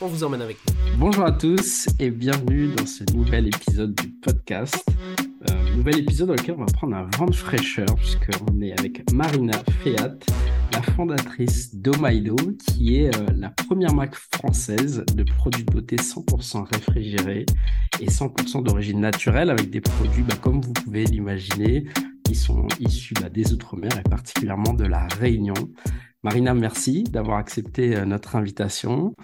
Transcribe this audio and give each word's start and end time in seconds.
on 0.00 0.06
vous 0.08 0.24
emmène 0.24 0.42
avec 0.42 0.58
nous. 0.66 0.98
Bonjour 0.98 1.24
à 1.24 1.32
tous 1.32 1.88
et 1.98 2.10
bienvenue 2.10 2.68
dans 2.68 2.86
ce 2.86 3.04
nouvel 3.14 3.46
épisode 3.46 3.94
du 3.94 4.08
podcast. 4.08 4.84
Euh, 5.50 5.76
nouvel 5.76 6.00
épisode 6.00 6.28
dans 6.28 6.34
lequel 6.34 6.56
on 6.58 6.64
va 6.64 6.72
prendre 6.72 6.96
un 6.96 7.08
vent 7.16 7.26
de 7.26 7.34
fraîcheur 7.34 7.86
puisqu'on 7.96 8.60
est 8.60 8.78
avec 8.78 9.10
Marina 9.12 9.58
Feat, 9.82 10.26
la 10.72 10.82
fondatrice 10.82 11.74
d'Omaido, 11.74 12.36
qui 12.66 12.96
est 12.96 13.16
euh, 13.16 13.26
la 13.34 13.48
première 13.50 13.94
marque 13.94 14.16
française 14.16 15.04
de 15.14 15.22
produits 15.22 15.64
de 15.64 15.72
beauté 15.72 15.96
100% 15.96 16.64
réfrigérés 16.72 17.46
et 18.00 18.06
100% 18.06 18.64
d'origine 18.64 19.00
naturelle 19.00 19.50
avec 19.50 19.70
des 19.70 19.80
produits, 19.80 20.22
bah, 20.22 20.36
comme 20.40 20.60
vous 20.60 20.72
pouvez 20.72 21.04
l'imaginer, 21.04 21.84
qui 22.24 22.34
sont 22.34 22.66
issus 22.80 23.14
bah, 23.14 23.30
des 23.30 23.52
Outre-mer 23.52 23.90
et 23.98 24.08
particulièrement 24.08 24.74
de 24.74 24.84
la 24.84 25.06
Réunion. 25.18 25.54
Marina, 26.22 26.54
merci 26.54 27.04
d'avoir 27.04 27.38
accepté 27.38 27.96
euh, 27.96 28.04
notre 28.04 28.36
invitation. 28.36 29.14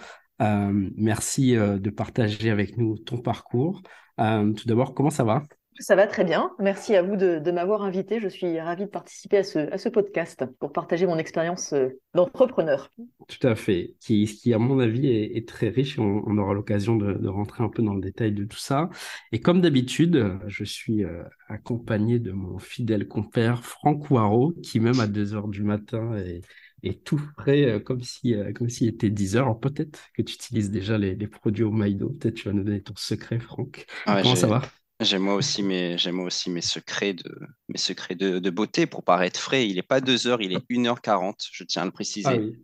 Euh, 0.41 0.89
merci 0.95 1.55
euh, 1.55 1.77
de 1.77 1.89
partager 1.89 2.49
avec 2.49 2.77
nous 2.77 2.97
ton 2.97 3.17
parcours. 3.17 3.81
tout 4.17 4.67
d'abord, 4.67 4.93
comment 4.93 5.09
ça 5.09 5.23
va? 5.23 5.43
Ça 5.79 5.95
va 5.95 6.05
très 6.05 6.23
bien. 6.23 6.51
Merci 6.59 6.95
à 6.95 7.01
vous 7.01 7.15
de, 7.15 7.51
m'avoir 7.51 7.81
invité. 7.81 8.19
Je 8.19 8.27
suis 8.27 8.59
ravie 8.59 8.85
de 8.85 8.89
participer 8.89 9.37
à 9.37 9.43
ce, 9.43 9.89
podcast 9.89 10.45
pour 10.59 10.71
partager 10.71 11.07
mon 11.07 11.17
expérience 11.17 11.73
d'entrepreneur. 12.13 12.91
Tout 13.27 13.47
à 13.47 13.55
fait, 13.55 13.95
qui, 13.99 14.25
qui 14.25 14.53
à 14.53 14.59
mon 14.59 14.79
avis 14.79 15.07
est, 15.07 15.47
très 15.47 15.69
riche. 15.69 15.97
On, 15.97 16.21
on 16.27 16.37
aura 16.37 16.53
l'occasion 16.53 16.95
de, 16.95 17.27
rentrer 17.27 17.63
un 17.63 17.69
peu 17.69 17.81
dans 17.81 17.95
le 17.95 18.01
détail 18.01 18.33
de 18.33 18.43
tout 18.43 18.59
ça. 18.59 18.91
Et 19.31 19.39
comme 19.39 19.61
d'habitude, 19.61 20.37
je 20.45 20.63
suis 20.63 21.03
accompagné 21.49 22.19
de 22.19 22.31
mon 22.33 22.59
fidèle 22.59 23.07
compère 23.07 23.65
Franck 23.65 24.11
Ouaro, 24.11 24.53
qui 24.61 24.79
même 24.79 24.99
à 24.99 25.07
2 25.07 25.33
heures 25.33 25.47
du 25.47 25.63
matin 25.63 26.15
est, 26.17 26.41
et 26.83 26.95
tout 26.99 27.19
frais, 27.37 27.63
euh, 27.63 27.79
comme 27.79 28.03
si 28.03 28.35
euh, 28.35 28.51
comme 28.51 28.69
s'il 28.69 28.89
était 28.89 29.09
10 29.09 29.37
heures. 29.37 29.59
Peut-être 29.59 29.99
que 30.13 30.21
tu 30.21 30.35
utilises 30.35 30.69
déjà 30.69 30.97
les, 30.97 31.15
produits 31.27 31.63
au 31.63 31.71
Maïdo. 31.71 32.09
Peut-être 32.09 32.35
tu 32.35 32.49
vas 32.49 32.53
nous 32.53 32.63
donner 32.63 32.81
ton 32.81 32.95
secret, 32.95 33.39
Franck. 33.39 33.85
Ah 34.05 34.21
Comment 34.21 34.35
ça 34.35 34.47
va? 34.47 34.61
j'ai 34.99 35.17
moi 35.17 35.33
aussi 35.33 35.63
mes 35.63 35.97
j'ai 35.97 36.11
moi 36.11 36.25
aussi 36.25 36.49
mes 36.49 36.61
secrets 36.61 37.13
de 37.13 37.35
mes 37.67 37.79
secrets 37.79 38.15
de, 38.15 38.49
beauté 38.49 38.85
pour 38.85 39.03
paraître 39.03 39.39
frais. 39.39 39.67
Il 39.67 39.75
n'est 39.75 39.81
pas 39.81 40.01
2 40.01 40.27
heures, 40.27 40.41
il 40.41 40.53
est 40.53 40.69
1h40, 40.69 41.49
je 41.51 41.63
tiens 41.63 41.81
à 41.81 41.85
le 41.85 41.91
préciser. 41.91 42.55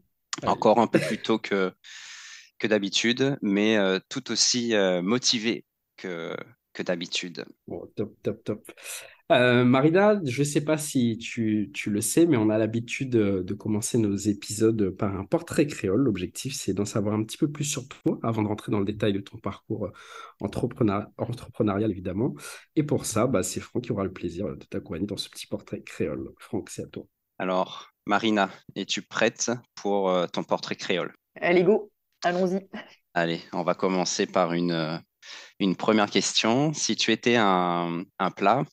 Ah 0.43 0.51
Encore 0.51 0.79
un 0.79 0.87
peu 0.87 0.99
plus 1.07 1.21
tôt 1.21 1.39
que 1.39 1.73
que 2.59 2.67
d'habitude, 2.67 3.37
mais 3.41 3.77
euh, 3.77 3.99
tout 4.09 4.31
aussi 4.31 4.73
motivé 5.01 5.65
que 5.97 6.35
que 6.73 6.83
d'habitude. 6.83 7.45
Bon, 7.67 7.89
top, 7.95 8.15
top, 8.21 8.43
top. 8.43 8.71
Euh, 9.31 9.63
Marina, 9.63 10.19
je 10.25 10.39
ne 10.39 10.43
sais 10.43 10.61
pas 10.61 10.77
si 10.77 11.19
tu, 11.19 11.71
le 11.85 12.01
sais, 12.01 12.25
mais 12.25 12.35
on 12.35 12.49
a 12.49 12.57
l'habitude 12.57 13.11
de, 13.11 13.53
commencer 13.53 13.99
nos 13.99 14.15
épisodes 14.15 14.89
par 14.89 15.15
un 15.15 15.23
portrait 15.23 15.67
créole. 15.67 16.01
L'objectif, 16.01 16.55
c'est 16.55 16.73
d'en 16.73 16.85
savoir 16.85 17.13
un 17.13 17.23
petit 17.23 17.37
peu 17.37 17.51
plus 17.51 17.65
sur 17.65 17.87
toi 17.87 18.19
avant 18.23 18.41
de 18.41 18.47
rentrer 18.47 18.71
dans 18.71 18.79
le 18.79 18.85
détail 18.85 19.13
de 19.13 19.19
ton 19.19 19.37
parcours 19.37 19.85
euh, 19.85 19.91
entrepreneurial, 20.39 21.91
évidemment. 21.91 22.33
Et 22.75 22.81
pour 22.81 23.05
ça, 23.05 23.27
bah, 23.27 23.43
c'est 23.43 23.59
Franck 23.59 23.83
qui 23.83 23.91
aura 23.91 24.03
le 24.03 24.11
plaisir 24.11 24.47
de 24.47 24.65
t'accompagner 24.65 25.05
dans 25.05 25.17
ce 25.17 25.29
petit 25.29 25.45
portrait 25.45 25.81
créole. 25.81 26.31
Franck, 26.39 26.71
c'est 26.71 26.83
à 26.83 26.87
toi. 26.87 27.03
Alors, 27.37 27.91
Marina, 28.07 28.49
es-tu 28.75 29.03
prête 29.03 29.51
pour 29.75 30.09
euh, 30.09 30.25
ton 30.25 30.43
portrait 30.43 30.75
créole? 30.75 31.13
Allez, 31.35 31.63
go, 31.63 31.91
allons-y. 32.23 32.67
Allez, 33.13 33.41
on 33.53 33.61
va 33.61 33.75
commencer 33.75 34.25
par 34.25 34.53
une, 34.53 34.99
une 35.59 35.75
première 35.75 36.09
question. 36.09 36.73
Si 36.73 36.95
tu 36.95 37.11
étais 37.11 37.35
un, 37.37 38.03
un 38.17 38.31
plat, 38.31 38.63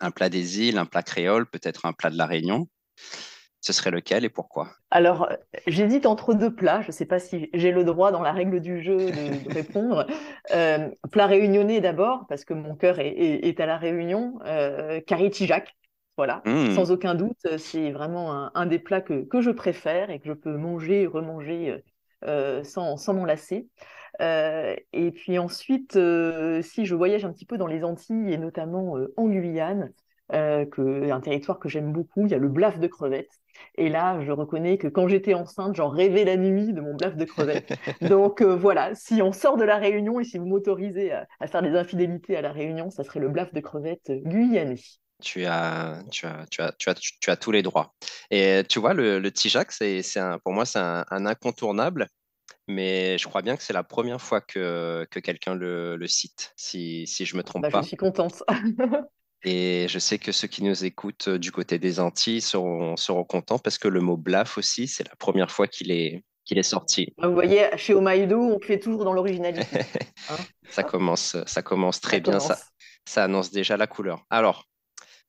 un 0.00 0.10
plat 0.10 0.28
des 0.28 0.60
îles, 0.60 0.78
un 0.78 0.86
plat 0.86 1.02
créole, 1.02 1.46
peut-être 1.46 1.86
un 1.86 1.92
plat 1.92 2.10
de 2.10 2.18
la 2.18 2.26
Réunion. 2.26 2.68
Ce 3.62 3.74
serait 3.74 3.90
lequel 3.90 4.24
et 4.24 4.30
pourquoi? 4.30 4.70
Alors, 4.90 5.28
j'hésite 5.66 6.06
entre 6.06 6.32
deux 6.32 6.54
plats. 6.54 6.80
Je 6.80 6.86
ne 6.86 6.92
sais 6.92 7.04
pas 7.04 7.18
si 7.18 7.50
j'ai 7.52 7.72
le 7.72 7.84
droit 7.84 8.10
dans 8.10 8.22
la 8.22 8.32
règle 8.32 8.60
du 8.60 8.82
jeu 8.82 8.96
de, 8.96 9.48
répondre. 9.52 10.06
Euh, 10.52 10.88
plat 11.12 11.26
réunionnais 11.26 11.80
d'abord, 11.80 12.26
parce 12.28 12.46
que 12.46 12.54
mon 12.54 12.74
cœur 12.74 12.98
est, 13.00 13.60
à 13.60 13.66
la 13.66 13.76
Réunion. 13.76 14.38
Euh, 14.46 15.00
Caritijac, 15.02 15.76
voilà, 16.16 16.42
mmh. 16.46 16.74
sans 16.74 16.90
aucun 16.90 17.14
doute. 17.14 17.58
C'est 17.58 17.90
vraiment 17.90 18.50
un, 18.54 18.66
des 18.66 18.78
plats 18.78 19.02
que, 19.02 19.26
je 19.40 19.50
préfère 19.50 20.08
et 20.08 20.20
que 20.20 20.26
je 20.26 20.32
peux 20.32 20.56
manger 20.56 21.02
et 21.02 21.06
remanger 21.06 21.70
euh, 21.70 21.78
sans, 22.22 22.96
sans 22.96 23.14
m'en 23.14 23.24
lasser. 23.24 23.68
Euh, 24.20 24.76
et 24.92 25.10
puis 25.12 25.38
ensuite, 25.38 25.96
euh, 25.96 26.62
si 26.62 26.84
je 26.84 26.94
voyage 26.94 27.24
un 27.24 27.32
petit 27.32 27.46
peu 27.46 27.56
dans 27.56 27.66
les 27.66 27.84
Antilles 27.84 28.32
et 28.32 28.38
notamment 28.38 28.96
euh, 28.98 29.12
en 29.16 29.28
Guyane, 29.28 29.92
que, 30.32 31.10
un 31.10 31.20
territoire 31.20 31.58
que 31.58 31.68
j'aime 31.68 31.92
beaucoup, 31.92 32.24
il 32.24 32.30
y 32.30 32.34
a 32.34 32.38
le 32.38 32.46
blaf 32.46 32.78
de 32.78 32.86
crevettes. 32.86 33.40
Et 33.74 33.88
là, 33.88 34.20
je 34.22 34.30
reconnais 34.30 34.78
que 34.78 34.86
quand 34.86 35.08
j'étais 35.08 35.34
enceinte, 35.34 35.74
j'en 35.74 35.88
rêvais 35.88 36.24
la 36.24 36.36
nuit 36.36 36.72
de 36.72 36.80
mon 36.80 36.94
blaf 36.94 37.16
de 37.16 37.24
crevettes. 37.24 37.72
Donc 38.00 38.40
voilà, 38.40 38.94
si 38.94 39.22
on 39.22 39.32
sort 39.32 39.56
de 39.56 39.64
la 39.64 39.76
Réunion 39.76 40.20
et 40.20 40.24
si 40.24 40.38
vous 40.38 40.46
m'autorisez 40.46 41.10
à, 41.10 41.26
faire 41.48 41.62
des 41.62 41.74
infidélités 41.74 42.36
à 42.36 42.42
la 42.42 42.52
Réunion, 42.52 42.90
ça 42.90 43.02
serait 43.02 43.18
le 43.18 43.28
blaf 43.28 43.52
de 43.52 43.58
crevettes 43.58 44.12
guyanais. 44.24 44.76
Tu 45.20 45.44
as, 45.44 46.02
tu, 46.10 46.26
as, 46.26 46.46
tu, 46.50 46.62
as, 46.62 46.72
tu, 46.72 46.90
as, 46.90 46.94
tu 46.94 47.30
as 47.30 47.36
tous 47.36 47.52
les 47.52 47.62
droits. 47.62 47.94
Et 48.30 48.62
tu 48.68 48.78
vois, 48.78 48.94
le, 48.94 49.18
le 49.18 49.30
Tijac, 49.32 49.72
c'est, 49.72 50.02
pour 50.44 50.52
moi, 50.52 50.64
c'est 50.64 50.78
un, 50.78 51.04
incontournable 51.26 52.08
mais 52.68 53.18
je 53.18 53.26
crois 53.26 53.42
bien 53.42 53.56
que 53.56 53.64
c'est 53.64 53.72
la 53.72 53.82
première 53.82 54.20
fois 54.20 54.40
que, 54.40 55.04
que 55.10 55.18
quelqu'un 55.18 55.56
le, 55.56 55.96
le, 55.96 56.06
cite, 56.06 56.52
si, 56.56 57.04
si 57.04 57.24
je 57.24 57.34
ne 57.34 57.38
me 57.38 57.42
trompe 57.42 57.62
bah, 57.62 57.70
pas. 57.70 57.82
Je 57.82 57.88
suis 57.88 57.96
contente. 57.96 58.44
Et 59.44 59.86
je 59.88 59.98
sais 59.98 60.18
que 60.18 60.32
ceux 60.32 60.48
qui 60.48 60.62
nous 60.62 60.84
écoutent 60.84 61.28
euh, 61.28 61.38
du 61.38 61.50
côté 61.50 61.78
des 61.78 61.98
Antilles 61.98 62.42
seront, 62.42 62.96
seront 62.96 63.24
contents 63.24 63.58
parce 63.58 63.78
que 63.78 63.88
le 63.88 64.00
mot 64.00 64.16
blaf 64.16 64.58
aussi, 64.58 64.86
c'est 64.86 65.08
la 65.08 65.16
première 65.16 65.50
fois 65.50 65.66
qu'il 65.66 65.90
est, 65.90 66.22
qu'il 66.44 66.58
est 66.58 66.62
sorti. 66.62 67.14
Vous 67.22 67.32
voyez, 67.32 67.68
chez 67.76 67.94
Omaïdo, 67.94 68.38
on 68.38 68.60
fait 68.60 68.78
toujours 68.78 69.04
dans 69.04 69.14
l'originalité. 69.14 69.80
Hein. 70.28 70.36
ça, 70.70 70.82
commence, 70.82 71.36
ça 71.46 71.62
commence 71.62 72.00
très 72.00 72.20
bien, 72.20 72.38
Ça, 72.38 72.58
ça 73.06 73.24
annonce 73.24 73.50
déjà 73.50 73.78
la 73.78 73.86
couleur. 73.86 74.26
Alors, 74.28 74.66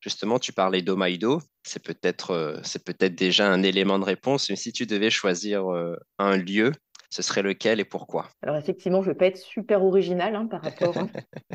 justement, 0.01 0.39
tu 0.39 0.51
parlais 0.51 0.81
d'Omaïdo, 0.81 1.41
c'est 1.63 1.81
peut-être 1.81 2.31
euh, 2.31 2.59
c'est 2.63 2.83
peut-être 2.83 3.15
déjà 3.15 3.49
un 3.49 3.63
élément 3.63 3.99
de 3.99 4.03
réponse, 4.03 4.49
mais 4.49 4.55
si 4.55 4.73
tu 4.73 4.85
devais 4.85 5.09
choisir 5.09 5.71
euh, 5.71 5.95
un 6.19 6.35
lieu 6.35 6.73
ce 7.11 7.21
serait 7.21 7.43
lequel 7.43 7.79
et 7.81 7.85
pourquoi? 7.85 8.29
Alors 8.41 8.55
effectivement, 8.55 9.01
je 9.01 9.09
ne 9.09 9.13
vais 9.13 9.17
pas 9.17 9.25
être 9.25 9.37
super 9.37 9.83
original 9.83 10.33
hein, 10.33 10.47
par 10.47 10.61
rapport 10.61 10.95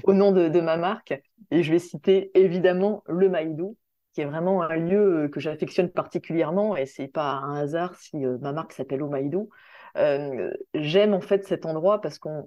au 0.05 0.13
nom 0.13 0.31
de, 0.31 0.61
ma 0.61 0.77
marque. 0.77 1.19
Et 1.51 1.63
je 1.63 1.73
vais 1.73 1.79
citer 1.79 2.31
évidemment 2.35 3.03
le 3.07 3.31
Maïdou, 3.31 3.77
qui 4.13 4.21
est 4.21 4.27
vraiment 4.27 4.63
un 4.63 4.77
lieu 4.77 5.25
euh, 5.25 5.29
que 5.29 5.41
j'affectionne 5.41 5.91
particulièrement. 5.91 6.77
Et 6.77 6.85
ce 6.85 7.03
n'est 7.03 7.09
pas 7.09 7.33
un 7.33 7.57
hasard 7.57 7.95
si 7.95 8.19
ma 8.19 8.53
marque 8.53 8.73
s'appelle 8.73 9.03
Omaïdou. 9.03 9.49
Euh, 9.97 10.53
j'aime 10.75 11.15
en 11.15 11.23
fait 11.23 11.47
cet 11.47 11.65
endroit 11.65 12.03
parce 12.03 12.19
qu'on 12.19 12.47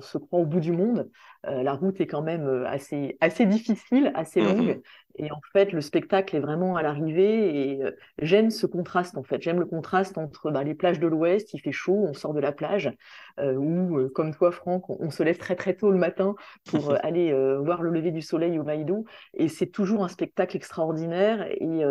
se 0.00 0.16
croit 0.16 0.40
au 0.40 0.46
bout 0.46 0.60
du 0.60 0.72
monde. 0.72 1.10
La 1.46 1.74
route 1.74 2.00
est 2.00 2.06
quand 2.06 2.22
même 2.22 2.64
assez, 2.66 3.16
assez 3.20 3.46
difficile, 3.46 4.12
assez 4.14 4.40
mmh 4.40 4.44
longue. 4.44 4.80
Et 5.18 5.30
en 5.32 5.40
fait, 5.52 5.72
le 5.72 5.80
spectacle 5.80 6.36
est 6.36 6.40
vraiment 6.40 6.76
à 6.76 6.82
l'arrivée 6.82 7.72
et 7.72 7.82
euh, 7.82 7.90
j'aime 8.20 8.50
ce 8.50 8.66
contraste 8.66 9.16
en 9.16 9.22
fait. 9.22 9.40
J'aime 9.40 9.58
le 9.58 9.66
contraste 9.66 10.18
entre 10.18 10.50
bah, 10.50 10.62
les 10.62 10.74
plages 10.74 11.00
de 11.00 11.06
l'Ouest, 11.06 11.54
il 11.54 11.60
fait 11.60 11.72
chaud, 11.72 12.06
on 12.08 12.12
sort 12.12 12.34
de 12.34 12.40
la 12.40 12.52
plage, 12.52 12.92
euh, 13.40 13.54
ou 13.54 13.98
euh, 13.98 14.10
comme 14.14 14.34
toi 14.34 14.52
Franck, 14.52 14.90
on, 14.90 15.10
se 15.10 15.22
lève 15.22 15.38
très 15.38 15.56
très 15.56 15.74
tôt 15.74 15.90
le 15.90 15.98
matin 15.98 16.34
pour 16.70 16.92
aller 17.02 17.32
voir 17.60 17.82
le 17.82 17.90
lever 17.90 18.10
du 18.10 18.20
soleil 18.20 18.58
au 18.58 18.64
Maïdou. 18.64 19.06
Et 19.34 19.48
c'est 19.48 19.66
toujours 19.66 20.04
un 20.04 20.08
spectacle 20.08 20.56
extraordinaire 20.56 21.46
et 21.50 21.82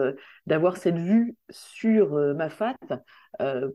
d'avoir 0.45 0.77
cette 0.77 0.97
vue 0.97 1.35
sur 1.49 2.13
Mafat, 2.35 2.75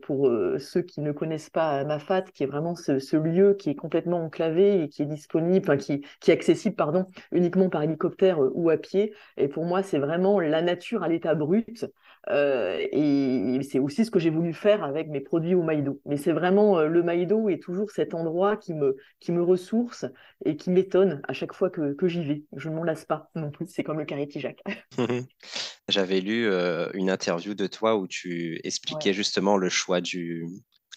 pour 0.03 0.31
ceux 0.59 0.81
qui 0.81 1.01
ne 1.01 1.11
connaissent 1.11 1.49
pas 1.49 1.83
Mafat, 1.83 2.21
qui 2.21 2.43
est 2.43 2.47
vraiment 2.47 2.75
ce, 2.75 3.17
lieu 3.17 3.55
qui 3.55 3.69
est 3.69 3.75
complètement 3.75 4.23
enclavé 4.23 4.83
et 4.83 4.89
qui 4.89 5.01
est 5.01 5.07
disponible, 5.07 5.70
qui, 5.77 6.05
qui 6.19 6.31
est 6.31 6.33
accessible 6.33 6.75
pardon, 6.75 7.05
uniquement 7.31 7.69
par 7.69 7.83
hélicoptère 7.83 8.39
ou 8.39 8.69
à 8.69 8.77
pied 8.77 9.13
et 9.37 9.47
pour 9.47 9.65
moi, 9.65 9.83
c'est 9.83 9.99
vraiment 9.99 10.39
la 10.39 10.61
nature 10.61 11.03
à 11.03 11.07
l'état 11.07 11.35
brut. 11.35 11.85
Euh, 12.29 12.77
et 12.91 13.59
c'est 13.63 13.79
aussi 13.79 14.05
ce 14.05 14.11
que 14.11 14.19
j'ai 14.19 14.29
voulu 14.29 14.53
faire 14.53 14.83
avec 14.83 15.07
mes 15.07 15.21
produits 15.21 15.55
au 15.55 15.63
Maïdo. 15.63 15.99
Mais 16.05 16.17
c'est 16.17 16.31
vraiment 16.31 16.77
euh, 16.77 16.87
le 16.87 17.01
Maïdo 17.01 17.49
est 17.49 17.61
toujours 17.61 17.89
cet 17.89 18.13
endroit 18.13 18.57
qui 18.57 18.75
me, 18.75 18.95
qui 19.19 19.31
me 19.31 19.41
ressource 19.41 20.05
et 20.45 20.55
qui 20.55 20.69
m'étonne 20.69 21.21
à 21.27 21.33
chaque 21.33 21.53
fois 21.53 21.71
que, 21.71 21.93
que 21.93 22.07
j'y 22.07 22.23
vais. 22.23 22.43
Je 22.55 22.69
ne 22.69 22.75
m'en 22.75 22.83
lasse 22.83 23.05
pas 23.05 23.31
non 23.33 23.49
plus. 23.49 23.65
C'est 23.67 23.83
comme 23.83 23.97
le 23.97 24.05
carré 24.05 24.27
Tijac. 24.27 24.61
J'avais 25.89 26.21
lu 26.21 26.47
euh, 26.47 26.89
une 26.93 27.09
interview 27.09 27.55
de 27.55 27.65
toi 27.65 27.95
où 27.95 28.07
tu 28.07 28.59
expliquais 28.63 29.13
justement 29.13 29.57
le 29.57 29.69
choix 29.69 30.01
du, 30.01 30.45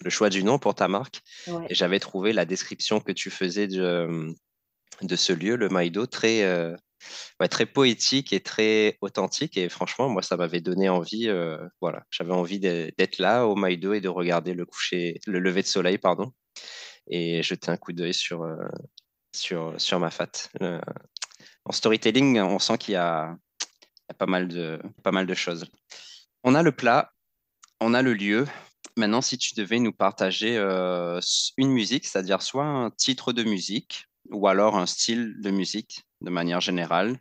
le 0.02 0.10
choix 0.10 0.28
du 0.28 0.44
nom 0.44 0.58
pour 0.58 0.74
ta 0.74 0.88
marque. 0.88 1.22
Et 1.70 1.74
j'avais 1.74 2.00
trouvé 2.00 2.34
la 2.34 2.44
description 2.44 3.00
que 3.00 3.12
tu 3.12 3.30
faisais 3.30 3.66
de, 3.66 4.34
de 5.02 5.16
ce 5.16 5.32
lieu, 5.32 5.56
le 5.56 5.68
Maïdo, 5.68 6.06
très, 6.06 6.74
très 7.50 7.66
poétique 7.66 8.32
et 8.32 8.40
très 8.40 8.96
authentique. 9.00 9.56
Et 9.56 9.68
franchement, 9.68 10.08
moi, 10.08 10.22
ça 10.22 10.36
m'avait 10.36 10.60
donné 10.60 10.88
envie. 10.88 11.28
voilà, 11.80 12.04
j'avais 12.10 12.32
envie 12.32 12.60
d'être 12.60 13.18
là 13.18 13.46
au 13.46 13.56
Maïdo 13.56 13.92
et 13.92 14.00
de 14.00 14.08
regarder 14.08 14.54
le 14.54 14.64
coucher, 14.64 15.20
le 15.26 15.40
lever 15.40 15.62
de 15.62 15.66
soleil, 15.66 15.98
pardon, 15.98 16.32
et 17.08 17.42
jeter 17.42 17.70
un 17.70 17.76
coup 17.76 17.92
d'œil 17.92 18.14
sur, 18.14 18.46
sur, 19.32 19.74
sur 19.80 20.00
ma 20.00 20.10
fat. 20.10 20.48
en 21.64 21.72
storytelling, 21.72 22.40
on 22.40 22.58
sent 22.58 22.78
qu'il 22.78 22.94
y 22.94 22.96
a, 22.96 23.36
pas, 24.18 24.26
mal 24.26 24.48
de, 24.48 24.80
pas 25.02 25.12
mal 25.12 25.26
de 25.26 25.34
choses. 25.34 25.66
On 26.44 26.54
a 26.54 26.62
le 26.62 26.72
plat, 26.72 27.12
on 27.80 27.94
a 27.94 28.02
le 28.02 28.14
lieu. 28.14 28.46
Maintenant, 28.96 29.22
si 29.22 29.38
tu 29.38 29.54
devais 29.54 29.78
nous 29.78 29.92
partager 29.92 30.56
euh, 30.56 31.20
une 31.56 31.70
musique, 31.70 32.06
c'est-à-dire 32.06 32.42
soit 32.42 32.64
un 32.64 32.90
titre 32.90 33.32
de 33.32 33.42
musique 33.42 34.06
ou 34.30 34.46
alors 34.48 34.76
un 34.76 34.86
style 34.86 35.34
de 35.40 35.50
musique 35.50 36.02
de 36.20 36.30
manière 36.30 36.60
générale 36.60 37.18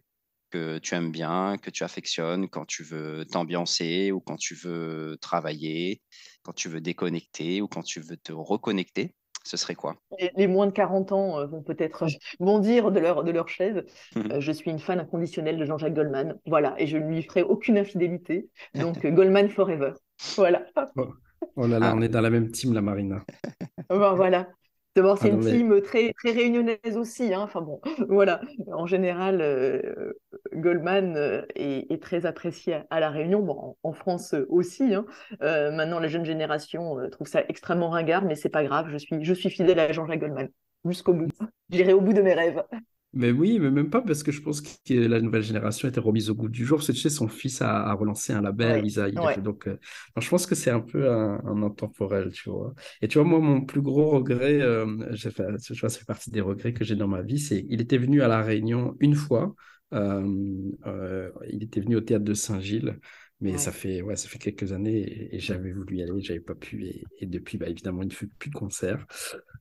que 0.50 0.78
tu 0.78 0.94
aimes 0.94 1.12
bien, 1.12 1.58
que 1.58 1.72
tu 1.72 1.84
affectionnes 1.84 2.48
quand 2.48 2.66
tu 2.66 2.84
veux 2.84 3.26
t'ambiancer 3.26 4.12
ou 4.12 4.20
quand 4.20 4.38
tu 4.38 4.54
veux 4.54 5.18
travailler, 5.20 6.02
quand 6.44 6.54
tu 6.54 6.70
veux 6.70 6.80
déconnecter 6.80 7.62
ou 7.62 7.68
quand 7.68 7.82
tu 7.82 8.00
veux 8.00 8.18
te 8.18 8.32
reconnecter, 8.32 9.16
ce 9.44 9.58
serait 9.58 9.76
quoi? 9.76 9.96
Les, 10.36 10.48
moins 10.48 10.68
de 10.68 10.72
40 10.72 11.12
ans 11.12 11.40
euh, 11.40 11.46
vont 11.46 11.62
peut-être 11.62 12.06
bondir 12.40 12.92
de 12.92 13.00
leur, 13.00 13.24
de 13.24 13.32
leur 13.32 13.50
chaise. 13.50 13.84
Euh, 14.16 14.40
je 14.40 14.52
suis 14.52 14.72
une 14.72 14.80
fan 14.80 15.00
inconditionnelle 15.00 15.58
de 15.58 15.66
Jean-Jacques 15.66 15.94
Goldman. 15.94 16.40
Voilà, 16.46 16.76
et 16.78 16.88
je 16.88 16.98
ne 16.98 17.10
lui 17.10 17.24
ferai 17.24 17.42
aucune 17.42 17.78
infidélité. 17.78 18.50
Donc, 18.76 19.06
Goldman 19.06 19.50
Forever. 19.50 19.94
Voilà. 20.36 20.66
Oh, 20.96 21.14
oh 21.56 21.68
là 21.68 21.80
là, 21.80 21.90
ah. 21.92 21.96
on 21.96 22.02
est 22.02 22.10
dans 22.10 22.22
la 22.22 22.30
même 22.30 22.52
team, 22.52 22.74
la 22.74 22.82
Marina. 22.82 23.24
voilà. 23.90 24.48
D'abord, 24.95 25.18
c'est 25.18 25.31
ah 25.31 25.34
une 25.34 25.42
team 25.42 25.81
très, 25.81 26.13
très 26.13 26.31
réunionnaise 26.31 26.98
aussi. 26.98 27.34
Hein. 27.34 27.42
Enfin 27.42 27.62
bon, 27.62 27.81
voilà. 28.10 28.42
En 28.72 28.86
général, 28.86 29.42
euh, 29.42 30.13
Goldman 30.54 31.16
euh, 31.18 31.42
est, 31.56 32.01
très 32.01 32.28
apprécié 32.28 32.81
à, 32.92 33.00
La 33.00 33.10
Réunion, 33.10 33.42
bon, 33.42 33.75
en, 33.81 33.94
France 33.94 34.36
aussi. 34.50 34.94
Hein. 34.94 35.06
Euh, 35.42 35.72
maintenant, 35.72 36.00
la 36.00 36.07
jeune 36.07 36.25
génération 36.25 36.98
trouve 37.10 37.28
ça 37.28 37.44
extrêmement 37.48 37.90
ringard, 37.90 38.24
mais 38.24 38.36
c'est 38.36 38.50
pas 38.50 38.63
grave. 38.63 38.90
Je 38.90 38.98
suis, 38.98 39.24
je 39.24 39.34
suis 39.34 39.50
fidèle 39.50 39.80
à 39.80 39.92
Jean-Jacques 39.92 40.19
Goldman 40.19 40.50
jusqu'au 40.86 41.13
bout. 41.13 41.30
J'irai 41.69 41.94
au 41.94 42.01
bout 42.01 42.13
de 42.13 42.22
mes 42.22 42.34
rêves. 42.34 42.62
Mais 43.15 43.31
oui, 43.31 43.60
mais 43.60 43.69
même 43.69 43.92
pas 43.92 44.01
parce 44.01 44.24
que 44.24 44.31
je 44.31 44.42
pense 44.42 44.60
que 44.60 44.94
la 44.94 45.21
nouvelle 45.21 45.44
génération 45.44 45.88
était 45.88 46.00
remise 46.00 46.31
au 46.31 46.36
goût 46.36 46.50
du 46.50 46.65
jour. 46.65 46.81
C'est 46.81 46.94
son 47.10 47.27
fils 47.27 47.62
a, 47.62 47.94
relancé 47.94 48.33
un 48.33 48.42
label, 48.42 48.83
donc 49.44 49.68
euh, 49.68 49.77
je 50.19 50.27
pense 50.27 50.48
que 50.48 50.56
c'est 50.56 50.71
un 50.71 50.80
peu 50.80 51.12
un, 51.12 51.62
intemporel, 51.62 52.31
tu 52.31 52.50
vois. 52.50 52.74
Et 53.01 53.07
tu 53.07 53.19
vois, 53.19 53.27
moi, 53.27 53.39
mon 53.39 53.62
plus 53.62 53.81
gros 53.81 54.10
regret, 54.10 54.60
euh, 54.62 55.15
fait, 55.15 55.44
je 55.62 55.80
vois, 55.80 55.89
ça 55.89 56.00
fait 56.00 56.06
partie 56.06 56.31
des 56.31 56.42
regrets 56.42 56.74
que 56.74 56.83
j'ai 56.83 56.95
dans 56.95 57.07
ma 57.07 57.21
vie, 57.21 57.39
c'est 57.39 57.65
il 57.69 57.81
était 57.81 58.00
venu 58.00 58.24
à 58.24 58.27
La 58.27 58.42
Réunion 58.42 58.95
une 59.00 59.15
fois. 59.15 59.54
Euh, 59.94 60.71
euh, 60.88 61.30
il 61.51 61.62
était 61.63 61.81
venu 61.81 61.95
au 61.95 62.01
théâtre 62.01 62.25
de 62.25 62.33
Saint-Gilles. 62.33 63.00
Mais 63.42 63.57
ça 63.57 63.74
fait 63.74 64.01
ouais, 64.01 64.15
ça 64.15 64.30
fait 64.30 64.39
quelques 64.39 64.71
années 64.71 65.36
et, 65.36 65.39
j'avais 65.39 65.74
voulu 65.74 65.98
y 65.98 66.04
aller, 66.04 66.21
j'avais 66.21 66.39
pas 66.39 66.56
pu 66.56 66.86
et, 67.19 67.25
depuis 67.25 67.57
bah 67.57 67.68
évidemment 67.68 68.01
il 68.01 68.07
ne 68.07 68.13
fait 68.13 68.27
plus 68.39 68.50
de 68.50 68.56
concerts. 68.56 69.06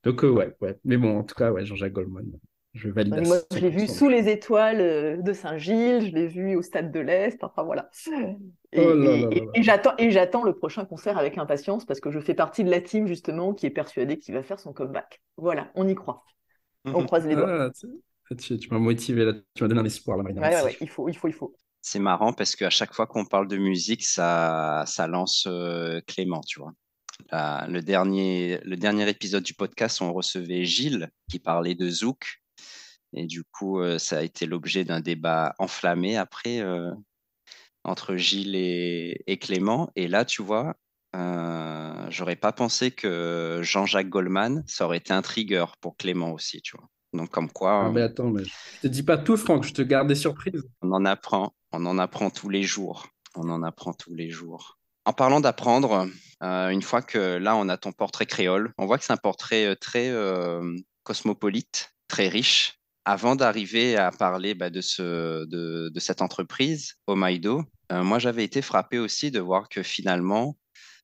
Donc 0.04 0.22
ouais 0.22 0.54
ouais, 0.60 0.78
mais 0.84 0.96
bon 0.96 1.19
en 1.19 1.25
tout 1.25 1.34
cas 1.34 1.50
ouais 1.50 1.64
Jean-Jacques 1.64 1.94
Goldman 1.94 2.31
je 2.75 2.89
valide. 2.89 3.27
Moi, 3.27 3.39
je 3.53 3.59
l'ai 3.59 3.69
vu 3.69 3.87
sous 3.87 4.09
les 4.09 4.29
étoiles 4.29 4.81
euh, 4.81 5.17
de 5.19 5.33
Saint-Gilles, 5.33 6.07
je 6.07 6.15
l'ai 6.15 6.27
vu 6.27 6.57
au 6.57 6.63
Stade 6.63 6.91
de 6.91 7.01
l'Est, 7.01 7.45
enfin 7.45 7.63
voilà. 7.63 7.91
Et, 8.73 8.87
oh 8.87 9.53
j'attends 9.57 9.93
et 9.99 10.11
j'attends 10.11 10.43
le 10.43 10.55
prochain 10.55 10.87
concert 10.87 11.19
avec 11.19 11.37
impatience 11.37 11.85
parce 11.85 12.01
que 12.01 12.11
je 12.11 12.19
fais 12.19 12.35
partie 12.35 12.65
de 12.65 12.71
la 12.71 12.81
team 12.81 13.07
justement 13.07 13.53
qui 13.53 13.67
est 13.67 13.71
persuadée 13.71 14.19
qu'il 14.19 14.35
va 14.35 14.43
faire 14.43 14.59
son 14.59 14.73
comeback. 14.73 15.21
Voilà, 15.37 15.71
on 15.75 15.87
y 15.87 15.95
croit. 15.95 16.25
On 16.87 17.05
croise 17.05 17.27
les 17.27 17.37
doigts. 17.37 17.71
Ah, 18.31 18.35
tu, 18.35 18.69
m'as 18.71 18.79
motivé, 18.79 19.27
là, 19.27 19.35
tu 19.55 19.63
m'as 19.63 19.69
donné 19.69 19.83
un 19.83 19.85
espoir, 19.85 20.17
là, 20.17 20.25
ouais, 20.25 20.63
ouais, 20.65 20.77
il 20.81 20.89
faut, 20.89 21.09
il 21.09 21.17
faut, 21.17 21.29
il 21.29 21.35
faut. 21.35 21.55
C'est 21.83 21.99
marrant 21.99 22.33
parce 22.33 22.57
qu'à 22.57 22.71
chaque 22.71 22.95
fois 22.95 23.07
qu'on 23.07 23.27
parle 23.27 23.47
de 23.49 23.59
musique, 23.59 24.05
ça, 24.05 24.85
ça 24.87 25.07
lance 25.07 25.47
euh, 25.47 26.01
Clément, 26.07 26.41
tu 26.41 26.61
vois. 26.61 26.73
le, 27.69 27.81
dernier, 27.81 28.59
le 28.65 28.77
dernier 28.77 29.07
épisode 29.11 29.43
du 29.43 29.53
podcast, 29.53 30.01
on 30.01 30.15
recevait 30.15 30.65
Gilles 30.65 31.11
qui 31.29 31.41
parlait 31.41 31.75
de 31.75 31.91
Zouk 31.91 32.42
et 33.14 33.26
du 33.26 33.44
coup, 33.44 33.81
euh, 33.81 33.99
ça 33.99 34.19
a 34.19 34.23
été 34.23 34.47
l'objet 34.47 34.85
d'un 34.85 35.00
débat 35.00 35.55
enflammé 35.59 36.17
après 36.17 36.61
euh, 36.61 36.91
entre 37.85 38.17
Gilles 38.17 38.56
et, 38.56 39.38
Clément. 39.41 39.91
Et 39.97 40.09
là, 40.09 40.25
tu 40.25 40.43
vois, 40.43 40.75
euh, 41.14 42.06
j'aurais 42.09 42.37
pas 42.37 42.53
pensé 42.53 42.91
que 42.91 43.61
Jean-Jacques 43.62 44.09
Goldman, 44.09 44.64
ça 44.67 44.87
aurait 44.87 44.99
été 44.99 45.12
un 45.12 45.23
trigger 45.23 45.67
pour 45.81 45.97
Clément 45.97 46.32
aussi, 46.32 46.62
tu 46.62 46.76
vois. 46.76 46.88
Donc, 47.12 47.31
comme 47.31 47.50
quoi. 47.50 47.87
Ah, 47.87 47.91
mais 47.91 48.00
attends, 48.00 48.31
mais 48.31 48.44
je 48.44 48.81
te 48.82 48.87
dis 48.87 49.03
pas 49.03 49.19
tout, 49.19 49.37
Franck, 49.37 49.64
je 49.64 49.75
te 49.75 49.82
garde 49.82 50.09
des 50.09 50.14
surprises. 50.14 50.62
On 50.81 50.93
en 50.93 51.05
apprend, 51.05 51.55
on 51.73 51.85
en 51.85 51.99
apprend 51.99 52.31
tous 52.31 52.49
les 52.49 52.62
jours. 52.62 53.06
On 53.35 53.50
en 53.50 53.62
apprend 53.62 53.93
tous 53.93 54.14
les 54.14 54.31
jours. 54.31 54.79
En 55.05 55.12
parlant 55.12 55.41
d'apprendre, 55.41 56.09
une 56.41 56.81
fois 56.81 57.03
que 57.03 57.37
là, 57.37 57.56
on 57.56 57.69
a 57.69 57.76
ton 57.76 57.93
portrait 57.93 58.25
créole, 58.25 58.73
on 58.79 58.87
voit 58.87 58.97
que 58.97 59.05
c'est 59.05 59.12
un 59.12 59.19
portrait 59.19 59.75
très 59.76 60.11
cosmopolite, 61.03 61.93
très 62.09 62.29
riche 62.29 62.81
avant 63.04 63.37
d'arriver 63.37 63.96
à 63.96 64.10
parler 64.10 64.54
bah, 64.54 64.70
de, 64.70 64.81
ce, 64.81 65.44
de, 65.46 65.88
de, 65.88 66.00
cette 66.00 66.22
entreprise, 66.22 66.94
Omaido, 67.06 67.64
euh, 67.90 68.02
moi 68.02 68.19
j'avais 68.19 68.44
été 68.44 68.62
frappé 68.62 68.99
aussi 68.99 69.31
de 69.31 69.40
voir 69.40 69.69
que 69.69 69.82
finalement, 69.82 70.56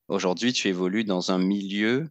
aujourd'hui, 0.09 0.53
tu 0.53 0.69
évolues 0.69 1.05
dans 1.05 1.33
un 1.33 1.39
milieu 1.39 2.09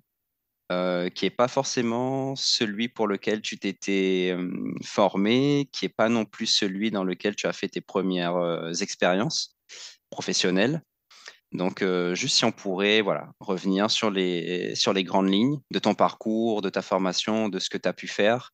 euh, 0.72 1.10
qui 1.10 1.26
n'est 1.26 1.32
pas 1.32 1.48
forcément 1.48 2.36
celui 2.36 2.90
pour 2.90 3.08
lequel 3.08 3.42
tu 3.42 3.58
t'étais 3.58 4.36
formé, 4.84 5.70
qui 5.72 5.86
n'est 5.86 5.94
pas 5.96 6.10
non 6.10 6.26
plus 6.26 6.48
celui 6.48 6.92
dans 6.92 7.06
lequel 7.06 7.36
tu 7.36 7.48
as 7.48 7.54
fait 7.54 7.70
tes 7.70 7.82
premières 7.82 8.36
euh, 8.36 8.74
expériences 8.74 9.58
professionnelles. 10.10 10.82
Donc, 11.54 11.82
juste 12.12 12.36
si 12.36 12.44
on 12.44 12.52
pourrait 12.52 13.00
voilà, 13.00 13.32
revenir 13.40 13.90
sur 13.90 14.12
les, 14.12 14.76
sur 14.76 14.92
les 14.92 15.06
grandes 15.06 15.32
lignes 15.32 15.62
de 15.72 15.80
ton 15.80 15.96
parcours, 15.96 16.62
de 16.62 16.70
ta 16.70 16.82
formation, 16.82 17.48
de 17.48 17.58
ce 17.60 17.70
que 17.70 17.78
tu 17.78 17.88
as 17.88 17.94
pu 17.94 18.10
faire, 18.10 18.52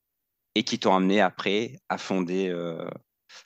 et 0.55 0.63
qui 0.63 0.79
t'ont 0.79 0.93
amené 0.93 1.21
après 1.21 1.73
à 1.89 1.97
fonder, 1.97 2.49
euh, 2.49 2.85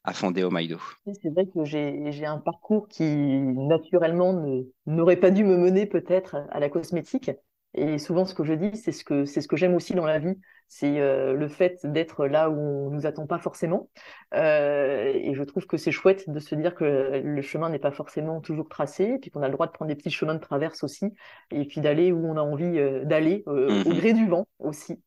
à 0.04 0.13
fonder 0.13 0.44
Omaido. 0.44 0.80
C'est 1.21 1.30
vrai 1.30 1.45
que 1.48 1.63
j'ai 1.63 2.25
un 2.25 2.39
parcours 2.39 2.87
qui 2.87 3.04
naturellement 3.04 4.44
n'aurait 4.85 5.18
pas 5.18 5.31
dû 5.31 5.44
me 5.44 5.57
mener 5.57 5.85
peut-être 5.85 6.37
à 6.49 6.59
la 6.59 6.69
cosmétique. 6.69 7.31
Et 7.73 7.99
souvent, 7.99 8.26
ce 8.26 8.33
que 8.33 8.44
je 8.44 8.54
dis, 8.54 8.76
c'est 8.76 8.92
ce 8.92 9.04
que, 9.04 9.26
ce 9.26 9.47
que 9.47 9.56
j'aime 9.56 9.76
aussi 9.76 9.94
dans 9.94 10.06
la 10.06 10.18
vie, 10.18 10.35
c'est 10.68 10.99
euh, 10.99 11.33
le 11.33 11.47
fait 11.47 11.80
d'être 11.83 12.26
là 12.26 12.49
où 12.49 12.59
on 12.59 12.90
nous 12.90 13.06
attend 13.06 13.28
pas 13.28 13.37
forcément. 13.37 13.90
Euh, 14.33 15.11
et 15.14 15.35
je 15.35 15.44
trouve 15.44 15.68
que 15.68 15.78
c'est 15.78 15.92
chouette 15.92 16.30
de 16.30 16.40
se 16.40 16.56
dire 16.56 16.76
que 16.76 17.21
le 17.23 17.42
chemin 17.42 17.69
n'est 17.69 17.80
pas 17.80 17.92
forcément 17.92 18.42
toujours 18.42 18.68
tracé, 18.68 19.04
et 19.04 19.18
puis 19.19 19.30
qu'on 19.30 19.44
a 19.44 19.47
le 19.47 19.54
droit 19.54 19.68
de 19.68 19.71
prendre 19.71 19.90
des 19.90 19.95
petits 19.95 20.09
chemins 20.09 20.33
de 20.33 20.40
traverse 20.40 20.83
aussi, 20.83 21.14
et 21.52 21.66
puis 21.66 21.81
d'aller 21.81 22.11
où 22.11 22.26
on 22.26 22.37
a 22.37 22.42
envie 22.42 22.80
euh, 22.80 23.06
d'aller, 23.06 23.44
au 23.45 23.54
mmh 23.54 23.94
gré 23.94 24.14
du 24.14 24.28
vent 24.28 24.47
aussi. 24.59 24.99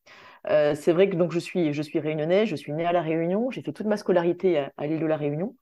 Euh, 0.48 0.74
c'est 0.74 0.92
vrai 0.92 1.08
que 1.08 1.16
donc 1.16 1.32
je 1.32 1.38
suis, 1.38 1.72
je 1.72 1.82
suis 1.82 1.98
réunionnais, 1.98 2.46
je 2.46 2.56
suis 2.56 2.72
né 2.72 2.86
à 2.86 2.92
La 2.92 3.02
Réunion, 3.02 3.50
j'ai 3.50 3.62
fait 3.62 3.72
toute 3.72 3.86
ma 3.86 3.96
scolarité 3.96 4.66
à, 4.76 4.86
l'île 4.86 5.00
de 5.00 5.06
La 5.06 5.16
Réunion, 5.16 5.56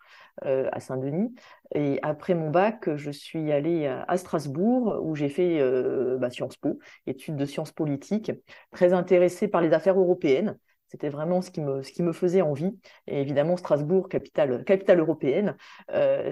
euh, 0.45 0.69
à 0.73 0.81
Saint-Denis. 0.81 1.35
Et 1.75 1.99
après 2.03 2.35
mon 2.35 2.51
bac, 2.51 2.89
je 2.97 3.11
suis 3.11 3.51
allée 3.53 3.87
à, 3.87 4.17
Strasbourg 4.17 5.01
où 5.03 5.15
j'ai 5.17 5.29
fait 5.29 5.61
euh, 5.61 6.17
bah, 6.19 6.31
Sciences 6.31 6.57
Po, 6.57 6.79
études 7.07 7.37
de 7.37 7.45
sciences 7.47 7.73
politiques, 7.73 8.33
très 8.71 8.93
intéressée 8.93 9.49
par 9.49 9.61
les 9.61 9.73
affaires 9.73 9.99
européennes. 9.99 10.59
C'était 10.91 11.11
vraiment 11.11 11.43
ce 11.43 11.51
qui, 11.51 11.61
me, 11.61 11.83
ce 11.83 11.93
qui 11.93 12.03
me 12.03 12.13
faisait 12.13 12.41
envie. 12.41 12.79
Et 13.07 13.21
évidemment, 13.21 13.59
Strasbourg, 13.59 14.09
capitale, 14.09 14.65
capitale 14.65 15.01
européenne, 15.01 15.55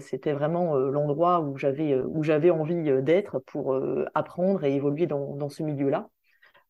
c'était 0.00 0.32
vraiment 0.32 0.76
l'endroit 0.76 1.40
où 1.40 1.58
j'avais, 1.58 1.94
où 1.94 2.22
j'avais 2.22 2.48
envie 2.48 3.02
d'être 3.02 3.38
pour 3.40 3.78
apprendre 4.14 4.64
et 4.64 4.74
évoluer 4.74 5.06
dans, 5.06 5.36
dans 5.36 5.50
ce 5.50 5.62
milieu-là. 5.62 6.08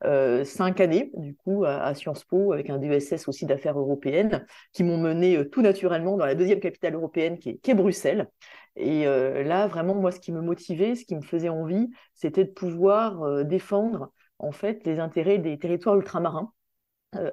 Euh, 0.04 0.44
cinq 0.44 0.80
années, 0.80 1.10
du 1.16 1.34
coup, 1.34 1.64
à, 1.64 1.94
Sciences 1.94 2.24
Po, 2.24 2.52
avec 2.52 2.68
un 2.68 2.78
DSS 2.78 3.28
aussi 3.28 3.46
d'affaires 3.46 3.78
européennes, 3.78 4.46
qui 4.72 4.84
m'ont 4.84 4.98
mené 4.98 5.38
euh, 5.38 5.48
tout 5.48 5.62
naturellement 5.62 6.16
dans 6.16 6.26
la 6.26 6.34
deuxième 6.34 6.60
capitale 6.60 6.94
européenne, 6.94 7.38
qui 7.38 7.60
est, 7.62 7.74
Bruxelles. 7.74 8.28
Et 8.76 9.06
euh, 9.06 9.42
là, 9.42 9.66
vraiment, 9.66 9.94
moi, 9.94 10.12
ce 10.12 10.20
qui 10.20 10.32
me 10.32 10.42
motivait, 10.42 10.94
ce 10.96 11.04
qui 11.06 11.16
me 11.16 11.22
faisait 11.22 11.48
envie, 11.48 11.88
c'était 12.14 12.44
de 12.44 12.50
pouvoir 12.50 13.44
défendre, 13.44 14.12
en 14.38 14.52
fait, 14.52 14.84
les 14.84 14.98
intérêts 15.00 15.38
des 15.38 15.58
territoires 15.58 15.96
ultramarins 15.96 16.52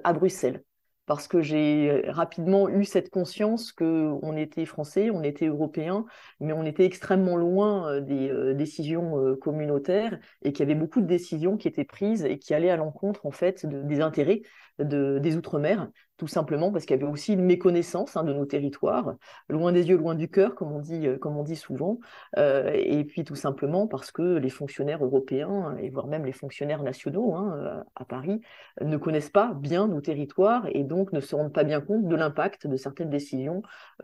à 0.04 0.12
Bruxelles 0.14 0.62
parce 1.06 1.28
que 1.28 1.42
j'ai 1.42 1.90
euh, 1.90 2.10
rapidement 2.10 2.68
eu 2.68 2.84
cette 2.84 3.10
conscience 3.10 3.72
qu'on 3.72 4.36
était 4.36 4.64
français, 4.64 5.10
on 5.10 5.22
était 5.22 5.46
européen, 5.46 6.06
mais 6.40 6.52
on 6.52 6.64
était 6.64 6.84
extrêmement 6.84 7.36
loin 7.36 7.88
euh, 7.88 8.00
des 8.00 8.30
euh, 8.30 8.54
décisions 8.54 9.36
communautaires 9.40 10.18
et 10.42 10.52
qu'il 10.52 10.60
y 10.66 10.70
avait 10.70 10.78
beaucoup 10.78 11.00
de 11.00 11.06
décisions 11.06 11.56
qui 11.56 11.68
étaient 11.68 11.84
prises 11.84 12.24
et 12.24 12.38
qui 12.38 12.54
allaient 12.54 12.70
à 12.70 12.76
l'encontre 12.76 13.26
en 13.26 13.30
fait 13.30 13.66
des 13.66 14.00
intérêts 14.00 14.42
des 14.78 15.36
Outre-mer, 15.36 15.88
tout 16.16 16.26
simplement 16.28 16.70
parce 16.70 16.84
qu'il 16.84 16.96
y 16.96 17.02
avait 17.02 17.10
aussi 17.10 17.32
une 17.32 17.44
méconnaissance 17.44 18.16
hein, 18.16 18.22
de 18.22 18.32
nos 18.32 18.46
territoires, 18.46 19.14
loin 19.48 19.72
des 19.72 19.88
yeux, 19.88 19.96
loin 19.96 20.14
du 20.14 20.28
cœur, 20.28 20.54
comme 20.54 20.72
on 20.72 20.78
dit, 20.78 21.06
euh, 21.06 21.18
comme 21.18 21.36
on 21.36 21.42
dit 21.42 21.56
souvent, 21.56 21.98
euh, 22.38 22.70
et 22.72 23.04
puis 23.04 23.24
tout 23.24 23.34
simplement 23.34 23.88
parce 23.88 24.12
que 24.12 24.36
les 24.36 24.50
fonctionnaires 24.50 25.04
européens, 25.04 25.76
et 25.80 25.90
voire 25.90 26.06
même 26.06 26.24
les 26.24 26.32
fonctionnaires 26.32 26.82
nationaux 26.82 27.34
hein, 27.34 27.56
euh, 27.58 27.82
à 27.96 28.04
Paris, 28.04 28.40
ne 28.80 28.96
connaissent 28.96 29.30
pas 29.30 29.54
bien 29.54 29.88
nos 29.88 30.00
territoires 30.00 30.66
et 30.72 30.84
donc 30.84 31.12
ne 31.12 31.20
se 31.20 31.34
rendent 31.34 31.52
pas 31.52 31.64
bien 31.64 31.80
compte 31.80 32.06
de 32.06 32.16
l'impact 32.16 32.66
de 32.66 32.76
certaines 32.76 33.10
décisions 33.10 33.62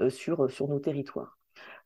sur, 0.08 0.50
sur 0.50 0.68
nos 0.68 0.78
territoires. 0.80 1.38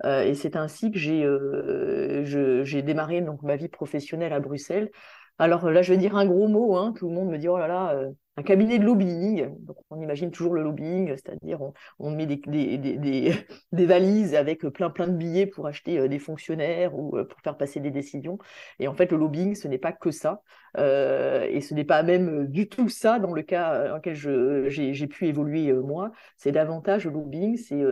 et 0.04 0.34
c'est 0.34 0.56
ainsi 0.56 0.90
que 0.90 0.98
j'ai 0.98 2.82
démarré 2.82 3.20
donc, 3.20 3.42
ma 3.42 3.56
vie 3.56 3.68
professionnelle 3.68 4.32
à 4.32 4.40
Bruxelles. 4.40 4.90
Alors 5.38 5.70
là, 5.70 5.82
je 5.82 5.92
vais 5.92 5.98
dire 5.98 6.16
un 6.16 6.26
gros 6.26 6.48
mot, 6.48 6.76
hein, 6.76 6.92
tout 6.96 7.08
le 7.08 7.14
monde 7.14 7.28
me 7.28 7.38
dit, 7.38 7.48
oh 7.48 7.58
là 7.58 7.66
là, 7.66 8.04
un 8.36 8.42
cabinet 8.42 8.78
de 8.78 8.84
lobbying. 8.84 9.54
Donc, 9.64 9.76
on 9.90 10.00
imagine 10.00 10.30
toujours 10.30 10.54
le 10.54 10.62
lobbying, 10.62 11.10
c'est-à-dire 11.10 11.60
on, 11.98 12.10
met 12.10 12.26
des, 12.26 12.36
des, 12.78 13.32
valises 13.72 14.34
avec 14.34 14.66
plein 14.66 14.90
plein 14.90 15.06
de 15.06 15.16
billets 15.16 15.46
pour 15.46 15.66
acheter 15.66 15.98
euh, 15.98 16.08
des 16.08 16.18
fonctionnaires 16.18 16.98
ou 16.98 17.16
euh, 17.16 17.24
pour 17.24 17.40
faire 17.40 17.56
passer 17.56 17.80
des 17.80 17.90
décisions. 17.90 18.38
Et 18.80 18.88
en 18.88 18.94
fait, 18.94 19.12
le 19.12 19.18
lobbying, 19.18 19.54
ce 19.54 19.68
n'est 19.68 19.78
pas 19.78 19.92
que 19.92 20.10
ça. 20.10 20.42
Euh, 20.76 21.46
et 21.48 21.60
ce 21.60 21.72
n'est 21.74 21.84
pas 21.84 22.02
même 22.02 22.48
du 22.48 22.68
tout 22.68 22.88
ça 22.88 23.20
dans 23.20 23.32
le 23.32 23.42
cas 23.42 23.88
dans 23.88 23.96
lequel 23.96 24.68
j'ai 24.68 25.06
pu 25.06 25.28
évoluer 25.28 25.72
moi. 25.72 26.10
C'est 26.36 26.50
davantage 26.50 27.04
le 27.04 27.12
lobbying, 27.12 27.56
c'est 27.56 27.84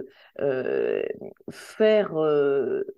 faire 1.51 2.13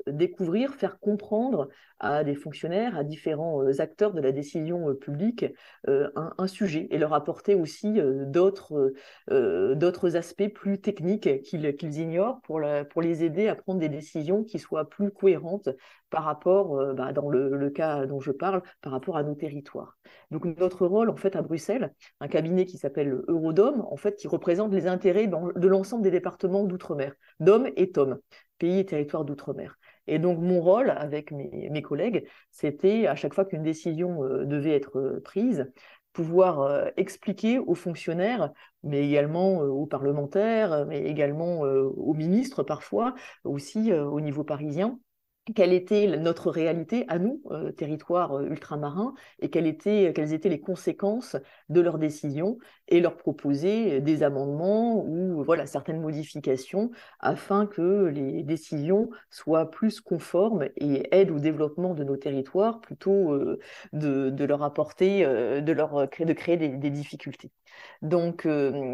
découvrir, 0.07 0.75
faire 0.75 0.99
comprendre 0.99 1.69
à 2.01 2.25
des 2.25 2.35
fonctionnaires, 2.35 2.97
à 2.97 3.05
différents 3.05 3.63
acteurs 3.79 4.15
de 4.15 4.23
la 4.23 4.33
décision 4.33 4.95
publique 4.95 5.45
un, 5.87 6.33
un 6.39 6.47
sujet 6.47 6.89
et 6.91 6.99
leur 6.99 7.13
apporter 7.13 7.34
aussi 7.55 8.01
euh, 8.01 8.25
d'autres 8.27 8.93
d'autres 9.29 10.17
aspects 10.17 10.49
plus 10.55 10.81
techniques 10.81 11.43
qu'ils 11.43 11.99
ignorent 11.99 12.41
pour, 12.43 12.61
pour 12.91 13.03
les 13.03 13.25
aider 13.25 13.49
à 13.49 13.55
prendre 13.55 13.81
des 13.81 13.89
décisions 13.89 14.45
qui 14.45 14.59
soient 14.59 14.89
plus 14.89 15.11
cohérentes 15.11 15.69
par 16.11 16.25
rapport, 16.25 16.95
bah, 16.95 17.13
dans 17.13 17.29
le, 17.29 17.71
cas 17.71 18.07
dont 18.07 18.21
je 18.21 18.31
parle, 18.31 18.63
par 18.83 18.93
rapport 18.93 19.17
à 19.17 19.23
nos 19.23 19.35
territoires. 19.35 19.99
Donc 20.31 20.45
notre 20.45 20.87
rôle, 20.87 21.11
en 21.11 21.17
fait, 21.17 21.35
à 21.37 21.43
Bruxelles, 21.43 21.93
un 22.21 22.29
cabinet 22.29 22.67
qui 22.67 22.79
s'appelle 22.79 23.23
Eurodome, 23.29 23.85
en 23.91 23.97
fait, 23.97 24.17
qui 24.17 24.29
représente 24.29 24.73
les 24.73 24.87
intérêts 24.87 25.27
de 25.27 25.69
l'ensemble 25.69 26.03
des 26.03 26.11
départements 26.11 26.65
d'outre-mer, 26.65 27.15
DOM 27.41 27.69
et 27.77 27.91
TOM, 27.91 28.19
pays 28.59 28.79
et 28.79 28.87
territoires 28.87 29.25
d'outre-mer. 29.25 29.77
Et 30.07 30.19
donc 30.19 30.39
mon 30.39 30.61
rôle 30.61 30.91
avec 30.91 31.33
mes 31.33 31.83
collègues, 31.83 32.27
c'était 32.51 33.07
à 33.07 33.15
chaque 33.15 33.35
fois 33.35 33.45
qu'une 33.45 33.63
décision 33.63 34.23
devait 34.45 34.77
être 34.77 35.21
prise, 35.25 35.73
pouvoir 36.15 36.61
euh, 36.61 36.89
expliquer 36.97 37.59
aux 37.59 37.75
fonctionnaires, 37.75 38.53
mais 38.83 39.07
également 39.07 39.63
euh, 39.63 39.67
aux 39.69 39.87
parlementaires, 39.87 40.87
mais 40.87 41.03
également 41.05 41.67
euh, 41.67 41.83
aux 41.83 42.15
ministres 42.15 42.63
parfois, 42.63 43.15
aussi 43.43 43.93
au 43.93 44.21
niveau 44.21 44.45
parisien, 44.45 44.99
quelle 45.55 45.73
était 45.75 46.17
notre 46.17 46.51
réalité 46.51 47.05
à 47.09 47.19
nous, 47.19 47.43
euh, 47.51 47.71
territoire 47.71 48.39
euh, 48.39 48.47
ultramarin, 48.47 49.15
et 49.41 49.51
quelles 49.51 49.67
étaient, 49.67 50.13
quelles 50.15 50.33
étaient 50.33 50.49
les 50.49 50.61
conséquences 50.61 51.37
de 51.69 51.81
leurs 51.81 51.99
décisions, 51.99 52.59
et 52.89 53.01
leur 53.01 53.17
proposer 53.17 54.01
des 54.01 54.23
amendements 54.23 55.05
ou 55.05 55.43
voilà, 55.43 55.67
certaines 55.67 56.01
modifications 56.01 56.91
afin 57.19 57.67
que 57.67 58.07
les 58.07 58.43
décisions 58.43 59.11
soient 59.31 59.71
plus 59.71 60.01
conformes 60.01 60.69
et 60.77 61.09
aident 61.15 61.31
au 61.31 61.39
développement 61.39 61.95
de 61.95 62.05
nos 62.05 62.17
territoires 62.17 62.81
plutôt 62.81 63.33
euh, 63.33 63.59
de, 63.93 64.45
leur 64.45 64.63
apporter, 64.63 65.25
de, 65.25 65.73
leur, 65.73 66.09
de 66.09 66.33
créer 66.33 66.59
des, 66.59 66.69
des 66.69 66.91
difficultés. 66.91 67.51
Donc 68.03 68.47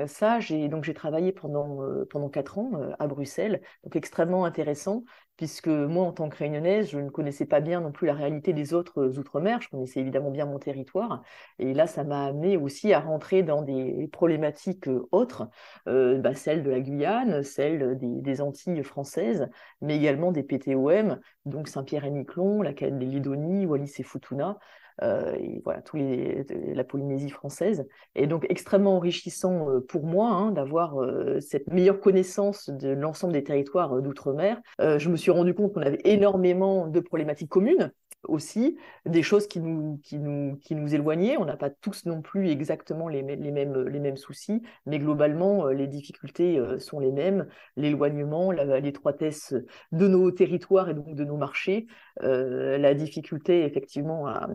ça, 0.07 0.40
j'ai 0.40 0.69
donc 0.69 0.85
j'ai 0.85 0.95
travaillé 0.95 1.33
pendant 1.33 1.80
pendant 2.09 2.28
quatre 2.28 2.59
ans 2.59 2.71
à 2.99 3.07
Bruxelles, 3.07 3.61
donc 3.85 3.97
extrêmement 3.97 4.45
intéressant 4.45 5.04
puisque 5.41 5.69
moi, 5.69 6.05
en 6.05 6.13
tant 6.13 6.29
que 6.29 6.37
réunionnaise, 6.37 6.91
je 6.91 6.99
ne 6.99 7.09
connaissais 7.09 7.47
pas 7.47 7.61
bien 7.61 7.81
non 7.81 7.93
plus 7.93 8.07
la 8.07 8.13
réalité 8.13 8.53
des 8.53 8.75
autres 8.75 9.07
outre-mer, 9.17 9.63
je 9.63 9.71
connaissais 9.71 10.01
évidemment 10.01 10.31
bien 10.31 10.45
mon 10.45 10.59
territoire, 10.59 11.23
et 11.59 11.73
là, 11.73 11.87
ça 11.87 12.05
m'a 12.05 12.27
amené 12.27 12.59
aussi 12.59 12.93
à 12.93 13.01
rentrer 13.01 13.43
dans 13.43 13.63
des 13.63 14.07
problématiques 14.13 14.87
autres, 15.13 15.49
bah, 15.87 16.35
celles 16.35 16.63
de 16.63 16.71
la 16.71 16.81
Guyane, 16.81 17.43
celles 17.43 17.97
des, 17.99 18.41
Antilles 18.43 18.83
françaises, 18.83 19.49
mais 19.81 19.97
également 19.97 20.31
des 20.31 20.43
PTOM, 20.43 21.19
donc 21.47 21.69
Saint-Pierre-et-Miquelon, 21.69 22.61
la 22.61 22.75
Calédonie, 22.75 23.65
Wallis 23.65 23.95
et 23.97 24.03
Futuna, 24.03 24.51
euh, 24.51 24.55
et 25.03 25.61
voilà, 25.65 25.83
tous 25.83 25.97
les, 25.97 26.45
la 26.75 26.85
Polynésie 26.85 27.31
française. 27.31 27.87
Et 28.15 28.27
donc 28.27 28.47
extrêmement 28.49 28.97
enrichissant 28.97 29.71
euh, 29.71 29.81
pour 29.81 30.05
moi 30.05 30.29
hein, 30.29 30.51
d'avoir 30.53 31.01
euh, 31.03 31.41
cette 31.41 31.67
meilleure 31.69 32.01
connaissance 32.01 32.71
de 32.71 32.91
l'ensemble 32.91 33.33
des 33.33 33.45
territoires 33.45 34.01
d'outre-mer. 34.03 34.61
je 34.79 35.09
me 35.09 35.17
suis 35.17 35.31
rendu 35.31 35.55
compte 35.55 35.73
qu'on 35.73 35.83
avait 35.83 36.01
énormément 36.05 36.87
de 36.87 37.01
problématiques 37.01 37.49
communes 37.49 37.93
aussi 38.29 38.77
des 39.07 39.23
choses 39.23 39.47
qui 39.47 39.61
nous, 39.61 39.99
qui 40.03 40.19
nous, 40.19 40.57
qui 40.57 40.75
nous 40.75 40.95
éloignaient. 40.95 41.37
On 41.39 41.45
n'a 41.45 41.57
pas 41.57 41.71
tous 41.71 42.05
non 42.07 42.21
plus 42.21 42.49
exactement 42.49 43.09
les, 43.09 43.23
les, 43.23 43.50
mêmes, 43.50 43.89
les 43.89 44.00
mêmes 44.00 44.17
soucis, 44.17 44.62
mais 44.87 44.99
globalement, 44.99 45.67
euh, 45.67 45.73
les 45.73 45.87
difficultés 45.87 46.59
euh, 46.59 46.79
sont 46.79 47.00
les 47.00 47.12
mêmes. 47.12 47.47
L'éloignement, 47.77 48.50
l'étroitesse 48.50 49.55
de 49.93 50.07
nos 50.07 50.31
territoires 50.31 50.91
et 50.91 50.95
donc 50.95 51.15
de 51.15 51.25
nos 51.25 51.37
marchés, 51.37 51.87
euh, 52.23 52.77
la 52.79 52.95
difficulté 52.95 53.65
effectivement 53.65 54.27
à, 54.27 54.49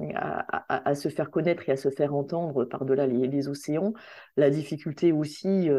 à, 0.70 0.96
se 0.96 1.10
faire 1.10 1.32
connaître 1.32 1.68
et 1.68 1.72
à 1.72 1.78
se 1.78 1.90
faire 1.90 2.14
entendre 2.14 2.66
par-delà 2.66 3.08
les, 3.08 3.28
les, 3.28 3.48
océans, 3.48 3.94
la 4.38 4.50
difficulté 4.50 5.12
aussi 5.12 5.70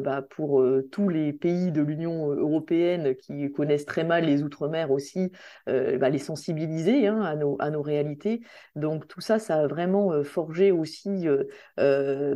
bah, 0.00 0.22
pour 0.22 0.64
tous 0.90 1.08
les 1.08 1.32
pays 1.32 1.72
de 1.72 1.82
l'Union 1.82 2.30
européenne 2.30 3.14
qui 3.16 3.50
connaissent 3.52 3.86
très 3.86 4.04
mal 4.04 4.24
les 4.24 4.42
Outre-mer 4.42 4.90
aussi, 4.90 5.32
bah, 5.66 6.08
les 6.08 6.18
sensibiliser 6.18 7.06
hein, 7.06 7.33
à 7.58 7.70
nos, 7.70 7.82
réalités. 7.82 8.40
Donc 8.76 9.06
tout 9.08 9.20
ça, 9.20 9.38
ça 9.38 9.56
a 9.56 9.66
vraiment 9.66 10.12
euh, 10.12 10.22
forgé 10.22 10.72
aussi 10.72 11.28
euh, 11.28 11.44
euh, 11.78 12.34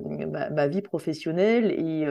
ma, 0.51 0.69
vie 0.69 0.83
professionnelle 0.83 1.71
et 1.73 2.07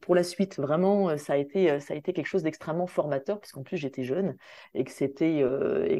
pour, 0.00 0.14
la 0.14 0.22
suite, 0.22 0.58
vraiment, 0.58 1.16
ça 1.16 1.34
a 1.34 1.36
été, 1.36 1.80
ça 1.80 1.94
a 1.94 1.96
été 1.96 2.12
quelque 2.12 2.26
chose 2.26 2.42
d'extrêmement 2.42 2.86
formateur 2.86 3.40
puisqu'en 3.40 3.62
plus 3.62 3.76
j'étais 3.76 4.04
jeune 4.04 4.36
et 4.74 4.84
que 4.84 4.90
c'était 4.90 5.44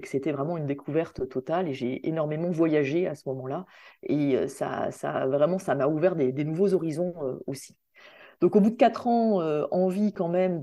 c'était 0.04 0.32
vraiment 0.32 0.56
une 0.56 0.66
découverte 0.66 1.28
totale 1.28 1.68
et 1.68 1.74
j'ai 1.74 2.06
énormément 2.08 2.50
voyagé 2.50 3.06
à 3.06 3.14
ce 3.14 3.28
moment-là 3.28 3.66
et 4.02 4.48
ça, 4.48 4.90
ça 4.90 5.26
vraiment, 5.26 5.58
ça 5.58 5.74
m'a 5.74 5.86
ouvert 5.86 6.16
des, 6.16 6.44
nouveaux 6.44 6.74
horizons 6.74 7.14
aussi. 7.46 7.76
Donc 8.40 8.54
au 8.54 8.60
bout 8.60 8.70
de 8.70 8.76
quatre 8.76 9.08
ans, 9.08 9.40
euh, 9.40 9.66
envie 9.72 10.12
quand 10.12 10.28
même 10.28 10.60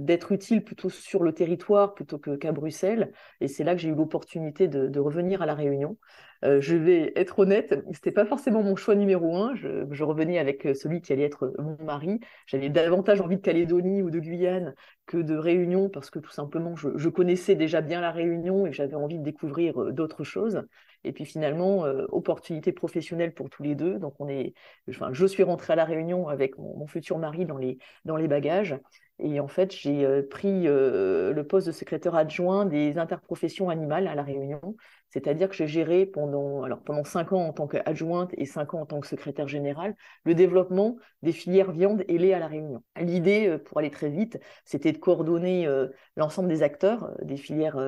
d'être 0.00 0.32
utile 0.32 0.64
plutôt 0.64 0.88
sur 0.88 1.22
le 1.22 1.32
territoire 1.32 1.94
plutôt 1.94 2.18
qu'à 2.18 2.52
Bruxelles. 2.52 3.12
Et 3.40 3.48
c'est 3.48 3.64
là 3.64 3.74
que 3.74 3.80
j'ai 3.80 3.90
eu 3.90 3.94
l'opportunité 3.94 4.66
de, 4.66 4.98
revenir 4.98 5.42
à 5.42 5.46
La 5.46 5.54
Réunion. 5.54 5.98
Euh, 6.44 6.60
je 6.60 6.76
vais 6.76 7.12
être 7.16 7.40
honnête, 7.40 7.74
c'était 7.92 8.12
pas 8.12 8.24
forcément 8.24 8.62
mon 8.62 8.76
choix 8.76 8.94
numéro 8.94 9.36
un. 9.36 9.54
Je, 9.56 10.04
revenais 10.04 10.38
avec 10.38 10.66
euh, 10.66 10.74
celui 10.74 11.02
qui 11.02 11.12
allait 11.12 11.24
être 11.24 11.52
mon 11.58 11.76
mari. 11.84 12.20
J'avais 12.46 12.70
davantage 12.70 13.20
envie 13.20 13.36
de 13.36 13.42
Calédonie 13.42 14.02
ou 14.02 14.10
de 14.10 14.20
Guyane 14.20 14.74
que 15.06 15.18
de 15.18 15.36
Réunion 15.36 15.90
parce 15.90 16.10
que 16.10 16.20
tout 16.20 16.30
simplement 16.30 16.76
je, 16.76 17.08
connaissais 17.08 17.56
déjà 17.56 17.82
bien 17.82 18.00
la 18.00 18.10
Réunion 18.10 18.66
et 18.66 18.72
j'avais 18.72 18.94
envie 18.94 19.18
de 19.18 19.24
découvrir 19.24 19.92
d'autres 19.92 20.24
choses. 20.24 20.62
Et 21.04 21.12
puis 21.12 21.24
finalement, 21.24 21.82
opportunité 22.10 22.72
professionnelle 22.72 23.32
pour 23.32 23.50
tous 23.50 23.62
les 23.62 23.74
deux. 23.74 23.98
Donc 23.98 24.14
on 24.18 24.28
est, 24.28 24.54
enfin, 24.90 25.10
je 25.12 25.26
suis 25.26 25.42
rentrée 25.42 25.72
à 25.72 25.76
la 25.76 25.84
Réunion 25.84 26.28
avec 26.28 26.58
mon, 26.58 26.76
mon 26.76 26.86
futur 26.86 27.18
mari 27.18 27.46
dans 27.46 27.56
les, 27.56 27.78
dans 28.04 28.16
les 28.16 28.28
bagages. 28.28 28.78
Et 29.20 29.40
en 29.40 29.48
fait, 29.48 29.74
j'ai 29.74 30.04
euh, 30.04 30.22
pris 30.22 30.68
euh, 30.68 31.32
le 31.32 31.46
poste 31.46 31.66
de 31.66 31.72
secrétaire 31.72 32.14
adjoint 32.14 32.66
des 32.66 32.98
interprofessions 32.98 33.68
animales 33.68 34.06
à 34.06 34.14
La 34.14 34.22
Réunion. 34.22 34.76
C'est-à-dire 35.10 35.48
que 35.48 35.54
j'ai 35.54 35.66
géré 35.66 36.06
pendant, 36.06 36.62
alors 36.62 36.80
pendant 36.82 37.04
cinq 37.04 37.32
ans 37.32 37.46
en 37.46 37.52
tant 37.52 37.66
qu'adjointe 37.66 38.30
et 38.36 38.44
cinq 38.44 38.74
ans 38.74 38.80
en 38.80 38.86
tant 38.86 39.00
que 39.00 39.06
secrétaire 39.06 39.48
général 39.48 39.96
le 40.24 40.34
développement 40.34 40.96
des 41.22 41.32
filières 41.32 41.72
viande 41.72 42.04
et 42.08 42.18
lait 42.18 42.34
à 42.34 42.38
La 42.38 42.46
Réunion. 42.46 42.82
L'idée, 43.00 43.48
euh, 43.48 43.58
pour 43.58 43.78
aller 43.78 43.90
très 43.90 44.10
vite, 44.10 44.38
c'était 44.64 44.92
de 44.92 44.98
coordonner 44.98 45.68
l'ensemble 46.16 46.48
des 46.48 46.62
acteurs 46.62 47.10
des 47.22 47.36
filières 47.36 47.78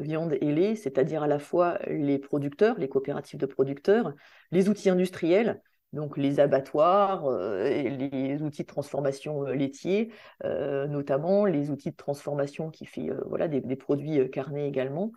viande 0.00 0.36
et 0.40 0.52
lait, 0.52 0.74
c'est-à-dire 0.74 1.22
à 1.22 1.26
la 1.26 1.38
fois 1.38 1.78
les 1.86 2.18
producteurs, 2.18 2.78
les 2.78 2.88
coopératives 2.88 3.38
de 3.38 3.46
producteurs, 3.46 4.14
les 4.50 4.68
outils 4.68 4.90
industriels, 4.90 5.60
donc 5.92 6.16
les 6.16 6.38
abattoirs, 6.38 7.26
euh, 7.26 7.68
les 7.68 8.42
outils 8.42 8.62
de 8.62 8.68
transformation 8.68 9.46
euh, 9.46 9.54
laitiers, 9.54 10.12
euh, 10.44 10.86
notamment 10.86 11.44
les 11.44 11.70
outils 11.70 11.90
de 11.90 11.96
transformation 11.96 12.70
qui 12.70 12.86
fait 12.86 13.10
voilà, 13.26 13.48
des, 13.48 13.76
produits 13.76 14.30
carnés 14.30 14.66
également, 14.66 15.12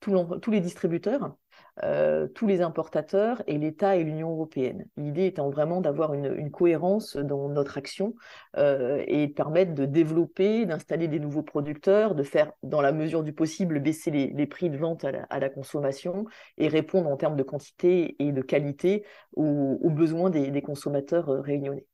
tous 0.00 0.50
les 0.50 0.60
distributeurs, 0.60 1.36
euh, 1.82 2.26
tous 2.28 2.46
les 2.46 2.60
importateurs 2.60 3.42
et 3.46 3.56
l'État 3.56 3.96
et 3.96 4.04
l'Union 4.04 4.30
européenne. 4.30 4.86
L'idée 4.96 5.26
étant 5.26 5.48
vraiment 5.48 5.80
d'avoir 5.80 6.12
une, 6.12 6.50
cohérence 6.50 7.16
dans 7.16 7.48
notre 7.48 7.78
action 7.78 8.14
euh, 8.56 9.02
et 9.06 9.28
de 9.28 9.32
permettre 9.32 9.74
de 9.74 9.86
développer, 9.86 10.66
d'installer 10.66 11.08
des 11.08 11.20
nouveaux 11.20 11.42
producteurs, 11.42 12.14
de 12.14 12.22
faire, 12.22 12.52
dans 12.62 12.82
la 12.82 12.92
mesure 12.92 13.22
du 13.22 13.32
possible, 13.32 13.80
baisser 13.80 14.10
les, 14.10 14.46
prix 14.46 14.68
de 14.68 14.76
vente 14.76 15.04
à 15.04 15.38
la, 15.38 15.48
consommation 15.48 16.26
et 16.58 16.68
répondre 16.68 17.08
en 17.08 17.16
termes 17.16 17.36
de 17.36 17.42
quantité 17.42 18.16
et 18.18 18.32
de 18.32 18.42
qualité 18.42 19.04
aux, 19.36 19.90
besoins 19.90 20.28
des, 20.30 20.62
consommateurs 20.62 21.30
euh, 21.30 21.40
réunionnais. 21.40 21.86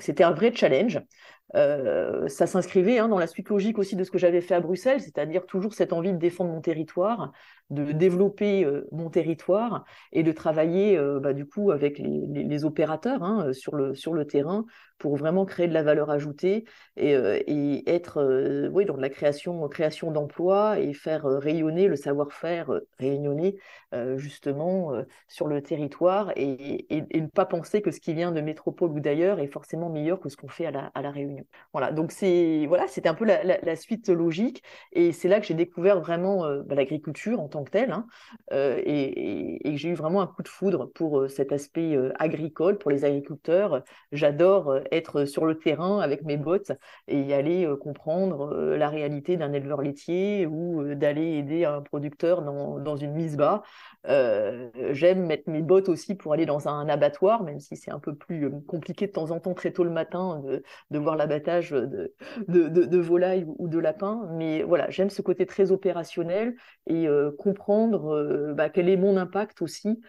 C'était 0.00 0.24
un 0.24 0.32
vrai 0.32 0.52
challenge. 0.54 1.00
Euh, 1.54 2.26
ça 2.28 2.46
s'inscrivait 2.46 2.98
hein, 2.98 3.08
dans 3.08 3.18
la 3.18 3.26
suite 3.26 3.48
logique 3.48 3.78
aussi 3.78 3.96
de 3.96 4.02
ce 4.02 4.10
que 4.10 4.18
j'avais 4.18 4.40
fait 4.40 4.54
à 4.54 4.60
Bruxelles, 4.60 5.00
c'est-à-dire 5.00 5.46
toujours 5.46 5.74
cette 5.74 5.92
envie 5.92 6.12
de 6.12 6.18
défendre 6.18 6.50
mon 6.52 6.60
territoire, 6.60 7.32
de 7.70 7.92
développer 7.92 8.64
euh, 8.64 8.88
mon 8.92 9.08
territoire 9.08 9.84
et 10.12 10.22
de 10.22 10.32
travailler 10.32 10.98
euh, 10.98 11.20
bah, 11.20 11.32
du 11.32 11.46
coup 11.46 11.70
avec 11.70 11.98
les, 11.98 12.64
opérateurs 12.64 13.22
hein, 13.22 13.52
sur, 13.52 13.74
le, 13.74 14.24
terrain 14.26 14.64
pour 14.98 15.16
vraiment 15.16 15.44
créer 15.44 15.68
de 15.68 15.74
la 15.74 15.82
valeur 15.82 16.10
ajoutée 16.10 16.64
et, 16.96 17.14
être 17.86 18.68
oui, 18.72 18.84
dans 18.84 18.96
de 18.96 19.02
la 19.02 19.08
création, 19.08 19.68
création 19.68 20.12
d'emplois 20.12 20.78
et 20.78 20.92
faire 20.92 21.24
rayonner 21.24 21.88
le 21.88 21.96
savoir-faire 21.96 22.70
réunionner 22.98 23.58
justement 24.16 24.92
sur 25.26 25.48
le 25.48 25.62
territoire 25.62 26.32
et, 26.36 26.86
et, 26.96 27.20
ne 27.20 27.26
pas 27.26 27.44
penser 27.44 27.82
que 27.82 27.90
ce 27.90 28.00
qui 28.00 28.14
vient 28.14 28.30
de 28.30 28.40
métropole 28.40 28.90
ou 28.92 29.00
d'ailleurs 29.00 29.40
est 29.40 29.48
forcément 29.48 29.90
meilleur 29.90 30.20
que 30.20 30.28
ce 30.28 30.36
qu'on 30.36 30.48
fait 30.48 30.66
à 30.66 30.70
la, 30.70 30.86
à 30.94 31.02
la 31.02 31.10
Réunion. 31.10 31.33
Voilà, 31.72 31.92
donc 31.92 32.12
c'est 32.12 32.66
voilà, 32.68 32.86
c'était 32.88 33.08
un 33.08 33.14
peu 33.14 33.24
la, 33.24 33.76
suite 33.76 34.08
logique, 34.08 34.62
et 34.92 35.12
c'est 35.12 35.28
là 35.28 35.40
que 35.40 35.46
j'ai 35.46 35.54
découvert 35.54 36.00
vraiment 36.00 36.44
euh, 36.44 36.62
bah, 36.62 36.74
l'agriculture 36.74 37.40
en 37.40 37.48
tant 37.48 37.64
que 37.64 37.70
telle, 37.70 37.92
hein, 37.92 38.06
euh, 38.52 38.80
et, 38.84 39.76
j'ai 39.76 39.88
eu 39.88 39.94
vraiment 39.94 40.22
un 40.22 40.26
coup 40.26 40.42
de 40.42 40.48
foudre 40.48 40.90
pour 40.94 41.20
euh, 41.20 41.28
cet 41.28 41.52
aspect 41.52 41.98
agricole, 42.18 42.78
pour 42.78 42.90
les 42.90 43.04
agriculteurs. 43.04 43.82
J'adore 44.12 44.78
être 44.92 45.24
sur 45.24 45.46
le 45.46 45.58
terrain 45.58 45.98
avec 45.98 46.22
mes 46.22 46.36
bottes 46.36 46.72
et 47.08 47.34
aller 47.34 47.68
comprendre 47.80 48.54
la 48.54 48.88
réalité 48.88 49.36
d'un 49.36 49.52
éleveur 49.52 49.82
laitier 49.82 50.46
ou 50.46 50.94
d'aller 50.94 51.38
aider 51.38 51.64
un 51.64 51.82
producteur 51.82 52.42
dans, 52.42 52.78
dans 52.78 52.96
une 52.96 53.12
mise 53.12 53.36
bas. 53.36 53.62
J'aime 54.06 55.26
mettre 55.26 55.50
mes 55.50 55.62
bottes 55.62 55.88
aussi 55.88 56.14
pour 56.14 56.32
aller 56.32 56.46
dans 56.46 56.68
un 56.68 56.88
abattoir, 56.88 57.42
même 57.42 57.58
si 57.58 57.76
c'est 57.76 57.90
un 57.90 57.98
peu 57.98 58.14
plus 58.14 58.50
compliqué 58.66 59.06
de 59.06 59.12
temps 59.12 59.30
en 59.30 59.40
temps 59.40 59.54
très 59.54 59.72
tôt 59.72 59.84
le 59.84 59.90
matin 59.90 60.40
de, 60.44 60.62
de 60.90 60.98
voir 60.98 61.16
l'abattoir 61.26 61.62
de, 62.48 62.98
volailles 62.98 63.46
ou 63.58 63.68
de 63.68 63.78
lapins. 63.78 64.28
Mais 64.32 64.62
voilà, 64.62 64.90
j'aime 64.90 65.10
ce 65.10 65.22
côté 65.22 65.46
très 65.46 65.72
opérationnel 65.72 66.54
et 66.86 67.06
comprendre 67.38 68.52
bah, 68.54 68.68
quel 68.68 68.88
est 68.88 68.96
mon 68.96 69.16
impact 69.16 69.62
aussi 69.62 70.00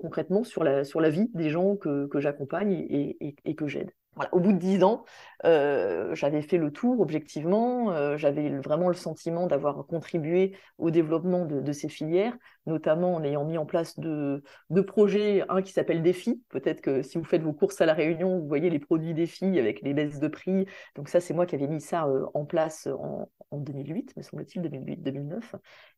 concrètement 0.00 0.44
sur 0.44 0.64
la, 0.64 0.84
sur 0.84 1.00
la 1.00 1.10
vie 1.10 1.30
des 1.34 1.50
gens 1.50 1.76
que, 1.76 2.08
j'accompagne 2.20 2.72
et, 2.72 3.54
que 3.54 3.66
j'aide. 3.66 3.90
Au 4.32 4.40
bout 4.40 4.52
de 4.52 4.58
dix 4.58 4.82
ans, 4.82 5.04
j'avais 5.42 6.42
fait 6.42 6.58
le 6.58 6.70
tour 6.70 7.00
objectivement. 7.00 8.16
j'avais 8.16 8.50
vraiment 8.58 8.88
le 8.88 8.94
sentiment 8.94 9.46
d'avoir 9.46 9.86
contribué 9.86 10.56
au 10.78 10.90
développement 10.90 11.44
de, 11.46 11.72
ces 11.72 11.88
filières, 11.88 12.36
notamment 12.66 13.14
en 13.14 13.24
ayant 13.24 13.44
mis 13.44 13.58
en 13.58 13.66
place 13.66 13.98
deux, 13.98 14.42
projets, 14.86 15.44
un 15.48 15.62
qui 15.62 15.72
s'appelle 15.72 16.02
Défi. 16.02 16.42
Peut-être 16.48 16.80
que 16.80 17.02
si 17.02 17.18
vous 17.18 17.24
faites 17.24 17.42
vos 17.42 17.52
courses 17.52 17.80
à 17.80 17.86
la 17.86 17.94
Réunion, 17.94 18.38
vous 18.38 18.48
voyez 18.48 18.70
les 18.70 18.78
produits 18.78 19.14
Défi 19.14 19.58
avec 19.58 19.82
les 19.82 19.94
baisses 19.94 20.20
de 20.20 20.28
prix. 20.28 20.66
Donc 20.96 21.08
ça, 21.08 21.20
c'est 21.20 21.34
moi 21.34 21.46
qui 21.46 21.54
avais 21.54 21.68
mis 21.68 21.80
ça 21.80 22.06
en 22.34 22.44
place 22.44 22.86
en, 22.86 23.28
en 23.50 23.58
2008, 23.58 24.16
me 24.16 24.22
semble-t-il, 24.22 24.62
2008-2009. 24.62 25.40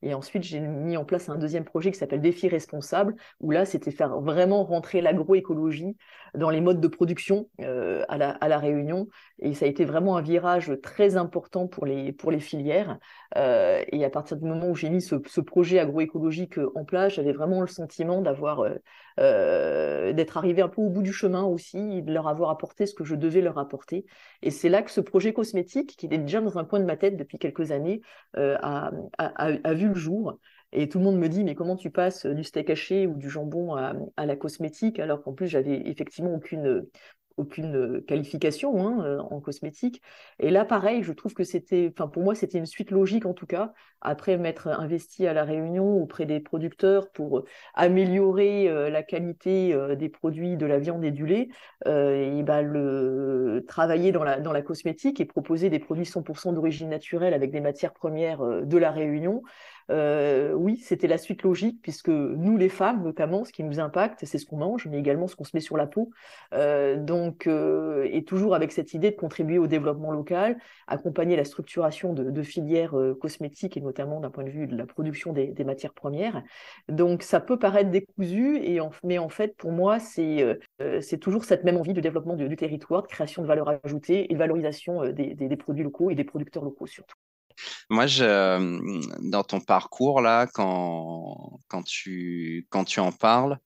Et 0.02 0.14
ensuite, 0.14 0.42
j'ai 0.42 0.60
mis 0.60 0.96
en 0.96 1.04
place 1.04 1.28
un 1.28 1.36
deuxième 1.36 1.64
projet 1.64 1.90
qui 1.90 1.98
s'appelle 1.98 2.20
Défi 2.20 2.48
responsable, 2.48 3.14
où 3.40 3.50
là, 3.50 3.64
c'était 3.64 3.90
faire 3.90 4.20
vraiment 4.20 4.64
rentrer 4.64 5.00
l'agroécologie 5.00 5.96
dans 6.34 6.50
les 6.50 6.60
modes 6.60 6.80
de 6.80 6.88
production 6.88 7.48
euh, 7.60 8.04
à, 8.12 8.48
la, 8.48 8.58
Réunion. 8.58 9.08
Et 9.38 9.54
ça 9.54 9.64
a 9.64 9.68
été 9.68 9.84
vraiment 9.84 10.16
un 10.16 10.22
virage 10.22 10.72
très 10.82 11.16
important 11.16 11.66
pour 11.66 11.86
les, 11.86 12.12
pour 12.12 12.30
les 12.30 12.40
filières. 12.40 12.98
Euh, 13.36 13.82
et 13.90 14.04
à 14.04 14.10
partir 14.10 14.36
du 14.36 14.44
moment 14.44 14.68
où 14.68 14.74
j'ai 14.74 14.90
mis 14.90 15.02
ce, 15.02 15.16
projet 15.40 15.78
agroécologique 15.78 16.58
en 16.74 16.84
place, 16.84 17.14
j'avais 17.14 17.32
vraiment 17.32 17.60
le 17.60 17.66
sentiment 17.66 18.20
d'avoir 18.22 18.60
euh, 18.60 18.74
euh, 19.20 20.12
d'être 20.12 20.36
arrivé 20.36 20.62
un 20.62 20.68
peu 20.68 20.80
au 20.80 20.88
bout 20.88 21.02
du 21.02 21.12
chemin 21.12 21.44
aussi, 21.44 22.02
de 22.02 22.12
leur 22.12 22.28
avoir 22.28 22.50
apporté 22.50 22.86
ce 22.86 22.94
que 22.94 23.04
je 23.04 23.14
devais 23.14 23.40
leur 23.40 23.58
apporter. 23.58 24.06
Et 24.42 24.50
c'est 24.50 24.68
là 24.68 24.82
que 24.82 24.90
ce 24.90 25.00
projet 25.00 25.32
cosmétique, 25.32 25.96
qui 25.96 26.06
était 26.06 26.18
déjà 26.18 26.40
dans 26.40 26.58
un 26.58 26.64
coin 26.64 26.80
de 26.80 26.84
ma 26.84 26.96
tête 26.96 27.16
depuis 27.16 27.38
quelques 27.38 27.72
années, 27.72 28.00
euh, 28.36 28.56
a, 28.62 28.90
a, 29.18 29.74
vu 29.74 29.88
le 29.88 29.94
jour. 29.94 30.38
Et 30.72 30.88
tout 30.88 30.98
le 30.98 31.04
monde 31.04 31.18
me 31.18 31.28
dit, 31.28 31.44
mais 31.44 31.54
comment 31.54 31.76
tu 31.76 31.90
passes 31.90 32.24
du 32.24 32.44
steak 32.44 32.70
haché 32.70 33.06
ou 33.06 33.14
du 33.16 33.28
jambon 33.28 33.74
à 33.74 34.26
la 34.26 34.36
cosmétique, 34.36 34.98
alors 34.98 35.22
qu'en 35.22 35.34
plus, 35.34 35.46
j'avais 35.46 35.82
effectivement 35.86 36.34
aucune, 36.34 36.86
aucune 37.36 37.76
euh, 37.76 38.04
qualification 38.06 38.86
hein, 38.86 39.04
euh, 39.04 39.18
en 39.20 39.40
cosmétique. 39.40 40.02
Et 40.38 40.50
là, 40.50 40.64
pareil, 40.64 41.02
je 41.02 41.12
trouve 41.12 41.34
que 41.34 41.44
c'était, 41.44 41.92
enfin 41.92 42.08
pour 42.08 42.22
moi, 42.22 42.34
c'était 42.34 42.58
une 42.58 42.66
suite 42.66 42.90
logique 42.90 43.26
en 43.26 43.34
tout 43.34 43.46
cas. 43.46 43.72
Après 44.00 44.36
m'être 44.36 44.68
investi 44.68 45.26
à 45.26 45.32
la 45.32 45.44
Réunion 45.44 46.02
auprès 46.02 46.26
des 46.26 46.40
producteurs 46.40 47.10
pour 47.10 47.38
euh, 47.38 47.44
améliorer 47.74 48.90
la 48.90 49.02
qualité 49.02 49.76
des 49.96 50.08
produits 50.08 50.56
de 50.56 50.66
la 50.66 50.78
viande 50.78 51.04
et 51.04 51.10
du 51.10 51.26
lait, 51.26 51.48
et 51.86 52.42
ben 52.42 52.62
le 52.62 53.64
travailler 53.68 54.12
dans 54.12 54.24
la 54.24 54.40
dans 54.40 54.52
la 54.52 54.62
cosmétique 54.62 55.20
et 55.20 55.24
proposer 55.24 55.70
des 55.70 55.78
produits 55.78 56.04
100% 56.04 56.54
d'origine 56.54 56.88
naturelle 56.88 57.34
avec 57.34 57.50
des 57.50 57.60
matières 57.60 57.92
premières 57.92 58.42
de 58.42 58.76
la 58.76 58.90
Réunion. 58.90 59.42
Euh, 59.92 60.52
oui, 60.54 60.78
c'était 60.78 61.06
la 61.06 61.18
suite 61.18 61.42
logique, 61.42 61.80
puisque 61.82 62.08
nous, 62.08 62.56
les 62.56 62.70
femmes, 62.70 63.02
notamment, 63.02 63.44
ce 63.44 63.52
qui 63.52 63.62
nous 63.62 63.78
impacte, 63.78 64.24
c'est 64.24 64.38
ce 64.38 64.46
qu'on 64.46 64.56
mange, 64.56 64.86
mais 64.86 64.98
également 64.98 65.28
ce 65.28 65.36
qu'on 65.36 65.44
se 65.44 65.50
met 65.54 65.60
sur 65.60 65.76
la 65.76 65.86
peau. 65.86 66.10
Euh, 66.54 66.96
donc, 66.96 67.46
euh, 67.46 68.08
et 68.10 68.24
toujours 68.24 68.54
avec 68.54 68.72
cette 68.72 68.94
idée 68.94 69.10
de 69.10 69.16
contribuer 69.16 69.58
au 69.58 69.66
développement 69.66 70.10
local, 70.10 70.56
accompagner 70.86 71.36
la 71.36 71.44
structuration 71.44 72.14
de, 72.14 72.42
filières 72.42 72.94
cosmétiques, 73.20 73.76
et 73.76 73.80
notamment 73.80 74.20
d'un 74.20 74.30
point 74.30 74.44
de 74.44 74.50
vue 74.50 74.66
de 74.66 74.76
la 74.76 74.86
production 74.86 75.32
des, 75.32 75.64
matières 75.64 75.94
premières. 75.94 76.42
Donc, 76.88 77.22
ça 77.22 77.40
peut 77.40 77.58
paraître 77.58 77.90
décousu, 77.90 78.60
mais 79.04 79.18
en 79.18 79.28
fait, 79.28 79.56
pour 79.56 79.72
moi, 79.72 80.00
c'est 80.00 80.58
c'est 81.00 81.18
toujours 81.18 81.44
cette 81.44 81.64
même 81.64 81.76
envie 81.76 81.92
de 81.92 82.00
développement 82.00 82.34
du, 82.34 82.56
territoire, 82.56 83.02
de 83.02 83.08
création 83.08 83.42
de 83.42 83.46
valeur 83.46 83.68
ajoutée 83.84 84.30
et 84.30 84.34
de 84.34 84.38
valorisation 84.38 85.08
des 85.12 85.56
produits 85.56 85.84
locaux 85.84 86.10
et 86.10 86.14
des 86.14 86.24
producteurs 86.24 86.64
locaux 86.64 86.86
surtout. 86.86 87.16
Moi, 87.90 88.06
je, 88.06 89.30
dans 89.30 89.44
ton 89.44 89.60
parcours, 89.60 90.20
là, 90.20 90.46
quand, 90.46 91.58
quand, 91.68 91.82
tu, 91.82 92.66
quand 92.70 92.84
tu 92.84 93.00
en 93.00 93.12
parles, 93.12 93.58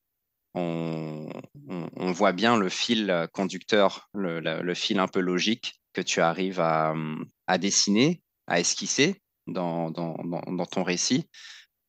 on, 0.55 1.29
on, 1.69 2.13
voit 2.13 2.33
bien 2.33 2.57
le 2.57 2.69
fil 2.69 3.29
conducteur, 3.33 4.09
le, 4.15 4.75
fil 4.75 4.99
un 4.99 5.09
peu 5.09 5.21
logique 5.21 5.81
que 5.93 6.01
tu 6.01 6.21
arrives 6.21 6.61
à, 6.61 6.95
à 7.47 7.59
dessiner, 7.59 8.23
à 8.47 8.61
esquisser 8.61 9.23
dans, 9.47 9.91
dans, 9.91 10.17
dans, 10.25 10.67
ton 10.67 10.83
récit. 10.83 11.29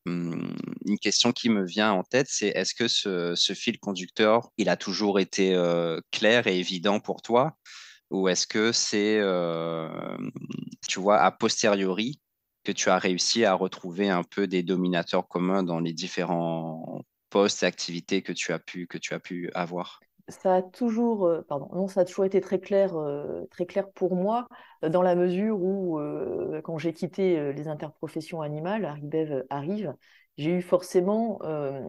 Hum, 0.05 0.55
une 0.85 0.99
question 0.99 1.31
qui 1.31 1.49
me 1.49 1.65
vient 1.65 1.91
en 1.91 2.03
tête, 2.03 2.27
c'est 2.29 2.47
est-ce 2.47 2.73
que 2.73 2.87
ce, 2.87 3.35
ce, 3.35 3.53
fil 3.53 3.79
conducteur, 3.79 4.49
il 4.57 4.69
a 4.69 4.77
toujours 4.77 5.19
été 5.19 5.53
euh, 5.53 5.99
clair 6.11 6.47
et 6.47 6.59
évident 6.59 6.99
pour 6.99 7.21
toi? 7.21 7.57
Ou 8.09 8.27
est-ce 8.27 8.47
que 8.47 8.71
c'est, 8.71 9.19
euh, 9.19 10.17
tu 10.87 10.99
vois, 10.99 11.19
a 11.19 11.31
posteriori 11.31 12.21
que 12.63 12.71
tu 12.71 12.89
as 12.89 12.97
réussi 12.97 13.45
à 13.45 13.53
retrouver 13.53 14.09
un 14.09 14.23
peu 14.23 14.47
des 14.47 14.63
dominateurs 14.63 15.27
communs 15.27 15.63
dans 15.63 15.79
les 15.79 15.93
différents 15.93 17.01
postes 17.29 17.63
et 17.63 17.65
activités 17.65 18.21
que 18.21 18.33
tu 18.33 18.53
as 18.53 18.59
pu, 18.59 18.87
que 18.87 18.97
tu 18.97 19.13
as 19.13 19.19
pu 19.19 19.49
avoir? 19.53 19.99
Ça 20.29 20.55
a 20.55 20.61
toujours, 20.61 21.25
euh, 21.25 21.41
pardon, 21.47 21.69
non, 21.73 21.87
ça 21.87 22.01
a 22.01 22.05
toujours 22.05 22.25
été 22.25 22.41
très 22.41 22.59
clair, 22.59 22.95
euh, 22.97 23.45
très 23.49 23.65
clair 23.65 23.89
pour 23.91 24.15
moi, 24.15 24.47
dans 24.81 25.01
la 25.01 25.15
mesure 25.15 25.61
où, 25.61 25.99
quand 26.63 26.77
j'ai 26.77 26.93
quitté 26.93 27.53
les 27.53 27.67
interprofessions 27.67 28.41
animales, 28.41 28.85
Arribev 28.85 29.45
arrive, 29.49 29.95
j'ai 30.37 30.51
eu 30.51 30.61
forcément, 30.61 31.39
euh, 31.43 31.81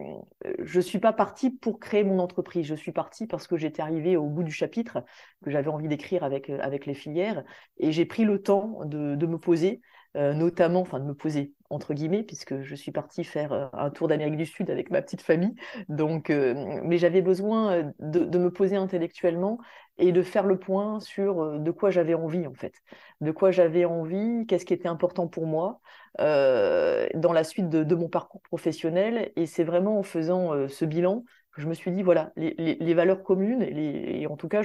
je 0.59 0.77
ne 0.77 0.81
suis 0.81 0.99
pas 0.99 1.13
partie 1.13 1.51
pour 1.51 1.79
créer 1.79 2.03
mon 2.03 2.19
entreprise, 2.19 2.65
je 2.65 2.75
suis 2.75 2.91
partie 2.91 3.27
parce 3.27 3.47
que 3.47 3.57
j'étais 3.57 3.81
arrivée 3.81 4.17
au 4.17 4.25
bout 4.27 4.43
du 4.43 4.51
chapitre 4.51 5.03
que 5.43 5.51
j'avais 5.51 5.69
envie 5.69 5.87
d'écrire 5.87 6.23
avec, 6.23 6.49
avec 6.49 6.85
les 6.85 6.93
filières 6.95 7.43
et 7.77 7.91
j'ai 7.91 8.05
pris 8.05 8.25
le 8.25 8.41
temps 8.41 8.85
de, 8.85 9.15
de 9.15 9.25
me 9.27 9.37
poser, 9.37 9.81
euh, 10.17 10.33
notamment, 10.33 10.81
enfin 10.81 10.99
de 10.99 11.05
me 11.05 11.13
poser 11.13 11.53
entre 11.69 11.93
guillemets, 11.93 12.23
puisque 12.23 12.61
je 12.61 12.75
suis 12.75 12.91
partie 12.91 13.23
faire 13.23 13.53
euh, 13.53 13.67
un 13.73 13.89
tour 13.89 14.07
d'Amérique 14.07 14.37
du 14.37 14.45
Sud 14.45 14.69
avec 14.69 14.91
ma 14.91 15.01
petite 15.01 15.21
famille. 15.21 15.55
Donc, 15.87 16.29
mais 16.29 16.97
j'avais 16.97 17.21
besoin 17.21 17.91
de, 17.99 18.19
de, 18.25 18.37
me 18.37 18.51
poser 18.51 18.75
intellectuellement 18.75 19.59
et 19.97 20.11
de 20.11 20.21
faire 20.21 20.45
le 20.45 20.57
point 20.57 20.99
sur 20.99 21.59
de 21.59 21.71
quoi 21.71 21.91
j'avais 21.91 22.13
envie 22.13 22.47
en 22.47 22.53
fait, 22.53 22.73
de 23.21 23.31
quoi 23.31 23.51
j'avais 23.51 23.85
envie, 23.85 24.45
qu'est-ce 24.47 24.65
qui 24.65 24.73
était 24.73 24.87
important 24.87 25.27
pour 25.27 25.45
moi, 25.45 25.81
euh, 26.19 27.07
dans 27.13 27.31
la 27.31 27.43
suite 27.43 27.69
de, 27.69 27.95
mon 27.95 28.09
parcours 28.09 28.41
professionnel. 28.41 29.31
Et 29.35 29.45
c'est 29.45 29.63
vraiment 29.63 29.99
en 29.99 30.03
faisant 30.03 30.53
euh, 30.53 30.67
ce 30.67 30.85
bilan 30.85 31.23
que 31.51 31.61
je 31.61 31.67
me 31.67 31.73
suis 31.73 31.91
dit, 31.91 32.03
voilà, 32.03 32.31
les, 32.35 32.93
valeurs 32.93 33.23
communes, 33.23 33.63
et, 33.63 34.27
en 34.27 34.37
tout 34.37 34.47
cas, 34.47 34.61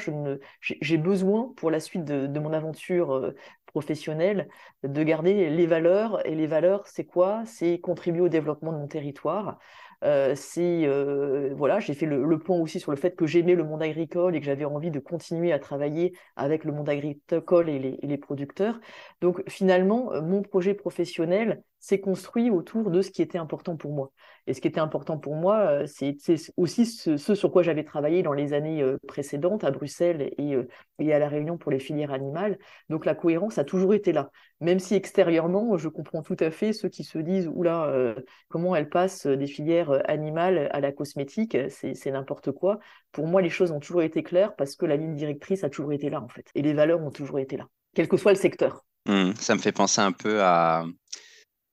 j'ai 0.60 0.98
besoin 0.98 1.52
pour 1.56 1.70
la 1.70 1.80
suite 1.80 2.04
de, 2.04 2.38
mon 2.38 2.52
aventure 2.52 3.32
euh, 3.74 3.80
professionnel, 3.80 4.48
de 4.82 5.02
garder 5.02 5.50
les 5.50 5.66
valeurs. 5.66 6.24
Et 6.26 6.34
les 6.34 6.46
valeurs, 6.46 6.86
c'est 6.86 7.04
quoi? 7.04 7.42
C'est 7.46 7.78
contribuer 7.80 8.22
au 8.22 8.28
développement 8.28 8.72
de 8.72 8.78
mon 8.78 8.86
territoire, 8.86 9.58
euh, 10.04 10.34
euh, 10.58 11.54
voilà, 11.56 11.80
j'ai 11.80 11.94
fait 11.94 12.06
le, 12.06 12.38
point 12.38 12.58
aussi 12.58 12.78
sur 12.80 12.90
le 12.90 12.96
fait 12.96 13.16
que 13.16 13.26
j'aimais 13.26 13.54
le 13.54 13.64
monde 13.64 13.82
agricole 13.82 14.36
et 14.36 14.40
que 14.40 14.46
j'avais 14.46 14.64
envie 14.64 14.90
de 14.90 14.98
continuer 14.98 15.52
à 15.52 15.58
travailler 15.58 16.14
avec 16.36 16.64
le 16.64 16.72
monde 16.72 16.88
agricole 16.88 17.68
et 17.70 17.78
les, 17.78 17.98
et 18.02 18.06
les 18.06 18.18
producteurs. 18.18 18.80
Donc 19.20 19.42
finalement, 19.48 20.12
euh, 20.12 20.20
mon 20.20 20.42
projet 20.42 20.74
professionnel 20.74 21.62
s'est 21.84 22.00
construit 22.00 22.50
autour 22.50 22.90
de 22.90 23.02
ce 23.02 23.10
qui 23.10 23.20
était 23.20 23.36
important 23.36 23.76
pour 23.76 23.92
moi. 23.92 24.10
Et 24.46 24.54
ce 24.54 24.62
qui 24.62 24.68
était 24.68 24.80
important 24.80 25.18
pour 25.18 25.36
moi, 25.36 25.86
c'est 25.86 26.16
aussi 26.56 26.86
ce, 26.86 27.18
sur 27.18 27.52
quoi 27.52 27.62
j'avais 27.62 27.84
travaillé 27.84 28.22
dans 28.22 28.32
les 28.32 28.54
années 28.54 28.82
précédentes 29.06 29.64
à 29.64 29.70
Bruxelles 29.70 30.30
et, 30.38 30.56
et, 30.98 31.12
à 31.12 31.18
La 31.18 31.28
Réunion 31.28 31.58
pour 31.58 31.70
les 31.70 31.78
filières 31.78 32.12
animales. 32.12 32.58
Donc 32.88 33.04
la 33.04 33.14
cohérence 33.14 33.58
a 33.58 33.64
toujours 33.64 33.92
été 33.92 34.12
là. 34.12 34.30
Même 34.60 34.78
si 34.78 34.94
extérieurement, 34.94 35.76
je 35.76 35.88
comprends 35.88 36.22
tout 36.22 36.36
à 36.40 36.50
fait 36.50 36.72
ceux 36.72 36.88
qui 36.88 37.04
se 37.04 37.18
disent, 37.18 37.50
oula, 37.52 38.14
comment 38.48 38.74
elle 38.74 38.88
passe 38.88 39.26
des 39.26 39.46
filières 39.46 40.02
animale 40.10 40.70
à 40.72 40.80
la 40.80 40.90
cosmétique, 40.90 41.56
c'est 41.68 42.10
n'importe 42.10 42.50
quoi. 42.52 42.78
Pour 43.12 43.26
moi, 43.26 43.42
les 43.42 43.50
choses 43.50 43.72
ont 43.72 43.80
toujours 43.80 44.02
été 44.02 44.22
claires 44.22 44.56
parce 44.56 44.74
que 44.74 44.86
la 44.86 44.96
ligne 44.96 45.16
directrice 45.16 45.64
a 45.64 45.68
toujours 45.68 45.92
été 45.92 46.08
là, 46.08 46.22
en 46.22 46.28
fait. 46.28 46.46
Et 46.54 46.62
les 46.62 46.72
valeurs 46.72 47.02
ont 47.02 47.10
toujours 47.10 47.40
été 47.40 47.58
là, 47.58 47.68
quel 47.94 48.08
que 48.08 48.16
soit 48.16 48.32
le 48.32 48.38
secteur. 48.38 48.86
Mmh, 49.06 49.32
ça 49.38 49.54
me 49.54 49.60
fait 49.60 49.72
penser 49.72 50.00
un 50.00 50.12
peu 50.12 50.42
à, 50.42 50.86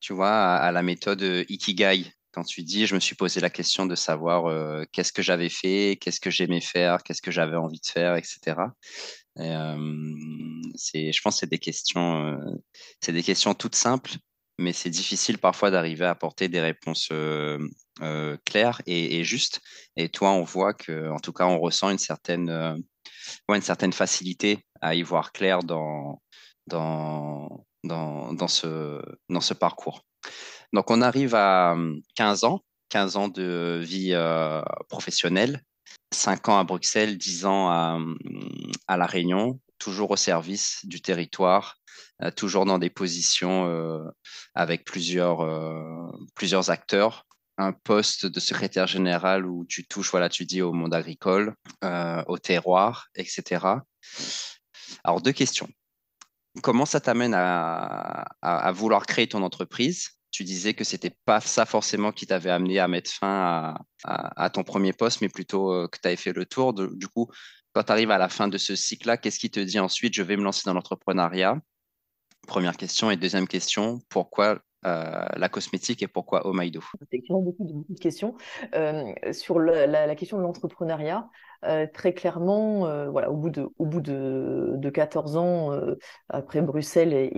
tu 0.01 0.13
vois, 0.13 0.55
à, 0.55 0.71
la 0.71 0.81
méthode 0.81 1.21
Ikigai. 1.47 2.11
Quand 2.33 2.43
tu 2.43 2.63
dis, 2.63 2.85
je 2.85 2.95
me 2.95 2.99
suis 2.99 3.15
posé 3.15 3.39
la 3.39 3.49
question 3.49 3.85
de 3.85 3.95
savoir 3.95 4.47
euh, 4.47 4.83
qu'est-ce 4.91 5.13
que 5.13 5.21
j'avais 5.21 5.49
fait, 5.49 5.97
qu'est-ce 5.99 6.19
que 6.19 6.29
j'aimais 6.29 6.61
faire, 6.61 7.03
qu'est-ce 7.03 7.21
que 7.21 7.31
j'avais 7.31 7.57
envie 7.57 7.79
de 7.79 7.85
faire, 7.85 8.15
etc. 8.15 8.57
c'est, 10.75 11.11
je 11.11 11.21
pense 11.21 11.35
que 11.35 11.39
c'est 11.41 11.49
des 11.49 11.59
questions, 11.59 12.25
euh, 12.25 12.37
c'est 13.01 13.13
des 13.13 13.23
questions 13.23 13.53
toutes 13.53 13.75
simples, 13.75 14.11
mais 14.61 14.73
c'est 14.73 14.89
difficile 14.89 15.37
parfois 15.37 15.71
d'arriver 15.71 16.05
à 16.05 16.11
apporter 16.11 16.47
des 16.47 16.61
réponses 16.61 17.09
euh, 17.11 17.57
euh, 18.01 18.37
claires 18.45 18.81
et, 18.85 19.23
justes. 19.23 19.61
Et 19.97 20.09
toi, 20.09 20.31
on 20.31 20.43
voit 20.43 20.73
que, 20.73 21.09
en 21.09 21.19
tout 21.19 21.33
cas, 21.33 21.45
on 21.45 21.59
ressent 21.59 21.89
une 21.89 21.97
certaine, 21.97 22.49
euh, 22.49 22.77
une 23.49 23.61
certaine 23.61 23.93
facilité 23.93 24.65
à 24.79 24.95
y 24.95 25.01
voir 25.01 25.31
clair 25.31 25.59
dans, 25.63 26.21
dans, 26.67 27.65
dans, 27.83 28.47
ce, 28.47 29.53
parcours. 29.53 30.05
Donc, 30.73 30.91
on 30.91 31.01
arrive 31.01 31.35
à 31.35 31.75
15 32.15 32.43
ans, 32.43 32.61
15 32.89 33.15
ans 33.17 33.27
de 33.27 33.81
vie 33.83 34.15
professionnelle, 34.89 35.61
5 36.13 36.49
ans 36.49 36.59
à 36.59 36.63
Bruxelles, 36.63 37.17
10 37.17 37.45
ans 37.45 37.69
à, 37.69 37.99
à 38.87 38.97
La 38.97 39.05
Réunion, 39.05 39.59
toujours 39.81 40.11
au 40.11 40.15
service 40.15 40.85
du 40.85 41.01
territoire, 41.01 41.81
euh, 42.23 42.31
toujours 42.31 42.65
dans 42.65 42.77
des 42.77 42.89
positions 42.89 43.67
euh, 43.67 44.07
avec 44.53 44.85
plusieurs, 44.85 45.41
euh, 45.41 46.11
plusieurs 46.35 46.69
acteurs. 46.69 47.25
Un 47.57 47.73
poste 47.73 48.25
de 48.25 48.39
secrétaire 48.39 48.87
général 48.87 49.45
où 49.45 49.65
tu 49.65 49.85
touches, 49.85 50.09
voilà, 50.11 50.29
tu 50.29 50.45
dis 50.45 50.61
au 50.61 50.71
monde 50.71 50.93
agricole, 50.93 51.53
au 51.83 52.37
terroir, 52.39 53.07
etc. 53.15 53.65
Alors, 55.03 55.21
deux 55.21 55.33
questions. 55.33 55.67
Comment 56.61 56.85
ça 56.85 56.99
t'amène 56.99 57.33
à, 57.33 58.71
vouloir 58.73 59.05
créer 59.05 59.27
ton 59.27 59.41
entreprise? 59.43 60.09
Tu 60.31 60.43
disais 60.43 60.73
que 60.73 60.83
c'était 60.83 61.15
pas 61.25 61.41
ça 61.41 61.65
forcément 61.65 62.11
qui 62.11 62.27
t'avait 62.27 62.49
amené 62.49 62.79
à 62.79 62.87
mettre 62.87 63.11
fin 63.11 63.75
à, 64.03 64.49
ton 64.49 64.63
premier 64.63 64.93
poste, 64.93 65.21
mais 65.21 65.29
plutôt 65.29 65.87
que 65.89 65.97
tu 66.01 66.07
avais 66.07 66.17
fait 66.17 66.33
le 66.33 66.45
tour. 66.45 66.73
du 66.73 67.07
coup, 67.07 67.29
quand 67.73 67.83
tu 67.83 67.91
arrives 67.91 68.11
à 68.11 68.17
la 68.17 68.29
fin 68.29 68.47
de 68.47 68.57
ce 68.57 68.75
cycle-là, 68.75 69.17
qu'est-ce 69.17 69.39
qui 69.39 69.49
te 69.49 69.59
dit 69.59 69.79
ensuite, 69.79 70.13
je 70.13 70.23
vais 70.23 70.35
me 70.35 70.43
lancer 70.43 70.63
dans 70.65 70.73
l'entrepreneuriat? 70.73 71.57
Première 72.47 72.75
question. 72.75 73.11
Et 73.11 73.17
deuxième 73.17 73.47
question, 73.47 74.01
pourquoi 74.09 74.59
euh, 74.85 75.25
la 75.35 75.47
cosmétique 75.47 76.01
et 76.01 76.07
pourquoi 76.07 76.47
Omaido 76.47 76.81
Effectivement, 77.03 77.41
beaucoup 77.41 77.65
beaucoup 77.65 77.93
de 77.93 77.99
questions. 77.99 78.35
Euh, 78.73 79.13
sur 79.31 79.59
la, 79.59 80.15
question 80.15 80.37
de 80.37 80.41
l'entrepreneuriat, 80.41 81.29
euh, 81.65 81.85
très 81.93 82.13
clairement, 82.13 82.79
voilà, 83.11 83.29
au 83.29 83.35
bout 83.35 83.51
de, 83.51 83.67
au 83.77 83.85
bout 83.85 84.01
de, 84.01 84.73
de 84.77 84.89
14 84.89 85.37
ans, 85.37 85.71
après 86.29 86.61
Bruxelles 86.61 87.13
et, 87.13 87.29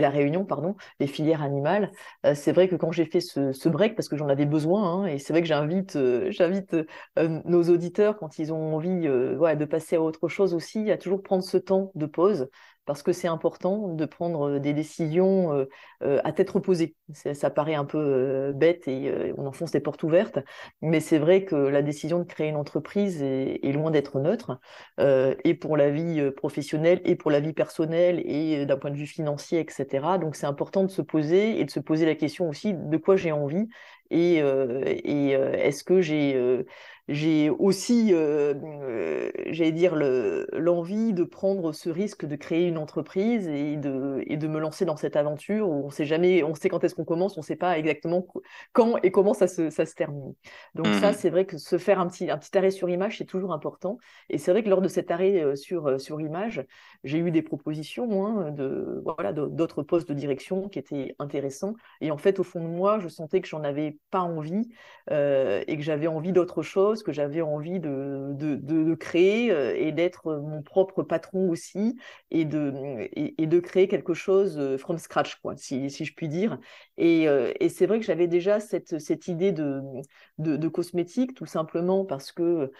la, 0.00 0.10
Réunion, 0.10 0.44
pardon, 0.44 0.76
les 1.00 1.06
filières 1.06 1.42
animales, 1.42 1.90
c'est 2.34 2.52
vrai 2.52 2.68
que 2.68 2.76
quand 2.76 2.92
j'ai 2.92 3.06
fait 3.06 3.20
ce, 3.20 3.68
break, 3.70 3.96
parce 3.96 4.10
que 4.10 4.18
j'en 4.18 4.28
avais 4.28 4.46
besoin, 4.46 4.84
hein, 4.84 5.06
et 5.06 5.18
c'est 5.18 5.32
vrai 5.32 5.40
que 5.40 5.48
j'invite 5.48 5.98
j'invite 6.28 6.76
nos 7.16 7.62
auditeurs, 7.70 8.18
quand 8.18 8.38
ils 8.38 8.52
ont 8.52 8.74
envie 8.74 9.00
de 9.00 9.64
passer 9.64 9.96
à 9.96 10.02
autre 10.02 10.28
chose 10.28 10.52
aussi, 10.52 10.90
à 10.90 10.98
toujours 10.98 11.22
prendre 11.22 11.42
ce 11.42 11.56
temps 11.56 11.90
de 11.94 12.04
pause 12.04 12.50
parce 12.84 13.02
que 13.02 13.12
c'est 13.12 13.28
important 13.28 13.88
de 13.88 14.04
prendre 14.04 14.58
des 14.58 14.72
décisions 14.72 15.66
à 16.00 16.32
tête 16.32 16.50
reposée. 16.50 16.96
Ça 17.12 17.50
paraît 17.50 17.74
un 17.74 17.84
peu 17.84 18.52
bête 18.54 18.88
et 18.88 19.32
on 19.36 19.46
enfonce 19.46 19.70
des 19.70 19.80
portes 19.80 20.02
ouvertes, 20.02 20.38
mais 20.80 21.00
c'est 21.00 21.18
vrai 21.18 21.44
que 21.44 21.54
la 21.54 21.82
décision 21.82 22.18
de 22.18 22.24
créer 22.24 22.48
une 22.48 22.56
entreprise 22.56 23.22
est, 23.22 23.72
loin 23.72 23.90
d'être 23.90 24.18
neutre, 24.18 24.58
et 24.98 25.54
pour 25.54 25.76
la 25.76 25.90
vie 25.90 26.30
professionnelle, 26.32 27.00
et 27.04 27.16
pour 27.16 27.30
la 27.30 27.40
vie 27.40 27.52
personnelle, 27.52 28.20
et 28.24 28.66
d'un 28.66 28.76
point 28.76 28.90
de 28.90 28.96
vue 28.96 29.06
financier, 29.06 29.60
etc. 29.60 30.18
Donc 30.18 30.36
c'est 30.36 30.46
important 30.46 30.82
de 30.82 30.90
se 30.90 31.02
poser 31.02 31.60
et 31.60 31.64
de 31.64 31.70
se 31.70 31.80
poser 31.80 32.06
la 32.06 32.14
question 32.14 32.48
aussi 32.48 32.74
de 32.74 32.96
quoi 32.96 33.16
j'ai 33.16 33.32
envie 33.32 33.68
et, 34.10 34.38
et 34.38 35.30
est-ce 35.30 35.84
que 35.84 36.00
j'ai 36.00 36.64
j'ai 37.08 37.50
aussi, 37.50 38.14
euh, 38.14 38.54
euh, 38.54 39.30
j'allais 39.50 39.72
dire, 39.72 39.96
l'envie 39.96 41.12
de 41.12 41.24
prendre 41.24 41.72
ce 41.72 41.90
risque 41.90 42.24
de 42.24 42.36
créer 42.36 42.68
une 42.68 42.78
entreprise 42.78 43.48
et 43.48 43.76
de, 43.76 44.22
et 44.26 44.36
de 44.36 44.46
me 44.46 44.60
lancer 44.60 44.84
dans 44.84 44.96
cette 44.96 45.16
aventure 45.16 45.68
où 45.68 45.84
on 45.84 45.90
sait 45.90 46.04
jamais, 46.04 46.44
on 46.44 46.54
sait 46.54 46.68
quand 46.68 46.84
est-ce 46.84 46.94
qu'on 46.94 47.04
commence, 47.04 47.36
on 47.36 47.40
ne 47.40 47.44
sait 47.44 47.56
pas 47.56 47.76
exactement 47.76 48.26
quand 48.72 48.98
et 49.02 49.10
comment 49.10 49.34
ça 49.34 49.48
se, 49.48 49.68
ça 49.70 49.84
se 49.84 49.94
termine. 49.94 50.34
Donc 50.74 50.86
ça, 50.94 51.10
mmh 51.10 51.14
c'est 51.14 51.30
vrai 51.30 51.44
que 51.44 51.58
se 51.58 51.76
faire 51.76 52.00
un 52.00 52.06
petit, 52.06 52.30
un 52.30 52.38
petit 52.38 52.56
arrêt 52.56 52.70
sur 52.70 52.88
image, 52.88 53.18
c'est 53.18 53.24
toujours 53.24 53.52
important. 53.52 53.98
Et 54.30 54.38
c'est 54.38 54.52
vrai 54.52 54.62
que 54.62 54.68
lors 54.68 54.80
de 54.80 54.88
cet 54.88 55.10
arrêt 55.10 55.42
euh, 55.42 55.56
sur, 55.56 56.00
sur 56.00 56.20
image, 56.20 56.64
j'ai 57.04 57.18
eu 57.18 57.30
des 57.32 57.42
propositions 57.42 58.50
de 58.50 59.02
voilà 59.04 59.32
d'autres 59.32 59.82
postes 59.82 60.08
de 60.08 60.14
direction 60.14 60.68
qui 60.68 60.78
étaient 60.78 61.14
intéressants. 61.18 61.74
Et 62.00 62.10
en 62.12 62.18
fait, 62.18 62.38
au 62.38 62.44
fond 62.44 62.60
de 62.62 62.68
moi, 62.68 62.98
je 63.00 63.08
sentais 63.08 63.40
que 63.40 63.48
j'en 63.48 63.64
avais 63.64 63.98
pas 64.10 64.20
envie 64.20 64.68
et 65.10 65.76
que 65.76 65.82
j'avais 65.82 66.06
envie 66.06 66.32
d'autre 66.32 66.62
chose 66.62 66.91
que 67.02 67.12
j'avais 67.12 67.40
envie 67.40 67.80
de, 67.80 68.32
de, 68.34 68.94
créer 68.94 69.50
euh, 69.50 69.74
et 69.76 69.92
d'être 69.92 70.34
mon 70.34 70.62
propre 70.62 71.02
patron 71.02 71.48
aussi 71.48 71.96
et 72.30 72.44
de, 72.44 73.08
et, 73.16 73.46
de 73.46 73.60
créer 73.60 73.88
quelque 73.88 74.14
chose 74.14 74.58
euh, 74.58 74.76
from 74.76 74.98
scratch, 74.98 75.36
quoi, 75.36 75.56
si, 75.56 75.90
si 75.90 76.04
je 76.04 76.14
puis 76.14 76.28
dire. 76.28 76.58
Et, 76.98 77.28
euh, 77.28 77.52
et 77.60 77.68
c'est 77.68 77.86
vrai 77.86 77.98
que 78.00 78.04
j'avais 78.04 78.26
déjà 78.26 78.60
cette, 78.60 78.98
cette 78.98 79.28
idée 79.28 79.52
de, 79.52 79.80
de, 80.38 80.56
de, 80.56 80.68
cosmétique, 80.68 81.34
tout 81.34 81.46
simplement 81.46 82.04
parce 82.04 82.32
que 82.32 82.72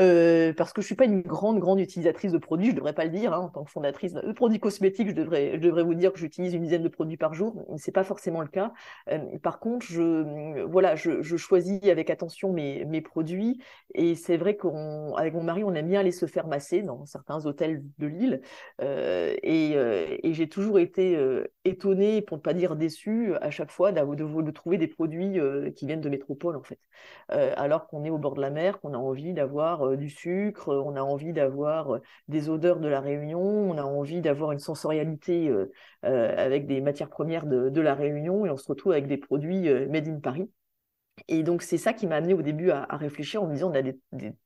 euh, 0.00 0.52
parce 0.52 0.72
que 0.72 0.80
je 0.80 0.86
suis 0.86 0.94
pas 0.94 1.04
une 1.04 1.22
grande, 1.22 1.58
grande 1.58 1.80
utilisatrice 1.80 2.32
de 2.32 2.38
produits, 2.38 2.70
je 2.70 2.76
devrais 2.76 2.92
pas 2.92 3.04
le 3.04 3.10
dire, 3.10 3.32
hein, 3.32 3.40
en 3.40 3.48
tant 3.48 3.64
que 3.64 3.70
fondatrice 3.70 4.12
de 4.14 4.32
produits 4.32 4.60
cosmétiques, 4.60 5.08
je 5.08 5.14
devrais, 5.14 5.52
je 5.54 5.60
devrais 5.60 5.82
vous 5.82 5.94
dire 5.94 6.12
que 6.12 6.18
j'utilise 6.18 6.54
une 6.54 6.62
dizaine 6.62 6.82
de 6.82 6.88
produits 6.88 7.16
par 7.16 7.34
jour, 7.34 7.64
mais 7.70 7.78
c'est 7.78 7.92
pas 7.92 8.04
forcément 8.04 8.40
le 8.40 8.48
cas. 8.48 8.72
Euh, 9.10 9.18
par 9.42 9.58
contre, 9.60 9.86
je, 9.86 10.62
voilà, 10.64 10.94
je, 10.96 11.22
choisis 11.36 11.82
avec 11.84 12.10
attention 12.10 12.52
mes, 12.52 12.84
mes 12.84 13.00
produits, 13.00 13.60
et 13.94 14.14
c'est 14.14 14.36
vrai 14.36 14.56
qu'avec 14.56 15.34
mon 15.34 15.42
mari, 15.42 15.64
on 15.64 15.74
aime 15.74 15.88
bien 15.88 16.00
aller 16.00 16.12
se 16.12 16.26
faire 16.26 16.46
masser 16.46 16.82
dans 16.82 17.04
certains 17.06 17.46
hôtels 17.46 17.82
de 17.98 18.06
Lille, 18.06 18.40
euh, 18.80 19.34
et, 19.42 19.72
euh, 19.76 20.16
j'ai 20.24 20.48
toujours 20.48 20.78
été 20.78 21.16
euh, 21.16 21.44
étonnée, 21.64 22.22
pour 22.22 22.36
ne 22.36 22.42
pas 22.42 22.54
dire 22.54 22.76
déçue, 22.76 23.34
à 23.40 23.50
chaque 23.50 23.70
fois 23.70 23.92
de, 23.92 24.14
de, 24.14 24.42
de 24.42 24.50
trouver 24.50 24.78
des 24.78 24.88
produits 24.88 25.38
qui 25.74 25.86
viennent 25.86 26.00
de 26.00 26.08
métropole, 26.08 26.56
en 26.56 26.62
fait, 26.62 26.78
alors 27.28 27.86
qu'on 27.88 28.04
est 28.04 28.10
au 28.10 28.18
bord 28.18 28.34
de 28.34 28.40
la 28.40 28.50
mer, 28.50 28.80
qu'on 28.80 28.94
a 28.94 28.98
envie 28.98 29.32
d'avoir 29.32 29.87
euh, 29.92 29.96
du 29.96 30.10
sucre, 30.10 30.74
on 30.74 30.96
a 30.96 31.00
envie 31.00 31.32
d'avoir 31.32 31.94
euh, 31.96 32.02
des 32.28 32.48
odeurs 32.48 32.80
de 32.80 32.88
la 32.88 33.00
Réunion, 33.00 33.40
on 33.40 33.76
a 33.78 33.82
envie 33.82 34.20
d'avoir 34.20 34.52
une 34.52 34.58
sensorialité 34.58 35.48
euh, 35.48 35.66
avec 36.02 36.66
des 36.66 36.80
matières 36.80 37.10
premières 37.10 37.46
de, 37.46 37.68
de, 37.70 37.80
la 37.80 37.94
Réunion 37.94 38.46
et 38.46 38.50
on 38.50 38.56
se 38.56 38.68
retrouve 38.68 38.92
avec 38.92 39.06
des 39.06 39.18
produits 39.18 39.68
made 39.88 40.08
in 40.08 40.20
Paris. 40.20 40.50
Et 41.26 41.42
donc, 41.42 41.62
c'est 41.62 41.78
ça 41.78 41.92
qui 41.92 42.06
m'a 42.06 42.16
amené 42.16 42.34
au 42.34 42.42
début 42.42 42.70
à, 42.70 42.84
réfléchir 42.96 43.42
en 43.42 43.46
me 43.46 43.52
disant, 43.54 43.72
on 43.72 43.74
a 43.74 43.82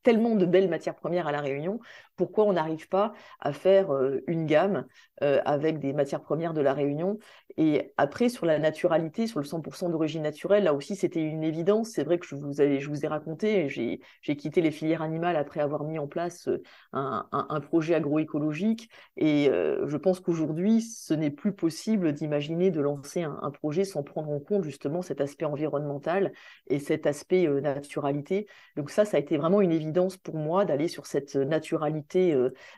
tellement 0.01 0.35
de 0.35 0.45
belles 0.45 0.69
matières 0.69 0.95
premières 0.95 1.27
à 1.27 1.31
La 1.31 1.41
Réunion, 1.41 1.79
pourquoi 2.15 2.45
on 2.45 2.53
n'arrive 2.53 2.87
pas 2.89 3.13
à 3.39 3.53
faire 3.53 3.93
euh, 3.93 4.23
une 4.27 4.45
gamme 4.45 4.85
euh, 5.21 5.41
avec 5.45 5.79
des 5.79 5.93
matières 5.93 6.21
premières 6.21 6.53
de 6.53 6.61
La 6.61 6.73
Réunion 6.73 7.17
Et 7.57 7.93
après, 7.97 8.29
sur 8.29 8.45
la 8.45 8.59
naturalité, 8.59 9.27
sur 9.27 9.39
le 9.39 9.45
100% 9.45 9.89
d'origine 9.89 10.23
naturelle, 10.23 10.63
là 10.65 10.73
aussi, 10.73 10.95
c'était 10.95 11.21
une 11.21 11.43
évidence. 11.43 11.89
C'est 11.89 12.03
vrai 12.03 12.19
que 12.19 12.25
je 12.25 12.35
vous, 12.35 12.61
ai 12.61 13.07
raconté, 13.07 13.69
j'ai 13.69 14.35
quitté 14.35 14.61
les 14.61 14.71
filières 14.71 15.01
animales 15.01 15.35
après 15.35 15.59
avoir 15.59 15.83
mis 15.83 15.99
en 15.99 16.07
place 16.07 16.47
euh, 16.47 16.61
un, 16.93 17.61
projet 17.61 17.95
agroécologique. 17.95 18.89
Et 19.17 19.49
je 19.49 19.97
pense 19.97 20.19
qu'aujourd'hui, 20.19 20.81
ce 20.81 21.13
n'est 21.13 21.31
plus 21.31 21.53
possible 21.53 22.13
d'imaginer 22.13 22.71
de 22.71 22.81
lancer 22.81 23.23
un, 23.23 23.39
un 23.41 23.51
projet 23.51 23.85
sans 23.85 24.03
prendre 24.03 24.29
en 24.29 24.39
compte 24.39 24.63
justement 24.63 25.01
cet 25.01 25.21
aspect 25.21 25.45
environnemental 25.45 26.33
et 26.67 26.79
cet 26.79 27.07
aspect 27.07 27.47
naturalité. 27.47 28.47
Donc 28.75 28.89
ça, 28.89 29.05
ça 29.05 29.17
a 29.17 29.19
été 29.19 29.37
vraiment 29.37 29.61
une 29.61 29.71
évidence 29.71 30.17
pour 30.17 30.35
moi 30.35 30.65
d'aller 30.65 30.87
sur 30.87 31.05
cette 31.05 31.35
naturalité 31.35 32.02
naturalité 32.03 32.35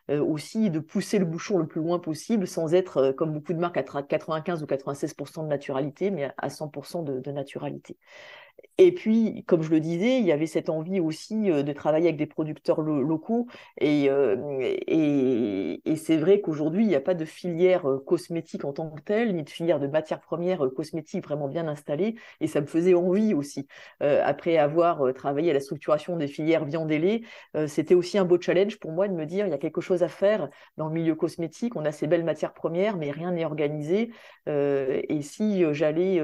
aussi, 0.09 0.69
de 0.69 0.79
pousser 0.79 1.19
le 1.19 1.25
bouchon 1.25 1.57
le 1.57 1.67
plus 1.67 1.81
loin 1.81 1.99
possible 1.99 2.47
sans 2.47 2.73
être, 2.73 3.11
comme 3.11 3.33
beaucoup 3.33 3.53
de 3.53 3.59
marques, 3.59 3.77
à 3.77 3.83
95 3.83 4.63
ou 4.63 4.65
96% 4.65 5.43
de 5.43 5.47
naturalité, 5.47 6.11
mais 6.11 6.31
à 6.37 6.49
100% 6.49 7.03
de 7.03 7.31
naturalité. 7.31 7.97
Et 8.77 8.91
puis, 8.93 9.43
comme 9.47 9.61
je 9.61 9.69
le 9.69 9.79
disais, 9.79 10.19
il 10.19 10.25
y 10.25 10.33
avait 10.33 10.47
cette 10.47 10.67
envie 10.69 10.99
aussi 10.99 11.49
euh, 11.49 11.63
de 11.63 11.71
travailler 11.71 12.07
avec 12.07 12.17
des 12.17 12.25
producteurs 12.25 12.81
locaux. 12.81 13.47
Euh, 13.81 14.75
et, 14.87 15.95
c'est 15.95 16.17
vrai 16.17 16.41
qu'aujourd'hui, 16.41 16.83
il 16.83 16.87
n'y 16.87 16.95
a 16.95 17.01
pas 17.01 17.13
de 17.13 17.23
filière 17.23 17.89
euh, 17.89 18.03
cosmétique 18.05 18.65
en 18.65 18.73
tant 18.73 18.89
que 18.89 19.01
telle, 19.01 19.33
ni 19.33 19.43
de 19.43 19.49
filière 19.49 19.79
de 19.79 19.87
matières 19.87 20.19
premières 20.19 20.59
cosmétiques 20.75 21.23
vraiment 21.23 21.47
bien 21.47 21.67
installée. 21.69 22.15
Et 22.41 22.47
ça 22.47 22.59
me 22.59 22.65
faisait 22.65 22.93
envie 22.93 23.33
aussi. 23.33 23.67
après 24.01 24.57
avoir 24.57 25.13
travaillé 25.13 25.51
à 25.51 25.53
la 25.53 25.59
structuration 25.59 26.17
des 26.17 26.27
filières 26.27 26.65
viande 26.65 26.91
et 26.91 26.99
lait, 26.99 27.21
c'était 27.67 27.95
aussi 27.95 28.17
un 28.17 28.25
beau 28.25 28.39
challenge 28.39 28.77
pour 28.79 28.91
moi 28.91 29.07
de 29.07 29.13
me 29.13 29.25
dire, 29.25 29.47
il 29.47 29.51
y 29.51 29.53
a 29.53 29.57
quelque 29.57 29.81
chose 29.81 30.03
à 30.03 30.07
faire 30.09 30.49
dans 30.77 30.87
le 30.87 30.93
milieu 30.93 31.15
cosmétique. 31.15 31.75
On 31.75 31.85
a 31.85 31.91
ces 31.91 32.07
belles 32.07 32.23
matières 32.23 32.53
premières, 32.53 32.97
mais 32.97 33.11
rien 33.11 33.31
n'est 33.31 33.45
organisé. 33.45 34.11
et 34.47 35.21
si 35.21 35.63
j'allais 35.73 36.21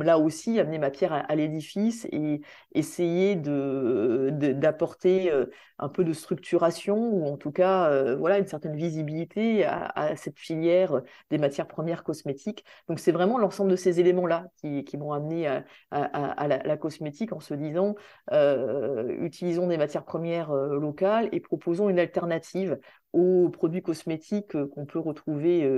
là 0.00 0.18
aussi 0.18 0.58
amener 0.58 0.78
ma 0.78 0.90
pierre 0.90 1.12
à, 1.12 1.34
l'édifice 1.34 2.06
et 2.10 2.40
essayer 2.74 3.36
de, 3.36 4.30
d'apporter 4.32 5.30
euh, 5.30 5.46
un 5.78 5.88
peu 5.88 6.04
de 6.04 6.12
structuration 6.12 6.96
ou 6.96 7.26
en 7.26 7.36
tout 7.36 7.52
cas 7.52 7.88
euh, 7.90 8.16
voilà 8.16 8.38
une 8.38 8.46
certaine 8.46 8.74
visibilité 8.74 9.64
à, 9.64 10.16
cette 10.16 10.38
filière 10.38 11.02
des 11.30 11.38
matières 11.38 11.68
premières 11.68 12.02
cosmétiques. 12.02 12.64
Donc 12.88 12.98
c'est 12.98 13.12
vraiment 13.12 13.38
l'ensemble 13.38 13.70
de 13.70 13.76
ces 13.76 14.00
éléments-là 14.00 14.46
qui, 14.56 14.84
qui 14.84 14.96
m'ont 14.96 15.12
amené 15.12 15.46
à, 15.90 16.48
la, 16.48 16.76
cosmétique 16.76 17.32
en 17.32 17.40
se 17.40 17.54
disant 17.54 17.94
euh, 18.32 19.16
utilisons 19.20 19.66
des 19.68 19.78
matières 19.78 20.04
premières 20.04 20.52
locales 20.52 21.28
et 21.32 21.40
proposons 21.40 21.88
une 21.88 21.98
alternative 21.98 22.78
aux 23.12 23.48
produits 23.48 23.82
cosmétiques 23.82 24.56
qu'on 24.66 24.86
peut 24.86 24.98
retrouver 24.98 25.68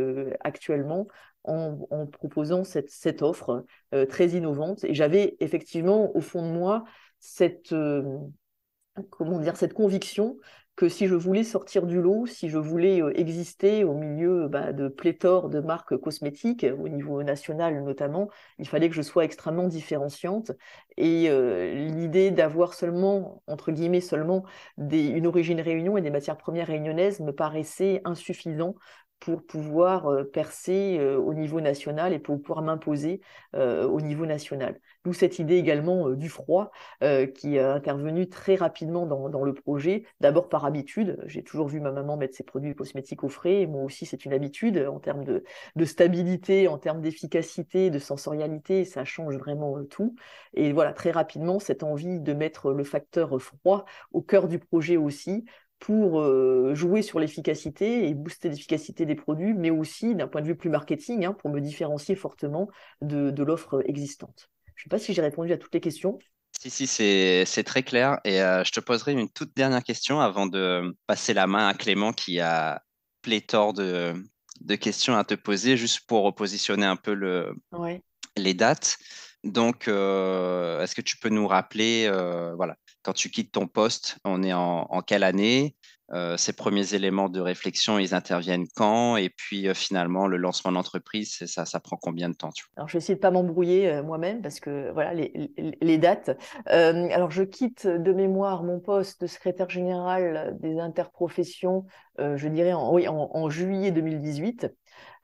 actuellement 0.41 1.07
en, 1.45 2.07
proposant 2.07 2.65
cette, 2.65 3.23
offre 3.23 3.65
euh, 3.95 4.07
très 4.07 4.29
innovante. 4.31 4.85
Et 4.85 4.95
j'avais 4.95 5.37
effectivement 5.41 6.15
au 6.17 6.21
fond 6.21 6.43
de 6.43 6.53
moi 6.53 6.85
cette, 7.19 7.73
euh, 7.73 8.19
comment 9.11 9.39
dire, 9.39 9.57
cette 9.57 9.75
conviction 9.75 10.39
que 10.77 10.89
si 10.89 11.07
je 11.07 11.15
voulais 11.15 11.45
sortir 11.45 11.87
du 11.87 12.01
lot, 12.01 12.27
si 12.27 12.49
je 12.49 12.59
voulais 12.59 13.03
euh, 13.03 13.13
exister 13.19 13.85
au 13.85 13.95
milieu 13.95 14.49
bah, 14.49 14.73
de 14.73 14.89
pléthore 14.89 15.49
de 15.49 15.61
marques 15.61 15.97
cosmétiques, 15.97 16.67
au 16.79 16.89
niveau 16.89 17.23
national 17.23 17.83
notamment, 17.85 18.29
il 18.59 18.67
fallait 18.67 18.89
que 18.89 18.95
je 18.95 19.03
sois 19.03 19.25
extrêmement 19.25 19.69
différenciante. 19.69 20.53
Et 20.99 21.31
l'idée 21.75 22.31
d'avoir 22.31 22.75
seulement, 22.75 23.43
entre 23.47 23.73
guillemets, 23.73 24.03
seulement 24.03 24.45
des, 24.77 25.07
une 25.07 25.27
origine 25.27 25.61
réunion 25.61 25.97
et 25.97 26.03
des 26.03 26.11
matières 26.11 26.37
premières 26.37 26.67
réunionnaises 26.67 27.21
me 27.21 27.33
paraissait 27.33 28.03
insuffisant 28.05 28.75
pour 29.23 29.47
pouvoir 29.47 30.09
euh, 30.09 30.25
percer 30.25 30.97
euh, 30.99 31.17
au 31.17 31.33
niveau 31.33 31.61
national 31.61 32.13
et 32.13 32.19
pour 32.19 32.43
pouvoir 32.43 32.61
m'imposer 32.61 33.21
euh, 33.55 33.87
au 33.87 34.01
niveau 34.01 34.27
national. 34.27 34.81
D'où 35.05 35.13
cette 35.13 35.39
idée 35.39 35.55
également 35.57 36.11
du 36.11 36.29
froid 36.29 36.71
qui 37.35 37.57
est 37.57 37.61
intervenu 37.61 38.29
très 38.29 38.55
rapidement 38.55 39.05
dans, 39.05 39.45
le 39.45 39.53
projet, 39.53 40.05
d'abord 40.21 40.49
par 40.49 40.65
habitude. 40.65 41.19
J'ai 41.27 41.43
toujours 41.43 41.67
vu 41.67 41.81
ma 41.81 41.91
maman 41.91 42.17
mettre 42.17 42.37
ses 42.37 42.45
produits 42.45 42.75
cosmétiques 42.77 43.25
au 43.25 43.29
frais, 43.29 43.63
et 43.63 43.67
moi 43.67 43.83
aussi 43.83 44.07
c'est 44.07 44.25
une 44.25 44.33
habitude 44.33 44.79
en 44.79 45.01
termes 45.01 45.25
de, 45.25 45.43
de 45.75 45.85
stabilité, 45.85 46.69
en 46.69 46.79
termes 46.79 47.01
d'efficacité, 47.01 47.91
de 47.91 47.99
sensorialité, 47.99 48.85
ça 48.85 49.05
change 49.05 49.37
vraiment 49.37 49.83
tout. 49.85 50.15
Et 50.55 50.73
voilà, 50.73 50.93
très 50.93 51.11
rapidement, 51.11 51.59
cette 51.59 51.83
envie 51.83 52.21
de 52.21 52.33
mettre 52.33 52.73
le 52.73 52.85
facteur 52.85 53.43
froid 53.43 53.85
au 54.13 54.23
cœur 54.23 54.47
du 54.47 54.61
projet 54.61 54.97
aussi, 54.97 55.45
pour 55.83 56.21
euh, 56.21 56.77
jouer 56.77 57.03
sur 57.03 57.19
l'efficacité 57.19 58.09
et 58.09 58.15
booster 58.15 58.49
l'efficacité 58.49 59.05
des 59.05 59.17
produits, 59.17 59.53
mais 59.53 59.71
aussi 59.71 60.15
d'un 60.15 60.29
point 60.29 60.41
de 60.41 60.47
vue 60.47 60.55
plus 60.55 60.71
marketing, 60.71 61.25
hein, 61.25 61.33
pour 61.33 61.51
me 61.51 61.61
différencier 61.61 62.15
fortement 62.15 62.69
de, 63.01 63.43
l'offre 63.43 63.83
existante. 63.87 64.49
Je 64.77 64.83
ne 64.83 64.85
sais 64.85 64.89
pas 64.89 65.01
si 65.01 65.13
j'ai 65.13 65.23
répondu 65.23 65.53
à 65.53 65.59
toutes 65.59 65.75
les 65.75 65.81
questions. 65.81 66.21
Si, 66.53 66.71
si, 66.71 66.87
c'est 66.87 67.65
très 67.65 67.83
clair. 67.83 68.21
Et 68.25 68.41
euh, 68.41 68.63
je 68.63 68.71
te 68.71 68.79
poserai 68.79 69.11
une 69.11 69.29
toute 69.29 69.57
dernière 69.57 69.83
question 69.83 70.21
avant 70.21 70.47
de 70.47 70.97
passer 71.09 71.35
la 71.35 71.49
main 71.49 71.67
à 71.67 71.75
Clément 71.75 72.13
qui 72.13 72.39
a 72.39 72.81
pléthore 73.23 73.73
de, 73.73 74.15
de 74.61 74.75
questions 74.77 75.17
à 75.17 75.25
te 75.25 75.35
poser, 75.35 75.77
juste 75.77 76.07
pour 76.07 76.23
repositionner 76.23 76.87
un 76.87 76.97
peu 76.97 77.15
le, 77.15 77.57
les 78.37 78.55
dates. 78.55 78.99
Donc, 79.43 79.89
euh, 79.89 80.81
est-ce 80.81 80.95
que 80.95 81.01
tu 81.01 81.17
peux 81.17 81.29
nous 81.29 81.49
rappeler, 81.49 82.09
voilà, 82.55 82.77
quand 83.03 83.13
tu 83.13 83.31
quittes 83.31 83.53
ton 83.53 83.67
poste, 83.67 84.19
on 84.25 84.43
est 84.43 84.53
en, 84.53 84.87
quelle 85.07 85.25
année 85.25 85.77
euh, 86.13 86.37
Ces 86.37 86.53
premiers 86.53 86.95
éléments 86.95 87.29
de 87.29 87.41
réflexion, 87.41 87.99
ils 87.99 88.15
interviennent 88.15 88.67
quand 88.75 89.17
Et 89.17 89.31
puis 89.31 89.69
euh, 89.69 89.75
finalement, 89.75 90.27
le 90.27 90.37
lancement 90.37 90.73
d'entreprise, 90.73 91.45
ça, 91.47 91.65
ça 91.65 91.81
prend 91.81 91.97
combien 91.97 92.29
de 92.29 92.35
temps 92.35 92.51
Alors, 92.77 92.89
je 92.89 92.95
vais 92.95 92.99
essayer 92.99 93.15
de 93.15 93.21
pas 93.21 93.31
m'embrouiller 93.31 93.89
euh, 93.89 94.03
moi-même 94.03 94.43
parce 94.43 94.61
que 94.61 94.91
voilà 94.93 95.15
les, 95.15 95.99
dates. 95.99 96.37
alors, 96.67 97.31
je 97.31 97.43
quitte 97.43 97.87
de 97.87 98.13
mémoire 98.13 98.63
mon 98.63 98.81
poste 98.81 99.23
de 99.23 99.27
secrétaire 99.27 99.71
général 99.71 100.57
des 100.61 100.79
interprofessions, 100.79 101.87
je 102.19 102.49
dirais 102.49 102.73
en 102.73 103.51
juillet 103.51 103.91
2018. 103.91 104.69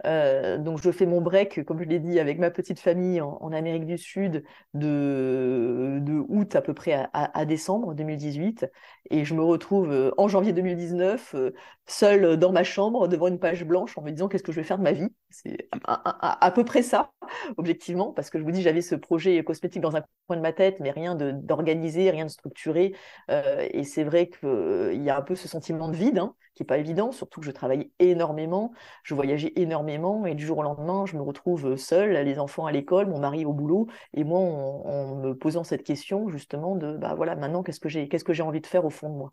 Euh, 0.07 0.59
donc 0.59 0.81
je 0.83 0.91
fais 0.91 1.07
mon 1.07 1.21
break, 1.21 1.65
comme 1.65 1.79
je 1.81 1.85
l'ai 1.85 1.99
dit, 1.99 2.21
avec 2.21 2.39
ma 2.39 2.51
petite 2.51 2.81
famille 2.81 3.21
en, 3.21 3.53
Amérique 3.53 3.87
du 3.87 3.99
Sud 3.99 4.45
de, 4.75 5.99
de, 6.01 6.25
août 6.29 6.55
à 6.55 6.63
peu 6.63 6.75
près 6.75 7.09
à, 7.13 7.45
décembre 7.45 7.95
2018. 7.95 8.67
Et 9.11 9.25
je 9.25 9.35
me 9.35 9.43
retrouve 9.43 9.91
euh, 9.91 10.11
en 10.17 10.29
janvier 10.29 10.53
2019, 10.53 11.35
euh, 11.35 11.51
seule 11.87 12.37
dans 12.37 12.53
ma 12.53 12.65
chambre, 12.65 13.09
devant 13.09 13.29
une 13.29 13.39
page 13.39 13.65
blanche, 13.65 13.97
en 13.99 14.03
me 14.03 14.11
disant 14.11 14.29
qu'est-ce 14.29 14.43
que 14.43 14.53
je 14.53 14.61
vais 14.61 14.67
faire 14.67 14.79
de 14.79 14.85
ma 14.85 14.93
vie. 14.93 15.09
C'est 15.31 15.69
à, 15.85 16.51
peu 16.55 16.65
près 16.65 16.83
ça, 16.83 17.13
objectivement, 17.59 18.13
parce 18.13 18.31
que 18.31 18.39
je 18.39 18.45
vous 18.45 18.51
dis, 18.51 18.63
j'avais 18.63 18.81
ce 18.81 18.95
projet 18.95 19.45
cosmétique 19.45 19.83
dans 19.83 19.95
un 19.95 20.03
coin 20.27 20.37
de 20.37 20.41
ma 20.43 20.55
tête, 20.55 20.81
mais 20.81 20.91
rien 20.91 21.15
d'organisé, 21.15 22.11
rien 22.11 22.25
de 22.25 22.31
structuré. 22.31 22.95
et 23.29 23.85
c'est 23.85 24.05
vrai 24.05 24.31
qu'il 24.31 25.03
y 25.03 25.11
a 25.11 25.19
un 25.19 25.23
peu 25.23 25.35
ce 25.35 25.47
sentiment 25.47 25.89
de 25.89 25.97
vide, 25.97 26.19
hein, 26.19 26.35
qui 26.55 26.63
n'est 26.63 26.67
pas 26.67 26.79
évident, 26.79 27.13
surtout 27.13 27.41
que 27.41 27.47
je 27.47 27.53
travaillais 27.53 27.91
énormément, 27.99 28.73
je 29.05 29.15
voyageais 29.15 29.53
énormément, 29.57 30.27
et 30.27 30.35
du 30.35 30.47
jour 30.47 30.59
au 30.59 30.63
lendemain, 30.63 31.05
je 31.07 31.17
me 31.17 31.23
retrouve 31.23 31.77
seule, 31.77 32.13
les 32.25 32.39
enfants 32.39 32.67
à 32.67 32.73
l'école, 32.73 33.07
mon 33.07 33.21
mari 33.21 33.45
au 33.45 33.53
boulot, 33.53 33.87
et 34.15 34.25
moi, 34.25 34.41
en, 34.41 35.15
me 35.17 35.35
posant 35.35 35.63
cette 35.63 35.85
question, 35.85 36.29
justement, 36.31 36.75
de, 36.75 36.97
bah 36.97 37.15
voilà, 37.15 37.37
maintenant, 37.37 37.63
qu'est-ce 37.63 37.81
que 37.81 37.89
j'ai 37.89 38.09
que 38.09 38.43
envie 38.43 38.61
de 38.61 38.67
faire 38.67 38.85
au 38.85 38.91
fond 38.91 39.11
de 39.11 39.15
moi? 39.15 39.33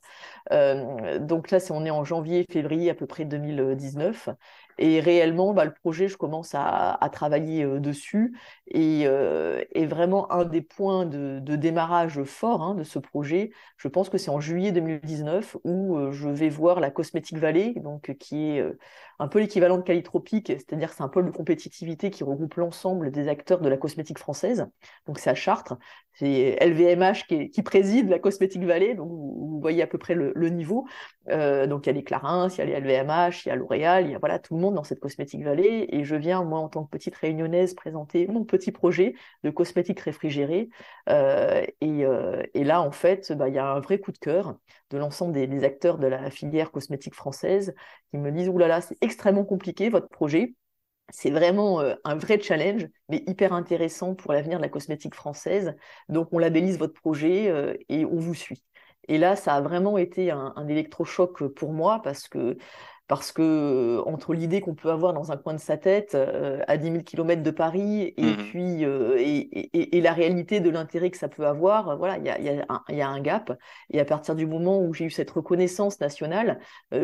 Euh, 0.52 1.20
Donc 1.20 1.52
là, 1.52 1.60
on 1.72 1.86
est 1.86 1.90
en 1.90 2.04
janvier, 2.04 2.46
février 2.52 2.90
à 2.90 2.96
peu 2.96 3.08
près 3.08 3.26
2019, 3.26 4.30
et 4.78 5.00
réellement, 5.00 5.54
bah, 5.54 5.66
le 5.66 5.74
projet, 5.74 6.08
je 6.08 6.18
commence 6.18 6.52
à, 6.54 7.00
travailler 7.12 7.64
euh, 7.64 7.80
dessus. 7.80 8.38
Euh, 8.76 9.64
et, 9.72 9.86
vraiment, 9.86 10.32
un 10.32 10.44
des 10.46 10.62
points 10.62 11.06
de, 11.06 11.40
démarrage 11.56 12.24
fort 12.24 12.62
hein, 12.62 12.76
de 12.76 12.84
ce 12.84 13.00
projet, 13.00 13.52
je 13.78 13.88
pense 13.88 14.10
que 14.10 14.18
c'est 14.18 14.32
en 14.32 14.40
juillet 14.40 14.72
2019 14.72 15.58
où 15.64 15.98
euh, 15.98 16.12
je 16.12 16.28
vais 16.30 16.50
voir 16.50 16.80
la 16.80 16.92
Cosmetic 16.92 17.38
Valley, 17.38 17.74
donc, 17.78 18.16
qui 18.20 18.50
est 18.50 18.66
un 19.20 19.28
peu 19.28 19.40
l'équivalent 19.40 19.78
de 19.78 19.84
Calitropique, 19.84 20.48
c'est-à-dire 20.48 20.92
c'est 20.92 21.04
un 21.04 21.08
pôle 21.08 21.26
de 21.26 21.32
compétitivité 21.32 22.10
qui 22.10 22.24
regroupe 22.24 22.56
l'ensemble 22.56 23.12
des 23.12 23.28
acteurs 23.28 23.62
de 23.62 23.70
la 23.70 23.78
cosmétique 23.78 24.20
française. 24.20 24.68
Donc 25.08 25.20
c'est 25.20 25.30
à 25.30 25.36
Chartres, 25.36 25.76
c'est 26.14 26.58
LVMH 26.62 27.28
qui, 27.28 27.64
préside 27.64 28.10
la 28.10 28.20
Cosmetic 28.20 28.64
Valley, 28.64 28.96
donc 28.96 29.10
vous, 29.10 29.60
voyez 29.60 29.82
à 29.82 29.88
peu 29.88 29.98
près 29.98 30.16
le, 30.16 30.50
niveau. 30.50 30.86
Euh, 31.30 31.68
donc 31.68 31.86
il 31.86 31.90
y 31.90 31.90
a 31.90 31.94
les 31.94 32.04
Clarins, 32.04 32.50
il 32.50 32.58
y 32.58 32.62
a 32.62 32.66
les 32.66 32.74
LVMH, 32.74 33.46
il 33.46 33.50
y 33.50 33.52
a 33.52 33.56
L'Oréal, 33.56 34.06
il 34.06 34.12
y 34.12 34.16
a 34.16 34.20
voilà, 34.20 34.40
tout 34.40 34.56
le 34.56 34.62
monde 34.62 34.76
dans 34.76 34.84
cette 34.84 35.00
Cosmetic 35.00 35.44
Valley. 35.44 35.88
Et 35.90 36.04
je 36.04 36.16
viens, 36.16 36.44
moi, 36.44 36.60
en 36.60 36.70
tant 36.70 36.84
que 36.84 36.90
petite 36.90 37.16
réunionnaise, 37.16 37.74
présenter 37.74 38.28
mon 38.28 38.44
petit 38.46 38.72
projet 38.72 39.16
de 39.44 39.50
cosmétique 39.50 40.00
réfrigérée. 40.00 40.70
Euh, 41.10 41.66
euh, 41.84 42.44
et, 42.54 42.64
là, 42.64 42.82
en 42.82 42.92
fait, 42.92 43.32
bah, 43.34 43.50
il 43.50 43.56
y 43.56 43.60
a 43.60 43.66
un 43.66 43.80
vrai 43.80 44.00
coup 44.00 44.12
de 44.12 44.18
cœur 44.18 44.58
de 44.92 44.98
l'ensemble 44.98 45.34
des, 45.34 45.64
acteurs 45.64 45.98
de 45.98 46.08
la 46.08 46.30
filière 46.30 46.72
cosmétique 46.72 47.16
française 47.16 47.74
qui 48.12 48.18
me 48.18 48.32
disent, 48.32 48.50
oulala, 48.50 48.82
c'est 48.82 48.98
extrêmement 49.02 49.46
compliqué 49.46 49.90
votre 49.90 50.10
projet. 50.10 50.56
C'est 51.10 51.30
vraiment 51.30 51.82
un 52.04 52.16
vrai 52.16 52.40
challenge, 52.42 52.88
mais 53.10 53.24
hyper 53.28 53.54
intéressant 53.54 54.16
pour 54.16 54.34
l'avenir 54.34 54.58
de 54.58 54.64
la 54.64 54.70
cosmétique 54.70 55.14
française. 55.14 55.76
Donc, 56.10 56.30
on 56.32 56.40
labellise 56.40 56.80
votre 56.80 56.94
projet 57.00 57.78
et 57.90 58.06
on 58.06 58.18
vous 58.18 58.34
suit. 58.34 58.64
Et 59.08 59.18
là, 59.18 59.36
ça 59.36 59.56
a 59.56 59.62
vraiment 59.62 59.98
été 59.98 60.32
un, 60.32 60.68
électrochoc 60.68 61.48
pour 61.50 61.74
moi 61.74 62.02
parce 62.04 62.28
que 62.28 62.58
parce 63.08 63.32
que 63.32 64.02
entre 64.06 64.34
l'idée 64.34 64.62
qu'on 64.62 64.74
peut 64.74 64.90
avoir 64.90 65.14
dans 65.14 65.32
un 65.32 65.38
coin 65.38 65.54
de 65.54 65.60
sa 65.60 65.78
tête 65.78 66.16
euh, 66.16 66.62
à 66.68 66.78
10 66.78 66.92
000 66.92 67.04
km 67.04 67.44
de 67.44 67.52
Paris 67.52 68.14
et 68.18 68.24
mmh 68.24 68.36
puis 68.38 68.86
euh, 68.86 69.16
et, 69.18 69.98
et, 69.98 70.02
la 70.02 70.14
réalité 70.14 70.60
de 70.60 70.70
l'intérêt 70.70 71.10
que 71.10 71.18
ça 71.18 71.28
peut 71.28 71.46
avoir, 71.46 71.98
voilà, 71.98 72.18
il 72.18 72.26
y 72.26 72.30
a, 72.30 72.40
y, 72.40 72.50
a 72.50 72.66
y 72.90 73.02
a, 73.02 73.08
un 73.08 73.22
gap. 73.22 73.58
Et 73.90 74.00
à 74.00 74.06
partir 74.06 74.36
du 74.36 74.46
moment 74.46 74.80
où 74.82 74.94
j'ai 74.94 75.06
eu 75.06 75.10
cette 75.10 75.32
reconnaissance 75.32 76.00
nationale 76.00 76.60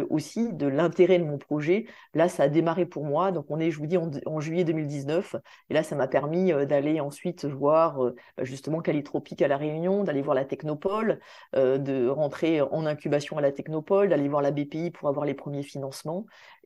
aussi 0.09 0.53
de 0.53 0.67
l'intérêt 0.67 1.19
de 1.19 1.23
mon 1.23 1.37
projet, 1.37 1.85
là, 2.13 2.29
ça 2.29 2.43
a 2.43 2.47
démarré 2.47 2.85
pour 2.85 3.05
moi. 3.05 3.31
Donc 3.31 3.45
on 3.49 3.59
est, 3.59 3.71
je 3.71 3.79
vous 3.79 3.87
dis, 3.87 3.97
en, 3.97 4.39
juillet 4.39 4.63
2019, 4.63 5.35
et 5.69 5.73
là, 5.73 5.83
ça 5.83 5.95
m'a 5.95 6.07
permis 6.07 6.51
d'aller 6.67 6.99
ensuite 6.99 7.45
voir 7.45 7.99
bah, 8.37 8.43
justement 8.43 8.81
Calitropique 8.81 9.41
à 9.41 9.47
la 9.47 9.57
Réunion, 9.57 10.03
d'aller 10.03 10.21
voir 10.21 10.35
la 10.35 10.45
Technopole, 10.45 11.19
de 11.55 12.07
rentrer 12.07 12.61
en 12.61 12.85
incubation 12.85 13.37
à 13.37 13.41
la 13.41 13.51
Technopole, 13.51 14.09
d'aller 14.09 14.27
voir 14.27 14.41
la 14.41 14.51
BPI 14.51 14.91
pour 14.91 15.09
avoir 15.09 15.25
les 15.25 15.33
premiers 15.33 15.63
financements 15.63 15.90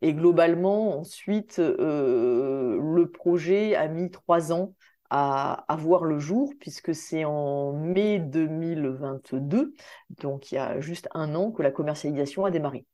et 0.01 0.13
globalement, 0.13 0.99
ensuite, 0.99 1.59
euh, 1.59 2.79
le 2.81 3.11
projet 3.11 3.75
a 3.75 3.87
mis 3.87 4.11
trois 4.11 4.51
ans 4.53 4.73
à, 5.09 5.65
à, 5.71 5.75
voir 5.75 6.03
le 6.03 6.19
jour, 6.19 6.53
puisque 6.59 6.95
c'est 6.95 7.25
en 7.25 7.73
mai 7.73 8.19
2022, 8.19 9.73
donc 10.21 10.51
il 10.51 10.55
y 10.55 10.57
a 10.57 10.79
juste 10.81 11.07
un 11.13 11.35
an, 11.35 11.51
que 11.51 11.63
la 11.63 11.71
commercialisation 11.71 12.45
a 12.45 12.51
démarré. 12.51 12.85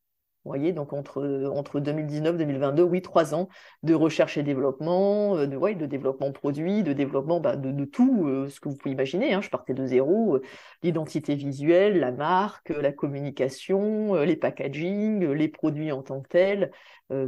Voyez, 0.44 0.74
donc 0.74 0.92
entre, 0.92 1.52
entre 1.54 1.80
2019 1.80 2.36
2022, 2.36 2.82
oui, 2.82 3.04
trois 3.04 3.36
ans 3.36 3.48
de 3.84 3.94
recherche 3.94 4.38
et 4.38 4.44
développement, 4.44 5.38
euh, 5.38 5.46
de, 5.46 5.56
ouais, 5.56 5.76
de 5.76 5.86
développement 5.86 6.32
produit, 6.32 6.82
de 6.82 6.94
développement 6.94 7.40
bah, 7.40 7.56
de, 7.56 7.86
tout 7.86 8.26
euh, 8.28 8.50
ce 8.50 8.60
que 8.60 8.68
vous 8.68 8.76
pouvez 8.76 8.94
imaginer. 8.94 9.34
Hein. 9.36 9.42
Je 9.42 9.50
partais 9.52 9.76
de 9.76 9.86
zéro, 9.86 10.38
euh, 10.38 10.42
l'identité 10.82 11.36
visuelle, 11.36 12.00
la 12.00 12.12
marque, 12.12 12.70
la 12.70 12.92
communication, 12.92 14.16
les 14.16 14.36
packaging, 14.36 15.28
les 15.32 15.48
produits 15.48 15.92
en 15.92 16.02
tant 16.02 16.22
que 16.22 16.30
tels, 16.30 16.72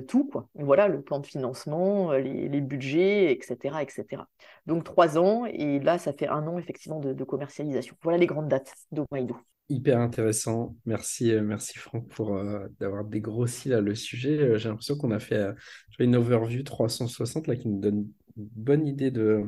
tout. 0.07 0.31
Voilà, 0.55 0.87
le 0.87 1.01
plan 1.01 1.19
de 1.19 1.25
financement, 1.27 2.13
les, 2.13 2.61
budgets, 2.61 3.31
etc., 3.31 3.81
etc. 3.81 4.23
Donc 4.65 4.83
trois 4.85 5.17
ans, 5.17 5.45
et 5.45 5.79
là, 5.79 5.97
ça 5.97 6.13
fait 6.13 6.27
un 6.27 6.47
an 6.47 6.57
effectivement 6.57 6.99
de, 6.99 7.23
commercialisation. 7.23 7.95
Voilà 8.01 8.17
les 8.17 8.27
grandes 8.27 8.47
dates 8.47 8.73
d'Omaïdo. 8.91 9.35
Hyper 9.69 9.99
intéressant. 9.99 10.75
Merci, 10.85 11.31
euh, 11.31 11.41
merci 11.41 11.77
Franck 11.77 12.07
pour 12.09 12.35
euh, 12.35 12.67
d'avoir 12.79 13.05
dégrossi 13.05 13.69
le 13.69 13.95
sujet. 13.95 14.37
Euh, 14.37 14.57
j'ai 14.57 14.69
l'impression 14.69 14.97
qu'on 14.97 15.11
a 15.11 15.19
fait 15.19 15.53
une 15.99 16.15
overview 16.15 16.63
360 16.63 17.47
là, 17.47 17.55
qui 17.55 17.69
nous 17.69 17.79
donne 17.79 18.07
une 18.37 18.49
bonne 18.55 18.85
idée 18.85 19.09
de 19.09 19.45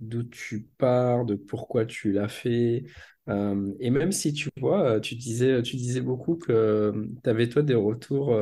d'où 0.00 0.22
tu 0.24 0.68
pars, 0.78 1.24
de 1.24 1.34
pourquoi 1.34 1.86
tu 1.86 2.12
l'as 2.12 2.28
fait. 2.28 2.84
et 3.28 3.90
même 3.90 4.12
si 4.12 4.32
tu 4.32 4.48
vois, 4.60 5.00
tu 5.00 5.14
disais, 5.16 5.62
tu 5.62 5.76
disais 5.76 6.00
beaucoup 6.00 6.36
que 6.36 6.92
tu 7.22 7.30
avais 7.30 7.48
toi 7.48 7.62
des 7.62 7.74
retours 7.74 8.34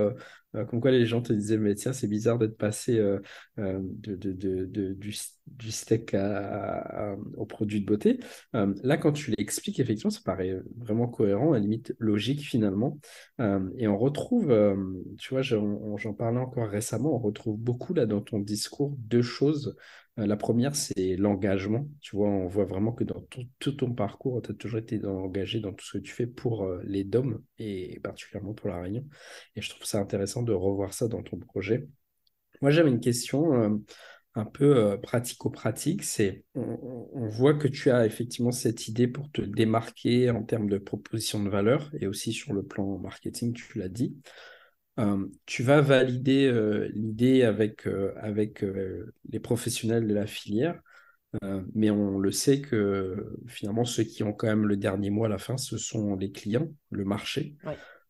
euh, 0.54 0.64
comme 0.64 0.80
quoi 0.80 0.90
les 0.90 1.06
gens 1.06 1.20
te 1.20 1.32
disaient, 1.32 1.58
mais 1.58 1.74
tiens, 1.74 1.92
c'est 1.92 2.06
bizarre 2.06 2.38
d'être 2.38 2.56
passé 2.56 2.98
euh, 2.98 3.18
euh, 3.58 3.80
de, 3.82 4.94
du, 4.94 5.72
steak 5.72 6.16
au 7.36 7.46
produit 7.46 7.80
de 7.80 7.86
beauté. 7.86 8.20
là, 8.52 8.96
quand 8.96 9.12
tu 9.12 9.32
l'expliques, 9.36 9.80
effectivement, 9.80 10.10
ça 10.10 10.20
paraît 10.24 10.60
vraiment 10.76 11.08
cohérent, 11.08 11.52
à 11.52 11.54
la 11.54 11.60
limite 11.60 11.94
logique 11.98 12.40
finalement. 12.42 12.98
et 13.40 13.88
on 13.88 13.98
retrouve, 13.98 14.54
tu 15.18 15.34
vois, 15.34 15.42
j'en 15.42 16.14
parlais 16.16 16.38
encore 16.40 16.68
récemment, 16.68 17.14
on 17.14 17.18
retrouve 17.18 17.58
beaucoup 17.58 17.94
là 17.94 18.06
dans 18.06 18.20
ton 18.20 18.38
discours 18.38 18.94
deux 18.98 19.22
choses 19.22 19.76
euh, 19.76 19.80
la 20.16 20.36
première, 20.36 20.76
c'est 20.76 21.16
l'engagement. 21.16 21.88
Tu 22.00 22.14
vois, 22.14 22.28
on 22.28 22.46
voit 22.46 22.64
vraiment 22.64 22.92
que 22.92 23.02
dans 23.02 23.26
tout, 23.58 23.72
ton 23.72 23.92
parcours, 23.92 24.40
tu 24.42 24.52
as 24.52 24.54
toujours 24.54 24.78
été 24.78 25.04
engagé 25.04 25.60
dans 25.60 25.72
tout 25.72 25.84
ce 25.84 25.98
que 25.98 26.02
tu 26.02 26.12
fais 26.12 26.26
pour 26.26 26.64
euh, 26.64 26.80
les 26.84 27.02
DOM 27.02 27.42
et 27.58 27.98
particulièrement 28.00 28.54
pour 28.54 28.68
la 28.68 28.80
Réunion. 28.80 29.04
Et 29.56 29.60
je 29.60 29.70
trouve 29.70 29.84
ça 29.84 29.98
intéressant 29.98 30.42
de 30.42 30.52
revoir 30.52 30.94
ça 30.94 31.08
dans 31.08 31.22
ton 31.22 31.38
projet. 31.38 31.88
Moi, 32.62 32.70
j'avais 32.70 32.90
une 32.90 33.00
question 33.00 33.54
euh, 33.54 33.76
un 34.36 34.44
peu 34.44 34.98
pratico-pratique. 35.02 36.04
C'est, 36.04 36.44
on, 36.54 37.26
voit 37.28 37.54
que 37.54 37.68
tu 37.68 37.90
as 37.90 38.06
effectivement 38.06 38.52
cette 38.52 38.86
idée 38.86 39.08
pour 39.08 39.30
te 39.32 39.42
démarquer 39.42 40.30
en 40.30 40.42
termes 40.44 40.68
de 40.68 40.78
proposition 40.78 41.42
de 41.42 41.48
valeur 41.48 41.90
et 42.00 42.06
aussi 42.06 42.32
sur 42.32 42.52
le 42.52 42.62
plan 42.62 42.98
marketing, 42.98 43.52
tu 43.52 43.78
l'as 43.78 43.88
dit. 43.88 44.16
Euh, 45.00 45.26
tu 45.44 45.62
vas 45.64 45.80
valider 45.80 46.46
euh, 46.46 46.88
l'idée 46.94 47.42
avec, 47.42 47.86
euh, 47.86 48.12
avec 48.16 48.64
les 49.28 49.40
professionnels 49.40 50.06
de 50.06 50.14
la 50.14 50.26
filière, 50.26 50.80
mais 51.74 51.90
on 51.90 52.18
le 52.18 52.30
sait 52.30 52.60
que 52.60 53.34
finalement, 53.48 53.84
ceux 53.84 54.04
qui 54.04 54.22
ont 54.22 54.32
quand 54.32 54.46
même 54.46 54.66
le 54.66 54.76
dernier 54.76 55.10
mot 55.10 55.24
à 55.24 55.28
la 55.28 55.38
fin, 55.38 55.56
ce 55.56 55.78
sont 55.78 56.14
les 56.14 56.30
clients, 56.30 56.68
le 56.90 57.04
marché. 57.04 57.56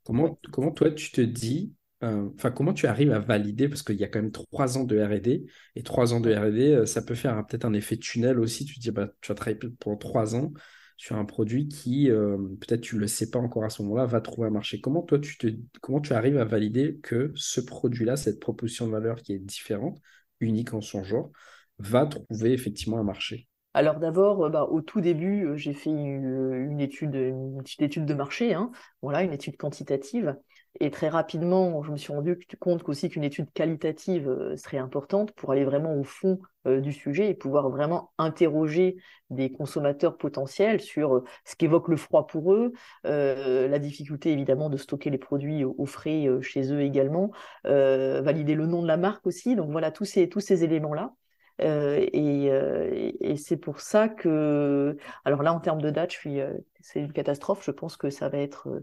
Comment, 0.05 0.39
comment 0.53 0.71
toi, 0.71 0.91
tu 0.91 1.11
te 1.11 1.23
dis, 1.23 1.73
enfin, 2.03 2.51
comment 2.51 2.75
tu 2.75 2.87
arrives 2.87 3.13
à 3.13 3.21
valider, 3.21 3.67
parce 3.67 3.83
qu'il 3.83 3.97
y 3.97 4.05
a 4.05 4.09
quand 4.09 4.21
même 4.21 4.31
trois 4.31 4.77
ans 4.77 4.85
de 4.85 5.01
RD, 5.01 5.47
et 5.75 5.83
trois 5.83 6.13
ans 6.13 6.21
de 6.21 6.35
RD, 6.35 6.87
ça 6.87 7.01
peut 7.01 7.15
faire 7.15 7.47
peut-être 7.47 7.65
un 7.65 7.73
effet 7.73 7.97
tunnel 7.97 8.39
aussi. 8.39 8.67
Tu 8.67 8.75
te 8.75 8.81
dis, 8.81 8.91
bah, 8.91 9.09
tu 9.23 9.29
vas 9.29 9.35
travailler 9.35 9.59
pendant 9.81 9.97
trois 9.97 10.37
ans 10.37 10.53
sur 10.97 11.17
un 11.17 11.25
produit 11.25 11.69
qui, 11.69 12.11
euh, 12.11 12.37
peut-être 12.61 12.81
tu 12.81 12.97
ne 12.97 13.01
le 13.01 13.07
sais 13.07 13.31
pas 13.31 13.39
encore 13.39 13.65
à 13.65 13.71
ce 13.71 13.83
moment-là, 13.83 14.07
va 14.07 14.21
trouver 14.21 14.49
un 14.49 14.53
marché. 14.53 14.81
Comment 14.81 15.03
tu, 15.03 15.61
comment 15.81 16.01
tu 16.01 16.13
arrives 16.13 16.39
à 16.39 16.45
valider 16.45 16.99
que 17.03 17.33
ce 17.35 17.61
produit-là, 17.61 18.17
cette 18.17 18.41
proposition 18.41 18.87
de 18.87 18.93
valeur 18.93 19.23
qui 19.23 19.33
est 19.33 19.39
différente, 19.39 19.99
unique 20.41 20.75
en 20.75 20.81
son 20.81 21.03
genre, 21.03 21.31
va 21.79 22.07
trouver 22.07 22.53
effectivement 22.53 22.99
un 22.99 23.05
marché? 23.05 23.49
Alors 23.75 23.99
d'abord, 23.99 24.45
euh, 24.45 24.49
bah, 24.51 24.65
au 24.65 24.81
tout 24.81 25.01
début, 25.01 25.47
euh, 25.47 25.57
j'ai 25.57 25.75
fait 25.75 25.91
une, 25.91 26.81
étude, 26.81 27.15
une 27.17 27.61
petite 27.63 27.83
étude 27.83 28.07
de 28.07 28.15
marché, 28.15 28.55
hein, 28.55 28.71
voilà, 29.03 29.23
une 29.23 29.33
étude 29.33 29.57
quantitative. 29.57 30.37
Et 30.81 30.91
très 30.91 31.09
rapidement, 31.09 31.83
je 31.85 31.93
me 31.93 31.97
suis 31.97 32.13
rendu 32.13 32.37
compte 32.59 32.83
qu'aussi 32.83 33.09
qu'une 33.09 33.23
étude 33.23 33.53
qualitative 33.53 34.29
euh, 34.29 34.57
serait 34.57 34.79
importante 34.79 35.31
pour 35.33 35.53
aller 35.53 35.65
vraiment 35.65 35.95
au 35.95 36.03
fond 36.03 36.41
euh, 36.67 36.81
du 36.81 36.93
sujet 36.93 37.31
et 37.31 37.35
pouvoir 37.35 37.71
vraiment 37.71 38.13
interroger 38.19 38.97
des 39.31 39.53
consommateurs 39.53 40.17
potentiels 40.17 40.81
sur 40.81 41.15
euh, 41.15 41.25
ce 41.45 41.55
qu'évoque 41.55 41.87
le 41.87 41.97
froid 41.97 42.27
pour 42.27 42.55
eux, 42.55 42.73
la 43.05 43.79
difficulté 43.79 44.33
évidemment 44.33 44.69
de 44.69 44.77
stocker 44.77 45.11
les 45.11 45.19
produits 45.19 45.65
au, 45.65 45.87
frais 45.87 46.27
chez 46.43 46.73
eux 46.73 46.81
également, 46.81 47.31
valider 47.65 48.55
le 48.55 48.67
nom 48.67 48.83
de 48.83 48.89
la 48.89 48.97
marque 48.97 49.27
aussi. 49.27 49.57
Donc 49.57 49.71
voilà, 49.71 49.91
tous 49.91 50.05
ces, 50.05 50.29
tous 50.29 50.41
ces 50.41 50.65
éléments-là. 50.65 51.15
Euh, 51.61 52.07
euh, 52.15 53.13
et, 53.21 53.37
c'est 53.37 53.57
pour 53.57 53.81
ça 53.81 54.09
que, 54.09 54.97
alors 55.25 55.43
là, 55.43 55.53
en 55.53 55.61
termes 55.61 55.81
de 55.81 55.91
date, 55.91 56.13
je 56.13 56.17
suis, 56.17 56.41
euh, 56.41 56.53
c'est 56.81 57.01
une 57.01 57.13
catastrophe. 57.13 57.65
Je 57.65 57.71
pense 57.71 57.97
que 57.97 58.11
ça 58.11 58.29
va 58.29 58.39
être 58.39 58.83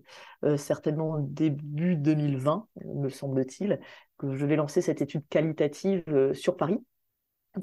certainement 0.57 1.19
début 1.19 1.95
2020, 1.95 2.67
me 2.85 3.09
semble-t-il, 3.09 3.79
que 4.17 4.35
je 4.35 4.45
vais 4.45 4.55
lancer 4.55 4.81
cette 4.81 5.01
étude 5.01 5.27
qualitative 5.29 6.31
sur 6.33 6.57
Paris 6.57 6.83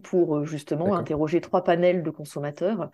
pour 0.03 0.45
justement 0.45 0.95
interroger 0.95 1.41
trois 1.41 1.65
panels 1.65 2.03
de 2.03 2.11
consommateurs 2.11 2.91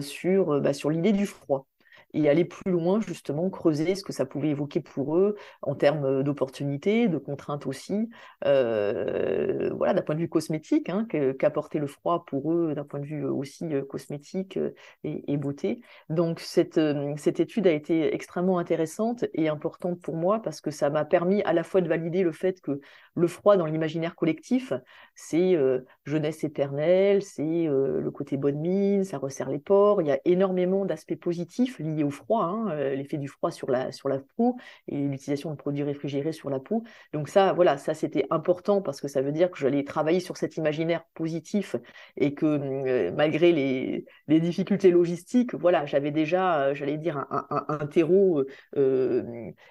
sur, 0.00 0.60
bah, 0.60 0.72
sur 0.72 0.90
l'idée 0.90 1.12
du 1.12 1.26
froid 1.26 1.66
et 2.14 2.28
aller 2.28 2.44
plus 2.44 2.70
loin, 2.70 3.00
justement, 3.00 3.48
creuser 3.50 3.94
ce 3.94 4.02
que 4.02 4.12
ça 4.12 4.26
pouvait 4.26 4.50
évoquer 4.50 4.80
pour 4.80 5.16
eux 5.16 5.36
en 5.62 5.74
termes 5.74 6.04
euh, 6.04 6.22
d'opportunités, 6.22 7.08
de 7.08 7.18
contraintes 7.18 7.66
aussi, 7.66 8.08
euh, 8.44 9.70
voilà, 9.74 9.94
d'un 9.94 10.02
point 10.02 10.14
de 10.14 10.20
vue 10.20 10.28
cosmétique, 10.28 10.88
hein, 10.88 11.06
qu'apportait 11.38 11.78
le 11.78 11.86
froid 11.86 12.24
pour 12.26 12.52
eux, 12.52 12.74
d'un 12.74 12.84
point 12.84 13.00
de 13.00 13.06
vue 13.06 13.24
euh, 13.24 13.32
aussi 13.32 13.66
cosmétique 13.88 14.58
et, 15.04 15.36
beauté. 15.36 15.80
Donc, 16.08 16.40
cette, 16.40 16.80
cette 17.16 17.40
étude 17.40 17.66
a 17.66 17.72
été 17.72 18.14
extrêmement 18.14 18.58
intéressante 18.58 19.24
et 19.34 19.48
importante 19.48 20.00
pour 20.00 20.14
moi 20.14 20.40
parce 20.42 20.60
que 20.60 20.70
ça 20.70 20.90
m'a 20.90 21.04
permis 21.04 21.42
à 21.42 21.52
la 21.52 21.64
fois 21.64 21.80
de 21.80 21.88
valider 21.88 22.22
le 22.22 22.32
fait 22.32 22.60
que 22.60 22.80
le 23.14 23.26
froid 23.26 23.56
dans 23.56 23.66
l'imaginaire 23.66 24.14
collectif, 24.14 24.72
c'est 25.14 25.56
jeunesse 26.04 26.44
éternelle, 26.44 27.22
c'est 27.22 27.66
le 27.66 28.10
côté 28.10 28.36
bonne 28.36 28.58
mine, 28.58 29.04
ça 29.04 29.18
resserre 29.18 29.50
les 29.50 29.58
pores, 29.58 30.02
il 30.02 30.08
y 30.08 30.12
a 30.12 30.20
énormément 30.24 30.84
d'aspects 30.84 31.18
positifs 31.18 31.78
liés 31.78 32.01
au 32.02 32.10
froid, 32.10 32.44
hein, 32.44 32.70
euh, 32.70 32.94
l'effet 32.94 33.18
du 33.18 33.28
froid 33.28 33.50
sur 33.50 33.70
la, 33.70 33.92
sur 33.92 34.08
la 34.08 34.18
peau 34.36 34.56
et 34.88 34.96
l'utilisation 34.96 35.50
de 35.50 35.56
produits 35.56 35.82
réfrigérés 35.82 36.32
sur 36.32 36.50
la 36.50 36.60
peau. 36.60 36.82
Donc 37.12 37.28
ça, 37.28 37.52
voilà, 37.52 37.76
ça 37.78 37.94
c'était 37.94 38.26
important 38.30 38.82
parce 38.82 39.00
que 39.00 39.08
ça 39.08 39.22
veut 39.22 39.32
dire 39.32 39.50
que 39.50 39.58
j'allais 39.58 39.84
travailler 39.84 40.20
sur 40.20 40.36
cet 40.36 40.56
imaginaire 40.56 41.04
positif 41.14 41.76
et 42.16 42.34
que 42.34 42.46
euh, 42.46 43.12
malgré 43.12 43.52
les, 43.52 44.04
les, 44.28 44.40
difficultés 44.40 44.90
logistiques, 44.90 45.54
voilà, 45.54 45.86
j'avais 45.86 46.10
déjà, 46.10 46.62
euh, 46.68 46.74
j'allais 46.74 46.98
dire, 46.98 47.18
un, 47.30 47.46
un, 47.50 47.86
terreau 47.86 48.44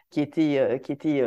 qui, 0.10 0.22
était, 0.22 0.80
qui, 0.84 0.91
était, 0.91 1.24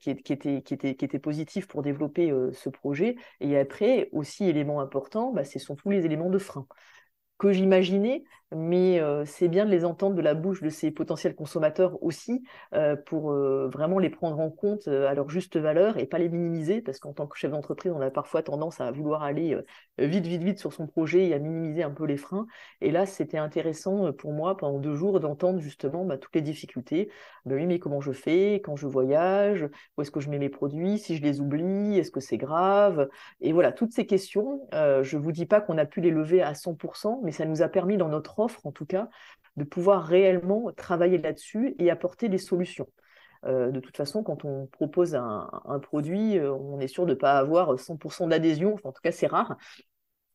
qui, 0.00 0.10
était, 0.10 0.62
qui, 0.62 0.74
était, 0.74 0.94
qui 0.94 1.04
était 1.04 1.18
positif 1.18 1.66
pour 1.68 1.82
développer 1.82 2.32
ce 2.52 2.68
projet. 2.68 3.16
Et 3.40 3.58
après, 3.58 4.08
aussi 4.12 4.44
élément 4.48 4.80
important, 4.80 5.32
bah, 5.32 5.44
ce 5.44 5.58
sont 5.58 5.76
tous 5.76 5.90
les 5.90 6.04
éléments 6.04 6.30
de 6.30 6.38
frein 6.38 6.66
que 7.38 7.52
j'imaginais, 7.52 8.24
mais 8.54 9.00
euh, 9.00 9.24
c'est 9.24 9.48
bien 9.48 9.64
de 9.64 9.70
les 9.70 9.84
entendre 9.84 10.14
de 10.14 10.22
la 10.22 10.34
bouche 10.34 10.62
de 10.62 10.68
ces 10.68 10.90
potentiels 10.92 11.34
consommateurs 11.34 12.00
aussi, 12.02 12.44
euh, 12.74 12.94
pour 12.94 13.32
euh, 13.32 13.68
vraiment 13.68 13.98
les 13.98 14.10
prendre 14.10 14.38
en 14.38 14.50
compte 14.50 14.86
à 14.88 15.14
leur 15.14 15.28
juste 15.28 15.56
valeur 15.56 15.98
et 15.98 16.06
pas 16.06 16.18
les 16.18 16.28
minimiser, 16.28 16.80
parce 16.80 17.00
qu'en 17.00 17.12
tant 17.12 17.26
que 17.26 17.36
chef 17.36 17.50
d'entreprise, 17.50 17.92
on 17.92 18.00
a 18.00 18.10
parfois 18.10 18.42
tendance 18.42 18.80
à 18.80 18.90
vouloir 18.92 19.22
aller 19.22 19.58
vite, 19.98 20.26
vite, 20.26 20.42
vite 20.42 20.58
sur 20.58 20.72
son 20.72 20.86
projet 20.86 21.26
et 21.26 21.34
à 21.34 21.38
minimiser 21.38 21.82
un 21.82 21.90
peu 21.90 22.04
les 22.04 22.16
freins. 22.16 22.46
Et 22.80 22.90
là, 22.92 23.06
c'était 23.06 23.38
intéressant 23.38 24.12
pour 24.12 24.32
moi 24.32 24.56
pendant 24.56 24.78
deux 24.78 24.94
jours 24.94 25.18
d'entendre 25.18 25.60
justement 25.60 26.04
bah, 26.04 26.18
toutes 26.18 26.34
les 26.34 26.42
difficultés. 26.42 27.10
Ben 27.46 27.56
oui, 27.56 27.66
mais 27.66 27.78
comment 27.78 28.00
je 28.00 28.12
fais? 28.12 28.54
Quand 28.64 28.76
je 28.76 28.86
voyage? 28.86 29.68
Où 29.96 30.02
est-ce 30.02 30.10
que 30.10 30.20
je 30.20 30.30
mets 30.30 30.38
mes 30.38 30.48
produits? 30.48 30.98
Si 30.98 31.16
je 31.16 31.22
les 31.22 31.40
oublie, 31.40 31.98
est-ce 31.98 32.10
que 32.10 32.20
c'est 32.20 32.38
grave? 32.38 33.08
Et 33.40 33.52
voilà, 33.52 33.72
toutes 33.72 33.92
ces 33.92 34.06
questions, 34.06 34.68
je 34.72 35.16
ne 35.16 35.22
vous 35.22 35.32
dis 35.32 35.46
pas 35.46 35.60
qu'on 35.60 35.78
a 35.78 35.86
pu 35.86 36.00
les 36.00 36.10
lever 36.10 36.42
à 36.42 36.52
100%, 36.54 37.20
mais 37.24 37.32
ça 37.32 37.44
nous 37.44 37.62
a 37.62 37.68
permis 37.68 37.96
dans 37.96 38.08
notre 38.08 38.35
offre, 38.38 38.66
en 38.66 38.72
tout 38.72 38.86
cas, 38.86 39.08
de 39.56 39.64
pouvoir 39.64 40.04
réellement 40.04 40.70
travailler 40.76 41.18
là-dessus 41.18 41.74
et 41.78 41.90
apporter 41.90 42.28
des 42.28 42.38
solutions. 42.38 42.88
Euh, 43.44 43.70
de 43.70 43.80
toute 43.80 43.96
façon, 43.96 44.22
quand 44.22 44.44
on 44.44 44.66
propose 44.66 45.14
un, 45.14 45.48
produit, 45.82 46.38
euh, 46.38 46.52
on 46.52 46.80
est 46.80 46.88
sûr 46.88 47.06
de 47.06 47.10
ne 47.10 47.14
pas 47.14 47.38
avoir 47.38 47.78
100% 47.78 48.28
d'adhésion, 48.28 48.76
en 48.84 48.92
tout 48.92 49.02
cas 49.02 49.12
c'est 49.12 49.26
rare, 49.26 49.56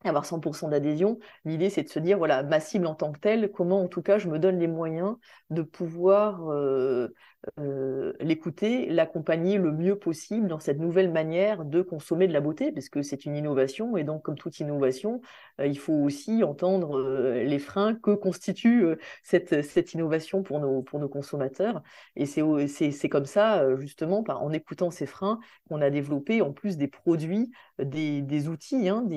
avoir 0.03 0.25
100% 0.25 0.69
d'adhésion. 0.69 1.19
L'idée, 1.45 1.69
c'est 1.69 1.83
de 1.83 1.89
se 1.89 1.99
dire, 1.99 2.17
voilà, 2.17 2.43
ma 2.43 2.59
cible 2.59 2.87
en 2.87 2.95
tant 2.95 3.11
que 3.11 3.19
telle, 3.19 3.51
comment 3.51 3.83
en 3.83 3.87
tout 3.87 4.01
cas 4.01 4.17
je 4.17 4.27
me 4.29 4.39
donne 4.39 4.59
les 4.59 4.67
moyens 4.67 5.15
de 5.49 5.61
pouvoir 5.61 6.49
euh, 6.51 7.13
euh, 7.59 8.13
l'écouter, 8.19 8.87
l'accompagner 8.87 9.57
le 9.57 9.71
mieux 9.71 9.97
possible 9.97 10.47
dans 10.47 10.59
cette 10.59 10.77
nouvelle 10.77 11.11
manière 11.11 11.65
de 11.65 11.81
consommer 11.81 12.27
de 12.27 12.33
la 12.33 12.41
beauté, 12.41 12.71
parce 12.71 12.87
que 12.89 13.01
c'est 13.01 13.25
une 13.25 13.35
innovation, 13.35 13.97
et 13.97 14.03
donc 14.03 14.21
comme 14.21 14.37
toute 14.37 14.59
innovation, 14.59 15.21
euh, 15.59 15.65
il 15.65 15.79
faut 15.79 15.93
aussi 15.93 16.43
entendre 16.43 16.99
euh, 16.99 17.43
les 17.43 17.57
freins 17.57 17.95
que 17.95 18.11
constitue 18.11 18.85
cette, 19.23 19.63
cette 19.63 19.93
innovation 19.93 20.43
pour 20.43 20.59
nos, 20.59 20.83
pour 20.83 20.99
nos 20.99 21.09
consommateurs. 21.09 21.81
Et 22.15 22.25
c'est 22.27 23.09
comme 23.09 23.25
ça, 23.25 23.75
justement, 23.77 24.23
en 24.27 24.51
écoutant 24.53 24.91
ces 24.91 25.07
freins, 25.07 25.39
qu'on 25.67 25.81
a 25.81 25.89
développé 25.89 26.41
en 26.41 26.51
plus 26.51 26.77
des 26.77 26.87
produits, 26.87 27.51
des, 27.79 28.21
des 28.21 28.47
outils, 28.49 28.87
hein, 28.89 29.07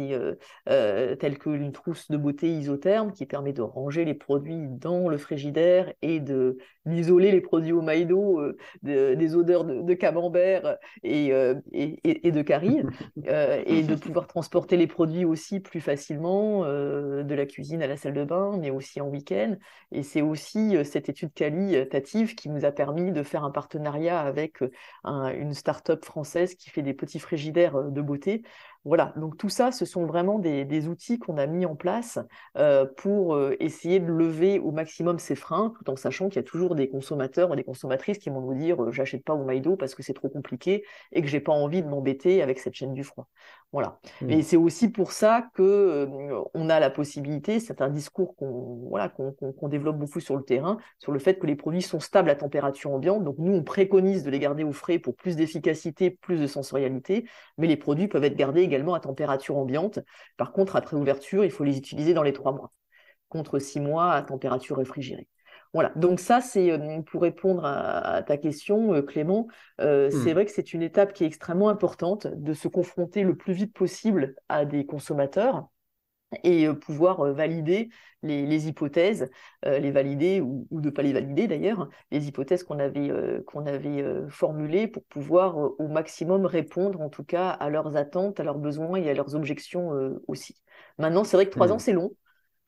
tels 0.67 1.39
que 1.39 1.51
une 1.51 1.73
trousse 1.73 2.11
de 2.11 2.17
beauté 2.17 2.51
isotherme 2.51 3.13
qui 3.13 3.27
permet 3.27 3.53
de 3.53 3.63
ranger 3.63 4.05
les 4.05 4.15
produits 4.15 4.67
dans 4.69 5.09
le 5.09 5.19
frigidaire 5.19 5.93
et 6.03 6.21
d'isoler 6.21 7.31
les 7.31 7.41
produits 7.41 7.73
au 7.73 7.83
maïdo 7.83 8.14
euh, 8.15 8.57
des 8.83 9.37
odeurs 9.37 9.65
de, 9.65 9.95
camembert 9.95 10.79
et, 11.03 11.33
euh, 11.33 11.55
et, 11.73 12.31
de 12.31 12.43
carie, 12.43 12.83
euh, 13.29 13.63
et 13.67 13.83
de 13.83 13.95
pouvoir 13.95 14.27
transporter 14.27 14.77
les 14.77 14.87
produits 14.87 15.25
aussi 15.25 15.61
plus 15.61 15.81
facilement 15.81 16.65
de 16.65 17.35
la 17.35 17.47
cuisine 17.47 17.83
à 17.83 17.87
la 17.87 17.97
salle 17.97 18.15
de 18.15 18.25
bain, 18.25 18.57
mais 18.59 18.71
aussi 18.71 19.01
en 19.01 19.09
week-end. 19.09 19.57
Et 19.93 20.03
c'est 20.03 20.23
aussi 20.23 20.77
cette 20.85 21.09
étude 21.09 21.33
qualitative 21.33 22.35
qui 22.35 22.49
nous 22.49 22.65
a 22.65 22.73
permis 22.73 23.13
de 23.13 23.23
faire 23.23 23.45
un 23.45 23.51
partenariat 23.51 24.21
avec 24.21 24.63
une 25.05 25.55
start-up 25.55 26.05
française 26.05 26.55
qui 26.55 26.71
fait 26.71 26.83
des 26.83 26.95
petits 26.95 27.19
frigidaires 27.19 27.83
de 27.83 28.01
beauté 28.01 28.43
voilà, 28.85 29.15
donc 29.17 29.39
tout 29.39 29.49
ça, 29.49 29.73
ce 29.73 29.87
sont 29.87 30.05
vraiment 30.05 30.39
des, 30.39 30.89
outils 30.89 31.19
qu'on 31.19 31.39
a 31.39 31.47
mis 31.47 31.65
en 31.65 31.75
place 31.75 32.19
euh, 32.59 32.85
pour 32.85 33.35
euh, 33.35 33.57
essayer 33.59 33.99
de 33.99 34.07
lever 34.07 34.59
au 34.59 34.73
maximum 34.73 35.19
ces 35.19 35.35
freins, 35.35 35.73
tout 35.79 35.91
en 35.91 35.97
sachant 35.97 36.29
qu'il 36.29 36.37
y 36.37 36.41
a 36.41 36.43
toujours 36.43 36.75
des 36.75 36.89
consommateurs 36.89 37.51
ou 37.51 37.57
des 37.57 37.65
consommatrices 37.65 38.19
qui 38.19 38.29
vont 38.29 38.43
nous 38.43 38.55
dire 38.55 38.83
euh, 38.83 38.93
j'achète 38.93 39.25
pas 39.25 39.33
au 39.33 39.45
Maïdo 39.45 39.77
parce 39.77 39.95
que 39.95 40.03
c'est 40.03 40.13
trop 40.13 40.29
compliqué 40.29 40.85
et 41.13 41.23
que 41.23 41.29
j'ai 41.29 41.41
pas 41.41 41.53
envie 41.53 41.83
de 41.83 41.89
m'embêter 41.89 42.43
avec 42.43 42.59
cette 42.59 42.75
chaîne 42.75 42.93
du 42.93 43.05
froid. 43.05 43.27
Voilà. 43.73 43.99
Mmh. 44.21 44.31
Et 44.31 44.43
c'est 44.43 44.57
aussi 44.57 44.89
pour 44.89 45.13
ça 45.13 45.49
que 45.55 46.09
on 46.53 46.69
a 46.69 46.79
la 46.79 46.91
possibilité, 46.91 47.61
c'est 47.61 47.81
un 47.81 47.89
discours 47.89 48.37
qu'on 48.37 48.87
voilà, 48.89 49.09
qu'on 49.09 49.69
développe 49.69 49.99
beaucoup 49.99 50.21
sur 50.21 50.37
le 50.37 50.43
terrain, 50.43 50.77
sur 50.99 51.11
le 51.11 51.19
fait 51.19 51.39
que 51.39 51.47
les 51.47 51.57
produits 51.57 51.83
sont 51.83 52.01
stables 52.01 52.31
à 52.31 52.37
température 52.37 52.93
ambiante. 52.93 53.25
Donc 53.25 53.37
nous, 53.39 53.53
on 53.53 53.65
préconise 53.65 54.23
de 54.23 54.31
les 54.31 54.39
garder 54.39 54.63
au 54.63 54.73
frais 54.73 54.99
pour 54.99 55.17
plus 55.17 55.37
d'efficacité, 55.37 56.11
plus 56.11 56.41
de 56.41 56.47
sensorialité, 56.47 57.27
mais 57.59 57.67
les 57.67 57.77
produits 57.77 58.09
peuvent 58.09 58.25
être 58.25 58.37
gardés 58.37 58.63
à 58.95 59.01
température 59.01 59.57
ambiante. 59.57 60.01
Par 60.37 60.53
contre, 60.53 60.77
après 60.77 60.97
ouverture, 60.97 61.45
il 61.45 61.51
faut 61.51 61.65
les 61.65 61.79
utiliser 61.79 62.15
dans 62.15 62.23
les 62.23 62.33
trois 62.33 62.53
mois, 62.53 62.73
contre 63.29 63.59
six 63.59 63.81
mois 63.81 64.13
à 64.13 64.23
température 64.23 64.77
réfrigérée. 64.77 65.29
Voilà, 65.75 65.91
donc 65.97 66.21
ça, 66.21 66.41
c'est 66.41 66.71
euh, 66.71 67.03
pour 67.03 67.23
répondre 67.23 67.65
à, 67.65 68.23
ta 68.23 68.37
question, 68.37 68.95
euh, 68.95 69.03
Clément, 69.03 69.49
euh, 69.81 70.09
c'est 70.09 70.31
hmm. 70.31 70.35
vrai 70.35 70.45
que 70.45 70.53
c'est 70.53 70.73
une 70.73 70.83
étape 70.83 71.13
qui 71.13 71.25
est 71.25 71.27
extrêmement 71.27 71.69
importante 71.69 72.29
de 72.29 72.55
se 72.55 72.69
confronter 72.69 73.25
le 73.25 73.37
plus 73.37 73.53
vite 73.53 73.75
possible 73.75 74.37
à 74.49 74.65
des 74.65 74.87
consommateurs 74.87 75.67
et 76.43 76.69
pouvoir 76.75 77.33
valider 77.33 77.89
les, 78.23 78.69
hypothèses, 78.69 79.31
les 79.65 79.91
valider 79.91 80.41
ou, 80.41 80.67
ou, 80.71 80.81
ne 80.81 80.91
pas 80.91 81.03
les 81.03 81.13
valider 81.13 81.47
d'ailleurs, 81.47 81.89
les 82.11 82.27
hypothèses 82.27 82.63
qu'on 82.65 82.79
avait, 82.79 83.13
qu'on 83.47 83.67
avait 83.67 84.03
formulées 84.31 84.89
pour 84.89 85.05
pouvoir 85.05 85.59
au 85.59 85.89
maximum 85.89 86.47
répondre 86.47 87.01
en 87.03 87.11
tout 87.11 87.25
cas 87.25 87.51
à 87.51 87.69
leurs 87.69 87.97
attentes, 87.97 88.41
à 88.41 88.45
leurs 88.45 88.59
besoins 88.59 88.97
et 88.97 89.11
à 89.11 89.15
leurs 89.15 89.35
objections 89.35 89.91
aussi. 90.27 90.57
Maintenant, 90.99 91.25
c'est 91.25 91.37
vrai 91.37 91.47
que 91.47 91.51
trois 91.51 91.71
ans, 91.71 91.77
mmh. 91.77 91.81
c'est 91.81 91.93
long. 91.93 92.13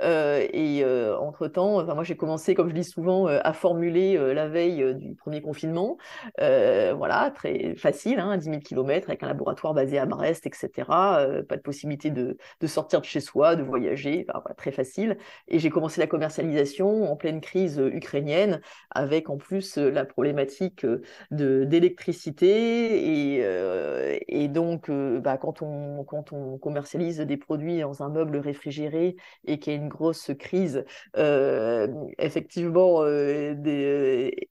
Euh, 0.03 0.47
et 0.53 0.85
euh, 0.85 1.17
entre-temps, 1.19 1.85
moi 1.85 2.05
j'ai 2.05 2.17
commencé, 2.17 2.55
comme 2.55 2.69
je 2.69 2.75
dis 2.75 2.85
souvent, 2.85 3.29
euh, 3.29 3.39
à 3.45 3.53
formuler 3.53 4.17
la 4.35 4.49
veille 4.49 4.95
du 4.95 5.15
premier 5.15 5.41
confinement. 5.41 5.97
voilà, 6.39 7.31
très 7.35 7.75
facile, 7.77 8.19
hein, 8.21 8.37
10 8.37 8.45
000 8.45 8.59
km 8.61 9.09
avec 9.09 9.23
un 9.23 9.29
laboratoire 9.29 9.75
basé 9.75 9.99
à 9.99 10.07
Brest, 10.07 10.47
etc. 10.47 10.85
pas 11.49 11.57
de 11.57 11.63
possibilité 11.63 12.11
de, 12.11 12.37
de, 12.61 12.67
sortir 12.67 13.01
de 13.01 13.07
chez 13.07 13.21
soi, 13.21 13.57
de 13.57 13.63
voyager, 13.63 14.27
très 14.57 14.73
facile. 14.73 15.17
Et 15.49 15.59
j'ai 15.59 15.71
commencé 15.71 16.01
la 16.01 16.07
commercialisation 16.07 17.11
en 17.11 17.17
pleine 17.17 17.41
crise 17.41 17.79
ukrainienne, 17.79 18.61
avec 18.91 19.31
en 19.31 19.37
plus 19.37 19.77
la 19.77 20.05
problématique 20.05 20.87
d'électricité. 21.31 23.37
Et, 23.37 23.45
et, 24.29 24.49
donc, 24.49 24.91
bah, 24.91 25.37
quand, 25.39 25.63
on, 25.63 26.05
quand 26.05 26.33
on 26.33 26.59
commercialise 26.59 27.19
des 27.19 27.37
produits 27.37 27.81
dans 27.81 28.03
un 28.03 28.09
meuble 28.09 28.39
réfrigéré 28.39 29.17
et 29.47 29.59
qu'il 29.59 29.73
y 29.73 29.77
a 29.77 29.79
une 29.79 29.86
grosse 29.89 30.31
crise 30.39 30.85
effectivement 32.19 33.05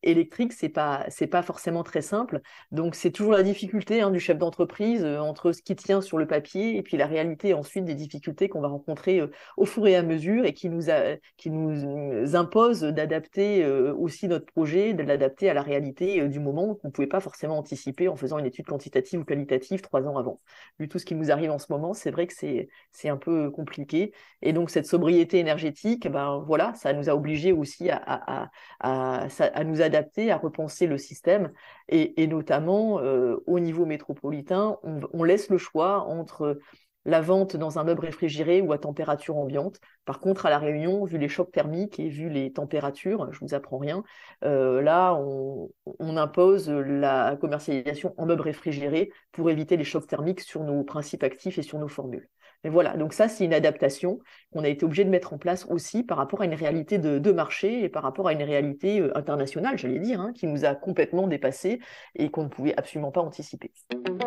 électrique, 0.04 0.54
c'est 0.54 0.70
pas 0.70 1.06
c'est 1.10 1.28
pas 1.28 1.42
forcément 1.44 1.84
très 1.84 2.02
simple. 2.02 2.42
Donc 2.72 2.96
c'est 2.96 3.12
toujours 3.12 3.34
la 3.34 3.44
difficulté 3.44 4.02
hein, 4.02 4.12
du 4.12 4.20
chef 4.20 4.38
d'entreprise 4.38 5.06
entre 5.06 5.52
ce 5.52 5.62
qui 5.62 5.76
tient 5.76 6.02
sur 6.02 6.18
le 6.18 6.28
papier 6.28 6.78
et 6.78 6.84
puis 6.84 6.98
la 6.98 7.08
réalité 7.08 7.54
ensuite 7.54 7.86
des 7.86 7.96
difficultés 7.96 8.50
qu'on 8.50 8.62
va 8.62 8.68
rencontrer 8.68 9.22
au 9.58 9.66
fur 9.66 9.88
et 9.88 9.96
à 9.96 10.04
mesure 10.04 10.46
et 10.46 10.54
qui 10.54 10.70
nous 10.70 10.90
a, 10.90 11.16
qui 11.38 11.50
nous 11.50 12.36
impose 12.36 12.82
d'adapter 12.82 13.66
aussi 13.66 14.28
notre 14.28 14.46
projet, 14.46 14.94
de 14.94 15.04
l'adapter 15.04 15.50
à 15.50 15.54
la 15.54 15.62
réalité 15.62 16.28
du 16.28 16.40
moment 16.40 16.76
qu'on 16.76 16.88
ne 16.90 16.94
pouvait 16.94 17.08
pas 17.08 17.20
forcément 17.20 17.58
anticiper 17.58 18.08
en 18.08 18.16
faisant 18.16 18.38
une 18.38 18.46
étude 18.46 18.66
quantitative 18.66 19.20
ou 19.22 19.26
qualitative 19.26 19.82
trois 19.82 20.08
ans 20.08 20.18
avant. 20.18 20.40
Vu 20.80 20.88
tout 20.88 21.00
ce 21.00 21.06
qui 21.06 21.16
nous 21.16 21.32
arrive 21.32 21.52
en 21.52 21.60
ce 21.60 21.68
moment, 21.70 21.94
c'est 21.94 22.12
vrai 22.12 22.28
que 22.28 22.34
c'est 22.34 22.68
c'est 22.92 23.10
un 23.10 23.18
peu 23.18 23.50
compliqué. 23.52 24.14
Et 24.42 24.54
donc 24.54 24.70
cette 24.70 24.86
sobriété 24.86 25.25
énergétique, 25.34 26.08
ben 26.10 26.44
voilà, 26.46 26.74
ça 26.76 26.94
nous 26.94 27.10
a 27.10 27.16
obligés 27.16 27.52
aussi 27.52 27.90
à, 27.90 28.50
à, 28.80 29.64
nous 29.64 29.82
adapter, 29.82 30.32
à 30.32 30.38
repenser 30.38 30.88
le 30.88 30.98
système. 30.98 31.52
Et, 31.90 32.28
notamment 32.28 33.00
euh, 33.00 33.38
au 33.46 33.60
niveau 33.60 33.86
métropolitain, 33.86 34.78
on, 34.84 35.24
laisse 35.24 35.50
le 35.50 35.58
choix 35.58 36.02
entre 36.08 36.60
la 37.06 37.22
vente 37.22 37.56
dans 37.56 37.78
un 37.78 37.84
meuble 37.84 38.02
réfrigéré 38.02 38.62
ou 38.62 38.74
à 38.74 38.80
température 38.80 39.38
ambiante. 39.38 39.80
Par 40.06 40.20
contre, 40.20 40.46
à 40.46 40.50
La 40.50 40.58
Réunion, 40.58 41.06
vu 41.06 41.18
les 41.18 41.30
chocs 41.30 41.52
thermiques 41.52 42.00
et 42.00 42.10
vu 42.10 42.30
les 42.30 42.52
températures, 42.52 43.32
je 43.32 43.40
vous 43.40 43.54
apprends 43.54 43.78
rien, 43.78 44.04
euh, 44.44 44.82
là, 44.82 45.14
on, 45.16 45.70
on, 46.00 46.18
impose 46.18 46.70
la 46.70 47.38
commercialisation 47.40 48.14
en 48.18 48.26
meuble 48.26 48.42
réfrigéré 48.42 49.12
pour 49.32 49.50
éviter 49.50 49.78
les 49.78 49.84
chocs 49.84 50.08
thermiques 50.08 50.42
sur 50.42 50.64
nos 50.64 50.84
principes 50.84 51.24
actifs 51.24 51.60
et 51.60 51.64
sur 51.64 51.78
nos 51.78 51.88
formules 51.88 52.28
voilà, 52.70 52.98
donc 52.98 53.14
ça, 53.14 53.28
c'est 53.28 53.46
une 53.46 53.54
adaptation 53.54 54.20
qu'on 54.54 54.64
a 54.64 54.68
été 54.68 54.86
obligé 54.86 55.04
de 55.04 55.10
mettre 55.10 55.34
en 55.34 55.38
place 55.38 55.66
aussi 55.70 56.04
par 56.04 56.18
rapport 56.18 56.42
à 56.42 56.46
une 56.46 56.54
réalité 56.54 56.98
de, 56.98 57.32
marché 57.32 57.84
et 57.84 57.90
par 57.90 58.04
rapport 58.04 58.28
à 58.28 58.34
une 58.34 58.44
réalité 58.44 59.02
euh, 59.02 59.18
internationale, 59.18 59.78
j'allais 59.78 60.00
dire, 60.00 60.22
hein, 60.22 60.32
qui 60.34 60.48
nous 60.48 60.64
a 60.64 60.74
complètement 60.74 61.28
dépassé 61.28 61.80
et 62.16 62.30
qu'on 62.30 62.44
ne 62.44 62.48
pouvait 62.48 62.74
absolument 62.78 63.12
pas 63.12 63.22
anticiper. 63.22 63.72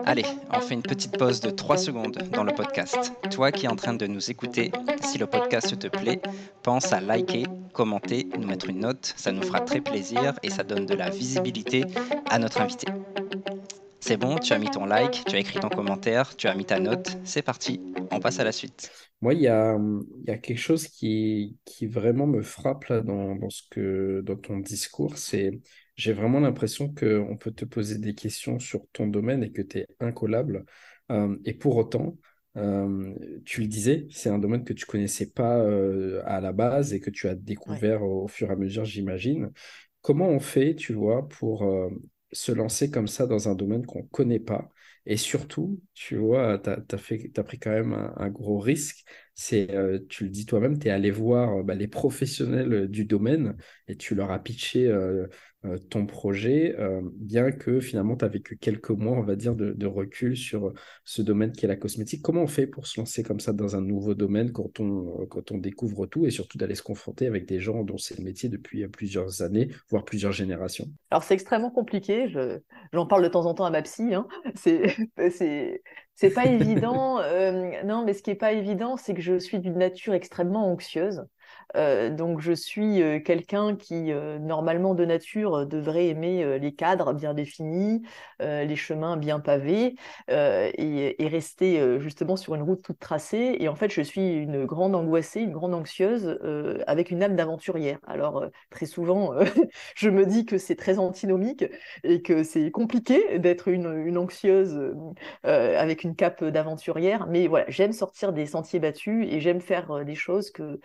Allez, 0.05 0.25
on 0.53 0.61
fait 0.61 0.75
une 0.75 0.83
petite 0.83 1.17
pause 1.17 1.41
de 1.41 1.51
3 1.51 1.79
secondes 1.79 2.19
dans 2.33 2.45
le 2.45 2.53
podcast. 2.53 3.13
Toi 3.31 3.51
qui 3.51 3.67
es 3.67 3.69
en 3.69 3.77
train 3.77 3.95
de 3.95 4.07
nous 4.07 4.31
écouter, 4.31 4.71
si 5.03 5.17
le 5.17 5.27
podcast 5.27 5.79
te 5.79 5.89
plaît, 5.89 6.21
pense 6.63 6.93
à 6.93 7.01
liker, 7.01 7.45
commenter, 7.73 8.29
nous 8.39 8.47
mettre 8.47 8.69
une 8.69 8.81
note, 8.81 9.15
ça 9.17 9.33
nous 9.33 9.43
fera 9.43 9.61
très 9.61 9.81
plaisir 9.81 10.35
et 10.43 10.51
ça 10.51 10.65
donne 10.65 10.87
de 10.87 10.95
la 10.95 11.09
visibilité 11.09 11.85
à 12.29 12.39
notre 12.39 12.61
invité. 12.61 12.89
C'est 14.01 14.17
bon, 14.17 14.39
tu 14.39 14.53
as 14.53 14.59
mis 14.59 14.71
ton 14.71 14.87
like, 14.87 15.25
tu 15.27 15.37
as 15.37 15.39
écrit 15.39 15.61
ton 15.61 15.69
commentaire, 15.69 16.37
tu 16.37 16.47
as 16.47 16.55
mis 16.55 16.65
ta 16.65 16.79
note, 16.79 17.19
c'est 17.25 17.43
parti, 17.43 17.81
on 18.11 18.21
passe 18.21 18.41
à 18.41 18.45
la 18.45 18.53
suite. 18.53 18.91
Moi, 19.21 19.35
il 19.35 19.41
y 19.41 19.49
a, 19.49 19.77
y 20.27 20.31
a, 20.31 20.39
quelque 20.39 20.59
chose 20.59 20.87
qui, 20.87 21.59
qui 21.65 21.87
vraiment 21.87 22.27
me 22.27 22.43
frappe 22.43 22.85
là 22.85 23.01
dans, 23.01 23.35
dans, 23.35 23.51
ce 23.51 23.63
que, 23.71 24.21
dans 24.25 24.37
ton 24.37 24.59
discours, 24.59 25.19
c'est 25.19 25.61
j'ai 25.97 26.13
vraiment 26.13 26.39
l'impression 26.39 26.95
qu'on 26.95 27.37
peut 27.37 27.51
te 27.51 27.65
poser 27.65 27.99
des 27.99 28.15
questions 28.15 28.61
sur 28.61 28.87
ton 28.93 29.09
domaine 29.09 29.43
et 29.43 29.51
que 29.51 29.63
tu 29.63 29.79
es 29.79 29.87
incollable. 29.99 30.65
Euh, 31.11 31.37
et 31.45 31.55
pour 31.55 31.77
autant, 31.77 32.17
tu 33.45 33.61
le 33.61 33.69
disais, 33.69 34.09
c'est 34.11 34.31
un 34.31 34.39
domaine 34.39 34.65
que 34.65 34.73
tu 34.73 34.85
connaissais 34.85 35.31
pas 35.31 35.63
à 36.25 36.41
la 36.41 36.53
base 36.53 36.93
et 36.93 36.99
que 36.99 37.11
tu 37.11 37.29
as 37.29 37.37
découvert 37.37 38.03
au, 38.03 38.25
au, 38.25 38.29
fur 38.29 38.49
et 38.49 38.53
à 38.53 38.57
mesure, 38.57 38.85
j'imagine. 38.85 39.53
Comment 40.01 40.29
on 40.29 40.41
fait, 40.41 40.75
tu 40.75 40.93
vois, 40.93 41.29
pour 41.29 41.65
se 42.33 42.53
lancer 42.53 42.91
comme 42.91 43.09
ça 43.09 43.27
dans 43.27 43.49
un 43.49 43.55
domaine 43.55 43.87
qu'on 43.87 44.03
ne 44.03 44.09
connaît 44.09 44.41
pas 44.41 44.69
et 45.11 45.17
surtout, 45.17 45.81
tu 45.95 46.17
vois, 46.17 46.59
tu 46.59 46.69
as, 46.71 47.43
pris 47.43 47.59
quand 47.59 47.71
même 47.71 47.95
un, 48.17 48.29
gros 48.29 48.59
risque. 48.59 49.05
C'est, 49.35 49.75
euh, 49.75 50.01
tu 50.11 50.25
le 50.25 50.31
dis 50.31 50.45
toi-même, 50.45 50.79
tu 50.79 50.89
es 50.89 50.91
allé 50.91 51.11
voir 51.11 51.65
bah, 51.65 51.75
les 51.75 51.89
professionnels 51.89 52.89
du 52.89 53.07
domaine 53.07 53.57
et 53.87 53.97
tu 53.97 54.15
leur 54.15 54.31
as 54.31 54.39
pitché 54.39 54.95
euh, 55.65 55.69
euh, 55.69 55.79
ton 55.79 56.07
projet, 56.07 56.77
euh, 56.79 57.01
bien 57.15 57.51
que 57.51 57.81
finalement 57.81 58.17
tu 58.17 58.25
as 58.25 58.29
vécu 58.29 58.57
quelques 58.57 58.91
mois, 58.91 59.17
on 59.17 59.23
va 59.23 59.37
dire, 59.37 59.55
de, 59.55 59.87
recul 59.87 60.37
sur 60.37 60.73
ce 61.05 61.23
domaine 61.23 61.53
qui 61.53 61.65
est 61.65 61.69
la 61.69 61.77
cosmétique. 61.77 62.23
Comment 62.23 62.43
on 62.43 62.47
fait 62.47 62.67
pour 62.67 62.87
se 62.87 63.01
lancer 63.01 63.23
comme 63.23 63.41
ça 63.41 63.53
dans 63.53 63.75
un 63.75 63.81
nouveau 63.81 64.15
domaine 64.15 64.53
quand 64.53 64.81
on, 64.81 65.27
quand 65.27 65.51
on 65.51 65.59
découvre 65.59 66.07
tout 66.07 66.27
et 66.27 66.31
surtout 66.31 66.59
d'aller 66.59 66.75
se 66.75 66.83
confronter 66.83 67.27
avec 67.27 67.47
des 67.47 67.59
gens 67.59 67.85
dont 67.85 67.97
c'est 67.97 68.19
le 68.19 68.25
métier 68.25 68.49
depuis 68.49 68.87
plusieurs 68.89 69.43
années, 69.43 69.71
voire 69.89 70.05
plusieurs 70.05 70.33
générations? 70.33 70.87
Alors 71.11 71.23
c'est 71.23 71.35
extrêmement 71.35 71.71
compliqué, 71.71 72.29
j'en 72.93 73.07
parle 73.07 73.23
de 73.23 73.29
temps 73.29 73.47
en 73.47 73.55
temps 73.55 73.65
à 73.65 73.71
ma 73.71 73.83
psy, 73.83 74.15
hein. 74.15 74.27
c'est 74.55 75.83
c'est 76.19 76.31
pas 76.31 76.47
évident. 76.47 77.21
Euh, 77.21 77.71
non, 77.85 78.05
mais 78.05 78.13
ce 78.13 78.25
qui 78.25 78.31
est 78.31 78.35
pas 78.35 78.53
évident, 78.53 78.97
c'est 78.97 79.15
que 79.15 79.23
je 79.23 79.39
suis 79.39 79.61
d'une 79.61 79.79
nature 79.79 80.15
extrêmement 80.15 80.71
anxieuse. 80.71 81.25
Euh, 81.77 82.11
donc 82.11 82.41
je 82.41 82.53
suis 82.53 83.03
euh, 83.03 83.21
quelqu'un 83.21 83.77
qui, 83.77 84.13
euh, 84.13 84.39
normalement 84.39 84.95
de 84.95 85.05
nature, 85.05 85.67
devrait 85.67 86.07
aimer 86.09 86.59
les 86.59 86.73
cadres 86.73 87.13
bien 87.13 87.35
définis, 87.35 88.03
les 88.41 88.77
chemins 88.77 89.17
bien 89.17 89.41
pavés, 89.41 89.97
et, 90.29 91.29
rester 91.29 92.01
justement 92.01 92.37
sur 92.37 92.55
une 92.55 92.63
route 92.63 92.83
toute 92.83 92.99
tracée. 92.99 93.57
Et 93.61 93.69
en 93.69 93.75
fait, 93.75 93.91
je 93.93 94.01
suis 94.01 94.33
une 94.33 94.65
grande 94.65 94.95
angoissée, 94.95 95.41
une 95.41 95.53
grande 95.53 95.75
anxieuse, 95.75 96.39
avec 96.87 97.11
une 97.11 97.23
âme 97.23 97.37
d'aventurière. 97.37 97.99
Alors 98.07 98.47
très 98.71 98.87
souvent, 98.87 99.33
je 99.95 100.09
me 100.11 100.25
dis 100.25 100.47
que 100.47 100.59
c'est 100.59 100.77
très 100.77 100.99
antinomique 100.99 101.65
et 102.05 102.23
que 102.23 102.43
c'est 102.43 102.71
compliqué 102.71 103.39
d'être 103.39 103.69
une, 103.69 104.17
anxieuse 104.17 104.95
avec 105.45 106.05
une 106.05 106.15
cape 106.15 106.45
d'aventurière. 106.45 107.27
Mais 107.29 107.47
voilà, 107.47 107.67
j'aime 107.69 107.93
sortir 107.93 108.33
des 108.33 108.47
sentiers 108.47 108.81
battus 108.81 109.27
et 109.31 109.41
j'aime 109.41 109.61
faire 109.61 110.05
des 110.05 110.15
choses 110.15 110.51
que 110.51 110.81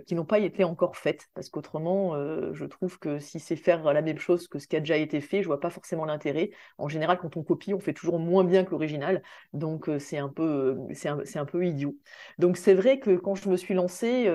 qui 0.00 0.14
n'ont 0.14 0.24
pas 0.24 0.38
été 0.38 0.64
encore 0.64 0.96
faites, 0.96 1.28
parce 1.34 1.48
qu'autrement, 1.48 2.14
euh, 2.14 2.52
je 2.54 2.64
trouve 2.64 2.98
que 2.98 3.18
si 3.18 3.40
c'est 3.40 3.56
faire 3.56 3.92
la 3.92 4.02
même 4.02 4.18
chose 4.18 4.48
que 4.48 4.58
ce 4.58 4.66
qui 4.68 4.76
a 4.76 4.80
déjà 4.80 4.96
été 4.96 5.20
fait, 5.20 5.42
je 5.42 5.46
vois 5.46 5.60
pas 5.60 5.70
forcément 5.70 6.04
l'intérêt. 6.04 6.50
En 6.78 6.88
général, 6.88 7.18
quand 7.18 7.36
on 7.36 7.42
copie, 7.42 7.74
on 7.74 7.80
fait 7.80 7.92
toujours 7.92 8.18
moins 8.18 8.44
bien 8.44 8.64
que 8.64 8.70
l'original, 8.70 9.22
donc 9.52 9.88
euh, 9.88 9.98
c'est 9.98 10.18
un 10.18 10.28
peu, 10.28 10.76
un, 11.04 11.18
un, 11.34 11.44
peu 11.44 11.66
idiot. 11.66 11.96
Donc 12.38 12.56
c'est 12.56 12.74
vrai 12.74 12.98
que 12.98 13.16
quand 13.16 13.34
je 13.34 13.48
me 13.48 13.56
suis 13.56 13.74
lancée, 13.74 14.30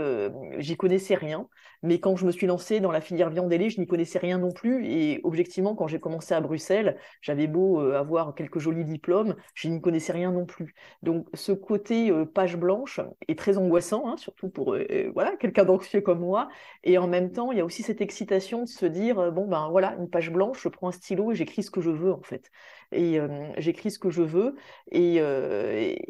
j'y 0.57 0.77
connaissais 0.77 1.15
rien, 1.15 1.47
mais 1.83 1.99
quand 1.99 2.15
je 2.15 2.25
me 2.25 2.31
suis 2.31 2.47
lancée 2.47 2.79
dans 2.79 2.91
la 2.91 3.01
filière 3.01 3.29
viande 3.29 3.51
ailée, 3.51 3.69
je 3.69 3.79
n'y 3.79 3.87
connaissais 3.87 4.19
rien 4.19 4.37
non 4.37 4.51
plus, 4.51 4.85
et 4.85 5.21
objectivement, 5.23 5.75
quand 5.75 5.87
j'ai 5.87 5.99
commencé 5.99 6.33
à 6.33 6.41
Bruxelles, 6.41 6.97
j'avais 7.21 7.47
beau 7.47 7.79
avoir 7.79 8.35
quelques 8.35 8.59
jolis 8.59 8.85
diplômes, 8.85 9.35
je 9.53 9.67
n'y 9.69 9.81
connaissais 9.81 10.13
rien 10.13 10.31
non 10.31 10.45
plus. 10.45 10.73
Donc 11.03 11.27
ce 11.33 11.51
côté 11.51 12.11
page 12.33 12.57
blanche 12.57 12.99
est 13.27 13.37
très 13.37 13.57
angoissant, 13.57 14.07
hein, 14.07 14.17
surtout 14.17 14.49
pour 14.49 14.75
voilà, 15.13 15.35
quelqu'un 15.37 15.65
d'anxieux 15.65 16.01
comme 16.01 16.19
moi. 16.19 16.49
Et 16.83 16.97
en 16.97 17.07
même 17.07 17.31
temps, 17.31 17.51
il 17.51 17.57
y 17.57 17.61
a 17.61 17.65
aussi 17.65 17.83
cette 17.83 18.01
excitation 18.01 18.63
de 18.63 18.67
se 18.67 18.85
dire, 18.85 19.19
euh, 19.19 19.31
bon, 19.31 19.47
ben 19.47 19.69
voilà, 19.69 19.95
une 19.99 20.09
page 20.09 20.31
blanche, 20.31 20.61
je 20.63 20.69
prends 20.69 20.89
un 20.89 20.91
stylo 20.91 21.31
et 21.31 21.35
j'écris 21.35 21.63
ce 21.63 21.71
que 21.71 21.81
je 21.81 21.91
veux, 21.91 22.11
en 22.11 22.21
fait. 22.21 22.51
Et 22.91 23.19
j'écris 23.57 23.91
ce 23.91 23.99
que 23.99 24.09
je 24.09 24.23
veux 24.23 24.55
et, 24.91 25.17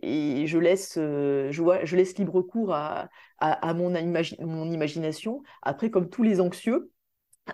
et, 0.02 0.48
je, 0.48 0.58
laisse, 0.58 0.94
je, 0.96 1.62
vois, 1.62 1.84
je 1.84 1.96
laisse 1.96 2.18
libre 2.18 2.42
cours 2.42 2.74
à, 2.74 3.10
à, 3.40 3.74
mon, 3.74 3.90
mon 4.40 4.72
imagination. 4.72 5.44
Après, 5.62 5.90
comme 5.92 6.10
tous 6.10 6.24
les 6.24 6.40
anxieux, 6.40 6.92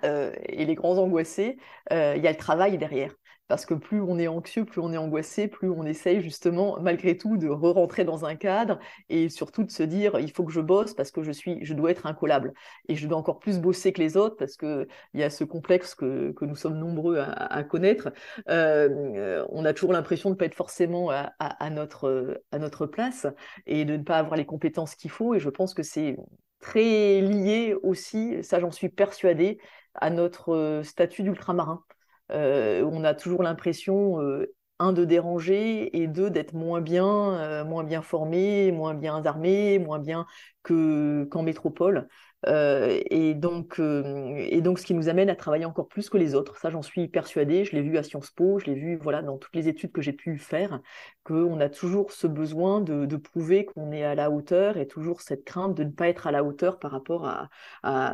et 0.03 0.65
les 0.65 0.75
grands 0.75 0.97
angoissés, 0.97 1.57
il 1.89 2.21
y 2.21 2.27
a 2.27 2.31
le 2.31 2.37
travail 2.37 2.77
derrière 2.77 3.15
parce 3.47 3.65
que 3.65 3.73
plus 3.73 4.01
on 4.01 4.17
est 4.17 4.27
anxieux, 4.27 4.65
plus 4.65 4.81
on 4.81 4.91
est 4.91 4.97
angoissé, 4.97 5.47
plus 5.47 5.69
on 5.69 5.85
essaye 5.85 6.21
justement 6.21 6.79
malgré 6.79 7.17
tout 7.17 7.37
de 7.37 7.47
re-rentrer 7.47 8.03
dans 8.03 8.25
un 8.25 8.35
cadre 8.35 8.79
et 9.09 9.29
surtout 9.29 9.63
de 9.63 9.71
se 9.71 9.83
dire 9.83 10.19
il 10.19 10.31
faut 10.31 10.43
que 10.43 10.51
je 10.51 10.61
bosse 10.61 10.93
parce 10.93 11.11
que 11.11 11.23
je 11.23 11.31
suis, 11.31 11.63
je 11.63 11.73
dois 11.73 11.91
être 11.91 12.05
incollable 12.05 12.53
et 12.87 12.95
je 12.95 13.07
dois 13.07 13.17
encore 13.17 13.39
plus 13.39 13.59
bosser 13.59 13.93
que 13.93 14.01
les 14.01 14.17
autres 14.17 14.35
parce 14.37 14.57
que 14.57 14.87
il 15.13 15.19
y 15.19 15.23
a 15.23 15.29
ce 15.29 15.43
complexe 15.43 15.95
que, 15.95 16.31
que 16.31 16.45
nous 16.45 16.55
sommes 16.55 16.77
nombreux 16.77 17.19
à, 17.19 17.63
connaître. 17.63 18.11
Euh, 18.49 19.45
on 19.49 19.65
a 19.65 19.73
toujours 19.73 19.93
l'impression 19.93 20.29
de 20.29 20.35
ne 20.35 20.39
pas 20.39 20.45
être 20.45 20.55
forcément 20.55 21.09
à, 21.09 21.69
notre, 21.69 22.41
à 22.51 22.59
notre 22.59 22.85
place 22.85 23.27
et 23.65 23.85
de 23.85 23.97
ne 23.97 24.03
pas 24.03 24.17
avoir 24.17 24.35
les 24.37 24.45
compétences 24.45 24.95
qu'il 24.95 25.11
faut 25.11 25.35
et 25.35 25.39
je 25.39 25.49
pense 25.49 25.73
que 25.73 25.83
c'est 25.83 26.17
très 26.59 27.21
lié 27.21 27.75
aussi, 27.83 28.43
ça 28.43 28.59
j'en 28.59 28.71
suis 28.71 28.89
persuadée, 28.89 29.59
à 29.93 30.09
notre 30.09 30.81
statut 30.83 31.23
d'ultramarin. 31.23 31.83
Euh, 32.31 32.83
on 32.91 33.03
a 33.03 33.13
toujours 33.13 33.43
l'impression, 33.43 34.21
euh, 34.21 34.53
un, 34.79 34.93
de 34.93 35.05
déranger 35.05 35.95
et 36.01 36.07
deux, 36.07 36.29
d'être 36.29 36.53
moins 36.53 36.81
bien, 36.81 37.05
euh, 37.39 37.63
moins 37.65 37.83
bien 37.83 38.01
formé, 38.01 38.71
moins 38.71 38.93
bien 38.93 39.23
armé, 39.25 39.79
moins 39.79 39.99
bien 39.99 40.25
qu'en 40.65 41.43
métropole. 41.43 42.07
Euh, 42.47 43.01
et, 43.09 43.33
donc, 43.33 43.79
euh, 43.79 44.35
et 44.37 44.61
donc, 44.61 44.79
ce 44.79 44.85
qui 44.85 44.93
nous 44.93 45.09
amène 45.09 45.29
à 45.29 45.35
travailler 45.35 45.65
encore 45.65 45.87
plus 45.87 46.09
que 46.09 46.17
les 46.17 46.35
autres. 46.35 46.57
Ça, 46.57 46.69
j'en 46.69 46.81
suis 46.81 47.07
persuadée. 47.07 47.65
Je 47.65 47.75
l'ai 47.75 47.81
vu 47.81 47.97
à 47.97 48.03
Sciences 48.03 48.31
Po, 48.31 48.59
je 48.59 48.65
l'ai 48.65 48.75
vu 48.75 48.97
voilà, 49.01 49.21
dans 49.21 49.37
toutes 49.37 49.55
les 49.55 49.67
études 49.67 49.91
que 49.91 50.01
j'ai 50.01 50.13
pu 50.13 50.37
faire, 50.37 50.79
qu'on 51.23 51.59
a 51.59 51.69
toujours 51.69 52.11
ce 52.11 52.27
besoin 52.27 52.81
de, 52.81 53.15
prouver 53.15 53.65
qu'on 53.65 53.91
est 53.91 54.03
à 54.03 54.13
la 54.13 54.29
hauteur 54.29 54.77
et 54.77 54.87
toujours 54.87 55.21
cette 55.21 55.45
crainte 55.45 55.73
de 55.75 55.83
ne 55.83 55.89
pas 55.89 56.09
être 56.09 56.27
à 56.27 56.31
la 56.31 56.43
hauteur 56.43 56.79
par 56.79 56.91
rapport, 56.91 57.25
à, 57.25 57.49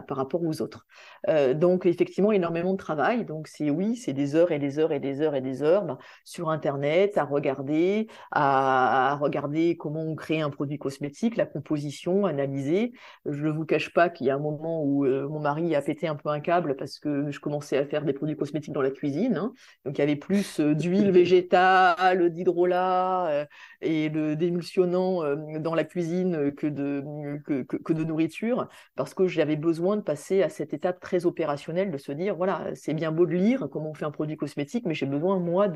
par 0.04 0.18
rapport 0.18 0.44
aux 0.44 0.62
autres. 0.62 0.86
Euh, 1.28 1.54
donc, 1.54 1.86
effectivement, 1.86 2.32
énormément 2.32 2.74
de 2.74 2.78
travail. 2.78 3.26
Donc, 3.26 3.48
c'est 3.48 3.70
oui, 3.70 3.96
c'est 3.96 4.14
des 4.14 4.36
heures 4.36 4.52
et 4.52 4.60
des 4.60 4.80
heures 4.80 4.92
et 4.92 5.00
des 5.00 5.22
heures 5.22 5.36
et 5.36 5.42
des 5.42 5.64
heures 5.64 5.84
ben, 5.84 5.98
sur 6.24 6.50
Internet 6.50 7.18
à 7.18 7.26
regarder, 7.26 8.08
à, 8.32 9.18
regarder 9.20 9.76
comment 9.76 10.04
on 10.04 10.16
crée 10.16 10.42
un 10.42 10.50
produit 10.50 10.78
cosmétique, 10.78 11.36
la 11.36 11.46
composition, 11.46 12.26
analyser. 12.42 12.94
Je 13.26 13.48
ne 13.48 13.52
vous 13.52 13.66
cache 13.66 13.94
pas 13.94 14.10
que 14.10 14.18
il 14.22 14.28
y 14.28 14.30
a 14.30 14.36
un 14.36 14.40
moment 14.40 14.84
où 14.84 15.06
euh, 15.06 15.28
mon 15.28 15.40
mari 15.40 15.76
a 15.76 15.82
pété 15.82 16.08
un 16.08 16.16
peu 16.16 16.30
un 16.30 16.40
câble 16.40 16.76
parce 16.76 17.00
que 17.00 17.32
je 17.32 17.40
commençais 17.40 17.78
à 17.78 17.86
faire 17.86 18.04
des 18.04 18.14
produits 18.14 18.36
cosmétiques 18.36 18.74
dans 18.74 18.82
la 18.82 18.92
cuisine. 18.92 19.38
Hein. 19.38 19.54
Donc 19.86 19.98
il 19.98 20.02
y 20.02 20.04
avait 20.04 20.16
plus 20.16 20.60
euh, 20.60 20.76
d'huile 20.76 21.12
végétale, 21.12 22.30
d'hydrolat 22.32 23.48
euh, 23.84 23.88
et 23.92 24.10
d'émulsionnant 24.36 25.22
dans 25.60 25.76
la 25.76 25.84
cuisine 25.84 26.52
que 26.52 26.68
de, 26.68 27.04
que, 27.46 27.64
que, 27.64 27.94
de 27.94 28.04
nourriture 28.04 28.68
parce 28.96 29.14
que 29.14 29.28
j'avais 29.28 29.56
besoin 29.56 29.98
de 29.98 30.02
passer 30.02 30.44
à 30.44 30.50
cette 30.50 30.74
étape 30.74 31.00
très 31.00 31.26
opérationnelle 31.26 31.92
de 31.92 31.98
se 31.98 32.12
dire 32.12 32.36
voilà, 32.36 32.70
c'est 32.76 32.94
bien 32.94 33.12
beau 33.12 33.26
de 33.26 33.34
lire 33.34 33.68
comment 33.72 33.92
on 33.92 33.94
fait 33.94 34.06
un 34.06 34.12
produit 34.12 34.38
cosmétique, 34.38 34.86
mais 34.86 34.94
j'ai 34.94 35.06
besoin 35.06 35.40
moi 35.40 35.68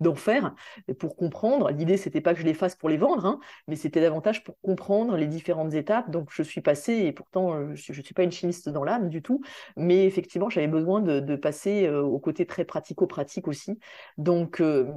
d'en 0.00 0.14
faire 0.14 0.54
pour 0.98 1.16
comprendre. 1.16 1.70
L'idée, 1.70 1.96
c'était 1.96 2.20
pas 2.20 2.34
que 2.34 2.40
je 2.40 2.44
les 2.44 2.54
fasse 2.54 2.74
pour 2.74 2.88
les 2.88 2.98
vendre, 2.98 3.26
hein, 3.26 3.40
mais 3.68 3.76
c'était 3.76 4.00
davantage 4.00 4.44
pour 4.44 4.60
comprendre 4.60 5.16
les 5.16 5.26
différentes 5.26 5.74
étapes. 5.74 6.10
Donc 6.10 6.28
je 6.32 6.42
suis 6.42 6.60
passée 6.60 6.92
et 6.92 7.12
pourtant 7.12 7.74
je 7.74 7.92
ne 7.92 8.02
suis 8.02 8.14
pas 8.14 8.22
une 8.22 8.32
chimiste 8.32 8.68
dans 8.68 8.84
l'âme 8.84 9.08
du 9.08 9.22
tout, 9.22 9.42
mais 9.76 10.04
effectivement, 10.06 10.50
j'avais 10.50 10.68
besoin 10.68 11.00
de, 11.00 11.36
passer 11.36 11.86
euh, 11.86 12.02
au 12.02 12.18
côté 12.18 12.46
très 12.46 12.64
pratico-pratique 12.64 13.48
aussi. 13.48 13.78
Donc, 14.18 14.60
euh, 14.60 14.92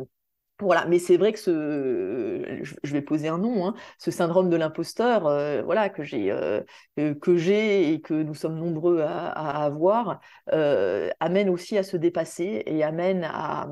voilà, 0.61 0.85
mais 0.85 0.99
c'est 0.99 1.17
vrai 1.17 1.33
que 1.33 1.39
ce, 1.39 2.61
je 2.81 2.93
vais 2.93 3.01
poser 3.01 3.27
un 3.27 3.37
nom, 3.37 3.67
hein, 3.67 3.73
ce 3.97 4.09
syndrome 4.09 4.49
de 4.49 4.55
l'imposteur, 4.55 5.27
euh, 5.27 5.61
voilà, 5.63 5.89
que 5.89 6.01
j'ai, 6.03 6.31
euh, 6.31 6.61
que 6.95 7.35
j'ai 7.35 7.91
et 7.91 7.99
que 7.99 8.13
nous 8.13 8.35
sommes 8.35 8.57
nombreux 8.57 9.01
à, 9.01 9.65
avoir, 9.65 10.21
euh, 10.53 11.09
amène 11.19 11.49
aussi 11.49 11.77
à 11.77 11.83
se 11.83 11.97
dépasser 11.97 12.63
et 12.67 12.85
amène 12.85 13.25
à, 13.25 13.67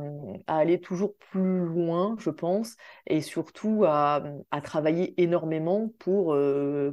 aller 0.48 0.82
toujours 0.82 1.16
plus 1.32 1.60
loin, 1.66 2.18
je 2.20 2.30
pense, 2.30 2.76
et 3.08 3.22
surtout 3.22 3.86
à, 3.88 4.22
travailler 4.62 5.14
énormément 5.22 5.90
pour, 6.00 6.38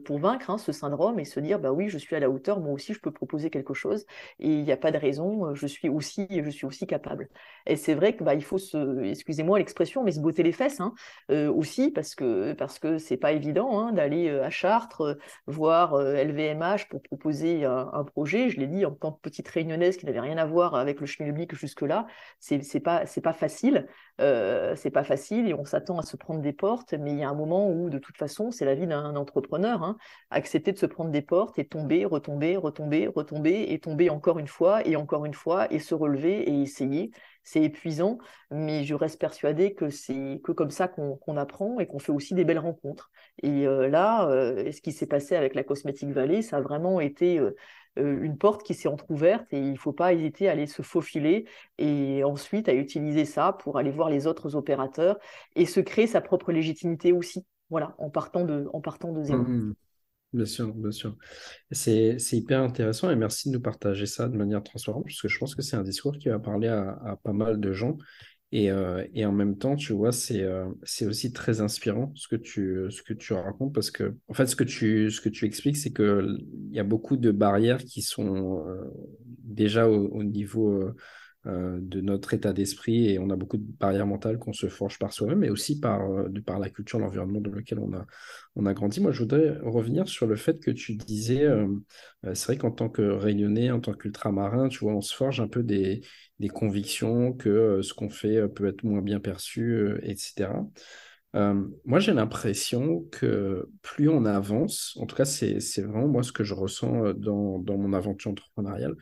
pour 0.05 0.19
vaincre 0.19 0.51
hein, 0.51 0.59
ce 0.59 0.71
syndrome 0.73 1.19
et 1.19 1.25
se 1.25 1.41
dire, 1.41 1.59
bah 1.59 1.73
oui, 1.73 1.89
je 1.89 1.99
suis 1.99 2.15
à 2.15 2.21
la 2.21 2.31
hauteur, 2.31 2.61
moi 2.61 2.73
aussi, 2.73 2.95
je 2.95 3.01
peux 3.01 3.13
proposer 3.13 3.51
quelque 3.51 3.75
chose 3.75 4.07
et 4.39 4.49
il 4.49 4.65
n'y 4.65 4.73
a 4.73 4.77
pas 4.77 4.93
de 4.93 4.99
raison, 4.99 5.55
je 5.55 5.67
suis 5.67 5.89
aussi, 5.89 6.29
je 6.31 6.51
suis 6.51 6.67
aussi 6.67 6.87
capable. 6.87 7.29
Et 7.67 7.77
c'est 7.77 7.95
vrai 7.95 8.15
que 8.15 8.23
bah, 8.25 8.35
il 8.35 8.45
faut 8.45 8.59
se, 8.59 9.03
excusez-moi 9.05 9.59
l'expression 9.59 9.80
mais 10.05 10.13
se 10.13 10.21
botter 10.21 10.43
les 10.43 10.53
fesses 10.53 10.81
hein, 10.81 10.95
euh, 11.31 11.51
aussi, 11.53 11.91
parce 11.91 12.15
que 12.15 12.53
parce 12.53 12.79
que 12.79 12.99
c'est 12.99 13.17
pas 13.17 13.33
évident 13.33 13.79
hein, 13.81 13.93
d'aller 13.93 14.29
euh, 14.29 14.45
à 14.45 14.51
Chartres 14.51 15.01
euh, 15.03 15.15
voir 15.47 15.97
LVMH 15.97 16.89
pour 16.89 17.03
proposer 17.03 17.65
un, 17.65 18.05
projet. 18.05 18.51
Je 18.51 18.59
l'ai 18.59 18.67
dit 18.67 18.85
en 18.85 18.93
tant 18.93 19.13
que 19.13 19.21
petite 19.21 19.49
réunionnaise 19.49 19.97
qui 19.97 20.07
n'avait 20.07 20.21
rien 20.21 20.39
à 20.39 20.45
voir 20.45 20.75
avec 20.75 21.01
le 21.01 21.07
schmilblick 21.07 21.55
jusque-là, 21.55 22.07
c'est 22.39 22.81
pas 22.81 23.07
c'est 23.07 23.21
pas 23.21 23.33
facile, 23.33 23.87
c'est 24.19 24.91
pas 24.93 25.05
facile 25.05 25.49
et 25.49 25.55
on 25.55 25.65
s'attend 25.65 25.99
à 25.99 26.03
se 26.03 26.17
prendre 26.17 26.41
des 26.41 26.53
portes, 26.53 26.95
mais 26.95 27.13
il 27.13 27.19
y 27.19 27.25
a 27.25 27.29
un 27.29 27.35
moment 27.35 27.71
où 27.71 27.91
de 27.91 27.99
toute 27.99 28.17
façon 28.17 28.51
c'est 28.51 28.65
la 28.65 28.75
vie 28.75 28.87
d'un 28.87 29.17
entrepreneur, 29.17 29.83
hein, 29.83 29.97
accepter 30.31 30.73
de 30.73 30.79
se 30.79 30.87
prendre 30.87 31.11
des 31.11 31.23
portes 31.23 31.59
et 31.59 31.67
tomber, 31.67 32.05
retomber, 32.05 32.57
retomber, 32.57 33.07
retomber 33.07 33.67
et 33.69 33.79
tomber 33.79 34.11
encore 34.11 34.39
une 34.39 34.49
fois 34.49 34.87
et 34.87 34.97
encore 34.97 35.25
une 35.25 35.35
fois 35.35 35.73
et 35.73 35.79
se 35.79 35.95
relever 35.95 36.49
et 36.49 36.63
essayer 36.63 37.11
c'est 37.43 37.63
épuisant, 37.63 38.19
mais 38.51 38.85
je 38.85 38.95
reste 38.95 39.21
persuadée 39.21 39.75
que 39.75 39.91
c'est 39.91 40.41
que 40.45 40.53
comme 40.53 40.71
ça 40.71 40.89
qu'on 40.89 41.37
apprend 41.37 41.81
et 41.81 41.87
qu'on 41.87 41.99
fait 41.99 42.13
aussi 42.13 42.35
des 42.35 42.45
belles 42.45 42.59
rencontres. 42.59 43.11
Et 43.43 43.65
là, 43.65 44.29
ce 44.71 44.81
qui 44.81 44.93
s'est 44.93 45.07
passé 45.07 45.37
avec 45.37 45.55
la 45.55 45.65
Cosmetic 45.65 46.11
Valley, 46.11 46.43
ça 46.43 46.59
a 46.59 46.61
vraiment 46.61 47.01
été 47.01 47.41
une 47.97 48.39
porte 48.39 48.63
qui 48.63 48.75
s'est 48.75 48.89
entr'ouverte 48.89 49.53
et 49.53 49.59
il 49.59 49.73
ne 49.73 49.79
faut 49.79 49.93
pas 49.93 50.13
hésiter 50.13 50.49
à 50.49 50.53
aller 50.53 50.67
se 50.67 50.83
faufiler 50.83 51.47
et 51.79 52.23
ensuite 52.25 52.69
à 52.69 52.75
utiliser 52.75 53.25
ça 53.25 53.53
pour 53.53 53.79
aller 53.79 53.91
voir 53.91 54.11
les 54.11 54.27
autres 54.27 54.55
opérateurs 54.55 55.19
et 55.57 55.67
se 55.67 55.81
créer 55.81 56.07
sa 56.07 56.21
propre 56.21 56.53
légitimité 56.53 57.13
aussi, 57.13 57.45
voilà, 57.69 57.95
en 57.99 58.11
partant 58.11 58.45
de, 58.45 58.69
en 58.73 58.81
partant 58.81 59.13
de 59.13 59.23
zéro. 59.23 59.43
Mmh 59.43 59.75
bien 60.33 60.45
sûr, 60.45 60.73
bien 60.75 60.91
sûr. 60.91 61.17
C'est 61.71 62.17
hyper 62.33 62.63
intéressant 62.63 63.11
et 63.11 63.17
merci 63.17 63.49
de 63.49 63.55
nous 63.55 63.61
partager 63.61 64.07
ça 64.07 64.29
de 64.29 64.37
manière 64.37 64.63
transparente 64.63 65.05
parce 65.05 65.21
que 65.21 65.29
je 65.29 65.39
pense 65.39 65.55
que 65.55 65.63
c'est 65.63 65.77
un 65.77 65.83
discours 65.83 66.17
qui 66.17 66.29
va 66.29 66.39
parler 66.39 66.69
à 66.69 67.19
pas 67.23 67.33
mal 67.33 67.61
de 67.61 67.73
gens 67.73 67.97
euh, 68.53 69.07
et, 69.15 69.25
en 69.25 69.33
même 69.33 69.57
temps, 69.57 69.77
tu 69.77 69.93
vois, 69.93 70.13
c'est 70.13 70.43
euh, 70.43 70.67
c'est 70.83 71.07
aussi 71.07 71.33
très 71.33 71.61
inspirant 71.61 72.13
ce 72.17 72.27
que 72.27 72.37
tu, 72.37 72.87
ce 72.91 73.03
que 73.03 73.13
tu 73.13 73.33
racontes 73.33 73.73
parce 73.73 73.91
que, 73.91 74.17
en 74.29 74.35
fait, 74.35 74.47
ce 74.47 74.57
que 74.57 74.65
tu, 74.65 75.11
ce 75.11 75.21
que 75.21 75.29
tu 75.29 75.45
expliques, 75.45 75.77
c'est 75.77 75.93
qu'il 75.93 76.45
y 76.73 76.81
a 76.81 76.85
beaucoup 76.85 77.17
de 77.17 77.31
barrières 77.31 77.85
qui 77.85 78.03
sont 78.03 78.67
euh, 78.67 78.85
déjà 79.45 79.89
au, 79.89 80.25
niveau 80.25 80.83
de 81.47 82.01
notre 82.03 82.35
état 82.35 82.53
d'esprit 82.53 83.09
et 83.09 83.19
on 83.19 83.31
a 83.31 83.37
beaucoup 83.37 83.57
de 83.57 83.65
barrières 83.79 84.07
mentales 84.07 84.39
qu'on 84.39 84.53
se 84.53 84.69
forge 84.69 84.99
par 84.99 85.13
soi-même, 85.13 85.39
mais 85.39 85.49
aussi 85.49 85.81
par, 85.81 86.29
de 86.29 86.41
par 86.41 86.59
la 86.59 86.69
culture, 86.69 86.99
l'environnement 86.99 87.41
dans 87.41 87.51
lequel 87.51 87.79
on 87.79 87.95
a, 87.95 88.05
on 88.57 88.67
a 88.67 88.75
grandi. 88.75 89.01
Moi, 89.01 89.11
je 89.11 89.21
voudrais 89.21 89.57
revenir 89.63 90.07
sur 90.07 90.27
le 90.27 90.37
fait 90.37 90.61
que 90.61 90.71
tu 90.71 90.97
disais, 90.97 91.49
c'est 92.35 92.45
vrai 92.45 92.57
qu'en 92.59 92.71
tant 92.71 92.91
que 92.91 93.01
réunionnais, 93.01 93.71
en 93.71 93.81
tant 93.81 93.95
qu'ultramarin, 93.95 94.69
tu 94.69 94.81
vois, 94.81 94.95
on 94.95 95.01
se 95.01 95.15
forge 95.15 95.41
un 95.41 95.49
peu 95.49 95.63
des 95.63 96.03
des 96.41 96.49
convictions, 96.49 97.33
que 97.35 97.49
euh, 97.49 97.83
ce 97.83 97.95
qu'on 97.95 98.11
fait 98.11 98.37
euh, 98.39 98.49
peut 98.49 98.67
être 98.67 98.83
moins 98.83 99.03
bien 99.03 99.21
perçu, 99.21 99.73
euh, 99.73 100.01
etc. 100.03 100.51
moi, 101.85 102.01
j'ai 102.01 102.13
l'impression 102.13 103.05
que 103.13 103.69
plus 103.83 104.09
on 104.09 104.25
avance, 104.25 104.97
en 105.01 105.07
tout 105.07 105.15
cas, 105.15 105.25
c'est 105.25 105.61
vraiment 105.83 106.09
moi 106.09 106.25
ce 106.25 106.33
que 106.33 106.43
je 106.43 106.55
ressens 106.55 107.13
dans, 107.15 107.61
dans, 107.61 107.79
mon 107.79 107.93
aventure 107.93 108.33
entrepreneuriale, 108.33 108.97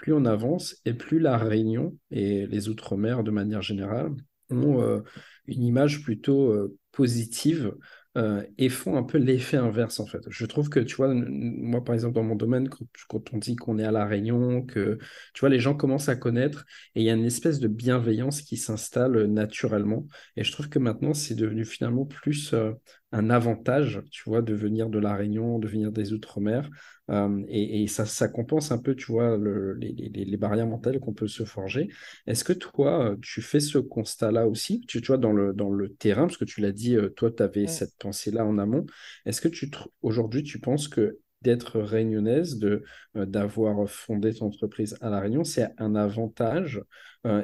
plus 0.00 0.14
on 0.14 0.24
avance 0.24 0.76
et 0.86 0.94
plus 0.94 1.18
la 1.18 1.36
Réunion 1.36 1.94
et 2.10 2.46
les 2.46 2.70
Outre-mer 2.70 3.22
de 3.22 3.30
manière 3.30 3.60
générale 3.60 4.12
ont 4.48 5.02
une 5.46 5.62
image 5.62 6.02
plutôt 6.02 6.72
positive 6.90 7.74
euh, 8.18 8.42
et 8.58 8.68
font 8.68 8.96
un 8.96 9.04
peu 9.04 9.18
l'effet 9.18 9.56
inverse 9.56 10.00
en 10.00 10.06
fait. 10.06 10.22
Je 10.28 10.44
trouve 10.46 10.68
que 10.68 10.80
tu 10.80 10.96
vois, 10.96 11.14
moi 11.14 11.84
par 11.84 11.94
exemple 11.94 12.14
dans 12.14 12.24
mon 12.24 12.34
domaine, 12.34 12.68
quand, 13.08 13.32
on 13.32 13.38
dit 13.38 13.54
qu'on 13.54 13.78
est 13.78 13.84
à 13.84 13.92
la 13.92 14.04
Réunion, 14.04 14.62
que 14.62 14.98
tu 15.32 15.40
vois 15.40 15.48
les 15.48 15.60
gens 15.60 15.76
commencent 15.76 16.08
à 16.08 16.16
connaître 16.16 16.64
et 16.96 17.02
il 17.02 17.04
y 17.04 17.10
a 17.10 17.14
une 17.14 17.24
espèce 17.24 17.60
de 17.60 17.68
bienveillance 17.68 18.42
qui 18.42 18.56
s'installe 18.56 19.26
naturellement. 19.26 20.08
Et 20.36 20.42
je 20.42 20.50
trouve 20.50 20.68
que 20.68 20.80
maintenant 20.80 21.14
c'est 21.14 21.36
devenu 21.36 21.64
finalement 21.64 22.04
plus 22.04 22.52
euh, 22.52 22.72
un 23.12 23.30
avantage, 23.30 24.02
tu 24.10 24.22
vois, 24.26 24.42
de 24.42 24.54
venir 24.54 24.88
de 24.88 24.98
la 24.98 25.14
Réunion, 25.14 25.58
de 25.58 25.66
venir 25.66 25.90
des 25.90 26.12
Outre-mer. 26.12 26.70
Euh, 27.10 27.42
et, 27.48 27.88
ça, 27.88 28.06
ça, 28.06 28.28
compense 28.28 28.70
un 28.70 28.78
peu, 28.78 28.94
tu 28.94 29.10
vois, 29.10 29.36
les, 29.36 30.36
barrières 30.36 30.66
mentales 30.66 31.00
qu'on 31.00 31.12
peut 31.12 31.26
se 31.26 31.44
forger. 31.44 31.88
Est-ce 32.26 32.44
que 32.44 32.52
toi, 32.52 33.16
tu 33.20 33.42
fais 33.42 33.58
ce 33.58 33.78
constat-là 33.78 34.46
aussi, 34.46 34.80
tu, 34.86 35.00
vois, 35.00 35.18
dans 35.18 35.32
le, 35.32 35.52
dans 35.52 35.70
le 35.70 35.92
terrain, 35.92 36.22
parce 36.22 36.36
que 36.36 36.44
tu 36.44 36.60
l'as 36.60 36.72
dit, 36.72 36.96
euh, 36.96 37.08
toi, 37.08 37.32
tu 37.32 37.42
avais 37.42 37.66
cette 37.66 37.96
pensée-là 37.98 38.44
en 38.46 38.58
amont. 38.58 38.86
Est-ce 39.26 39.40
que 39.40 39.48
tu 39.48 39.70
aujourd'hui, 40.02 40.44
tu 40.44 40.60
penses 40.60 40.86
que 40.86 41.18
d'être 41.42 41.80
réunionnaise, 41.80 42.58
de 42.58 42.84
euh, 43.16 43.26
d'avoir 43.26 43.88
fondé 43.90 44.32
ton 44.32 44.46
entreprise 44.46 44.96
à 45.00 45.10
La 45.10 45.20
Réunion, 45.20 45.42
c'est 45.42 45.68
un 45.78 45.96
avantage. 45.96 46.82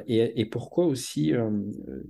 et, 0.07 0.45
pourquoi 0.45 0.85
aussi, 0.87 1.33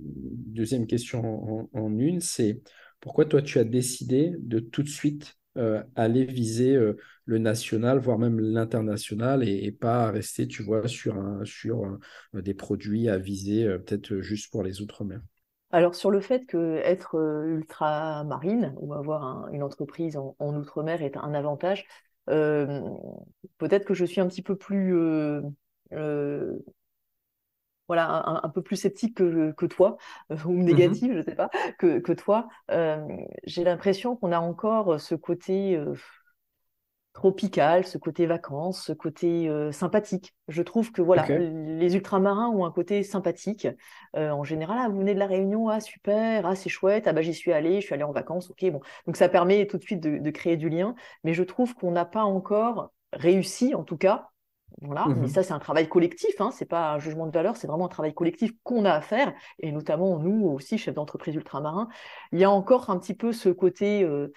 deuxième 0.06 0.86
question 0.86 1.68
en 1.74 1.98
une, 1.98 2.20
c'est 2.20 2.62
pourquoi 3.00 3.24
toi, 3.24 3.42
tu 3.42 3.58
as 3.58 3.64
décidé 3.64 4.34
de 4.38 4.58
tout 4.58 4.82
de 4.82 4.88
suite 4.88 5.38
euh, 5.56 5.82
aller 5.96 6.24
viser 6.24 6.76
euh, 6.76 6.96
le 7.24 7.38
national, 7.38 7.98
voire 7.98 8.18
même 8.18 8.38
l'international, 8.38 9.46
et, 9.48 9.72
pas 9.72 10.10
rester, 10.10 10.46
tu 10.46 10.62
vois, 10.62 10.86
sur, 10.86 11.16
un, 11.16 11.44
sur 11.44 11.84
euh, 11.84 12.42
des 12.42 12.54
produits 12.54 13.08
à 13.08 13.18
viser 13.18 13.66
peut-être 13.78 14.20
juste 14.20 14.52
pour 14.52 14.62
les 14.62 14.80
Outre-mer? 14.80 15.20
Alors 15.70 15.94
sur 15.94 16.10
le 16.10 16.20
fait 16.20 16.46
que 16.46 16.76
être 16.76 17.16
ultramarine 17.46 18.72
ou 18.78 18.94
avoir 18.94 19.48
une 19.48 19.62
entreprise 19.62 20.16
en, 20.16 20.34
outre-mer 20.40 21.02
est 21.02 21.16
un 21.16 21.34
avantage, 21.34 21.86
peut-être 22.26 23.84
que 23.84 23.94
je 23.94 24.04
suis 24.04 24.20
un 24.20 24.28
petit 24.28 24.42
peu 24.42 24.56
plus 24.56 24.94
voilà, 27.88 28.40
un, 28.44 28.48
peu 28.50 28.62
plus 28.62 28.76
sceptique 28.76 29.16
que, 29.16 29.52
que 29.52 29.66
toi, 29.66 29.96
euh, 30.30 30.36
ou 30.44 30.52
mmh 30.52 30.62
négative, 30.62 31.12
je 31.12 31.18
ne 31.18 31.22
sais 31.22 31.34
pas, 31.34 31.50
que, 31.78 31.98
que 31.98 32.12
toi. 32.12 32.48
Euh, 32.70 33.06
j'ai 33.44 33.64
l'impression 33.64 34.14
qu'on 34.14 34.30
a 34.30 34.38
encore 34.38 35.00
ce 35.00 35.14
côté 35.14 35.74
euh, 35.74 35.94
tropical, 37.14 37.86
ce 37.86 37.96
côté 37.98 38.26
vacances, 38.26 38.84
ce 38.84 38.92
côté 38.92 39.50
sympathique. 39.72 40.34
Je 40.46 40.62
trouve 40.62 40.92
que 40.92 41.02
voilà, 41.02 41.26
les 41.26 41.96
ultramarins 41.96 42.48
ont 42.48 42.64
un 42.64 42.70
côté 42.70 43.02
sympathique. 43.02 43.66
en 44.14 44.44
général, 44.44 44.78
ah, 44.80 44.88
vous 44.88 44.98
venez 44.98 45.14
de 45.14 45.18
la 45.18 45.26
Réunion, 45.26 45.68
ah 45.68 45.80
super, 45.80 46.46
ah 46.46 46.54
c'est 46.54 46.68
chouette, 46.68 47.08
ah 47.08 47.12
bah 47.12 47.22
j'y 47.22 47.34
suis 47.34 47.52
allé, 47.52 47.80
je 47.80 47.86
suis 47.86 47.94
allé 47.94 48.04
en 48.04 48.12
vacances, 48.12 48.50
ok 48.50 48.70
bon. 48.70 48.80
Donc 49.06 49.16
ça 49.16 49.28
permet 49.28 49.66
tout 49.66 49.78
de 49.78 49.82
suite 49.82 50.00
de, 50.00 50.18
de 50.18 50.30
créer 50.30 50.56
du 50.56 50.68
lien, 50.68 50.94
mais 51.24 51.34
je 51.34 51.42
trouve 51.42 51.74
qu'on 51.74 51.90
n'a 51.90 52.04
pas 52.04 52.22
encore 52.22 52.92
réussi, 53.12 53.74
en 53.74 53.82
tout 53.82 53.96
cas, 53.96 54.28
voilà, 54.80 55.06
mais 55.08 55.26
mmh 55.26 55.28
ça, 55.28 55.42
c'est 55.42 55.52
un 55.52 55.58
travail 55.58 55.88
collectif, 55.88 56.40
hein, 56.40 56.50
c'est 56.52 56.64
pas 56.64 56.92
un 56.92 56.98
jugement 56.98 57.26
de 57.26 57.32
valeur, 57.32 57.56
c'est 57.56 57.66
vraiment 57.66 57.86
un 57.86 57.90
travail 57.90 58.14
collectif 58.14 58.52
qu'on 58.62 58.84
a 58.84 58.92
à 58.92 59.00
faire, 59.00 59.32
et 59.58 59.72
notamment 59.72 60.18
nous 60.18 60.46
aussi, 60.46 60.78
chefs 60.78 60.94
d'entreprise 60.94 61.34
ultramarins. 61.34 61.88
Il 62.32 62.38
y 62.38 62.44
a 62.44 62.50
encore 62.50 62.90
un 62.90 62.98
petit 62.98 63.14
peu 63.14 63.32
ce 63.32 63.48
côté, 63.48 64.04
euh, 64.04 64.32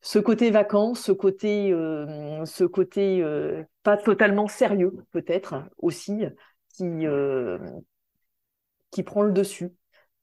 ce 0.00 0.18
côté 0.18 0.50
vacances, 0.50 1.00
ce 1.00 1.12
côté, 1.12 1.70
euh, 1.72 2.44
ce 2.46 2.64
côté 2.64 3.22
euh, 3.22 3.62
pas 3.82 3.96
totalement 3.96 4.48
sérieux, 4.48 4.96
peut-être 5.12 5.64
aussi, 5.78 6.24
qui, 6.70 7.06
qui 8.90 9.02
prend 9.02 9.22
le 9.22 9.32
dessus 9.32 9.72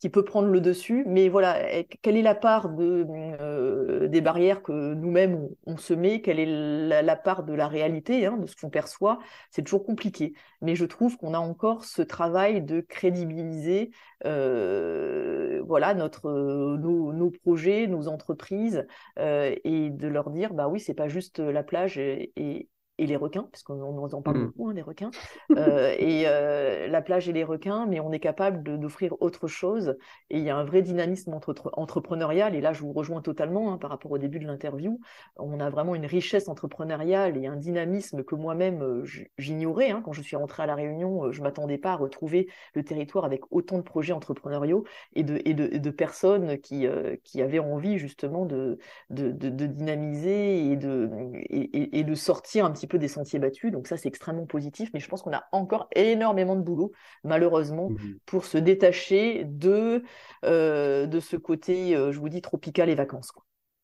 qui 0.01 0.09
peut 0.09 0.25
prendre 0.25 0.49
le 0.49 0.59
dessus. 0.59 1.03
Mais 1.07 1.29
voilà, 1.29 1.83
quelle 2.01 2.17
est 2.17 2.23
la 2.23 2.35
part 2.35 2.69
de, 2.69 3.05
euh, 3.39 4.07
des 4.07 4.19
barrières 4.19 4.63
que 4.63 4.93
nous-mêmes 4.95 5.47
on, 5.67 5.77
se 5.77 5.93
met? 5.93 6.21
Quelle 6.21 6.39
est 6.39 7.01
la, 7.03 7.15
part 7.15 7.43
de 7.43 7.53
la 7.53 7.67
réalité, 7.67 8.25
hein, 8.25 8.37
de 8.37 8.47
ce 8.47 8.55
qu'on 8.55 8.71
perçoit? 8.71 9.19
C'est 9.51 9.61
toujours 9.61 9.85
compliqué. 9.85 10.33
Mais 10.61 10.75
je 10.75 10.85
trouve 10.85 11.17
qu'on 11.17 11.35
a 11.35 11.39
encore 11.39 11.85
ce 11.85 12.01
travail 12.01 12.63
de 12.63 12.81
crédibiliser 12.81 13.91
euh, 14.25 15.61
voilà, 15.67 15.93
notre, 15.93 16.31
nos, 16.77 17.29
projets, 17.29 17.85
nos 17.85 18.07
entreprises, 18.07 18.87
euh, 19.19 19.55
et 19.63 19.91
de 19.91 20.07
leur 20.07 20.31
dire, 20.31 20.53
bah 20.55 20.67
oui, 20.67 20.79
c'est 20.79 20.95
pas 20.95 21.07
juste 21.07 21.39
la 21.39 21.63
plage 21.63 21.99
et 21.99 22.67
les 23.05 23.15
requins, 23.15 23.47
parce 23.51 23.63
qu'on 23.63 23.81
en 23.81 24.21
parle 24.21 24.37
mmh. 24.37 24.45
beaucoup, 24.45 24.69
hein, 24.69 24.73
des 24.73 24.81
requins, 24.81 25.11
euh, 25.57 25.95
et 25.97 26.23
euh, 26.27 26.87
la 26.87 27.01
plage 27.01 27.27
et 27.29 27.33
les 27.33 27.43
requins, 27.43 27.85
mais 27.85 27.99
on 27.99 28.11
est 28.11 28.19
capable 28.19 28.79
d'offrir 28.79 29.15
autre 29.21 29.47
chose. 29.47 29.97
Et 30.29 30.37
il 30.37 30.43
y 30.43 30.49
a 30.49 30.55
un 30.55 30.63
vrai 30.63 30.81
dynamisme 30.81 31.33
entre, 31.33 31.53
entrepreneurial, 31.73 32.55
et 32.55 32.61
là 32.61 32.73
je 32.73 32.81
vous 32.81 32.93
rejoins 32.93 33.21
totalement 33.21 33.73
hein, 33.73 33.77
par 33.77 33.89
rapport 33.89 34.11
au 34.11 34.17
début 34.17 34.39
de 34.39 34.45
l'interview. 34.45 34.99
On 35.37 35.59
a 35.59 35.69
vraiment 35.69 35.95
une 35.95 36.05
richesse 36.05 36.47
entrepreneuriale 36.47 37.37
et 37.37 37.47
un 37.47 37.55
dynamisme 37.55 38.23
que 38.23 38.35
moi-même 38.35 38.81
euh, 38.81 39.05
j'ignorais. 39.37 39.91
Hein. 39.91 40.01
Quand 40.03 40.13
je 40.13 40.21
suis 40.21 40.35
rentrée 40.35 40.63
à 40.63 40.65
La 40.65 40.75
Réunion, 40.75 41.31
je 41.31 41.39
ne 41.39 41.43
m'attendais 41.43 41.77
pas 41.77 41.93
à 41.93 41.95
retrouver 41.95 42.47
le 42.73 42.83
territoire 42.83 43.25
avec 43.25 43.41
autant 43.51 43.77
de 43.77 43.83
projets 43.83 44.13
entrepreneuriaux 44.13 44.85
et 45.13 45.23
de, 45.23 45.41
et 45.45 45.53
de, 45.53 45.89
personnes 45.89 46.57
qui, 46.59 46.85
qui 47.23 47.41
avaient 47.41 47.59
envie 47.59 47.97
justement 47.97 48.45
de, 48.45 48.79
de, 49.09 49.31
dynamiser 49.49 50.71
et 50.71 50.75
de, 50.77 51.09
et, 51.33 51.99
et 51.99 52.03
de 52.03 52.15
sortir 52.15 52.65
un 52.65 52.71
petit 52.71 52.87
peu 52.87 52.90
des 52.97 53.07
sentiers 53.07 53.39
battus. 53.39 53.71
Donc 53.71 53.87
ça, 53.87 53.97
c'est 53.97 54.07
extrêmement 54.09 54.45
positif. 54.45 54.89
Mais 54.93 54.99
je 54.99 55.07
pense 55.07 55.21
qu'on 55.21 55.33
a 55.33 55.45
encore 55.51 55.87
énormément 55.95 56.55
de 56.55 56.61
boulot, 56.61 56.91
malheureusement, 57.23 57.89
mmh 57.89 57.97
pour 58.25 58.45
se 58.45 58.57
détacher 58.57 59.43
de, 59.45 60.03
euh, 60.45 61.07
de 61.07 61.19
ce 61.19 61.35
côté, 61.35 61.95
euh, 61.95 62.11
je 62.11 62.19
vous 62.19 62.29
dis, 62.29 62.41
tropical 62.41 62.89
et 62.89 62.95
vacances, 62.95 63.31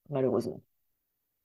malheureusement. 0.09 0.61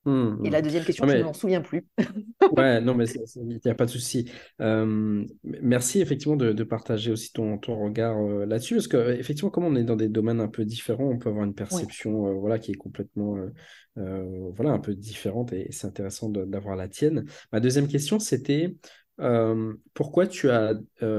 Mmh, 0.04 0.44
et 0.44 0.50
la 0.50 0.58
mmh. 0.58 0.62
deuxième 0.62 0.84
question, 0.84 1.06
je 1.06 1.16
ne 1.16 1.22
m'en 1.22 1.32
souviens 1.32 1.60
plus. 1.60 1.86
ouais, 2.56 2.80
non, 2.80 2.94
mais 2.94 3.04
il 3.36 3.60
n'y 3.64 3.70
a 3.70 3.74
pas 3.74 3.86
de 3.86 3.90
souci. 3.90 4.30
Euh, 4.60 5.24
merci 5.44 6.00
effectivement 6.00 6.36
de, 6.36 6.64
partager 6.64 7.12
aussi 7.12 7.32
ton, 7.32 7.58
ton 7.58 7.78
regard 7.78 8.18
euh, 8.18 8.44
là-dessus, 8.44 8.74
parce 8.74 8.88
qu'effectivement, 8.88 9.50
comme 9.50 9.64
on 9.64 9.76
est 9.76 9.84
dans 9.84 9.96
des 9.96 10.08
domaines 10.08 10.40
un 10.40 10.48
peu 10.48 10.64
différents, 10.64 11.08
on 11.08 11.18
peut 11.18 11.28
avoir 11.28 11.44
une 11.44 11.54
perception 11.54 12.28
euh, 12.28 12.32
voilà, 12.32 12.58
qui 12.58 12.72
est 12.72 12.76
complètement 12.76 13.36
voilà, 13.94 14.70
un 14.70 14.78
peu 14.78 14.94
différente 14.94 15.52
et, 15.52 15.68
c'est 15.70 15.86
intéressant 15.86 16.28
d'avoir 16.30 16.76
la 16.76 16.88
tienne. 16.88 17.24
Ma 17.52 17.60
deuxième 17.60 17.88
question, 17.88 18.18
c'était 18.18 18.74
pourquoi 19.94 20.26
tu 20.26 20.50
as 20.50 20.74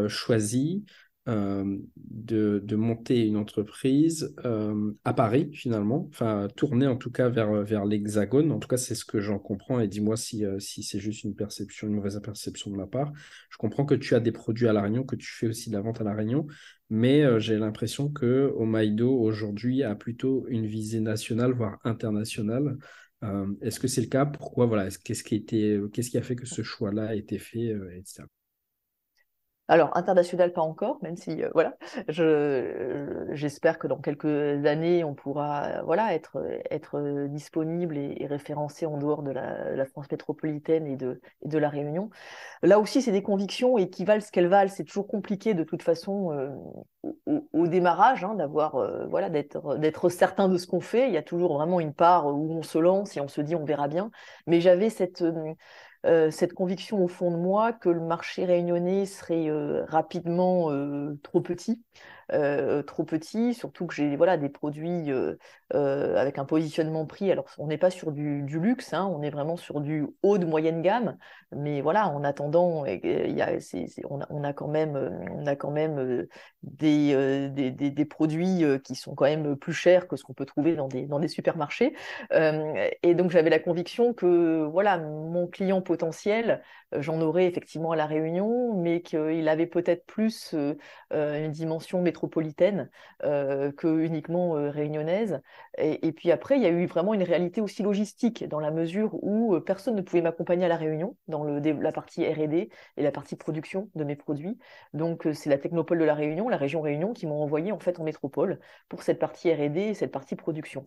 choisi 0.07 0.84
euh, 1.30 1.78
de, 1.95 2.76
monter 2.76 3.26
une 3.26 3.38
entreprise 3.38 4.36
euh, 4.43 4.91
à 5.05 5.13
Paris, 5.13 5.49
finalement, 5.53 6.07
enfin, 6.09 6.49
tourner 6.55 6.86
en 6.86 6.97
tout 6.97 7.11
cas 7.11 7.30
vers, 7.30 7.63
vers 7.63 7.86
l'Hexagone. 7.86 8.51
En 8.51 8.59
tout 8.59 8.67
cas, 8.67 8.78
c'est 8.78 8.95
ce 8.95 9.05
que 9.05 9.21
j'en 9.21 9.39
comprends. 9.39 9.80
Et 9.80 9.88
dis-moi 9.88 10.17
si, 10.17 10.43
euh, 10.45 10.59
si 10.59 10.84
c'est 10.84 10.99
juste 10.99 11.24
une 11.24 11.36
perception, 11.36 11.88
une 11.88 11.93
mauvaise 11.93 12.19
perception 12.21 12.71
de 12.71 12.76
ma 12.76 12.88
part. 12.88 13.13
Je 13.49 13.57
comprends 13.57 13.86
que 13.86 13.95
tu 13.95 14.15
as 14.15 14.19
des 14.19 14.34
produits 14.34 14.67
à 14.67 14.74
La 14.74 14.82
Réunion, 14.82 15.03
que 15.03 15.15
tu 15.15 15.32
fais 15.32 15.47
aussi 15.47 15.69
de 15.69 15.76
la 15.76 15.82
vente 15.82 16.01
à 16.01 16.03
La 16.03 16.13
Réunion, 16.13 16.45
mais 16.89 17.39
j'ai 17.39 17.57
l'impression 17.57 18.09
que 18.09 18.51
Omaido 18.57 19.11
aujourd'hui 19.17 19.84
a 19.84 19.95
plutôt 19.95 20.45
une 20.49 20.65
visée 20.65 20.99
nationale, 20.99 21.53
voire 21.53 21.80
internationale. 21.84 22.78
Est-ce 23.61 23.80
que 23.80 23.88
c'est 23.88 24.01
le 24.01 24.07
cas? 24.07 24.26
Pourquoi? 24.26 24.65
Voilà, 24.65 24.89
Qu'est-ce 25.03 25.24
qui, 25.24 25.45
qu'est-ce 25.45 26.09
qui 26.09 26.17
a 26.17 26.21
fait 26.21 26.36
que 26.36 26.45
ce 26.45 26.61
choix-là 26.63 27.05
a 27.07 27.15
été 27.15 27.39
fait, 27.39 27.74
etc. 27.95 28.24
Alors, 29.70 29.95
international, 29.95 30.51
pas 30.51 30.61
encore, 30.61 30.97
même 31.01 31.16
si, 31.16 31.41
euh, 31.41 31.49
voilà, 31.53 31.78
j'espère 32.09 33.80
que 33.80 33.88
dans 33.88 33.97
quelques 33.97 34.66
années, 34.66 35.05
on 35.05 35.14
pourra 35.14 35.82
voilà, 35.84 36.14
être, 36.14 36.38
être 36.70 37.28
disponible 37.30 37.97
et, 37.97 38.28
référencé 38.28 38.86
en 38.86 38.97
dehors 38.97 39.24
de 39.24 39.32
la, 39.32 39.86
France 39.86 40.11
métropolitaine 40.11 40.86
et 40.86 40.97
de, 40.97 41.22
de, 41.45 41.57
la 41.57 41.70
Réunion. 41.70 42.09
Là 42.61 42.78
aussi, 42.80 43.01
c'est 43.01 43.14
des 43.14 43.24
convictions 43.24 43.78
et 43.78 43.89
qui 43.89 44.03
valent 44.03 44.22
ce 44.22 44.32
qu'elles 44.32 44.47
valent. 44.47 44.70
C'est 44.70 44.84
toujours 44.84 45.07
compliqué 45.07 45.53
de 45.53 45.64
toute 45.64 45.82
façon 45.82 46.34
euh, 46.34 46.49
au, 47.53 47.68
démarrage 47.68 48.26
hein, 48.26 48.36
d'avoir, 48.36 48.76
euh, 48.76 49.05
voilà, 49.07 49.30
d'être 49.30 50.09
certain 50.09 50.49
de 50.49 50.57
ce 50.57 50.68
qu'on 50.68 50.82
fait. 50.82 51.07
Il 51.07 51.14
y 51.14 51.18
a 51.18 51.24
toujours 51.24 51.53
vraiment 51.53 51.80
une 51.80 51.93
part 51.93 52.28
où 52.28 52.51
on 52.51 52.64
se 52.64 52.78
lance 52.80 53.16
et 53.16 53.22
on 53.22 53.30
se 53.30 53.39
dit 53.39 53.55
on 53.55 53.64
verra 53.64 53.88
bien. 53.88 54.11
Mais 54.45 54.59
j'avais 54.59 54.89
cette 54.89 55.24
euh, 56.05 56.31
cette 56.31 56.53
conviction 56.53 57.03
au 57.03 57.07
fond 57.07 57.31
de 57.31 57.37
moi 57.37 57.71
que 57.73 57.89
le 57.89 58.01
marché 58.01 58.45
réunionnais 58.45 59.05
serait 59.05 59.49
euh, 59.49 59.85
rapidement 59.85 60.71
euh, 60.71 61.17
trop 61.23 61.41
petit 61.41 61.81
euh, 62.32 62.84
trop 62.84 63.03
petit, 63.03 63.53
surtout 63.53 63.86
que 63.86 63.93
j'ai 63.93 64.15
voilà, 64.15 64.38
des 64.38 64.49
produits 64.49 65.11
euh, 65.11 65.36
euh, 65.74 66.15
avec 66.15 66.38
un 66.38 66.45
positionnement 66.45 67.05
prix. 67.05 67.32
Alors, 67.32 67.45
on 67.57 67.67
n'est 67.67 67.78
pas 67.78 67.89
sur 67.89 68.11
du, 68.11 68.43
luxe, 68.45 68.93
hein, 68.93 69.09
on 69.13 69.21
est 69.21 69.30
vraiment 69.30 69.57
sur 69.57 69.82
du 69.82 70.05
haut 70.21 70.38
de 70.38 70.45
moyenne 70.45 70.82
gamme, 70.82 71.17
mais 71.51 71.82
voilà, 71.82 72.07
en 72.07 72.24
attendant, 72.24 72.86
on 72.86 74.43
a 74.43 74.53
quand 74.53 74.67
même 74.67 76.28
des, 76.63 77.49
des, 77.49 77.71
des, 77.71 78.05
produits 78.05 78.63
qui 78.84 78.95
sont 78.95 79.15
quand 79.15 79.26
même 79.26 79.55
plus 79.55 79.74
chers 79.74 80.07
que 80.07 80.15
ce 80.15 80.24
qu'on 80.24 80.34
peut 80.34 80.45
trouver 80.45 80.76
dans 80.76 80.88
des, 80.88 81.05
dans 81.05 81.19
des 81.19 81.28
supermarchés. 81.28 81.93
et 82.32 83.15
donc, 83.15 83.32
j'avais 83.32 83.49
la 83.49 83.59
conviction 83.59 84.13
que 84.13 84.63
voilà, 84.65 84.97
mon 84.97 85.47
client 85.47 85.82
potentiel, 85.82 86.61
j'en 86.99 87.21
aurais 87.21 87.45
effectivement 87.45 87.91
à 87.91 87.95
La 87.95 88.05
Réunion, 88.05 88.73
mais 88.75 89.01
qu'il 89.01 89.47
avait 89.47 89.67
peut-être 89.67 90.05
plus 90.05 90.55
une 91.11 91.51
dimension 91.51 92.01
métropolitaine 92.01 92.89
euh, 93.23 93.71
que 93.71 93.87
uniquement 93.87 94.57
euh, 94.57 94.69
réunionnaise. 94.69 95.41
Et, 95.77 96.11
puis 96.11 96.31
après, 96.31 96.57
il 96.57 96.63
y 96.63 96.65
a 96.65 96.69
eu 96.69 96.85
vraiment 96.85 97.13
une 97.13 97.23
réalité 97.23 97.61
aussi 97.61 97.83
logistique, 97.83 98.47
dans 98.47 98.59
la 98.59 98.71
mesure 98.71 99.11
où 99.23 99.55
euh, 99.55 99.59
personne 99.59 99.95
ne 99.95 100.01
pouvait 100.01 100.21
m'accompagner 100.21 100.65
à 100.65 100.67
la 100.67 100.77
Réunion, 100.77 101.15
dans 101.27 101.43
la 101.43 101.91
partie 101.91 102.25
R&D 102.27 102.69
et 102.97 103.03
la 103.03 103.11
partie 103.11 103.35
production 103.35 103.89
de 103.95 104.03
mes 104.03 104.15
produits. 104.15 104.57
Donc 104.93 105.27
c'est 105.33 105.49
la 105.49 105.57
Technopole 105.57 105.99
de 105.99 106.05
la 106.05 106.15
Réunion, 106.15 106.49
la 106.49 106.57
région 106.57 106.81
Réunion, 106.81 107.13
qui 107.13 107.27
m'ont 107.27 107.41
envoyé 107.41 107.71
en 107.71 107.79
fait 107.79 107.99
en 107.99 108.03
métropole 108.03 108.59
pour 108.89 109.03
cette 109.03 109.19
partie 109.19 109.53
R&D 109.53 109.79
et 109.79 109.93
cette 109.93 110.11
partie 110.11 110.35
production. 110.35 110.85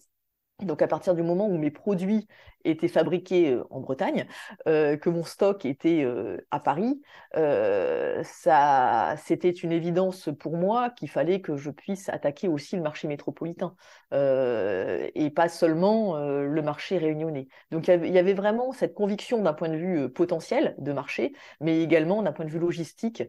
Donc 0.62 0.80
à 0.80 0.86
partir 0.86 1.14
du 1.14 1.22
moment 1.22 1.46
où 1.46 1.58
mes 1.58 1.70
produits 1.70 2.26
étaient 2.64 2.88
fabriqués 2.88 3.52
euh, 3.52 3.64
en 3.68 3.80
Bretagne, 3.80 4.26
euh, 4.66 4.96
que 4.96 5.10
mon 5.10 5.22
stock 5.22 5.66
était 5.66 6.02
euh, 6.02 6.38
à 6.50 6.60
Paris, 6.60 7.02
ça, 8.22 9.14
c'était 9.18 9.50
une 9.50 9.70
évidence 9.72 10.30
pour 10.38 10.56
moi 10.56 10.88
qu'il 10.90 11.10
fallait 11.10 11.42
que 11.42 11.56
je 11.56 11.70
puisse 11.70 12.08
attaquer 12.08 12.48
aussi 12.48 12.76
le 12.76 12.82
marché 12.82 13.08
métropolitain 13.08 13.74
et 14.12 15.30
pas 15.34 15.48
seulement 15.48 16.16
le 16.18 16.62
marché 16.62 16.96
réunionnais. 16.96 17.48
Donc 17.70 17.88
il 17.88 18.10
y 18.10 18.18
avait 18.18 18.32
vraiment 18.32 18.72
cette 18.72 18.94
conviction 18.94 19.42
d'un 19.42 19.52
point 19.52 19.68
de 19.68 19.76
vue 19.76 20.08
potentiel 20.08 20.74
de 20.78 20.92
marché, 20.92 21.34
mais 21.60 21.82
également 21.82 22.22
d'un 22.22 22.32
point 22.32 22.46
de 22.46 22.50
vue 22.50 22.58
logistique. 22.58 23.22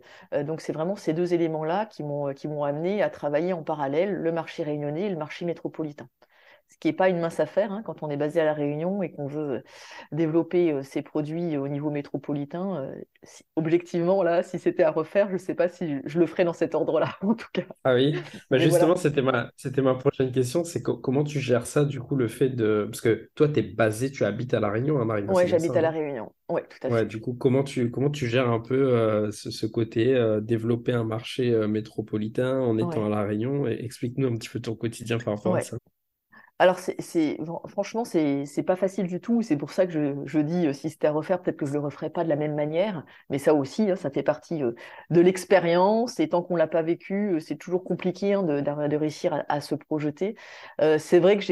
donc 0.44 0.62
c'est 0.62 0.74
vraiment 0.74 0.96
ces 0.96 1.14
deux 1.14 1.34
éléments-là 1.34 1.86
qui 1.88 2.04
m'ont 2.04 2.34
qui 2.34 2.48
m'ont 2.48 2.64
amené 2.64 3.04
à 3.04 3.10
travailler 3.10 3.52
en 3.52 3.64
parallèle 3.64 4.14
le 4.14 4.32
marché 4.32 4.64
réunionnais 4.64 5.08
et 5.08 5.10
le 5.10 5.18
marché 5.18 5.44
métropolitain 5.46 6.08
ce 6.70 6.78
qui 6.80 6.90
n'est 6.90 6.94
pas 6.94 7.10
une 7.10 7.20
mince 7.20 7.40
affaire 7.40 7.72
hein, 7.72 7.82
quand 7.84 8.04
on 8.04 8.10
est 8.10 8.18
basé 8.18 8.42
à 8.42 8.46
La 8.46 8.54
Réunion 8.54 9.02
et 9.02 9.12
qu'on 9.12 9.28
veut 9.28 9.52
euh, 9.52 9.62
développer 10.12 10.72
euh, 10.72 10.84
ses 10.84 11.02
produits 11.02 11.58
au 11.58 11.68
niveau 11.68 11.90
métropolitain. 11.90 12.82
Euh, 12.82 12.96
objectivement, 13.56 14.22
là, 14.22 14.44
si 14.44 14.60
c'était 14.60 14.84
à 14.84 14.92
refaire, 14.92 15.28
je 15.30 15.34
ne 15.34 15.38
sais 15.40 15.56
pas 15.56 15.70
si 15.70 15.96
je 16.06 16.20
le 16.20 16.26
ferais 16.26 16.44
dans 16.44 16.54
cet 16.54 16.76
ordre-là, 16.76 17.16
en 17.22 17.36
tout 17.36 17.48
cas. 17.54 17.64
Ah 17.84 17.96
oui, 17.96 18.16
bah, 18.52 18.58
justement, 18.58 18.96
c'était 18.96 19.22
ma, 19.22 19.50
ma 19.78 19.96
prochaine 19.96 20.32
question, 20.32 20.64
c'est 20.64 20.84
comment 20.84 21.24
tu 21.24 21.40
gères 21.40 21.66
ça, 21.68 21.86
du 21.86 22.00
coup, 22.00 22.16
le 22.16 22.28
fait 22.28 22.50
de... 22.50 22.86
Parce 22.90 23.02
que 23.02 23.30
toi, 23.36 23.48
tu 23.48 23.60
es 23.60 23.64
basé, 23.64 24.12
tu 24.12 24.26
habites 24.26 24.54
à 24.54 24.60
La 24.60 24.70
Réunion, 24.70 25.00
hein, 25.00 25.06
Marine 25.06 25.28
Oui, 25.30 25.48
j'habite 25.48 25.76
à 25.76 25.82
La 25.82 25.92
Réunion. 25.92 26.32
Oui, 26.50 26.62
tout 26.70 26.86
à 26.86 26.90
fait. 26.90 26.94
Ouais, 26.94 27.06
du 27.06 27.20
coup, 27.20 27.34
comment 27.34 27.64
tu, 27.64 27.90
comment 27.92 28.10
tu 28.10 28.28
gères 28.28 28.50
un 28.50 28.60
peu 28.60 29.32
ce, 29.32 29.66
côté, 29.66 30.38
développer 30.42 30.92
un 30.92 31.04
marché 31.06 31.50
métropolitain 31.68 32.60
en 32.60 32.78
étant 32.78 33.06
à 33.06 33.10
La 33.10 33.24
Réunion 33.24 33.68
Explique-nous 33.68 34.28
un 34.28 34.36
petit 34.36 34.50
peu 34.50 34.60
ton 34.60 34.76
quotidien 34.76 35.18
par 35.18 35.36
rapport 35.36 35.56
à 35.56 35.62
ça. 35.62 35.78
Alors, 36.60 36.80
c'est, 36.80 37.38
franchement, 37.68 38.04
c'est, 38.04 38.64
pas 38.66 38.76
facile 38.76 39.06
du 39.06 39.20
tout. 39.22 39.44
C'est 39.44 39.58
pour 39.58 39.72
ça 39.72 39.86
que 39.86 39.92
je, 39.92 40.16
je 40.26 40.40
dis, 40.40 40.66
euh, 40.68 40.74
si 40.74 40.90
c'était 40.90 41.06
à 41.08 41.12
refaire, 41.12 41.42
peut-être 41.42 41.58
que 41.58 41.68
je 41.68 41.74
le 41.74 41.80
referais 41.80 42.10
pas 42.10 42.24
de 42.24 42.30
la 42.30 42.36
même 42.36 42.56
manière. 42.56 43.06
Mais 43.30 43.38
ça 43.38 43.54
aussi, 43.54 43.92
hein, 43.92 43.96
ça 43.96 44.10
fait 44.10 44.24
partie 44.24 44.64
euh, 44.64 44.72
de 45.12 45.22
l'expérience. 45.22 46.20
Et 46.20 46.30
tant 46.30 46.42
qu'on 46.42 46.56
l'a 46.56 46.68
pas 46.68 46.82
vécu, 46.82 47.36
euh, 47.36 47.40
c'est 47.40 47.58
toujours 47.58 47.84
compliqué 47.84 48.34
hein, 48.34 48.42
de, 48.42 48.62
de, 48.62 48.96
réussir 48.98 49.46
à, 49.48 49.62
se 49.62 49.76
projeter. 49.76 50.36
c'est 50.98 51.20
vrai 51.20 51.38
que 51.38 51.44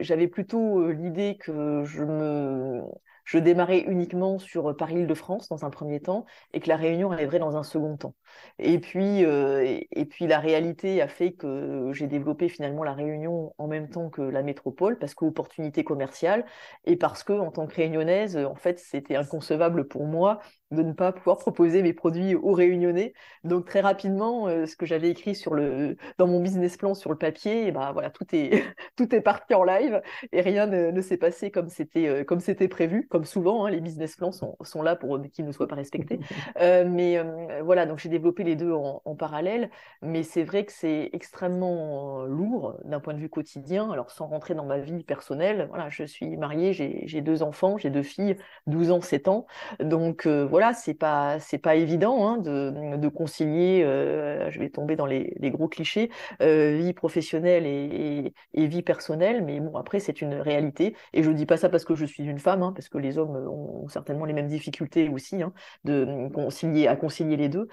j'avais 0.00 0.28
plutôt 0.28 0.90
l'idée 0.90 1.36
que 1.38 1.84
je 1.84 2.02
me 2.04 2.82
je 3.24 3.38
démarrais 3.38 3.80
uniquement 3.86 4.38
sur 4.38 4.76
Paris-Île-de-France 4.76 5.48
dans 5.48 5.64
un 5.64 5.70
premier 5.70 6.00
temps 6.00 6.26
et 6.52 6.60
que 6.60 6.68
la 6.68 6.76
Réunion 6.76 7.12
arriverait 7.12 7.38
dans 7.38 7.56
un 7.56 7.62
second 7.62 7.96
temps. 7.96 8.14
Et 8.58 8.78
puis, 8.78 9.24
euh, 9.24 9.80
et, 9.90 10.04
puis 10.04 10.26
la 10.26 10.38
réalité 10.38 11.00
a 11.00 11.08
fait 11.08 11.32
que 11.32 11.90
j'ai 11.92 12.06
développé 12.06 12.48
finalement 12.48 12.84
la 12.84 12.92
Réunion 12.92 13.54
en 13.58 13.66
même 13.66 13.88
temps 13.88 14.10
que 14.10 14.22
la 14.22 14.42
métropole 14.42 14.98
parce 14.98 15.14
qu'opportunité 15.14 15.84
commerciale 15.84 16.44
et 16.84 16.96
parce 16.96 17.22
que 17.24 17.32
en 17.32 17.50
tant 17.50 17.66
que 17.66 17.74
réunionnaise, 17.74 18.36
en 18.36 18.54
fait, 18.54 18.78
c'était 18.78 19.16
inconcevable 19.16 19.88
pour 19.88 20.04
moi 20.04 20.40
de 20.70 20.82
ne 20.82 20.92
pas 20.92 21.12
pouvoir 21.12 21.38
proposer 21.38 21.82
mes 21.82 21.92
produits 21.92 22.34
aux 22.34 22.52
réunionnais. 22.52 23.12
Donc 23.44 23.66
très 23.66 23.80
rapidement, 23.80 24.46
euh, 24.46 24.66
ce 24.66 24.76
que 24.76 24.86
j'avais 24.86 25.10
écrit 25.10 25.34
sur 25.34 25.54
le, 25.54 25.96
dans 26.18 26.26
mon 26.26 26.40
business 26.40 26.76
plan 26.76 26.94
sur 26.94 27.10
le 27.10 27.18
papier, 27.18 27.64
et 27.64 27.66
eh 27.68 27.72
ben, 27.72 27.92
voilà, 27.92 28.10
tout 28.10 28.26
est, 28.32 28.64
tout 28.96 29.12
est 29.14 29.20
parti 29.20 29.54
en 29.54 29.64
live 29.64 30.00
et 30.32 30.40
rien 30.40 30.66
ne, 30.66 31.00
s'est 31.00 31.16
passé 31.16 31.50
comme 31.50 31.68
c'était 31.68 32.06
euh, 32.06 32.24
comme 32.24 32.40
c'était 32.40 32.68
prévu. 32.68 33.06
Comme 33.08 33.24
souvent, 33.24 33.64
hein, 33.64 33.70
les 33.70 33.80
business 33.80 34.16
plans 34.16 34.32
sont, 34.32 34.56
sont 34.62 34.82
là 34.82 34.96
pour 34.96 35.20
qu'ils 35.32 35.46
ne 35.46 35.52
soient 35.52 35.68
pas 35.68 35.76
respectés. 35.76 36.20
Euh, 36.60 36.84
mais 36.86 37.18
voilà, 37.62 37.86
donc 37.86 37.98
j'ai 37.98 38.08
développé 38.08 38.19
les 38.38 38.56
deux 38.56 38.72
en, 38.72 39.00
parallèle. 39.16 39.70
Mais 40.02 40.22
c'est 40.22 40.44
vrai 40.44 40.64
que 40.64 40.72
c'est 40.72 41.10
extrêmement 41.12 42.24
lourd 42.24 42.76
d'un 42.84 43.00
point 43.00 43.12
de 43.12 43.18
vue 43.18 43.28
quotidien. 43.28 43.90
Alors 43.90 44.10
sans 44.10 44.26
rentrer 44.26 44.54
dans 44.54 44.64
ma 44.64 44.78
vie 44.78 45.02
personnelle, 45.02 45.66
voilà, 45.68 45.88
je 45.90 46.04
suis 46.04 46.36
mariée, 46.36 46.72
j'ai 46.72 47.20
deux 47.20 47.42
enfants, 47.42 47.76
j'ai 47.76 47.90
deux 47.90 48.04
filles, 48.04 48.36
12 48.66 48.92
ans, 48.92 49.00
7 49.00 49.28
ans. 49.28 49.46
Donc 49.80 50.26
voilà 50.26 50.60
voilà, 50.60 50.74
c'est 50.74 50.92
pas 50.92 51.38
pas 51.62 51.74
évident 51.74 52.28
hein, 52.28 52.36
de, 52.36 53.08
concilier. 53.08 53.82
Euh, 53.82 54.50
je 54.50 54.60
vais 54.60 54.68
tomber 54.68 54.94
dans 54.94 55.06
les, 55.06 55.34
gros 55.50 55.68
clichés, 55.68 56.10
euh, 56.42 56.76
vie 56.76 56.92
professionnelle 56.92 57.64
et, 57.66 58.32
vie 58.54 58.82
personnelle, 58.82 59.42
mais 59.42 59.58
bon 59.58 59.76
après 59.78 60.00
c'est 60.00 60.20
une 60.20 60.34
réalité. 60.34 60.94
Et 61.14 61.22
je 61.22 61.30
dis 61.30 61.46
pas 61.46 61.56
ça 61.56 61.70
parce 61.70 61.86
que 61.86 61.94
je 61.94 62.04
suis 62.04 62.24
une 62.24 62.38
femme, 62.38 62.62
hein, 62.62 62.72
parce 62.74 62.90
que 62.90 62.98
les 62.98 63.16
hommes 63.16 63.36
ont 63.36 63.88
certainement 63.88 64.26
les 64.26 64.34
mêmes 64.34 64.48
difficultés 64.48 65.08
aussi 65.08 65.42
hein, 65.42 65.54
de 65.84 66.28
concilier 66.34 66.86
à 66.86 66.94
concilier 66.94 67.38
les 67.38 67.48
deux. 67.48 67.68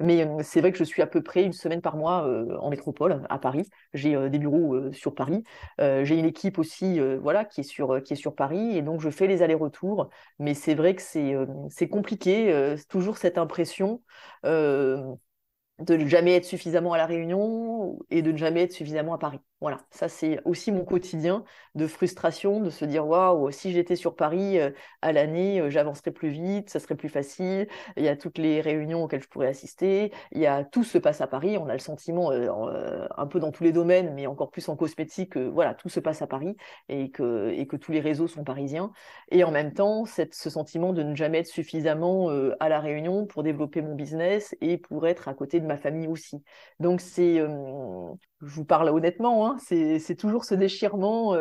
Mais 0.00 0.26
c'est 0.42 0.60
vrai 0.60 0.72
que 0.72 0.78
je 0.78 0.84
suis 0.84 1.02
à 1.02 1.06
peu 1.06 1.22
près 1.22 1.44
une 1.44 1.52
semaine 1.52 1.80
par 1.80 1.96
mois 1.96 2.28
en 2.60 2.70
métropole, 2.70 3.24
à 3.28 3.38
Paris. 3.38 3.68
J'ai 3.92 4.28
des 4.28 4.38
bureaux 4.38 4.92
sur 4.92 5.14
Paris. 5.14 5.44
j'ai 5.78 6.18
une 6.18 6.24
équipe 6.24 6.58
aussi 6.58 7.00
voilà, 7.20 7.44
qui, 7.44 7.60
est 7.60 7.64
sur, 7.64 8.02
qui 8.02 8.14
est 8.14 8.16
sur 8.16 8.34
Paris. 8.34 8.76
Et 8.76 8.82
donc, 8.82 9.00
je 9.00 9.10
fais 9.10 9.26
les 9.26 9.42
allers-retours. 9.42 10.10
Mais 10.38 10.54
c'est 10.54 10.74
vrai 10.74 10.94
que 10.94 11.02
c'est 11.02 11.88
compliqué. 11.88 12.74
toujours 12.88 13.18
cette 13.18 13.38
impression 13.38 14.00
de 15.80 15.96
ne 15.96 16.06
jamais 16.06 16.36
être 16.36 16.44
suffisamment 16.44 16.92
à 16.92 16.98
la 16.98 17.06
Réunion 17.06 17.98
et 18.10 18.22
de 18.22 18.30
ne 18.30 18.36
jamais 18.36 18.62
être 18.62 18.72
suffisamment 18.72 19.14
à 19.14 19.18
Paris. 19.18 19.40
Voilà, 19.60 19.80
ça 19.90 20.08
c'est 20.08 20.40
aussi 20.44 20.72
mon 20.72 20.84
quotidien 20.84 21.42
de 21.74 21.86
frustration, 21.86 22.60
de 22.60 22.68
se 22.68 22.84
dire 22.84 23.06
waouh, 23.06 23.50
si 23.50 23.72
j'étais 23.72 23.96
sur 23.96 24.14
Paris 24.14 24.58
euh, 24.58 24.70
à 25.00 25.10
l'année, 25.10 25.58
euh, 25.58 25.70
j'avancerais 25.70 26.10
plus 26.10 26.28
vite, 26.28 26.68
ça 26.68 26.80
serait 26.80 26.96
plus 26.96 27.08
facile. 27.08 27.66
Il 27.96 28.04
y 28.04 28.08
a 28.08 28.16
toutes 28.16 28.36
les 28.36 28.60
réunions 28.60 29.04
auxquelles 29.04 29.22
je 29.22 29.28
pourrais 29.28 29.46
assister. 29.46 30.12
Il 30.32 30.40
y 30.40 30.46
a 30.46 30.64
tout 30.64 30.84
se 30.84 30.98
passe 30.98 31.22
à 31.22 31.26
Paris. 31.26 31.56
On 31.56 31.66
a 31.68 31.72
le 31.72 31.78
sentiment 31.78 32.30
euh, 32.30 33.06
un 33.16 33.26
peu 33.26 33.40
dans 33.40 33.52
tous 33.52 33.64
les 33.64 33.72
domaines, 33.72 34.12
mais 34.12 34.26
encore 34.26 34.50
plus 34.50 34.68
en 34.68 34.76
cosmétique, 34.76 35.38
voilà, 35.38 35.72
tout 35.72 35.88
se 35.88 36.00
passe 36.00 36.20
à 36.20 36.26
Paris 36.26 36.56
et 36.90 37.10
que 37.10 37.50
et 37.50 37.66
que 37.66 37.76
tous 37.76 37.92
les 37.92 38.00
réseaux 38.00 38.28
sont 38.28 38.44
parisiens. 38.44 38.92
Et 39.30 39.44
en 39.44 39.50
même 39.50 39.72
temps, 39.72 40.04
ce 40.04 40.50
sentiment 40.50 40.92
de 40.92 41.02
ne 41.02 41.14
jamais 41.14 41.38
être 41.38 41.46
suffisamment 41.46 42.28
à 42.60 42.68
la 42.68 42.80
Réunion 42.80 43.26
pour 43.26 43.42
développer 43.42 43.80
mon 43.80 43.94
business 43.94 44.54
et 44.60 44.76
pour 44.76 45.06
être 45.06 45.28
à 45.28 45.34
côté 45.34 45.60
ma 45.66 45.76
famille 45.76 46.06
aussi. 46.08 46.42
Donc 46.80 47.00
c'est, 47.00 47.40
je 48.46 48.54
vous 48.54 48.64
parle 48.64 48.88
honnêtement, 48.88 49.46
hein, 49.46 49.56
c'est 49.58 50.16
toujours 50.16 50.44
ce 50.44 50.54
déchirement 50.54 51.36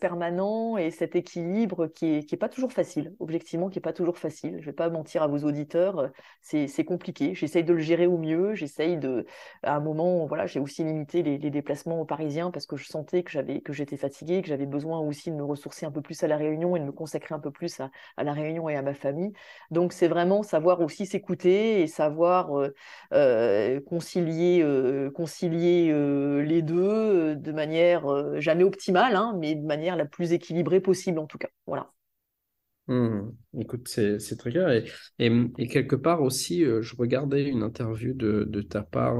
permanent 0.00 0.76
et 0.76 0.90
cet 0.90 1.16
équilibre 1.16 1.86
qui 1.86 2.14
est, 2.14 2.24
qui 2.24 2.34
est 2.34 2.38
pas 2.38 2.48
toujours 2.48 2.72
facile, 2.72 3.14
objectivement 3.20 3.68
qui 3.68 3.78
est 3.78 3.82
pas 3.82 3.92
toujours 3.92 4.18
facile. 4.18 4.58
Je 4.60 4.66
vais 4.66 4.72
pas 4.72 4.88
mentir 4.90 5.22
à 5.22 5.26
vos 5.26 5.38
auditeurs, 5.38 6.10
c'est 6.42 6.84
compliqué. 6.84 7.34
J'essaye 7.34 7.64
de 7.64 7.72
le 7.72 7.80
gérer 7.80 8.06
au 8.06 8.18
mieux, 8.18 8.54
j'essaye 8.54 8.96
de, 8.96 9.26
à 9.62 9.76
un 9.76 9.80
moment, 9.80 10.26
voilà, 10.26 10.46
j'ai 10.46 10.60
aussi 10.60 10.84
limité 10.84 11.22
les, 11.22 11.38
les, 11.38 11.50
déplacements 11.50 12.04
parisiens 12.04 12.50
parce 12.50 12.66
que 12.66 12.76
je 12.76 12.86
sentais 12.86 13.22
que 13.22 13.72
j'étais 13.72 13.96
fatiguée, 13.96 14.42
que 14.42 14.48
j'avais 14.48 14.66
besoin 14.66 15.00
aussi 15.00 15.30
de 15.30 15.36
me 15.36 15.44
ressourcer 15.44 15.86
un 15.86 15.90
peu 15.90 16.02
plus 16.02 16.22
à 16.22 16.28
la 16.28 16.36
Réunion 16.36 16.76
et 16.76 16.80
de 16.80 16.84
me 16.84 16.92
consacrer 16.92 17.34
un 17.34 17.38
peu 17.38 17.50
plus 17.50 17.80
à, 17.80 17.90
la 18.22 18.32
Réunion 18.32 18.68
et 18.68 18.76
à 18.76 18.82
ma 18.82 18.94
famille. 18.94 19.32
Donc 19.70 19.92
c'est 19.92 20.08
vraiment 20.08 20.42
savoir 20.42 20.80
aussi 20.80 21.06
s'écouter 21.06 21.82
et 21.82 21.86
savoir 21.86 22.58
euh, 22.58 22.74
euh, 23.12 23.80
concilier, 23.80 24.60
euh, 24.62 25.10
concilier 25.10 25.90
les 26.46 26.62
deux 26.62 27.36
de 27.36 27.52
manière 27.52 28.40
jamais 28.40 28.64
optimale, 28.64 29.16
hein, 29.16 29.36
mais 29.38 29.54
de 29.54 29.64
manière 29.64 29.96
la 29.96 30.06
plus 30.06 30.32
équilibrée 30.32 30.80
possible 30.80 31.18
en 31.18 31.26
tout 31.26 31.38
cas. 31.38 31.48
Voilà. 31.66 31.90
Mmh. 32.88 33.30
Écoute, 33.58 33.88
c'est 33.88 34.36
très 34.38 34.50
clair. 34.50 34.82
Et, 35.18 35.66
quelque 35.68 35.96
part 35.96 36.22
aussi, 36.22 36.64
je 36.64 36.96
regardais 36.96 37.44
une 37.44 37.62
interview 37.62 38.14
de 38.14 38.62
ta 38.62 38.82
part 38.82 39.18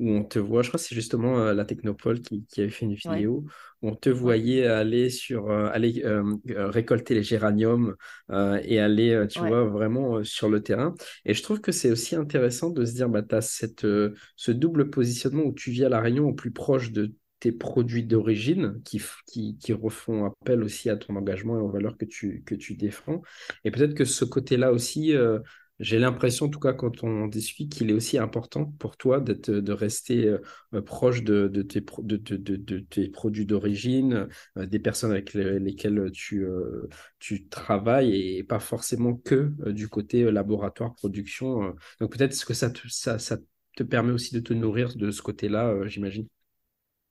où 0.00 0.10
on 0.10 0.24
te 0.24 0.38
voit, 0.38 0.62
je 0.62 0.68
crois 0.68 0.78
que 0.78 0.84
c'est 0.84 0.94
justement 0.94 1.38
euh, 1.38 1.54
la 1.54 1.64
Technopole 1.64 2.20
qui, 2.20 2.44
qui, 2.46 2.60
avait 2.60 2.70
fait 2.70 2.84
une 2.84 2.94
vidéo, 2.94 3.44
où 3.80 3.88
on 3.88 3.94
te 3.94 4.10
voyait 4.10 4.66
aller 4.66 5.08
sur 5.08 5.50
euh, 5.50 5.68
aller 5.72 6.02
euh, 6.04 6.34
récolter 6.48 7.14
les 7.14 7.22
géraniums 7.22 7.94
et 8.30 8.80
aller, 8.80 9.26
tu 9.30 9.38
vois, 9.40 9.64
vraiment 9.64 10.24
sur 10.24 10.48
le 10.48 10.62
terrain. 10.62 10.94
Et 11.24 11.34
je 11.34 11.42
trouve 11.42 11.60
que 11.60 11.72
c'est 11.72 11.90
aussi 11.90 12.16
intéressant 12.16 12.70
de 12.70 12.84
se 12.84 12.94
dire, 12.94 13.08
bah, 13.08 13.22
tu 13.22 13.34
as 13.34 13.40
cette, 13.40 13.82
ce 13.82 14.50
double 14.50 14.90
positionnement 14.90 15.44
où 15.44 15.52
tu 15.52 15.70
vis 15.70 15.84
à 15.84 15.88
La 15.88 16.00
Réunion 16.00 16.28
au 16.28 16.32
plus 16.32 16.50
proche 16.50 16.90
de 16.90 17.14
tes 17.40 17.52
produits 17.52 18.04
d'origine 18.04 18.80
qui, 18.84 19.02
qui, 19.26 19.58
qui, 19.58 19.72
refont 19.74 20.24
appel 20.24 20.62
aussi 20.62 20.88
à 20.88 20.96
ton 20.96 21.14
engagement 21.16 21.58
et 21.58 21.62
aux 21.62 21.70
valeurs 21.70 21.98
que 21.98 22.06
tu, 22.06 22.42
que 22.46 22.54
tu 22.54 22.74
défends. 22.74 23.22
Et 23.64 23.70
peut-être 23.70 23.94
que 23.94 24.06
ce 24.06 24.24
côté-là 24.24 24.72
aussi, 24.72 25.14
j'ai 25.80 25.98
l'impression, 25.98 26.46
en 26.46 26.48
tout 26.48 26.60
cas, 26.60 26.72
quand 26.72 27.02
on 27.02 27.26
discute, 27.26 27.72
qu'il 27.72 27.90
est 27.90 27.94
aussi 27.94 28.16
important 28.16 28.66
pour 28.78 28.96
toi 28.96 29.20
de 29.20 29.72
rester 29.72 30.26
euh, 30.72 30.82
proche 30.82 31.24
de, 31.24 31.48
tes, 31.62 31.80
produits 33.10 33.46
d'origine, 33.46 34.28
euh, 34.56 34.66
des 34.66 34.78
personnes 34.78 35.10
avec 35.10 35.34
lesquelles 35.34 36.10
tu, 36.12 36.44
euh, 36.44 36.88
tu 37.18 37.48
travailles 37.48 38.36
et 38.36 38.44
pas 38.44 38.60
forcément 38.60 39.14
que 39.14 39.52
du 39.72 39.88
côté 39.88 40.30
laboratoire, 40.30 40.94
production. 40.94 41.74
Donc 42.00 42.16
peut-être 42.16 42.44
que 42.44 42.54
ça 42.54 42.70
te, 42.70 42.86
ça, 42.88 43.18
te 43.76 43.82
permet 43.82 44.12
aussi 44.12 44.32
de 44.32 44.40
te 44.40 44.54
nourrir 44.54 44.94
de 44.94 45.10
ce 45.10 45.22
côté-là, 45.22 45.86
j'imagine? 45.86 46.28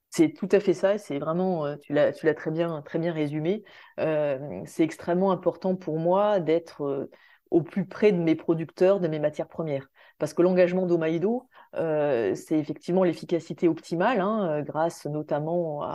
C'est 0.08 0.32
tout 0.32 0.48
à 0.52 0.60
fait 0.60 0.74
ça, 0.74 0.96
c'est 0.96 1.18
vraiment, 1.18 1.76
tu 1.78 1.92
l'as 1.92 2.12
très 2.12 2.50
bien, 2.50 2.80
très 2.82 2.98
bien 2.98 3.12
résumé. 3.12 3.62
c'est 3.98 4.84
extrêmement 4.84 5.32
important 5.32 5.76
pour 5.76 5.98
moi 5.98 6.40
d'être 6.40 7.10
au 7.54 7.62
plus 7.62 7.86
près 7.86 8.10
de 8.10 8.18
mes 8.18 8.34
producteurs, 8.34 8.98
de 8.98 9.06
mes 9.06 9.20
matières 9.20 9.46
premières. 9.46 9.86
Parce 10.18 10.34
que 10.34 10.42
l'engagement 10.42 10.86
d'Omaïdo, 10.86 11.46
euh, 11.76 12.34
c'est 12.34 12.58
effectivement 12.58 13.04
l'efficacité 13.04 13.68
optimale, 13.68 14.20
hein, 14.20 14.48
euh, 14.50 14.62
grâce 14.62 15.06
notamment 15.06 15.86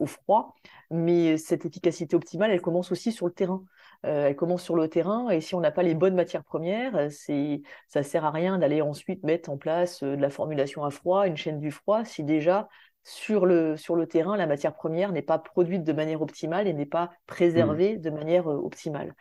au 0.00 0.06
froid. 0.06 0.56
Mais 0.90 1.36
cette 1.36 1.66
efficacité 1.66 2.16
optimale, 2.16 2.50
elle 2.50 2.60
commence 2.60 2.90
aussi 2.90 3.12
sur 3.12 3.26
le 3.26 3.32
terrain. 3.32 3.62
Euh, 4.04 4.26
elle 4.26 4.36
commence 4.36 4.64
sur 4.64 4.74
le 4.74 4.88
terrain 4.88 5.30
et 5.30 5.40
si 5.40 5.54
on 5.54 5.60
n'a 5.60 5.70
pas 5.70 5.84
les 5.84 5.94
bonnes 5.94 6.16
matières 6.16 6.44
premières, 6.44 7.10
c'est, 7.10 7.62
ça 7.88 8.02
sert 8.02 8.24
à 8.24 8.32
rien 8.32 8.58
d'aller 8.58 8.82
ensuite 8.82 9.22
mettre 9.22 9.50
en 9.50 9.56
place 9.56 10.02
de 10.02 10.20
la 10.20 10.30
formulation 10.30 10.84
à 10.84 10.90
froid, 10.90 11.28
une 11.28 11.36
chaîne 11.36 11.60
du 11.60 11.70
froid, 11.70 12.04
si 12.04 12.24
déjà 12.24 12.68
sur 13.04 13.46
le, 13.46 13.76
sur 13.76 13.96
le 13.96 14.06
terrain, 14.06 14.36
la 14.36 14.46
matière 14.46 14.74
première 14.74 15.12
n'est 15.12 15.22
pas 15.22 15.38
produite 15.38 15.84
de 15.84 15.92
manière 15.92 16.22
optimale 16.22 16.66
et 16.66 16.72
n'est 16.72 16.86
pas 16.86 17.10
préservée 17.26 17.96
mmh. 17.96 18.00
de 18.00 18.10
manière 18.10 18.46
optimale 18.46 19.14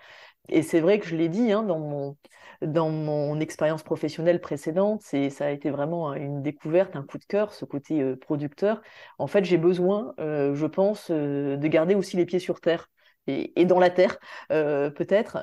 et 0.49 0.61
c'est 0.61 0.81
vrai 0.81 0.99
que 0.99 1.05
je 1.07 1.15
l'ai 1.15 1.29
dit 1.29 1.51
hein, 1.51 1.63
dans 1.63 1.79
mon, 1.79 2.17
dans 2.61 2.89
mon 2.89 3.39
expérience 3.39 3.83
professionnelle 3.83 4.41
précédente, 4.41 5.01
c'est, 5.03 5.29
ça 5.29 5.45
a 5.45 5.49
été 5.49 5.69
vraiment 5.69 6.13
une 6.13 6.41
découverte, 6.41 6.95
un 6.95 7.03
coup 7.03 7.17
de 7.17 7.25
cœur, 7.25 7.53
ce 7.53 7.65
côté 7.65 8.01
euh, 8.01 8.15
producteur. 8.15 8.81
En 9.19 9.27
fait, 9.27 9.45
j'ai 9.45 9.57
besoin, 9.57 10.13
euh, 10.19 10.53
je 10.55 10.65
pense, 10.65 11.09
euh, 11.11 11.57
de 11.57 11.67
garder 11.67 11.95
aussi 11.95 12.17
les 12.17 12.25
pieds 12.25 12.39
sur 12.39 12.61
terre 12.61 12.89
et, 13.25 13.63
dans 13.63 13.79
la 13.79 13.89
terre, 13.89 14.17
peut-être. 14.49 15.37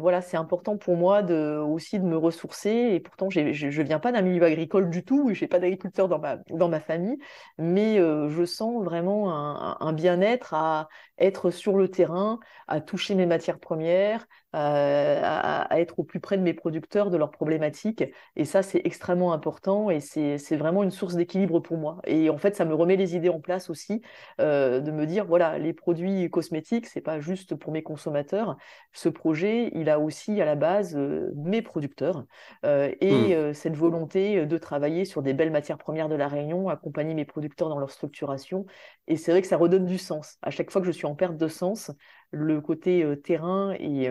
Voilà, 0.00 0.20
c'est 0.20 0.36
important 0.36 0.76
pour 0.76 0.98
moi 0.98 1.22
de, 1.22 1.56
aussi 1.56 1.98
de 1.98 2.04
me 2.04 2.18
ressourcer. 2.18 2.90
Et 2.92 3.00
pourtant, 3.00 3.30
je 3.30 3.40
ne 3.40 3.82
viens 3.82 4.00
pas 4.00 4.12
d'un 4.12 4.20
milieu 4.20 4.42
agricole 4.44 4.90
du 4.90 5.02
tout, 5.02 5.32
je 5.32 5.40
n'ai 5.40 5.48
pas 5.48 5.58
d'agriculteur 5.58 6.08
dans 6.08 6.18
ma, 6.18 6.36
dans 6.50 6.68
ma 6.68 6.78
famille, 6.78 7.16
mais 7.56 7.96
je 7.96 8.44
sens 8.44 8.84
vraiment 8.84 9.32
un 9.32 9.92
bien-être 9.94 10.52
à 10.52 10.90
être 11.22 11.50
sur 11.50 11.76
le 11.76 11.88
terrain, 11.88 12.40
à 12.68 12.80
toucher 12.80 13.14
mes 13.14 13.26
matières 13.26 13.58
premières, 13.58 14.26
à, 14.52 15.62
à, 15.62 15.80
être 15.80 15.98
au 16.00 16.04
plus 16.04 16.20
près 16.20 16.36
de 16.36 16.42
mes 16.42 16.52
producteurs, 16.52 17.10
de 17.10 17.16
leurs 17.16 17.30
problématiques. 17.30 18.04
Et 18.36 18.44
ça, 18.44 18.62
c'est 18.62 18.82
extrêmement 18.84 19.32
important 19.32 19.90
et 19.90 20.00
c'est 20.00 20.56
vraiment 20.56 20.82
une 20.82 20.90
source 20.90 21.14
d'équilibre 21.14 21.60
pour 21.60 21.78
moi. 21.78 22.00
Et 22.06 22.28
en 22.28 22.36
fait, 22.36 22.54
ça 22.54 22.64
me 22.64 22.74
remet 22.74 22.96
les 22.96 23.16
idées 23.16 23.30
en 23.30 23.40
place 23.40 23.70
aussi, 23.70 24.02
de 24.38 24.90
me 24.90 25.06
dire, 25.06 25.24
voilà, 25.24 25.58
les 25.58 25.72
produits 25.72 26.28
cosmétiques, 26.30 26.86
c'est 26.86 27.00
pas 27.00 27.20
juste 27.20 27.54
pour 27.54 27.72
mes 27.72 27.82
consommateurs. 27.82 28.56
Ce 28.92 29.08
projet, 29.08 29.70
il 29.74 29.88
a 29.88 29.98
aussi 29.98 30.40
à 30.40 30.44
la 30.44 30.54
base 30.54 30.96
euh, 30.96 31.32
mes 31.36 31.62
producteurs 31.62 32.24
euh, 32.64 32.92
et 33.00 33.10
mmh. 33.10 33.32
euh, 33.32 33.54
cette 33.54 33.76
volonté 33.76 34.46
de 34.46 34.58
travailler 34.58 35.04
sur 35.04 35.22
des 35.22 35.34
belles 35.34 35.50
matières 35.50 35.78
premières 35.78 36.08
de 36.08 36.14
la 36.14 36.28
Réunion, 36.28 36.68
accompagner 36.68 37.14
mes 37.14 37.24
producteurs 37.24 37.68
dans 37.68 37.78
leur 37.78 37.90
structuration. 37.90 38.66
Et 39.08 39.16
c'est 39.16 39.32
vrai 39.32 39.42
que 39.42 39.48
ça 39.48 39.56
redonne 39.56 39.86
du 39.86 39.98
sens. 39.98 40.38
À 40.42 40.50
chaque 40.50 40.70
fois 40.70 40.80
que 40.80 40.86
je 40.86 40.92
suis 40.92 41.06
en 41.06 41.11
perte 41.14 41.36
de 41.36 41.48
sens, 41.48 41.90
le 42.30 42.60
côté 42.60 43.04
terrain 43.22 43.74
et 43.78 44.10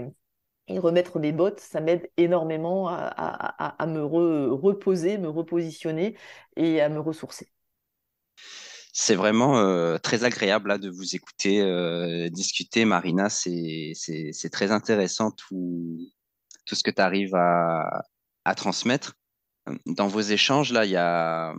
remettre 0.79 1.19
mes 1.19 1.31
bottes, 1.31 1.59
ça 1.59 1.81
m'aide 1.81 2.09
énormément 2.17 2.87
à, 2.89 3.85
me 3.87 4.03
reposer, 4.03 5.17
me 5.17 5.29
repositionner 5.29 6.15
et 6.55 6.81
à 6.81 6.89
me 6.89 6.99
ressourcer 6.99 7.47
c'est 8.93 9.15
vraiment 9.15 9.57
euh, 9.57 9.97
très 9.97 10.25
agréable 10.25 10.67
là, 10.67 10.77
de 10.77 10.89
vous 10.89 11.15
écouter 11.15 11.61
euh, 11.61 12.29
discuter, 12.29 12.83
Marina. 12.83 13.29
C'est 13.29 13.93
très 14.51 14.71
intéressant 14.71 15.31
tout, 15.31 15.97
tout 16.65 16.75
ce 16.75 16.83
que 16.83 16.91
tu 16.91 17.01
arrives 17.01 17.33
à, 17.33 18.03
à, 18.43 18.53
transmettre. 18.53 19.13
Dans 19.85 20.07
vos 20.07 20.19
échanges, 20.19 20.73
là, 20.73 20.83
il 20.83 20.91
y 20.91 20.97
a 20.97 21.53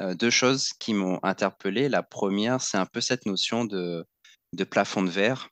euh, 0.00 0.14
deux 0.14 0.30
choses 0.30 0.72
qui 0.72 0.94
m'ont 0.94 1.20
interpellé. 1.22 1.90
La 1.90 2.02
première, 2.02 2.62
c'est 2.62 2.78
un 2.78 2.86
peu 2.86 3.02
cette 3.02 3.26
notion 3.26 3.66
de, 3.66 4.06
de 4.52 4.64
plafond 4.64 5.02
de 5.02 5.10
verre 5.10 5.48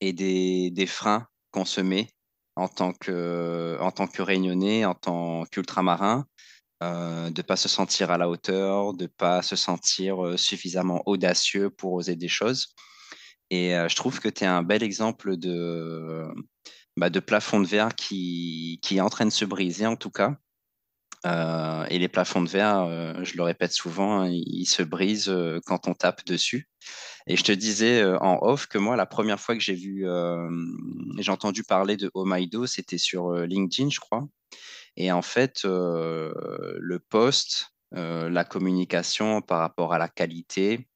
et 0.00 0.12
des, 0.12 0.70
des 0.70 0.86
freins 0.86 1.26
qu'on 1.50 1.64
se 1.64 1.80
met 1.80 2.08
en 2.56 2.68
tant 2.68 2.92
que, 2.92 3.78
en 3.80 3.90
tant 3.90 4.06
que 4.06 4.22
réunionnais, 4.22 4.84
en 4.84 4.94
tant 4.94 5.44
qu'ultramarin, 5.46 6.26
euh, 6.82 7.30
de 7.30 7.40
ne 7.40 7.46
pas 7.46 7.56
se 7.56 7.68
sentir 7.68 8.10
à 8.10 8.18
la 8.18 8.28
hauteur, 8.28 8.94
de 8.94 9.04
ne 9.04 9.08
pas 9.08 9.42
se 9.42 9.56
sentir 9.56 10.24
euh, 10.24 10.36
suffisamment 10.36 11.02
audacieux 11.06 11.70
pour 11.70 11.92
oser 11.92 12.16
des 12.16 12.28
choses. 12.28 12.74
Et 13.50 13.74
euh, 13.74 13.88
je 13.88 13.96
trouve 13.96 14.20
que 14.20 14.28
tu 14.28 14.44
es 14.44 14.46
un 14.46 14.62
bel 14.62 14.82
exemple 14.82 15.36
de, 15.36 16.26
bah, 16.96 17.10
de 17.10 17.20
plafond 17.20 17.60
de 17.60 17.66
verre 17.66 17.94
qui, 17.94 18.78
qui 18.82 18.96
est 18.96 19.00
en 19.00 19.10
train 19.10 19.26
de 19.26 19.30
se 19.30 19.44
briser 19.44 19.86
en 19.86 19.96
tout 19.96 20.10
cas. 20.10 20.36
Et 21.24 21.98
les 21.98 22.08
plafonds 22.08 22.42
de 22.42 22.48
verre, 22.48 23.24
je 23.24 23.36
le 23.36 23.42
répète 23.42 23.72
souvent, 23.72 24.20
hein, 24.20 24.28
ils, 24.30 24.66
se 24.66 24.82
brisent 24.82 25.34
quand 25.66 25.88
on 25.88 25.94
tape 25.94 26.24
dessus. 26.24 26.68
Et 27.26 27.36
je 27.36 27.44
te 27.44 27.52
disais 27.52 28.02
en 28.20 28.38
off 28.40 28.66
que 28.66 28.78
moi, 28.78 28.96
la 28.96 29.06
première 29.06 29.38
fois 29.38 29.54
que 29.54 29.60
j'ai 29.60 29.74
vu, 29.74 30.06
j'ai 31.18 31.30
entendu 31.30 31.62
parler 31.62 31.96
de 31.96 32.10
Omaido, 32.14 32.66
c'était 32.66 32.98
sur 32.98 33.32
LinkedIn, 33.34 33.90
je 33.90 34.00
crois. 34.00 34.26
Et 34.96 35.12
en 35.12 35.22
fait, 35.22 35.64
euh, 35.64 36.32
le 36.78 36.98
poste, 36.98 37.72
euh, 37.94 38.28
la 38.28 38.44
communication 38.44 39.40
par 39.40 39.60
rapport 39.60 39.92
à 39.92 39.98
la 39.98 40.08
qualité, 40.08 40.88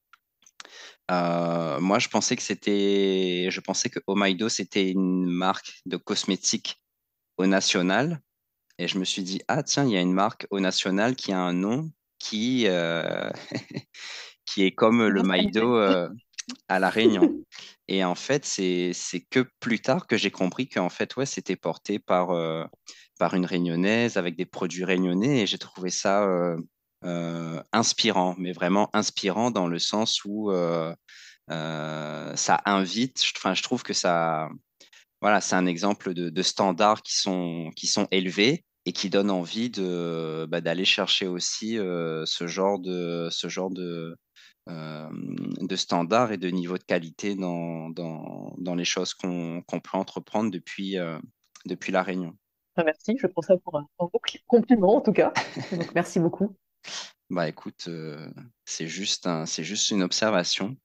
euh, 1.11 1.81
moi, 1.81 1.99
je 1.99 2.09
pensais 2.09 2.37
que 2.37 2.43
c'était, 2.43 3.49
je 3.51 3.61
pensais 3.61 3.91
que 3.91 4.01
Omaido, 4.07 4.49
c'était 4.49 4.91
une 4.91 5.27
marque 5.27 5.81
de 5.87 5.97
cosmétiques 5.97 6.83
au 7.37 7.47
national. 7.47 8.21
Et 8.79 8.89
je 8.89 8.99
me 8.99 9.05
suis 9.05 9.23
dit, 9.23 9.41
ah 9.49 9.63
tiens, 9.63 9.85
il 9.85 9.91
y 9.91 9.97
a 9.97 10.01
une 10.01 10.13
marque 10.13 10.47
au 10.51 10.61
national 10.61 11.17
qui 11.17 11.33
a 11.33 11.39
un 11.39 11.53
nom 11.53 11.91
qui, 12.19 12.67
qui 14.47 14.65
est 14.65 14.73
comme 14.73 15.07
le 15.07 15.23
Maido 15.23 15.77
à 16.69 16.79
La 16.79 16.91
Réunion. 16.91 17.45
Et 17.89 18.05
en 18.05 18.15
fait, 18.15 18.45
c'est 18.45 18.93
que 19.31 19.47
plus 19.61 19.81
tard 19.81 20.07
que 20.07 20.17
j'ai 20.17 20.31
compris 20.31 20.69
qu'en 20.69 20.89
fait, 20.89 21.17
ouais, 21.17 21.27
c'était 21.27 21.57
porté 21.57 21.99
par, 21.99 22.33
par 23.19 23.35
une 23.35 23.47
réunionnaise 23.47 24.17
avec 24.17 24.37
des 24.37 24.47
produits 24.47 24.85
réunionnais 24.85 25.41
et 25.41 25.47
j'ai 25.47 25.59
trouvé 25.59 25.91
ça 25.91 26.25
euh, 26.25 26.57
euh, 27.05 27.63
inspirant, 27.73 28.35
mais 28.39 28.53
vraiment 28.53 28.91
inspirant 28.93 29.51
dans 29.51 29.67
le 29.67 29.79
sens 29.79 30.25
où 30.25 30.51
euh, 30.51 30.95
ça 31.49 32.63
invite, 32.65 33.23
enfin, 33.37 33.55
je 33.55 33.63
trouve 33.63 33.83
que 33.83 33.93
ça, 33.93 34.49
voilà, 35.25 35.41
c'est 35.41 35.57
un 35.57 35.65
exemple 35.65 36.13
de, 36.13 36.43
standards 36.43 37.01
qui 37.01 37.17
sont, 37.17 37.71
qui 37.77 37.87
sont 37.87 38.07
élevés, 38.11 38.63
et 38.85 38.93
qui 38.93 39.09
donne 39.09 39.31
envie 39.31 39.71
de 39.71 40.47
bah, 40.51 40.61
d'aller 40.61 40.85
chercher 40.85 41.27
aussi 41.27 41.77
ce 41.77 42.47
genre 42.47 42.79
de 42.79 43.29
ce 43.31 43.49
genre 43.49 43.71
de 43.71 44.19
de 44.69 45.77
standards 45.77 46.33
et 46.33 46.37
de 46.37 46.51
niveau 46.51 46.77
de 46.77 46.85
qualité 46.85 47.37
dans, 47.37 47.89
dans, 47.89 48.55
dans 48.59 48.75
les 48.75 48.85
choses 48.85 49.15
qu'on 49.15 49.63
peut 49.67 49.97
entreprendre 49.97 50.51
depuis, 50.51 50.97
depuis 51.65 51.91
la 51.91 52.03
Réunion. 52.03 52.37
Ah, 52.77 52.85
merci, 52.85 53.17
je 53.19 53.27
prends 53.27 53.41
ça 53.41 53.57
pour 53.57 53.79
un, 53.79 53.89
compliment 54.47 54.97
en 54.97 55.01
tout 55.01 55.15
cas. 55.15 55.33
Donc, 55.73 55.95
merci 55.95 56.21
beaucoup. 56.21 56.55
Bah 57.31 57.49
écoute, 57.49 57.89
c'est 58.67 58.87
juste, 58.87 59.27
c'est 59.47 59.65
juste 59.65 59.91
une 59.91 60.03
observation. 60.03 60.77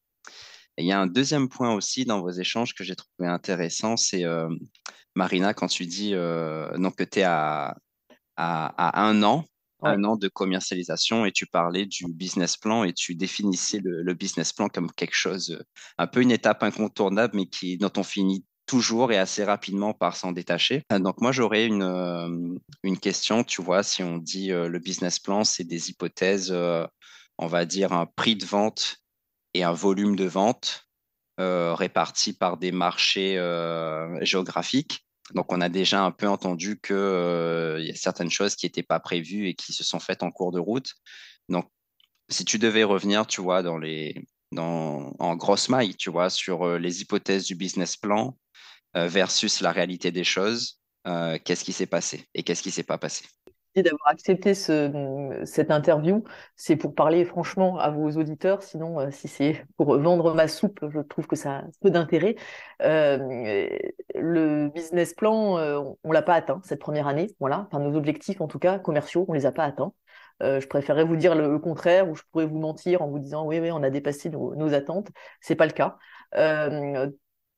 Il 0.80 0.86
y 0.86 0.92
a 0.92 1.00
un 1.00 1.08
deuxième 1.08 1.50
point 1.50 1.74
aussi 1.74 2.06
dans 2.06 2.22
vos 2.22 2.32
échanges 2.32 2.74
que 2.74 2.84
j'ai 2.84 2.96
trouvé 2.96 3.28
intéressant, 3.28 3.98
c'est 3.98 4.24
Marina, 5.16 5.54
quand 5.54 5.68
tu 5.68 5.86
dis 5.86 6.14
donc 6.14 6.96
que 6.96 7.04
tu 7.04 7.20
es 7.20 7.24
à, 7.24 7.76
à, 8.38 9.02
un 9.06 9.24
an, 9.24 9.46
un 9.82 10.04
an 10.04 10.16
de 10.16 10.28
commercialisation 10.28 11.26
et 11.26 11.32
tu 11.32 11.46
parlais 11.46 11.86
du 11.86 12.06
business 12.08 12.58
plan 12.58 12.84
et 12.84 12.94
tu 12.94 13.16
définissais 13.16 13.80
le, 13.84 14.14
business 14.14 14.54
plan 14.54 14.70
comme 14.70 14.92
quelque 14.92 15.16
chose, 15.16 15.64
un 15.98 16.08
peu 16.08 16.22
une 16.22 16.32
étape 16.32 16.64
incontournable, 16.64 17.36
mais 17.36 17.46
qui, 17.46 17.78
dont 17.78 17.92
on 17.98 18.04
finit 18.04 18.46
toujours 18.66 19.12
et 19.12 19.18
assez 19.18 19.44
rapidement 19.44 19.94
par 19.94 20.16
s'en 20.16 20.32
détacher. 20.32 20.84
Donc 20.92 21.22
moi, 21.22 21.32
j'aurais 21.32 21.66
une, 21.66 22.60
une 22.84 23.00
question, 23.00 23.44
tu 23.44 23.62
vois, 23.62 23.84
si 23.84 24.04
on 24.04 24.18
dit 24.18 24.50
le 24.50 24.80
business 24.80 25.20
plan, 25.20 25.44
c'est 25.44 25.64
des 25.64 25.90
hypothèses, 25.90 26.54
on 27.38 27.48
va 27.48 27.66
dire 27.66 27.94
un 27.94 28.06
prix 28.06 28.36
de 28.36 28.46
vente 28.46 28.99
et 29.54 29.64
un 29.64 29.74
volume 29.74 30.16
de 30.16 30.26
vente 30.26 30.86
répartis 31.38 32.34
par 32.34 32.58
des 32.58 32.72
marchés 32.72 33.36
géographiques. 34.22 35.06
Donc, 35.34 35.52
on 35.52 35.62
a 35.62 35.70
déjà 35.70 36.04
un 36.04 36.12
peu 36.12 36.28
entendu 36.28 36.80
qu'il 36.80 36.96
euh, 36.96 37.82
y 37.82 37.92
a 37.92 37.96
certaines 37.96 38.32
choses 38.32 38.56
qui 38.56 38.66
n'étaient 38.66 38.84
pas 38.84 39.00
prévues 39.00 39.48
et 39.48 39.54
qui 39.54 39.74
se 39.74 39.84
sont 39.84 40.00
faites 40.00 40.24
en 40.24 40.32
cours 40.32 40.52
de 40.52 40.60
route. 40.60 40.94
Donc, 41.50 41.70
si 42.30 42.46
tu 42.46 42.60
devais 42.60 42.84
revenir, 42.84 43.28
tu 43.28 43.42
vois, 43.42 43.62
dans 43.64 43.78
les, 43.78 44.16
dans, 44.52 45.16
en 45.20 45.36
grosse 45.36 45.70
maille, 45.70 45.96
tu 45.96 46.10
vois, 46.10 46.30
sur 46.30 46.64
euh, 46.64 46.80
les 46.80 47.02
hypothèses 47.02 47.46
du 47.46 47.56
business 47.56 47.96
plan 47.96 48.38
euh, 48.96 49.08
versus 49.08 49.62
la 49.62 49.72
réalité 49.72 50.12
des 50.12 50.24
choses, 50.24 50.78
qu'est-ce 51.44 51.64
qui 51.64 51.74
s'est 51.74 51.88
passé 51.88 52.28
et 52.36 52.44
qu'est-ce 52.44 52.62
qui 52.62 52.70
s'est 52.70 52.84
pas 52.84 53.00
passé? 53.00 53.26
D'avoir 53.84 54.08
accepté 54.10 54.54
ce, 54.54 55.42
cette 55.46 55.72
interview. 55.72 56.24
C'est 56.56 56.76
pour 56.76 56.96
parler 56.96 57.26
franchement 57.26 57.78
à 57.78 57.90
vos 57.90 58.12
auditeurs. 58.12 58.64
Sinon, 58.64 59.00
euh, 59.00 59.12
si 59.12 59.28
c'est 59.28 59.66
pour 59.78 59.98
vendre 59.98 60.34
ma 60.34 60.48
soupe, 60.48 60.80
je 60.90 61.00
trouve 61.00 61.28
que 61.28 61.36
ça 61.36 61.58
a 61.58 61.64
peu 61.82 61.90
d'intérêt. 61.90 62.36
Euh, 62.82 63.68
le 64.16 64.70
business 64.70 65.14
plan, 65.14 65.58
euh, 65.58 65.80
on, 66.04 66.12
l'a 66.12 66.22
pas 66.22 66.36
atteint 66.36 66.62
cette 66.64 66.80
première 66.80 67.08
année. 67.08 67.28
Voilà, 67.40 67.68
enfin 67.68 67.80
nos 67.80 67.96
objectifs 67.98 68.42
en 68.42 68.48
tout 68.48 68.60
cas 68.60 68.80
commerciaux, 68.80 69.26
on 69.28 69.34
les 69.34 69.46
a 69.46 69.52
pas 69.52 69.64
atteints. 69.66 69.94
je 70.42 70.66
préférerais 70.68 71.04
vous 71.04 71.16
dire 71.16 71.36
le, 71.36 71.60
contraire, 71.60 72.10
ou 72.10 72.16
je 72.16 72.24
pourrais 72.32 72.46
vous 72.46 72.60
mentir 72.60 73.02
en 73.02 73.08
vous 73.10 73.20
disant 73.20 73.46
oui, 73.46 73.60
oui, 73.60 73.72
on 73.72 73.84
a 73.84 73.90
dépassé 73.90 74.30
nos, 74.30 74.56
nos 74.56 74.74
attentes. 74.74 75.10
C'est 75.42 75.56
pas 75.56 75.66
le 75.66 75.74
cas 75.74 75.98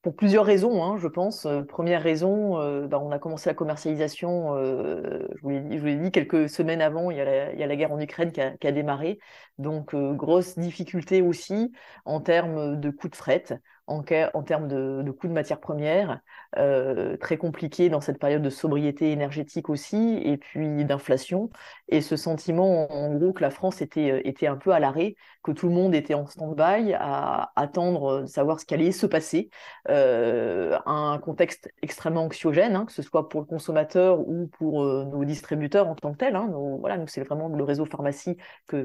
pour 0.02 0.16
plusieurs 0.16 0.46
raisons, 0.46 0.84
hein, 0.84 0.98
je 0.98 1.08
pense. 1.08 1.46
Euh, 1.46 1.62
première 1.64 2.02
raison, 2.02 2.60
euh, 2.60 2.88
bah, 2.88 3.00
on 3.00 3.12
a 3.12 3.20
commencé 3.20 3.50
la 3.50 3.54
commercialisation, 3.54 4.56
euh, 4.56 5.28
je 5.36 5.42
vous 5.42 5.50
l'ai 5.86 5.98
dit, 5.98 6.12
quelques 6.12 6.50
semaines 6.50 6.82
avant, 6.82 7.12
il 7.12 7.18
y 7.18 7.22
a 7.22 7.26
la, 7.26 7.68
la 7.68 7.76
guerre 7.76 7.92
en 7.92 8.00
Ukraine 8.00 8.32
qui 8.32 8.42
a, 8.42 8.58
qui 8.58 8.68
a 8.68 8.72
démarré. 8.72 9.20
Donc, 9.60 9.96
grosse 9.96 10.58
difficulté 10.58 11.22
aussi 11.22 11.72
en 12.06 12.20
termes 12.20 12.80
de 12.80 12.90
coûts 12.90 13.10
de 13.10 13.16
fret, 13.16 13.44
en, 13.92 14.44
termes 14.44 14.68
de, 14.68 15.12
coûts 15.12 15.28
de 15.28 15.34
matières 15.34 15.60
premières, 15.60 16.22
très 16.54 17.38
compliqué 17.38 17.90
dans 17.90 18.02
cette 18.02 18.20
période 18.20 18.42
de 18.42 18.50
sobriété 18.50 19.12
énergétique 19.12 19.70
aussi, 19.70 20.22
et 20.24 20.38
puis 20.38 20.86
d'inflation. 20.86 21.50
Et 21.90 22.02
ce 22.02 22.16
sentiment, 22.16 22.92
en 22.92 23.14
gros, 23.16 23.34
que 23.34 23.42
la 23.42 23.52
France 23.52 23.82
était, 23.82 24.22
était 24.28 24.48
un 24.48 24.58
peu 24.58 24.72
à 24.72 24.80
l'arrêt, 24.80 25.16
que 25.44 25.52
tout 25.52 25.68
le 25.68 25.74
monde 25.74 25.96
était 25.96 26.14
en 26.14 26.26
stand-by 26.28 26.94
à 26.94 27.52
attendre 27.56 28.22
de 28.22 28.26
savoir 28.28 28.60
ce 28.60 28.66
qui 28.66 28.74
allait 28.74 28.92
se 28.92 29.06
passer. 29.06 29.50
Euh, 29.90 30.78
un 30.86 31.20
contexte 31.20 31.70
extrêmement 31.82 32.24
anxiogène, 32.26 32.76
hein, 32.76 32.86
que 32.86 32.92
ce 32.92 33.02
soit 33.02 33.30
pour 33.30 33.42
le 33.42 33.46
consommateur 33.46 34.20
ou 34.20 34.48
pour 34.48 34.84
euh, 34.84 35.06
nos 35.06 35.26
distributeurs 35.26 35.88
en 35.88 35.96
tant 35.96 36.12
que 36.14 36.18
tels. 36.18 36.36
Hein, 36.36 36.52
voilà, 36.80 36.98
nous 36.98 37.08
c'est 37.08 37.24
vraiment 37.24 37.48
le 37.48 37.64
réseau 37.64 37.86
pharmacie 37.86 38.38
que 38.68 38.84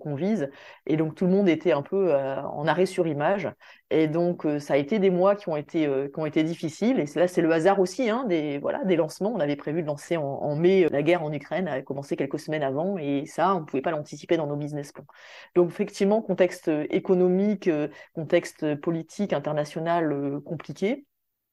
qu'on 0.00 0.14
vise, 0.14 0.50
et 0.86 0.96
donc 0.96 1.14
tout 1.14 1.26
le 1.26 1.32
monde 1.32 1.48
était 1.48 1.72
un 1.72 1.82
peu 1.82 2.12
euh, 2.14 2.40
en 2.42 2.66
arrêt 2.66 2.86
sur 2.86 3.06
image. 3.06 3.48
Et 3.90 4.08
donc 4.08 4.25
ça 4.58 4.74
a 4.74 4.76
été 4.76 4.98
des 4.98 5.10
mois 5.10 5.36
qui 5.36 5.48
ont 5.48 5.56
été 5.56 5.88
qui 6.12 6.20
ont 6.20 6.26
été 6.26 6.42
difficiles. 6.42 7.00
Et 7.00 7.06
là 7.18 7.28
c'est 7.28 7.42
le 7.42 7.52
hasard 7.52 7.80
aussi 7.80 8.08
hein, 8.10 8.24
des 8.28 8.58
voilà 8.58 8.84
des 8.84 8.96
lancements. 8.96 9.32
On 9.34 9.40
avait 9.40 9.56
prévu 9.56 9.82
de 9.82 9.86
lancer 9.86 10.16
en, 10.16 10.56
mai 10.56 10.88
la 10.90 11.02
guerre 11.02 11.22
en 11.22 11.32
Ukraine 11.32 11.68
a 11.68 11.82
commencé 11.82 12.16
quelques 12.16 12.38
semaines 12.38 12.62
avant, 12.62 12.98
et 12.98 13.24
ça 13.26 13.54
on 13.54 13.60
ne 13.60 13.64
pouvait 13.64 13.82
pas 13.82 13.90
l'anticiper 13.90 14.36
dans 14.36 14.46
nos 14.46 14.56
business 14.56 14.92
plans. 14.92 15.06
Donc 15.54 15.70
effectivement 15.70 16.22
contexte 16.22 16.70
économique, 16.90 17.70
contexte 18.14 18.74
politique 18.76 19.32
international 19.32 20.40
compliqué. 20.44 21.04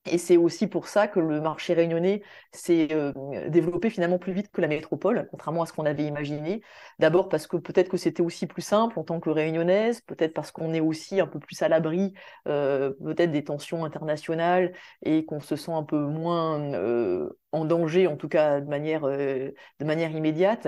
Et 0.05 0.17
c'est 0.17 0.35
aussi 0.35 0.67
pour 0.67 0.87
ça 0.89 1.07
que 1.07 1.19
le 1.21 1.39
marché 1.39 1.73
réunionnais 1.73 2.23
s'est 2.51 2.89
euh, 2.91 3.13
développé 3.49 3.89
finalement 3.89 4.17
plus 4.19 4.33
vite 4.33 4.51
que 4.51 4.59
la 4.59 4.67
métropole, 4.67 5.27
contrairement 5.31 5.63
à 5.63 5.65
ce 5.65 5.71
qu'on 5.71 5.85
avait 5.85 6.03
imaginé. 6.05 6.61
D'abord 6.99 7.29
parce 7.29 7.47
que 7.47 7.55
peut-être 7.55 7.87
que 7.89 7.95
c'était 7.95 8.21
aussi 8.21 8.45
plus 8.45 8.61
simple 8.61 8.99
en 8.99 9.03
tant 9.03 9.21
que 9.21 9.29
réunionnaise, 9.29 10.01
peut-être 10.01 10.33
parce 10.33 10.51
qu'on 10.51 10.73
est 10.73 10.81
aussi 10.81 11.21
un 11.21 11.27
peu 11.27 11.39
plus 11.39 11.61
à 11.61 11.69
l'abri 11.69 12.13
euh, 12.49 12.91
peut-être 13.03 13.31
des 13.31 13.45
tensions 13.45 13.85
internationales 13.85 14.73
et 15.03 15.23
qu'on 15.25 15.39
se 15.39 15.55
sent 15.55 15.71
un 15.71 15.83
peu 15.83 15.99
moins 16.05 16.59
euh, 16.73 17.29
en 17.53 17.65
danger, 17.65 18.07
en 18.07 18.17
tout 18.17 18.27
cas 18.29 18.59
de 18.61 18.67
manière, 18.67 19.01
de 19.03 19.53
manière 19.85 20.11
immédiate. 20.11 20.67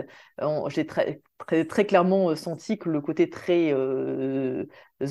J'ai 0.70 0.86
très, 0.86 1.22
très, 1.66 1.86
clairement 1.86 2.36
senti 2.36 2.78
que 2.78 2.90
le 2.90 3.02
côté 3.02 3.30
très 3.30 3.74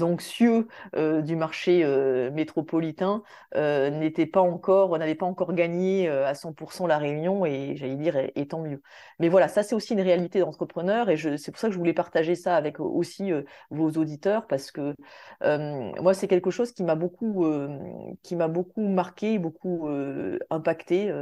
anxieux 0.03 0.67
euh, 0.97 1.21
du 1.21 1.37
marché 1.37 1.83
euh, 1.85 2.31
métropolitain 2.31 3.23
euh, 3.55 3.91
n'était 3.91 4.27
pas 4.27 4.41
encore, 4.41 4.97
n'avait 4.99 5.15
pas 5.15 5.27
encore 5.27 5.53
gagné 5.53 6.09
à 6.09 6.35
100% 6.35 6.87
la 6.87 6.99
Réunion 6.99 7.45
et 7.45 7.77
j'allais 7.77 7.97
dire 7.97 8.17
et, 8.17 8.49
tant 8.49 8.61
mieux. 8.63 8.81
Mais 9.19 9.29
voilà, 9.29 9.49
ça 9.49 9.63
c'est 9.63 9.75
aussi 9.75 9.93
une 9.93 10.01
réalité 10.01 10.41
d'entrepreneur 10.41 11.11
et 11.11 11.17
c'est 11.17 11.51
pour 11.51 11.61
ça 11.61 11.69
que 11.69 11.75
je 11.75 11.79
voulais 11.79 11.93
partager 11.93 12.35
ça 12.35 12.57
avec 12.57 12.81
aussi 12.81 13.31
vos 13.71 13.91
auditeurs 13.91 14.47
parce 14.47 14.71
que 14.71 14.95
moi 16.01 16.15
c'est 16.15 16.29
quelque 16.29 16.51
chose 16.51 16.73
qui 16.73 16.83
m'a 16.83 16.95
beaucoup, 16.95 17.47
qui 18.23 18.37
m'a 18.37 18.49
beaucoup 18.49 18.89
marqué, 18.89 19.39
beaucoup 19.39 19.89
impacté 20.51 21.13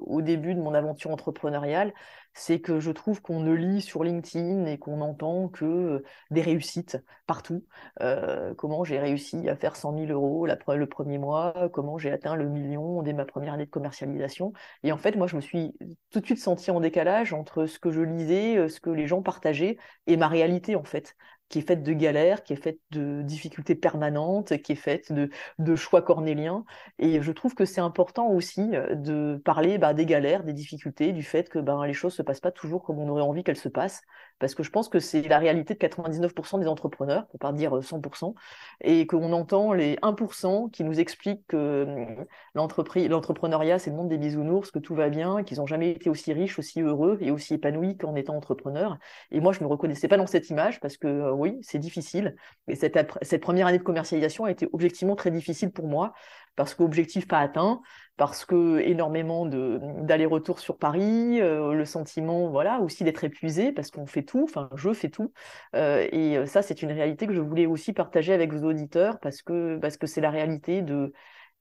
au 0.00 0.22
début 0.22 0.54
de 0.54 0.60
mon 0.60 0.74
aventure 0.74 1.10
entrepreneuriale 1.10 1.92
c'est 2.38 2.60
que 2.60 2.80
je 2.80 2.90
trouve 2.90 3.20
qu'on 3.20 3.40
ne 3.40 3.52
lit 3.52 3.82
sur 3.82 4.04
LinkedIn 4.04 4.66
et 4.66 4.78
qu'on 4.78 5.00
entend 5.00 5.48
que 5.48 5.64
euh, 5.64 6.04
des 6.30 6.40
réussites 6.40 6.98
partout. 7.26 7.64
Euh, 8.00 8.54
comment 8.54 8.84
j'ai 8.84 8.98
réussi 8.98 9.48
à 9.48 9.56
faire 9.56 9.76
100 9.76 9.98
000 10.06 10.12
euros 10.12 10.46
le 10.46 10.86
premier 10.86 11.18
mois, 11.18 11.68
comment 11.72 11.98
j'ai 11.98 12.10
atteint 12.10 12.36
le 12.36 12.48
million 12.48 13.02
dès 13.02 13.12
ma 13.12 13.24
première 13.24 13.54
année 13.54 13.66
de 13.66 13.70
commercialisation. 13.70 14.52
Et 14.82 14.92
en 14.92 14.98
fait, 14.98 15.16
moi, 15.16 15.26
je 15.26 15.36
me 15.36 15.40
suis 15.40 15.74
tout 16.10 16.20
de 16.20 16.26
suite 16.26 16.38
senti 16.38 16.70
en 16.70 16.80
décalage 16.80 17.32
entre 17.32 17.66
ce 17.66 17.78
que 17.78 17.90
je 17.90 18.00
lisais, 18.00 18.56
euh, 18.56 18.68
ce 18.68 18.80
que 18.80 18.90
les 18.90 19.06
gens 19.06 19.22
partageaient 19.22 19.76
et 20.06 20.16
ma 20.16 20.28
réalité, 20.28 20.76
en 20.76 20.84
fait 20.84 21.16
qui 21.48 21.58
est 21.60 21.66
faite 21.66 21.82
de 21.82 21.92
galères, 21.92 22.42
qui 22.42 22.52
est 22.52 22.56
faite 22.56 22.78
de 22.90 23.22
difficultés 23.22 23.74
permanentes, 23.74 24.60
qui 24.62 24.72
est 24.72 24.74
faite 24.76 25.12
de, 25.12 25.76
choix 25.76 26.02
cornéliens. 26.02 26.64
Et 26.98 27.22
je 27.22 27.32
trouve 27.32 27.54
que 27.54 27.64
c'est 27.64 27.80
important 27.80 28.28
aussi 28.28 28.70
euh, 28.74 28.94
de 28.94 29.40
parler 29.44 29.78
bah, 29.78 29.94
des 29.94 30.06
galères, 30.06 30.44
des 30.44 30.52
difficultés, 30.52 31.12
du 31.12 31.22
fait 31.22 31.48
que 31.48 31.58
ben, 31.58 31.84
les 31.86 31.92
choses 31.92 32.12
ne 32.14 32.16
se 32.16 32.22
passent 32.22 32.40
pas 32.40 32.52
toujours 32.52 32.82
comme 32.82 32.98
on 32.98 33.08
aurait 33.08 33.22
envie 33.22 33.44
qu'elles 33.44 33.56
se 33.56 33.68
passent. 33.68 34.02
Parce 34.38 34.54
que 34.54 34.62
je 34.62 34.70
pense 34.70 34.88
que 34.88 35.00
c'est 35.00 35.22
la 35.22 35.38
réalité 35.38 35.74
de 35.74 35.78
99% 35.78 36.60
des 36.60 36.68
entrepreneurs, 36.68 37.26
pour 37.26 37.38
pas 37.38 37.52
dire 37.52 37.72
100%, 37.82 38.34
et 38.82 39.06
qu'on 39.06 39.32
entend 39.32 39.72
les 39.72 39.96
1% 39.96 40.70
qui 40.70 40.84
nous 40.84 41.00
expliquent 41.00 41.46
que 41.48 41.84
hum, 41.84 42.26
l'entrepreneuriat, 42.54 43.78
c'est 43.78 43.90
le 43.90 43.96
monde 43.96 44.08
des 44.08 44.18
bisounours, 44.18 44.70
que 44.70 44.78
tout 44.78 44.94
va 44.94 45.08
bien, 45.08 45.42
qu'ils 45.42 45.58
n'ont 45.58 45.66
jamais 45.66 45.90
été 45.90 46.10
aussi 46.10 46.32
riches, 46.32 46.58
aussi 46.58 46.80
heureux 46.80 47.18
et 47.20 47.30
aussi 47.30 47.54
épanouis 47.54 47.96
qu'en 47.96 48.14
étant 48.14 48.36
entrepreneurs. 48.36 48.98
Et 49.30 49.40
moi, 49.40 49.52
je 49.52 49.60
ne 49.60 49.64
me 49.64 49.70
reconnaissais 49.70 50.08
pas 50.08 50.16
dans 50.16 50.26
cette 50.26 50.50
image 50.50 50.80
parce 50.80 50.96
que 50.96 51.08
euh, 51.08 51.32
oui, 51.32 51.58
c'est 51.62 51.78
difficile. 51.78 52.36
Et 52.68 52.76
cette, 52.76 52.98
cette 53.22 53.42
première 53.42 53.66
année 53.66 53.78
de 53.78 53.82
commercialisation 53.82 54.44
a 54.44 54.50
été 54.50 54.68
objectivement 54.72 55.16
très 55.16 55.30
difficile 55.30 55.72
pour 55.72 55.86
moi 55.86 56.12
parce 56.56 56.74
qu'objectif 56.74 57.28
pas 57.28 57.38
atteint, 57.38 57.80
parce 58.18 58.44
que 58.44 58.80
énormément 58.80 59.46
d'allers-retours 59.46 60.60
sur 60.60 60.76
Paris, 60.78 61.40
euh, 61.40 61.72
le 61.72 61.84
sentiment 61.86 62.50
voilà 62.50 62.80
aussi 62.80 63.04
d'être 63.04 63.24
épuisé 63.24 63.72
parce 63.72 63.90
qu'on 63.90 64.06
fait 64.06 64.24
tout, 64.24 64.44
enfin 64.44 64.68
je 64.76 64.92
fais 64.92 65.08
tout, 65.08 65.32
euh, 65.76 66.06
et 66.12 66.46
ça 66.46 66.62
c'est 66.62 66.82
une 66.82 66.92
réalité 66.92 67.26
que 67.26 67.32
je 67.32 67.40
voulais 67.40 67.66
aussi 67.66 67.94
partager 67.94 68.34
avec 68.34 68.52
vos 68.52 68.68
auditeurs 68.68 69.20
parce 69.20 69.42
que 69.42 69.78
parce 69.78 69.96
que 69.96 70.06
c'est 70.06 70.20
la 70.20 70.30
réalité 70.30 70.82
de 70.82 71.14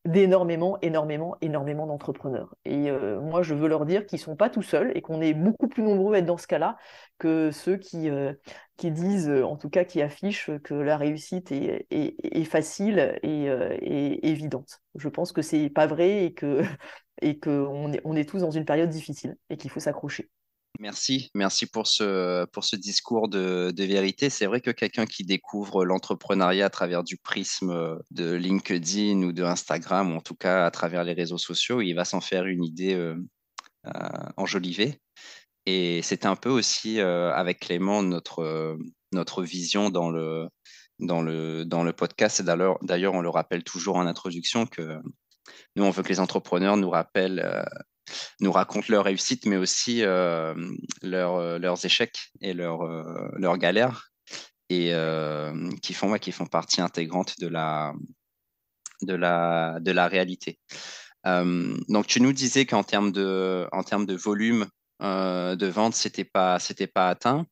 d'énormément, 0.08 0.78
énormément, 0.82 1.36
énormément 1.42 1.86
d'entrepreneurs. 1.86 2.56
Et 2.66 2.90
euh, 2.90 3.20
moi, 3.20 3.44
je 3.44 3.54
veux 3.54 3.68
leur 3.68 3.86
dire 3.86 4.06
qu'ils 4.06 4.20
ne 4.20 4.24
sont 4.24 4.36
pas 4.38 4.50
tout 4.50 4.62
seuls 4.62 4.92
et 4.96 5.02
qu'on 5.02 5.22
est 5.22 5.34
beaucoup 5.34 5.68
plus 5.68 5.84
nombreux 5.84 6.16
à 6.16 6.20
être 6.20 6.26
dans 6.26 6.38
ce 6.38 6.48
cas-là 6.48 6.78
que 7.20 7.52
ceux 7.52 7.78
qui, 7.78 8.10
euh, 8.10 8.34
qui 8.78 8.92
disent, 8.92 9.30
en 9.30 9.58
tout 9.58 9.70
cas 9.70 9.84
qui 9.84 10.02
affichent 10.02 10.50
que 10.64 10.74
la 10.74 10.98
réussite 10.98 11.52
est, 11.52 12.44
facile 12.46 13.20
et, 13.22 14.30
évidente. 14.30 14.82
Je 14.96 15.10
pense 15.10 15.34
que 15.34 15.42
c'est 15.42 15.70
pas 15.70 15.88
vrai 15.88 16.26
et 16.26 16.36
et 17.22 17.40
qu'on 17.40 17.92
est, 17.92 18.02
on 18.06 18.16
est 18.16 18.30
tous 18.30 18.40
dans 18.40 18.52
une 18.52 18.66
période 18.66 18.90
difficile 18.90 19.36
et 19.50 19.58
qu'il 19.58 19.72
faut 19.72 19.80
s'accrocher. 19.80 20.30
Merci, 20.80 21.32
merci 21.34 21.66
pour 21.66 21.88
ce, 21.88 22.46
pour 22.46 22.64
ce 22.64 22.76
discours 22.76 23.30
de, 23.30 23.74
vérité. 23.78 24.30
C'est 24.30 24.46
vrai 24.46 24.62
que 24.62 24.70
quelqu'un 24.70 25.08
qui 25.08 25.24
découvre 25.24 25.86
l'entrepreneuriat 25.86 26.68
à 26.68 26.70
travers 26.70 27.04
du 27.04 27.18
prisme 27.18 27.98
de 28.12 28.34
LinkedIn 28.34 29.24
ou 29.24 29.32
de 29.32 29.44
Instagram, 29.44 30.14
ou 30.14 30.18
en 30.18 30.22
tout 30.22 30.36
cas 30.36 30.66
à 30.66 30.72
travers 30.72 31.04
les 31.04 31.14
réseaux 31.14 31.40
sociaux, 31.40 31.82
il 31.82 31.94
va 31.94 32.06
s'en 32.06 32.22
faire 32.22 32.46
une 32.46 32.64
idée 32.64 32.94
euh, 32.94 33.16
euh, 33.88 33.92
enjolivée. 34.38 35.02
Et 35.66 36.02
c'est 36.04 36.26
un 36.26 36.36
peu 36.36 36.50
aussi 36.50 37.00
euh, 37.00 37.34
avec 37.34 37.62
Clément 37.62 38.04
notre, 38.04 38.78
notre 39.14 39.44
vision 39.44 39.90
dans 39.90 40.12
le, 40.12 40.48
dans, 41.00 41.24
le, 41.24 41.66
dans 41.66 41.84
le 41.84 41.92
podcast. 41.92 42.40
Et 42.40 42.44
d'ailleurs, 42.44 43.16
on 43.16 43.22
le 43.22 43.30
rappelle 43.30 43.64
toujours 43.64 43.96
en 43.96 44.06
introduction 44.06 44.68
que 44.68 45.00
nous, 45.76 45.84
on 45.84 45.90
veut 45.90 46.04
que 46.04 46.10
les 46.10 46.20
entrepreneurs 46.20 46.78
nous 46.78 46.90
rappellent 46.90 47.66
nous 48.40 48.52
racontent 48.52 48.88
leur 48.90 49.06
réussite, 49.06 49.46
mais 49.46 49.58
aussi 49.58 50.04
euh, 50.04 50.54
euh, 51.04 51.60
leurs 51.60 51.86
échecs 51.86 52.32
et 52.42 52.54
leurs 52.54 52.84
euh, 52.84 53.30
leurs 53.36 53.58
galères, 53.58 54.12
et 54.70 54.92
qui, 55.82 55.94
font, 55.94 56.14
qui 56.18 56.32
font 56.32 56.46
partie 56.46 56.82
intégrante 56.82 57.40
de 57.40 57.48
la, 57.48 57.94
de 59.02 59.14
la, 59.14 59.80
de 59.80 59.92
la 59.92 60.08
réalité. 60.08 60.60
donc, 61.24 62.08
tu 62.08 62.20
nous 62.20 62.34
disais 62.34 62.66
qu'en 62.66 62.84
termes 62.84 63.14
de, 63.14 63.66
en 63.72 63.84
termes 63.84 64.06
de 64.06 64.16
volume 64.16 64.68
de 65.00 65.66
vente, 65.68 65.96
ce 65.96 66.10
n'était 66.10 66.26
pas, 66.26 66.58
pas 66.94 67.10
atteint. 67.10 67.46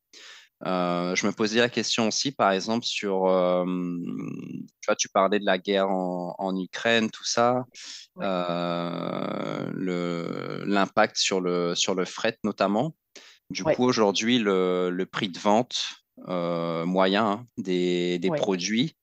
je 0.62 1.26
me 1.26 1.32
posais 1.32 1.60
la 1.60 1.70
question 1.70 2.08
aussi, 2.08 2.32
par 2.32 2.50
exemple, 2.50 2.84
sur, 2.84 3.22
tu 3.24 4.86
vois, 4.86 4.96
tu 4.96 5.08
parlais 5.08 5.38
de 5.38 5.46
la 5.46 5.56
guerre 5.56 5.88
en 5.88 6.54
Ukraine, 6.60 7.10
tout 7.10 7.24
ça. 7.24 7.64
Euh, 8.22 9.70
l'impact 10.66 11.16
sur 11.16 11.40
le, 11.40 11.74
sur 11.74 11.94
le 11.94 12.04
fret 12.04 12.38
notamment. 12.44 12.94
Du 13.50 13.62
coup, 13.62 13.84
aujourd'hui, 13.84 14.38
le, 14.38 14.90
le, 14.90 15.06
prix 15.06 15.28
de 15.28 15.38
vente 15.38 15.84
euh, 16.28 16.84
moyen 16.84 17.26
hein, 17.26 17.46
des, 17.58 18.18
des 18.18 18.30
produits, 18.30 18.96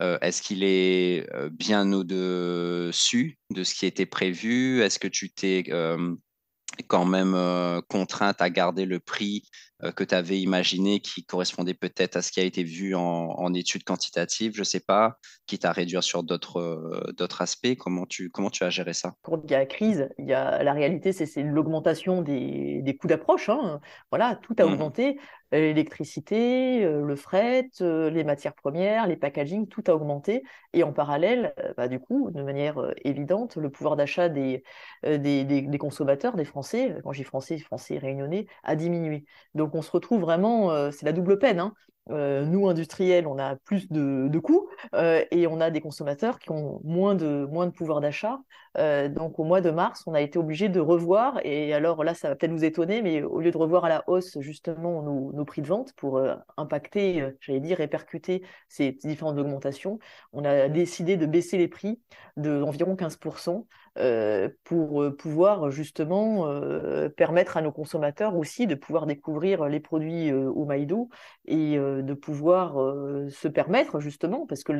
euh, 0.00 0.18
est-ce 0.22 0.40
qu'il 0.40 0.64
est 0.64 1.28
bien 1.50 1.92
au-dessus 1.92 3.38
de 3.50 3.64
ce 3.64 3.74
qui 3.74 3.84
était 3.84 4.06
prévu? 4.06 4.80
Est-ce 4.80 4.98
que 4.98 5.08
tu 5.08 5.30
t'es 5.30 5.64
quand 6.86 7.04
même 7.04 7.82
contrainte 7.88 8.40
à 8.40 8.48
garder 8.48 8.86
le 8.86 8.98
prix 8.98 9.42
que 9.90 10.04
tu 10.04 10.14
avais 10.14 10.40
imaginé 10.40 11.00
qui 11.00 11.24
correspondait 11.24 11.74
peut-être 11.74 12.16
à 12.16 12.22
ce 12.22 12.30
qui 12.30 12.40
a 12.40 12.44
été 12.44 12.62
vu 12.62 12.94
en, 12.94 13.00
en 13.02 13.52
études 13.54 13.84
quantitatives, 13.84 14.52
je 14.54 14.60
ne 14.60 14.64
sais 14.64 14.80
pas, 14.80 15.18
quitte 15.46 15.64
à 15.64 15.72
réduire 15.72 16.02
sur 16.02 16.22
d'autres 16.22 17.12
d'autres 17.16 17.42
aspects? 17.42 17.74
Comment 17.78 18.06
tu, 18.06 18.30
comment 18.30 18.50
tu 18.50 18.64
as 18.64 18.70
géré 18.70 18.92
ça? 18.92 19.14
Quand 19.22 19.40
il 19.44 19.50
y 19.50 19.54
a 19.54 19.58
la 19.58 19.66
crise, 19.66 20.08
il 20.18 20.28
y 20.28 20.32
a, 20.32 20.62
la 20.62 20.72
réalité, 20.72 21.12
c'est 21.12 21.42
l'augmentation 21.42 22.22
des, 22.22 22.80
des, 22.82 22.96
coûts 22.96 23.06
d'approche. 23.06 23.48
Hein. 23.48 23.80
Voilà, 24.10 24.36
tout 24.36 24.54
a 24.58 24.64
mmh. 24.64 24.72
augmenté. 24.72 25.18
L'électricité, 25.52 26.80
le 26.84 27.16
fret, 27.16 27.68
les 27.80 28.24
matières 28.24 28.54
premières, 28.54 29.06
les 29.06 29.16
packaging, 29.16 29.68
tout 29.68 29.84
a 29.86 29.94
augmenté. 29.94 30.42
Et 30.72 30.82
en 30.82 30.92
parallèle, 30.92 31.54
bah, 31.76 31.88
du 31.88 32.00
coup, 32.00 32.30
de 32.30 32.42
manière 32.42 32.92
évidente, 33.04 33.56
le 33.56 33.70
pouvoir 33.70 33.96
d'achat 33.96 34.28
des, 34.28 34.64
des, 35.04 35.44
des, 35.44 35.78
consommateurs, 35.78 36.36
des 36.36 36.44
Français, 36.46 36.96
quand 37.04 37.12
j'ai 37.12 37.24
Français, 37.24 37.58
Français 37.58 37.98
réunionnais, 37.98 38.46
a 38.64 38.76
diminué. 38.76 39.26
Donc 39.54 39.74
on 39.74 39.82
se 39.82 39.90
retrouve 39.90 40.22
vraiment, 40.22 40.90
c'est 40.90 41.04
la 41.04 41.12
double 41.12 41.38
peine. 41.38 41.60
Hein. 41.60 41.74
Euh, 42.10 42.44
nous, 42.44 42.68
industriels, 42.68 43.26
on 43.28 43.38
a 43.38 43.54
plus 43.56 43.88
de, 43.90 44.38
coûts 44.40 44.68
euh, 44.94 45.24
et 45.30 45.46
on 45.46 45.60
a 45.60 45.70
des 45.70 45.80
consommateurs 45.80 46.40
qui 46.40 46.50
ont 46.50 46.80
moins 46.82 47.14
de, 47.14 47.46
moins 47.50 47.66
de 47.66 47.72
pouvoir 47.72 48.00
d'achat. 48.00 48.40
Euh, 48.78 49.08
donc, 49.08 49.38
au 49.38 49.44
mois 49.44 49.60
de 49.60 49.70
mars, 49.70 50.02
on 50.06 50.14
a 50.14 50.20
été 50.20 50.38
obligé 50.38 50.68
de 50.68 50.80
revoir, 50.80 51.38
et 51.44 51.72
alors 51.74 52.02
là, 52.02 52.14
ça 52.14 52.28
va 52.28 52.34
peut-être 52.36 52.52
vous 52.52 52.64
étonner, 52.64 53.02
mais 53.02 53.22
au 53.22 53.40
lieu 53.40 53.50
de 53.50 53.56
revoir 53.56 53.84
à 53.84 53.88
la 53.88 54.04
hausse 54.08 54.38
justement 54.40 55.02
nos, 55.02 55.44
prix 55.44 55.62
de 55.62 55.66
vente 55.66 55.92
pour 55.94 56.20
impacter, 56.56 57.28
j'allais 57.40 57.60
dire, 57.60 57.76
répercuter 57.78 58.42
ces 58.68 58.92
différentes 58.92 59.38
augmentations, 59.38 59.98
on 60.32 60.44
a 60.44 60.68
décidé 60.68 61.16
de 61.16 61.26
baisser 61.26 61.58
les 61.58 61.68
prix 61.68 62.00
d'environ 62.36 62.96
15%. 62.96 63.66
Euh, 63.98 64.48
pour 64.64 65.02
euh, 65.02 65.14
pouvoir 65.14 65.70
justement 65.70 66.46
euh, 66.46 67.10
permettre 67.10 67.58
à 67.58 67.60
nos 67.60 67.72
consommateurs 67.72 68.34
aussi 68.36 68.66
de 68.66 68.74
pouvoir 68.74 69.04
découvrir 69.04 69.66
les 69.66 69.80
produits 69.80 70.32
au 70.32 70.64
Maïdou 70.64 71.10
et 71.44 71.76
de 71.76 72.14
pouvoir 72.14 72.74
se 73.28 73.48
permettre 73.48 74.00
justement, 74.00 74.46
parce 74.46 74.64
que 74.64 74.72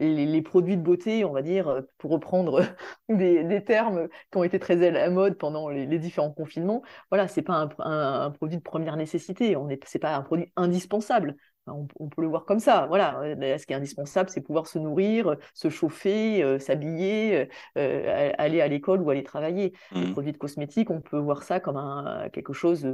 les, 0.00 0.42
produits 0.42 0.76
de 0.76 0.82
beauté, 0.82 1.24
on 1.24 1.32
va 1.32 1.42
dire, 1.42 1.82
pour 1.98 2.10
reprendre 2.10 2.62
des, 3.08 3.62
termes 3.64 4.08
qui 4.30 4.38
ont 4.38 4.44
été 4.44 4.58
très 4.58 4.84
à 4.86 4.90
la 4.90 5.10
mode 5.10 5.38
pendant 5.38 5.68
les, 5.68 5.98
différents 5.98 6.32
confinements, 6.32 6.82
voilà, 7.10 7.28
c'est 7.28 7.42
pas 7.42 7.54
un, 7.54 7.70
un, 7.78 8.30
produit 8.30 8.56
de 8.56 8.62
première 8.62 8.96
nécessité, 8.96 9.56
on 9.56 9.68
est, 9.68 9.80
c'est 9.86 9.98
pas 9.98 10.16
un 10.16 10.22
produit 10.22 10.52
indispensable. 10.56 11.36
On, 11.68 12.08
peut 12.08 12.22
le 12.22 12.28
voir 12.28 12.44
comme 12.44 12.58
ça. 12.58 12.86
Voilà, 12.88 13.20
euh, 13.20 13.58
ce 13.58 13.66
qui 13.66 13.72
est 13.72 13.76
indispensable, 13.76 14.28
c'est 14.30 14.40
pouvoir 14.40 14.66
se 14.66 14.80
nourrir, 14.80 15.36
se 15.54 15.68
chauffer, 15.68 16.42
euh, 16.42 16.58
s'habiller, 16.58 17.48
euh, 17.78 18.32
aller 18.36 18.60
à 18.60 18.66
l'école 18.66 19.00
ou 19.00 19.10
aller 19.10 19.22
travailler. 19.22 19.72
Les 19.92 20.06
mmh. 20.06 20.12
produits 20.12 20.32
de 20.32 20.38
cosmétiques, 20.38 20.90
on 20.90 21.00
peut 21.00 21.18
voir 21.18 21.44
ça 21.44 21.60
comme 21.60 21.76
un, 21.76 22.28
quelque 22.32 22.52
chose, 22.52 22.84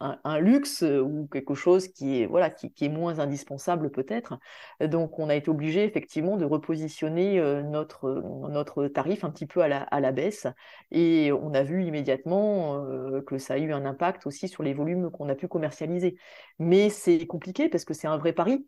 un, 0.00 0.38
luxe 0.38 0.82
ou 0.82 1.28
quelque 1.30 1.54
chose 1.54 1.88
qui 1.88 2.22
est, 2.22 2.26
voilà, 2.26 2.48
qui, 2.48 2.72
est 2.80 2.88
moins 2.88 3.18
indispensable 3.18 3.90
peut-être. 3.90 4.38
Donc, 4.80 5.18
on 5.18 5.28
a 5.28 5.34
été 5.34 5.50
obligé 5.50 5.84
effectivement 5.84 6.38
de 6.38 6.46
repositionner 6.46 7.40
notre, 7.62 8.22
notre 8.48 8.86
tarif 8.86 9.22
un 9.22 9.30
petit 9.30 9.46
peu 9.46 9.60
à 9.60 9.68
la, 9.68 9.82
à 9.82 10.00
la 10.00 10.12
baisse. 10.12 10.46
Et 10.90 11.30
on 11.30 11.52
a 11.52 11.62
vu 11.62 11.84
immédiatement 11.84 12.86
que 13.26 13.36
ça 13.36 13.54
a 13.54 13.58
eu 13.58 13.72
un 13.72 13.84
impact 13.84 14.26
aussi 14.26 14.48
sur 14.48 14.62
les 14.62 14.72
volumes 14.72 15.10
qu'on 15.10 15.28
a 15.28 15.34
pu 15.34 15.46
commercialiser. 15.46 16.16
Mais 16.58 16.88
c'est 16.88 17.26
compliqué 17.26 17.49
parce 17.70 17.84
que 17.84 17.94
c'est 17.94 18.06
un 18.08 18.16
vrai 18.18 18.32
pari 18.32 18.66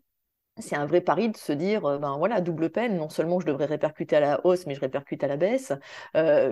c'est 0.59 0.75
un 0.75 0.85
vrai 0.85 1.01
pari 1.01 1.29
de 1.29 1.37
se 1.37 1.51
dire, 1.51 1.81
ben 1.99 2.15
voilà, 2.17 2.39
double 2.39 2.69
peine, 2.69 2.95
non 2.95 3.09
seulement 3.09 3.39
je 3.39 3.47
devrais 3.47 3.65
répercuter 3.65 4.15
à 4.17 4.19
la 4.19 4.45
hausse, 4.45 4.67
mais 4.67 4.75
je 4.75 4.81
répercute 4.81 5.23
à 5.23 5.27
la 5.27 5.35
baisse. 5.35 5.73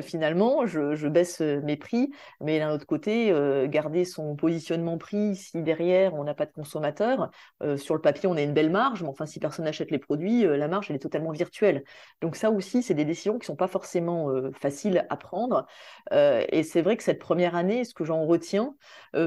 Finalement, 0.01 0.65
je, 0.65 1.07
baisse 1.07 1.41
euh, 1.41 1.61
mes 1.61 1.77
prix, 1.77 2.11
mais 2.39 2.57
d'un 2.59 2.71
autre 2.71 2.87
côté, 2.87 3.31
garder 3.67 4.05
son 4.05 4.35
positionnement 4.35 4.97
prix, 4.97 5.35
si 5.35 5.61
derrière 5.61 6.15
on 6.15 6.23
n'a 6.23 6.33
pas 6.33 6.45
de 6.45 6.51
consommateur, 6.51 7.29
sur 7.77 7.95
le 7.95 8.01
papier 8.01 8.27
on 8.27 8.35
a 8.35 8.41
une 8.41 8.53
belle 8.53 8.71
marge, 8.71 9.03
mais 9.03 9.09
enfin 9.09 9.25
si 9.25 9.39
personne 9.39 9.65
n'achète 9.65 9.91
les 9.91 9.99
produits, 9.99 10.43
la 10.43 10.67
marge 10.67 10.87
elle 10.89 10.95
est 10.95 10.99
totalement 10.99 11.31
virtuelle. 11.31 11.83
Donc 12.21 12.35
ça 12.35 12.49
aussi, 12.49 12.81
c'est 12.81 12.93
des 12.93 13.05
décisions 13.05 13.37
qui 13.37 13.45
sont 13.45 13.55
pas 13.55 13.67
forcément 13.67 14.29
faciles 14.59 15.05
à 15.09 15.17
prendre. 15.17 15.67
et 16.11 16.63
c'est 16.63 16.81
vrai 16.81 16.97
que 16.97 17.03
cette 17.03 17.19
première 17.19 17.55
année, 17.55 17.83
ce 17.85 17.93
que 17.93 18.03
j'en 18.03 18.25
retiens, 18.25 18.75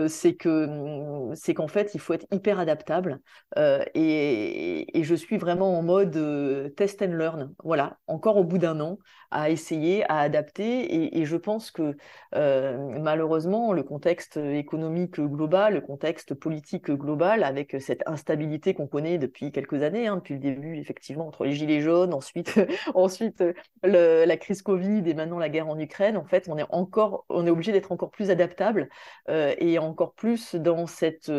c'est 0.08 0.34
que 0.34 0.66
hum, 0.66 1.34
c'est 1.34 1.54
qu'en 1.54 1.68
fait, 1.68 1.94
il 1.94 2.00
faut 2.00 2.12
être 2.14 2.26
hyper 2.32 2.58
adaptable 2.58 3.20
et 3.56 4.63
et, 4.64 5.04
je 5.04 5.14
suis 5.14 5.36
vraiment 5.36 5.78
en 5.78 5.82
mode 5.82 6.16
euh, 6.16 6.68
test 6.70 7.02
and 7.02 7.12
learn. 7.12 7.54
Voilà, 7.62 7.98
encore 8.06 8.36
au 8.36 8.44
bout 8.44 8.58
d'un 8.58 8.80
an, 8.80 8.98
à 9.30 9.50
essayer, 9.50 10.04
à 10.10 10.20
adapter. 10.20 11.16
Et, 11.16 11.24
je 11.24 11.36
pense 11.36 11.70
que 11.70 11.96
euh, 12.34 12.98
malheureusement, 13.00 13.72
le 13.72 13.82
contexte 13.82 14.36
économique 14.36 15.20
global, 15.20 15.74
le 15.74 15.80
contexte 15.80 16.34
politique 16.34 16.90
global, 16.90 17.42
avec 17.44 17.76
cette 17.80 18.02
instabilité 18.06 18.74
qu'on 18.74 18.86
connaît 18.86 19.18
depuis 19.18 19.52
quelques 19.52 19.82
années, 19.82 20.06
hein, 20.06 20.16
depuis 20.16 20.34
le 20.34 20.40
début, 20.40 20.78
effectivement, 20.78 21.26
entre 21.26 21.44
les 21.44 21.52
gilets 21.52 21.80
jaunes, 21.80 22.14
ensuite, 22.14 22.54
ensuite 22.94 23.42
la 23.82 24.36
crise 24.36 24.62
Covid 24.62 25.02
et 25.06 25.14
maintenant 25.14 25.38
la 25.38 25.48
guerre 25.48 25.68
en 25.68 25.78
Ukraine, 25.78 26.16
en 26.16 26.24
fait, 26.24 26.48
on 26.48 26.58
est 26.58 26.66
encore, 26.70 27.24
on 27.28 27.46
est 27.46 27.50
obligé 27.50 27.72
d'être 27.72 27.92
encore 27.92 28.10
plus 28.10 28.30
adaptable 28.30 28.88
euh, 29.28 29.54
et 29.58 29.78
encore 29.78 30.14
plus 30.14 30.54
dans 30.54 30.86
cette 30.86 31.30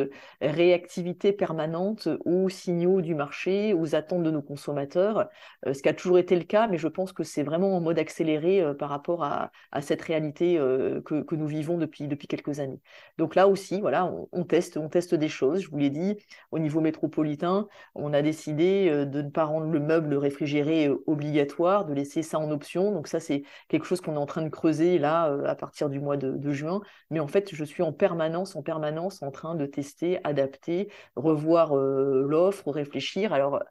réactivité 0.41 1.34
permanente 1.34 2.07
aux 2.26 2.49
signaux 2.49 3.01
du 3.01 3.14
marché, 3.16 3.74
aux 3.74 3.95
attentes 3.95 4.24
de 4.24 4.32
nos 4.32 4.41
consommateurs, 4.41 5.30
euh, 5.66 5.74
ce 5.74 5.82
qui 5.82 5.89
a 5.89 5.93
toujours 5.93 6.18
été 6.18 6.36
le 6.36 6.43
cas, 6.43 6.68
mais 6.68 6.78
je 6.78 6.88
pense 6.88 7.13
que 7.13 7.24
c'est 7.24 7.43
vraiment 7.43 7.76
en 7.76 7.82
mode 7.82 7.99
accéléré 7.99 8.61
euh, 8.61 8.74
par 8.74 8.89
rapport 8.89 9.24
à, 9.24 9.51
cette 9.82 10.01
réalité 10.01 10.57
euh, 10.57 11.01
que, 11.01 11.36
nous 11.36 11.47
vivons 11.47 11.78
depuis, 11.78 12.07
depuis 12.07 12.28
quelques 12.28 12.59
années. 12.59 12.80
Donc 13.18 13.36
là 13.36 13.47
aussi, 13.47 13.82
voilà, 13.82 14.11
on, 14.32 14.43
teste, 14.43 14.78
on 14.78 14.89
teste 14.89 15.16
des 15.16 15.28
choses. 15.28 15.61
Je 15.61 15.70
vous 15.70 15.78
l'ai 15.78 15.89
dit, 15.89 16.18
au 16.51 16.59
niveau 16.59 16.82
métropolitain, 16.82 17.68
on 17.93 18.13
a 18.13 18.22
décidé 18.22 18.89
de 19.05 19.22
ne 19.22 19.30
pas 19.30 19.43
rendre 19.45 19.68
le 19.68 19.80
meuble 19.80 20.16
réfrigéré 20.16 20.89
obligatoire, 21.07 21.86
de 21.86 21.93
laisser 21.93 22.24
ça 22.24 22.39
en 22.39 22.51
option. 22.51 22.91
Donc 22.91 23.07
ça, 23.07 23.20
c'est 23.20 23.43
quelque 23.68 23.86
chose 23.86 24.01
qu'on 24.01 24.16
est 24.16 24.18
en 24.18 24.26
train 24.26 24.41
de 24.41 24.49
creuser 24.49 24.97
là 24.97 25.36
à 25.45 25.55
partir 25.55 25.89
du 25.89 25.99
mois 25.99 26.18
de, 26.18 26.32
de 26.32 26.51
juin. 26.51 26.82
Mais 27.09 27.20
en 27.20 27.28
fait, 27.28 27.53
je 27.53 27.63
suis 27.63 27.84
en 27.84 27.91
permanence, 27.91 28.55
en 28.55 28.63
permanence 28.63 29.22
en 29.22 29.32
train 29.32 29.55
de 29.55 29.66
tester, 29.66 30.20
adapter, 30.24 30.89
revoir 31.16 31.76
l'offre, 31.76 32.72
réfléchir 32.72 33.05
Alors, 33.32 33.62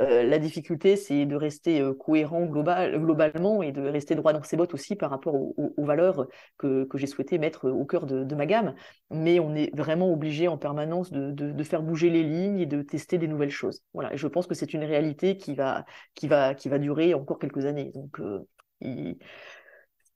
euh, 0.00 0.22
la 0.22 0.38
difficulté, 0.38 0.96
c'est 0.96 1.26
de 1.26 1.34
rester 1.34 1.80
euh, 1.80 1.92
cohérent 1.92 2.44
global, 2.46 2.98
globalement 3.00 3.62
et 3.62 3.72
de 3.72 3.82
rester 3.82 4.14
droit 4.14 4.32
dans 4.32 4.42
ses 4.42 4.56
bottes 4.56 4.74
aussi 4.74 4.94
par 4.94 5.10
rapport 5.10 5.34
aux, 5.34 5.74
valeurs 5.84 6.28
que, 6.56 6.86
j'ai 6.94 7.06
souhaité 7.06 7.38
mettre 7.38 7.68
au 7.68 7.84
cœur 7.84 8.06
de, 8.06 8.34
ma 8.34 8.46
gamme. 8.46 8.74
Mais 9.10 9.40
on 9.40 9.54
est 9.54 9.74
vraiment 9.76 10.12
obligé 10.12 10.46
en 10.48 10.58
permanence 10.58 11.10
de, 11.10 11.64
faire 11.64 11.82
bouger 11.82 12.10
les 12.10 12.22
lignes 12.22 12.60
et 12.60 12.66
de 12.66 12.82
tester 12.82 13.18
des 13.18 13.28
nouvelles 13.28 13.50
choses. 13.50 13.82
Voilà. 13.92 14.14
Et 14.14 14.16
je 14.16 14.26
pense 14.26 14.46
que 14.46 14.54
c'est 14.54 14.72
une 14.72 14.84
réalité 14.84 15.36
qui 15.36 15.54
va, 15.54 15.84
qui, 16.14 16.28
va, 16.28 16.54
qui 16.54 16.68
va 16.68 16.78
durer 16.78 17.14
encore 17.14 17.38
quelques 17.38 17.66
années. 17.66 17.90
Donc, 17.94 18.20
euh, 18.20 18.46
il, 18.80 19.18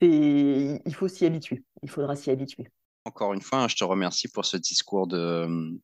il 0.00 0.94
faut 0.94 1.08
s'y 1.08 1.26
habituer. 1.26 1.64
Il 1.82 1.90
faudra 1.90 2.16
s'y 2.16 2.30
habituer. 2.30 2.68
Encore 3.04 3.34
une 3.34 3.40
fois, 3.40 3.64
hein, 3.64 3.68
je 3.68 3.74
te 3.74 3.84
remercie 3.84 4.28
pour 4.28 4.44
ce 4.44 4.56
discours 4.56 5.08
de, 5.08 5.74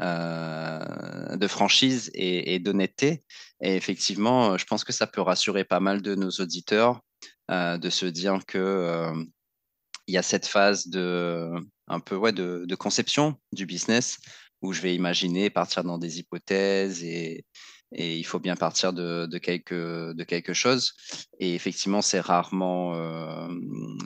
euh, 0.00 1.36
de 1.36 1.46
franchise 1.46 2.10
et, 2.14 2.58
d'honnêteté. 2.58 3.22
Et 3.60 3.76
effectivement, 3.76 4.56
je 4.56 4.64
pense 4.64 4.82
que 4.82 4.92
ça 4.92 5.06
peut 5.06 5.20
rassurer 5.20 5.64
pas 5.64 5.80
mal 5.80 6.00
de 6.00 6.14
nos 6.14 6.30
auditeurs 6.30 7.00
euh, 7.50 7.76
de 7.76 7.90
se 7.90 8.06
dire 8.06 8.38
que 8.46 8.58
euh, 8.58 9.12
il 10.06 10.14
y 10.14 10.16
a 10.18 10.22
cette 10.22 10.46
phase 10.46 10.88
de 10.88 11.50
un 11.86 12.00
peu 12.00 12.16
ouais, 12.16 12.32
de, 12.32 12.74
conception 12.76 13.36
du 13.52 13.66
business 13.66 14.18
où 14.62 14.72
je 14.72 14.80
vais 14.80 14.94
imaginer 14.94 15.50
partir 15.50 15.84
dans 15.84 15.98
des 15.98 16.18
hypothèses 16.18 17.04
et, 17.04 17.44
il 17.92 18.24
faut 18.24 18.38
bien 18.38 18.54
partir 18.54 18.92
de, 18.92 19.26
quelque, 19.38 20.12
de 20.12 20.24
quelque 20.24 20.54
chose. 20.54 20.94
Et 21.40 21.56
effectivement, 21.56 22.02
c'est 22.02 22.20
rarement, 22.20 22.94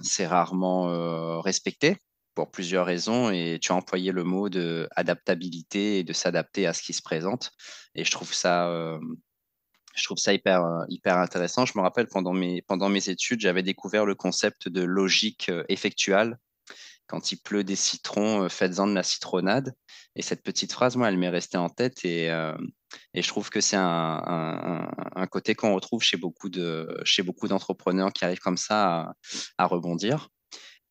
c'est 0.03 0.27
rarement 0.27 1.43
respecté 1.43 1.99
pour 2.35 2.51
plusieurs 2.51 2.86
raisons 2.86 3.31
et 3.31 3.59
tu 3.61 3.73
as 3.73 3.74
employé 3.74 4.12
le 4.12 4.24
mot 4.24 4.48
de 4.48 4.89
adaptabilité 4.97 5.98
et 5.98 6.05
de 6.05 6.12
s'adapter 6.12 6.66
à 6.66 6.73
ce 6.73 6.82
qui 6.82 6.93
se 6.93 7.02
présente 7.02 7.52
et 7.94 8.05
je 8.05 8.11
trouve 8.11 8.32
ça 8.35 8.69
euh, 8.69 8.98
je 9.94 10.05
trouve 10.05 10.19
ça 10.19 10.35
hyper 10.35 10.65
hyper 10.89 11.19
intéressant. 11.19 11.66
Je 11.66 11.73
me 11.77 11.82
rappelle 11.82 12.09
pendant 12.09 12.32
mes 12.32 12.62
pendant 12.62 12.89
mes 12.89 13.09
études, 13.09 13.40
j'avais 13.40 13.62
découvert 13.62 14.05
le 14.05 14.15
concept 14.15 14.69
de 14.69 14.82
logique 14.82 15.48
euh, 15.48 15.65
effectuelle. 15.69 16.39
Quand 17.06 17.32
il 17.32 17.36
pleut 17.36 17.65
des 17.65 17.77
citrons, 17.77 18.44
euh, 18.44 18.48
faites-en 18.48 18.89
de 18.89 18.94
la 18.94 19.02
citronnade. 19.05 19.74
Et 20.16 20.23
cette 20.23 20.43
petite 20.43 20.73
phrase, 20.73 20.97
moi, 20.97 21.09
elle 21.09 21.19
m'est 21.19 21.28
restée 21.28 21.59
en 21.59 21.69
tête 21.69 22.05
et, 22.05 22.27
et 23.15 23.23
je 23.23 23.28
trouve 23.28 23.51
que 23.51 23.61
c'est 23.61 23.77
un, 23.77 24.89
un, 25.16 25.27
côté 25.27 25.56
qu'on 25.56 25.74
retrouve 25.74 26.02
chez 26.02 26.16
beaucoup 26.16 26.48
de 26.48 27.01
chez 27.05 27.24
beaucoup 27.24 27.48
d'entrepreneurs 27.48 28.12
qui 28.12 28.24
arrivent 28.24 28.39
comme 28.39 28.56
ça 28.56 29.12
à 29.59 29.66
rebondir. 29.66 30.31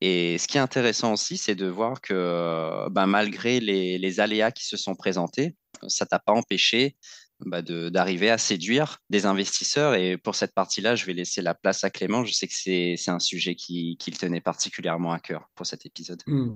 Et 0.05 0.37
ce 0.37 0.49
qui 0.49 0.57
est 0.57 0.59
intéressant 0.59 1.13
aussi, 1.13 1.37
c'est 1.37 1.55
de 1.55 1.65
voir 1.65 2.01
que 2.01 2.89
ben, 2.89 3.07
malgré 3.07 3.61
les, 3.61 4.19
aléas 4.19 4.51
qui 4.51 4.65
se 4.65 4.75
sont 4.75 4.95
présentés, 4.95 5.55
ça 5.87 6.05
t'a 6.05 6.19
pas 6.19 6.33
empêché 6.33 6.97
bah, 7.45 7.61
d'arriver 7.61 8.29
à 8.29 8.37
séduire 8.37 8.97
des 9.09 9.25
investisseurs. 9.25 9.95
Et 9.95 10.17
pour 10.17 10.35
cette 10.35 10.53
partie-là, 10.53 10.97
je 10.97 11.05
vais 11.05 11.13
laisser 11.13 11.41
la 11.41 11.53
place 11.53 11.85
à 11.85 11.89
Clément. 11.89 12.25
Je 12.25 12.33
sais 12.33 12.47
que 12.47 12.53
c'est 12.53 13.11
un 13.11 13.19
sujet 13.19 13.55
qui, 13.55 13.95
qui, 13.97 14.11
tenait 14.11 14.41
particulièrement 14.41 15.13
à 15.13 15.19
cœur 15.19 15.49
pour 15.55 15.65
cet 15.65 15.85
épisode. 15.85 16.21
Mmh. 16.27 16.51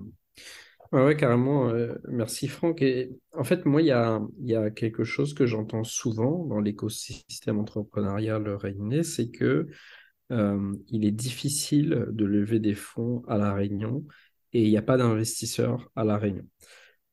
Oui, 0.91 1.15
carrément. 1.15 1.71
merci 2.09 2.49
Franck. 2.49 2.83
En 3.31 3.45
fait, 3.45 3.65
moi, 3.65 3.81
il 3.81 3.87
y 3.87 4.55
a 4.55 4.71
quelque 4.71 5.05
chose 5.05 5.33
que 5.33 5.45
j'entends 5.45 5.85
souvent 5.85 6.43
dans 6.43 6.59
l'écosystème 6.59 7.59
entrepreneurial 7.59 8.45
réunionnais, 8.49 9.03
c'est 9.03 9.31
que 9.31 9.69
euh, 10.31 10.75
il 10.89 11.05
est 11.05 11.11
difficile 11.11 12.07
de 12.09 12.25
lever 12.25 12.59
des 12.59 12.75
fonds 12.75 13.23
à 13.27 13.37
La 13.37 13.53
Réunion 13.53 14.05
et 14.53 14.63
il 14.63 14.69
n'y 14.69 14.77
a 14.77 14.81
pas 14.81 14.97
d'investisseurs 14.97 15.89
à 15.95 16.03
La 16.03 16.17
Réunion. 16.17 16.45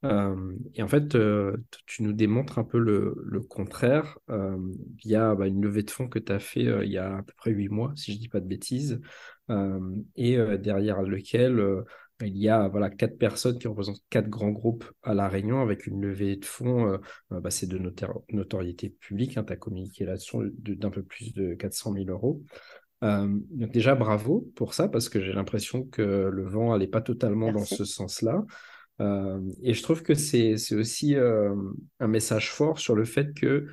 Euh, 0.05 0.55
et 0.75 0.83
en 0.83 0.89
fait, 0.89 1.15
euh, 1.15 1.57
tu 1.87 2.03
nous 2.03 2.13
démontres 2.13 2.59
un 2.59 2.65
peu 2.65 2.79
le, 2.79 3.41
contraire 3.49 4.19
via 4.97 5.35
bah, 5.35 5.47
une 5.47 5.63
levée 5.63 5.83
de 5.83 5.91
fonds 5.91 6.09
que 6.09 6.19
tu 6.19 6.33
as 6.33 6.39
fait 6.39 6.65
il 6.85 6.91
y 6.91 6.99
a 6.99 7.19
à 7.19 7.23
peu 7.23 7.33
près 7.37 7.51
huit 7.53 7.69
mois, 7.69 7.93
si 7.97 8.13
je 8.13 8.17
ne 8.17 8.21
dis 8.21 8.29
pas 8.29 8.41
de 8.41 8.47
bêtises, 8.47 9.01
et 10.17 10.37
derrière 10.59 11.03
lequel 11.03 11.85
il 12.21 12.37
y 12.37 12.49
a 12.49 12.69
voilà, 12.69 12.91
quatre 12.91 13.19
personnes 13.19 13.59
qui 13.59 13.67
représentent 13.67 14.03
quatre 14.09 14.29
grands 14.29 14.51
groupes 14.51 14.85
à 15.03 15.15
La 15.15 15.29
Réunion 15.29 15.61
avec 15.61 15.87
une 15.87 16.01
levée 16.01 16.37
de 16.37 16.45
fonds, 16.45 16.99
bah, 17.31 17.51
c'est 17.51 17.67
de 17.67 17.79
notoriété 18.31 18.91
publique, 18.91 19.37
hein, 19.37 19.45
tu 19.45 19.53
as 19.53 19.57
communiqué 19.57 20.05
là-dessus 20.05 20.53
d'un 20.59 20.91
peu 20.91 21.03
plus 21.03 21.33
de 21.33 21.55
400 21.55 21.95
000 21.95 22.07
euros. 22.09 22.43
Euh, 23.05 23.29
donc 23.51 23.71
déjà, 23.71 23.95
bravo 23.95 24.51
pour 24.57 24.75
ça, 24.75 24.89
parce 24.89 25.09
que 25.09 25.21
j'ai 25.21 25.33
l'impression 25.33 25.85
que 25.85 26.03
le 26.03 26.45
vent 26.45 26.73
n'allait 26.73 26.87
pas 26.87 27.03
totalement 27.03 27.53
dans 27.53 27.65
ce 27.65 27.85
sens-là. 27.85 28.45
Euh, 29.01 29.41
et 29.63 29.75
je 29.75 29.83
trouve 29.83 30.03
que 30.03 30.15
c'est 30.15 30.55
aussi 30.75 31.15
euh, 31.17 31.55
un 32.01 32.09
message 32.09 32.51
fort 32.51 32.79
sur 32.79 32.95
le 32.95 33.05
fait 33.05 33.35
que 33.35 33.67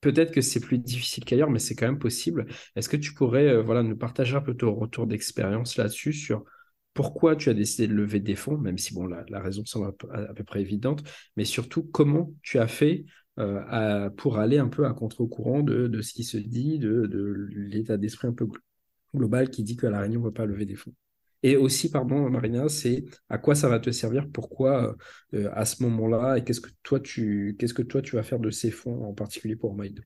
peut-être 0.00 0.32
que 0.32 0.40
c'est 0.40 0.60
plus 0.60 0.78
difficile 0.78 1.24
qu'ailleurs, 1.24 1.50
mais 1.50 1.60
c'est 1.60 1.76
quand 1.76 1.86
même 1.86 1.98
possible. 1.98 2.46
Est-ce 2.74 2.88
que 2.88 2.96
tu 2.96 3.14
pourrais 3.14 3.62
voilà, 3.62 3.82
nous 3.82 3.96
partager 3.96 4.34
un 4.34 4.40
peu 4.40 4.54
ton 4.54 4.74
retour 4.74 5.06
d'expérience 5.06 5.76
là-dessus 5.76 6.12
sur 6.12 6.44
pourquoi 6.94 7.36
tu 7.36 7.48
as 7.50 7.54
décidé 7.54 7.86
de 7.86 7.94
lever 7.94 8.20
des 8.20 8.34
fonds, 8.34 8.58
même 8.58 8.78
si 8.78 8.92
bon, 8.94 9.06
la, 9.06 9.24
la 9.28 9.40
raison 9.40 9.64
semble 9.64 9.94
à, 10.10 10.34
peu 10.34 10.44
près 10.44 10.60
évidente, 10.60 11.04
mais 11.36 11.44
surtout 11.44 11.84
comment 11.84 12.34
tu 12.42 12.58
as 12.58 12.66
fait 12.66 13.04
pour 14.16 14.38
aller 14.38 14.58
un 14.58 14.68
peu 14.68 14.84
à 14.86 14.92
contre-courant 14.92 15.62
de, 15.62 15.86
de, 15.86 16.02
ce 16.02 16.12
qui 16.12 16.24
se 16.24 16.36
dit, 16.36 16.78
de, 16.78 17.06
de 17.06 17.48
l'état 17.50 17.96
d'esprit 17.96 18.28
un 18.28 18.34
peu 18.34 18.46
global 19.14 19.50
qui 19.50 19.62
dit 19.62 19.76
que 19.76 19.86
La 19.86 20.00
Réunion 20.00 20.20
ne 20.20 20.26
peut 20.26 20.32
pas 20.32 20.46
lever 20.46 20.66
des 20.66 20.76
fonds. 20.76 20.94
Et 21.42 21.56
aussi, 21.56 21.90
pardon, 21.90 22.30
Marina, 22.30 22.68
c'est 22.68 23.04
à 23.28 23.38
quoi 23.38 23.54
ça 23.54 23.68
va 23.68 23.80
te 23.80 23.90
servir, 23.90 24.28
pourquoi 24.32 24.96
euh, 25.34 25.50
à 25.54 25.64
ce 25.64 25.82
moment-là, 25.82 26.36
et 26.38 26.44
qu'est-ce 26.44 26.60
que 26.60 26.70
toi 26.82 27.00
tu 27.00 27.56
qu'est-ce 27.58 27.74
que 27.74 27.82
toi 27.82 28.00
tu 28.02 28.16
vas 28.16 28.22
faire 28.22 28.38
de 28.38 28.50
ces 28.50 28.70
fonds 28.70 29.04
en 29.04 29.12
particulier 29.14 29.56
pour 29.56 29.74
Maïdo? 29.74 30.02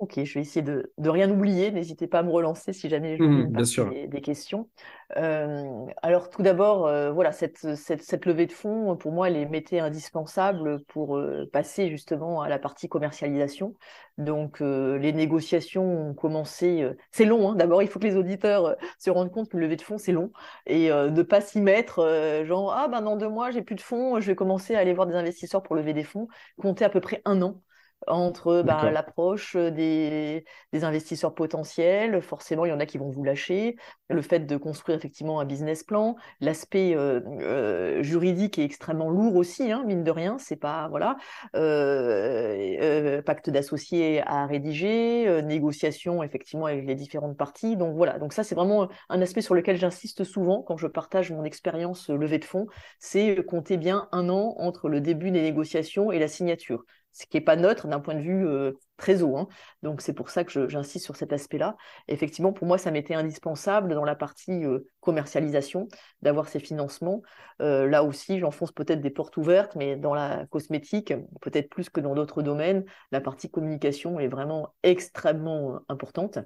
Ok, 0.00 0.18
je 0.24 0.32
vais 0.32 0.40
essayer 0.40 0.62
de, 0.62 0.90
de 0.96 1.10
rien 1.10 1.30
oublier. 1.30 1.70
N'hésitez 1.70 2.06
pas 2.06 2.20
à 2.20 2.22
me 2.22 2.30
relancer 2.30 2.72
si 2.72 2.88
jamais 2.88 3.18
je 3.18 3.22
mmh, 3.22 3.90
des, 3.90 4.06
des, 4.06 4.20
questions. 4.22 4.70
Euh, 5.18 5.84
alors 6.00 6.30
tout 6.30 6.42
d'abord, 6.42 6.86
euh, 6.86 7.12
voilà, 7.12 7.32
cette, 7.32 7.76
cette, 7.76 8.02
cette, 8.02 8.24
levée 8.24 8.46
de 8.46 8.52
fonds, 8.52 8.96
pour 8.96 9.12
moi, 9.12 9.28
elle 9.28 9.54
était 9.54 9.78
indispensable 9.78 10.82
pour 10.84 11.18
euh, 11.18 11.50
passer 11.52 11.90
justement 11.90 12.40
à 12.40 12.48
la 12.48 12.58
partie 12.58 12.88
commercialisation. 12.88 13.74
Donc 14.16 14.60
les 14.60 15.12
négociations 15.12 16.08
ont 16.08 16.14
commencé. 16.14 16.90
c'est 17.10 17.26
long. 17.26 17.50
Hein. 17.50 17.54
D'abord, 17.54 17.82
il 17.82 17.88
faut 17.88 17.98
que 17.98 18.06
les 18.06 18.16
auditeurs 18.16 18.76
se 18.98 19.10
rendent 19.10 19.30
compte 19.30 19.50
qu'une 19.50 19.60
levée 19.60 19.76
de 19.76 19.82
fonds, 19.82 19.98
c'est 19.98 20.12
long 20.12 20.30
et 20.66 20.88
ne 20.90 21.22
pas 21.22 21.40
s'y 21.40 21.60
mettre. 21.60 22.44
genre 22.44 22.74
ah 22.76 22.88
ben 22.88 23.00
dans 23.00 23.16
deux 23.16 23.30
mois, 23.30 23.50
j'ai 23.50 23.62
plus 23.62 23.76
de 23.76 23.80
fonds, 23.80 24.20
je 24.20 24.26
vais 24.26 24.34
commencer 24.34 24.74
à 24.74 24.80
aller 24.80 24.92
voir 24.92 25.06
des 25.06 25.14
investisseurs 25.14 25.62
pour 25.62 25.74
lever 25.74 25.94
des 25.94 26.04
fonds. 26.04 26.28
Compter 26.58 26.84
à 26.84 26.90
peu 26.90 27.00
près 27.00 27.22
un 27.24 27.40
an 27.40 27.62
entre 28.06 28.62
bah, 28.62 28.90
l'approche 28.90 29.56
des, 29.56 30.44
des, 30.72 30.84
investisseurs 30.84 31.34
potentiels, 31.34 32.22
forcément 32.22 32.64
il 32.64 32.70
y 32.70 32.72
en 32.72 32.80
a 32.80 32.86
qui 32.86 32.98
vont 32.98 33.10
vous 33.10 33.24
lâcher, 33.24 33.76
le 34.08 34.22
fait 34.22 34.40
de 34.40 34.56
construire 34.56 34.96
effectivement 34.96 35.40
un 35.40 35.44
business 35.44 35.84
plan, 35.84 36.16
l'aspect 36.40 36.94
euh, 36.94 37.20
euh, 37.40 38.02
juridique 38.02 38.58
est 38.58 38.64
extrêmement 38.64 39.10
lourd 39.10 39.36
aussi, 39.36 39.70
hein, 39.70 39.84
mine 39.86 40.02
de 40.02 40.10
rien, 40.10 40.38
c'est 40.38 40.56
pas 40.56 40.88
voilà, 40.88 41.16
euh, 41.56 43.22
pacte 43.22 43.50
d'associés 43.50 44.22
à 44.26 44.46
rédiger, 44.46 45.42
négociation 45.42 46.22
effectivement 46.22 46.66
avec 46.66 46.86
les 46.86 46.94
différentes 46.94 47.36
parties, 47.36 47.76
donc 47.76 47.94
voilà, 47.96 48.18
donc 48.18 48.32
ça 48.32 48.44
c'est 48.44 48.54
vraiment 48.54 48.88
un 49.08 49.20
aspect 49.20 49.42
sur 49.42 49.54
lequel 49.54 49.76
j'insiste 49.76 50.24
souvent 50.24 50.62
quand 50.62 50.76
je 50.76 50.86
partage 50.86 51.30
mon 51.30 51.44
expérience 51.44 52.08
levée 52.08 52.38
de 52.38 52.44
fonds, 52.44 52.66
c'est 52.98 53.44
compter 53.44 53.76
bien 53.76 54.08
un 54.12 54.28
an 54.28 54.54
entre 54.58 54.88
le 54.88 55.00
début 55.00 55.30
des 55.30 55.42
négociations 55.42 56.12
et 56.12 56.18
la 56.18 56.28
signature 56.28 56.84
ce 57.12 57.26
qui 57.26 57.36
n'est 57.36 57.44
pas 57.44 57.56
neutre 57.56 57.88
d'un 57.88 58.00
point 58.00 58.14
de 58.14 58.20
vue 58.20 58.46
euh, 58.46 58.72
très 58.96 59.22
haut. 59.22 59.36
Hein. 59.36 59.48
Donc 59.82 60.00
c'est 60.00 60.12
pour 60.12 60.30
ça 60.30 60.44
que 60.44 60.68
j'insiste 60.68 61.04
sur 61.04 61.16
cet 61.16 61.32
aspect-là. 61.32 61.76
Effectivement, 62.08 62.52
pour 62.52 62.66
moi, 62.66 62.78
ça 62.78 62.90
m'était 62.90 63.14
indispensable 63.14 63.94
dans 63.94 64.04
la 64.04 64.14
partie 64.14 64.64
euh, 64.64 64.80
commercialisation 65.00 65.88
d'avoir 66.22 66.48
ces 66.48 66.60
financements. 66.60 67.22
Euh, 67.60 67.86
là 67.86 68.04
aussi, 68.04 68.38
j'enfonce 68.38 68.72
peut-être 68.72 69.00
des 69.00 69.10
portes 69.10 69.36
ouvertes, 69.36 69.74
mais 69.76 69.96
dans 69.96 70.14
la 70.14 70.46
cosmétique, 70.46 71.12
peut-être 71.40 71.68
plus 71.68 71.90
que 71.90 72.00
dans 72.00 72.14
d'autres 72.14 72.42
domaines, 72.42 72.84
la 73.12 73.20
partie 73.20 73.50
communication 73.50 74.20
est 74.20 74.28
vraiment 74.28 74.74
extrêmement 74.82 75.80
importante 75.88 76.38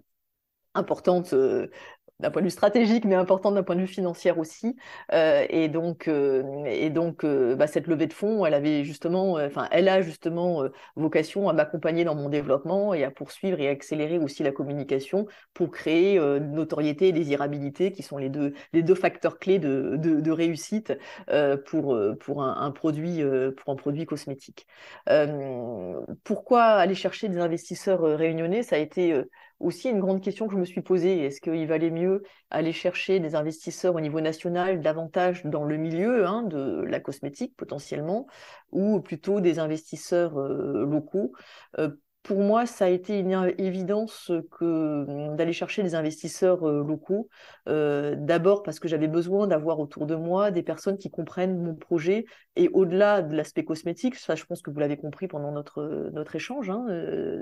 importante 0.77 1.33
d'un 2.25 2.31
point 2.31 2.41
de 2.41 2.47
vue 2.47 2.51
stratégique, 2.51 3.05
mais 3.05 3.15
important 3.15 3.53
d'un 3.53 3.63
point 3.63 3.77
de 3.77 3.83
vue 3.83 3.87
financier 3.87 4.33
aussi. 4.33 4.77
Euh, 5.13 5.45
et 5.51 5.69
donc, 5.69 6.09
euh, 6.09 6.65
et 6.65 6.89
donc 6.89 7.23
euh, 7.25 7.55
bah, 7.55 7.67
cette 7.67 7.87
levée 7.87 8.07
de 8.07 8.15
fonds, 8.15 8.47
elle 8.47 8.55
avait 8.55 8.83
justement, 8.85 9.35
enfin, 9.35 9.69
elle 9.71 9.89
a 9.89 10.01
justement 10.01 10.65
vocation 10.97 11.49
à 11.49 11.53
m'accompagner 11.53 12.05
dans 12.05 12.15
mon 12.15 12.31
développement 12.31 12.95
et 12.95 13.05
à 13.05 13.11
poursuivre 13.11 13.61
et 13.61 13.69
accélérer 13.69 14.19
aussi 14.19 14.43
la 14.43 14.53
communication 14.53 15.27
pour 15.53 15.71
créer 15.71 16.19
notoriété 16.41 17.09
et 17.09 17.13
désirabilité, 17.13 17.93
qui 17.93 18.03
sont 18.03 18.17
les 18.17 18.31
deux, 18.31 18.55
les 18.73 18.83
deux 18.83 18.95
facteurs 18.95 19.39
clés 19.39 19.59
de, 19.59 19.97
de, 19.97 20.31
réussite 20.31 20.93
pour, 21.67 21.99
pour, 22.21 22.43
un, 22.43 22.71
produit, 22.71 23.23
pour 23.57 23.73
un 23.73 23.77
produit 23.77 24.07
cosmétique. 24.07 24.67
pourquoi 26.25 26.63
aller 26.63 26.95
chercher 26.95 27.29
des 27.29 27.39
investisseurs 27.39 28.03
réunionnais? 28.03 28.63
Ça 28.63 28.77
a 28.77 28.79
été 28.79 29.15
aussi 29.61 29.89
une 29.89 30.01
grande 30.01 30.21
question 30.21 30.47
que 30.47 30.55
je 30.55 30.59
me 30.59 30.65
suis 30.65 30.83
posée. 30.83 31.25
Est-ce 31.25 31.41
qu'il 31.41 31.67
valait 31.67 31.91
mieux 31.91 32.23
aller 32.51 32.73
chercher 32.73 33.21
des 33.21 33.35
investisseurs 33.35 33.95
au 33.95 34.01
niveau 34.01 34.21
national 34.21 34.81
davantage 34.81 35.45
dans 35.45 35.65
le 35.65 35.77
milieu 35.77 36.27
hein, 36.27 36.43
de 36.43 36.83
la 36.87 37.01
cosmétique 37.01 37.57
potentiellement, 37.57 38.27
ou 38.73 39.01
plutôt 39.01 39.41
des 39.41 39.59
investisseurs 39.59 40.39
locaux 40.39 41.33
pour 42.25 42.41
moi, 42.41 42.65
ça 42.65 42.87
a 42.87 42.89
été 42.89 43.19
une 43.19 43.53
évidence 43.59 44.33
que 44.51 45.05
mmh, 45.07 45.37
d'aller 45.37 45.53
chercher 45.53 45.83
des 45.83 45.95
investisseurs 45.95 46.67
locaux. 46.67 47.29
D'abord 47.67 48.63
parce 48.63 48.81
que 48.81 48.89
j'avais 48.89 49.09
besoin 49.09 49.47
d'avoir 49.47 49.79
autour 49.79 50.07
de 50.07 50.15
moi 50.15 50.51
des 50.51 50.63
personnes 50.63 50.97
qui 50.97 51.11
comprennent 51.11 51.63
mon 51.63 51.75
projet 51.75 52.25
et 52.57 52.69
au-delà 52.71 53.21
de 53.21 53.37
l'aspect 53.37 53.65
cosmétique, 53.65 54.15
ça 54.15 54.35
je 54.35 54.45
pense 54.45 54.63
que 54.63 54.71
vous 54.71 54.79
l'avez 54.79 54.97
compris 54.97 55.29
pendant 55.29 55.53
notre, 55.53 56.11
notre 56.13 56.35
échange 56.37 56.71
hein, 56.71 56.87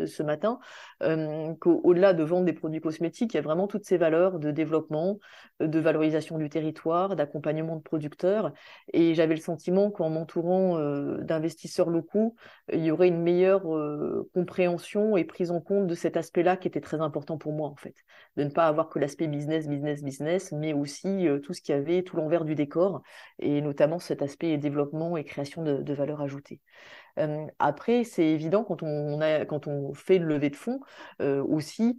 ce 0.06 0.22
matin, 0.22 0.58
qu'au-delà 1.00 2.12
de 2.12 2.24
vendre 2.24 2.44
des 2.44 2.52
produits 2.52 2.80
cosmétiques, 2.80 3.34
il 3.34 3.36
y 3.36 3.40
a 3.40 3.42
vraiment 3.42 3.68
toutes 3.68 3.84
ces 3.84 3.98
valeurs 3.98 4.40
de 4.40 4.50
développement, 4.50 5.18
de 5.60 5.78
valorisation 5.78 6.38
du 6.38 6.48
territoire, 6.48 7.14
d'accompagnement 7.14 7.76
de 7.76 7.82
producteurs. 7.82 8.52
Et 8.92 9.14
j'avais 9.14 9.34
le 9.34 9.40
sentiment 9.40 9.90
qu'en 9.90 10.10
m'entourant 10.10 10.78
d'investisseurs 11.18 11.90
locaux, 11.90 12.34
il 12.72 12.84
y 12.84 12.90
aurait 12.90 13.08
une 13.08 13.22
meilleure 13.22 13.62
compréhension 14.34 14.71
et 15.16 15.24
prise 15.24 15.50
en 15.50 15.60
compte 15.60 15.86
de 15.86 15.94
cet 15.94 16.16
aspect-là 16.16 16.56
qui 16.56 16.68
était 16.68 16.80
très 16.80 17.00
important 17.00 17.38
pour 17.38 17.52
moi, 17.52 17.68
en 17.68 17.76
fait. 17.76 17.94
De 18.36 18.44
ne 18.44 18.50
pas 18.50 18.66
avoir 18.66 18.88
que 18.88 18.98
l'aspect 18.98 19.26
business, 19.26 19.68
business, 19.68 20.02
business, 20.02 20.52
mais 20.52 20.72
aussi 20.72 21.28
euh, 21.28 21.38
tout 21.38 21.54
ce 21.54 21.62
qui 21.62 21.72
avait, 21.72 22.02
tout 22.02 22.16
l'envers 22.16 22.44
du 22.44 22.54
décor, 22.54 23.02
et 23.38 23.60
notamment 23.60 23.98
cet 23.98 24.22
aspect 24.22 24.56
développement 24.58 25.16
et 25.16 25.24
création 25.24 25.62
de, 25.62 25.92
valeur 25.92 26.22
ajoutée. 26.22 26.60
Après, 27.58 28.04
c'est 28.04 28.26
évident 28.26 28.64
quand 28.64 28.82
on, 28.82 29.20
a, 29.20 29.44
quand 29.44 29.66
on 29.66 29.92
fait 29.92 30.18
le 30.18 30.26
lever 30.26 30.48
de 30.48 30.56
fonds 30.56 30.80
euh, 31.20 31.42
aussi, 31.44 31.98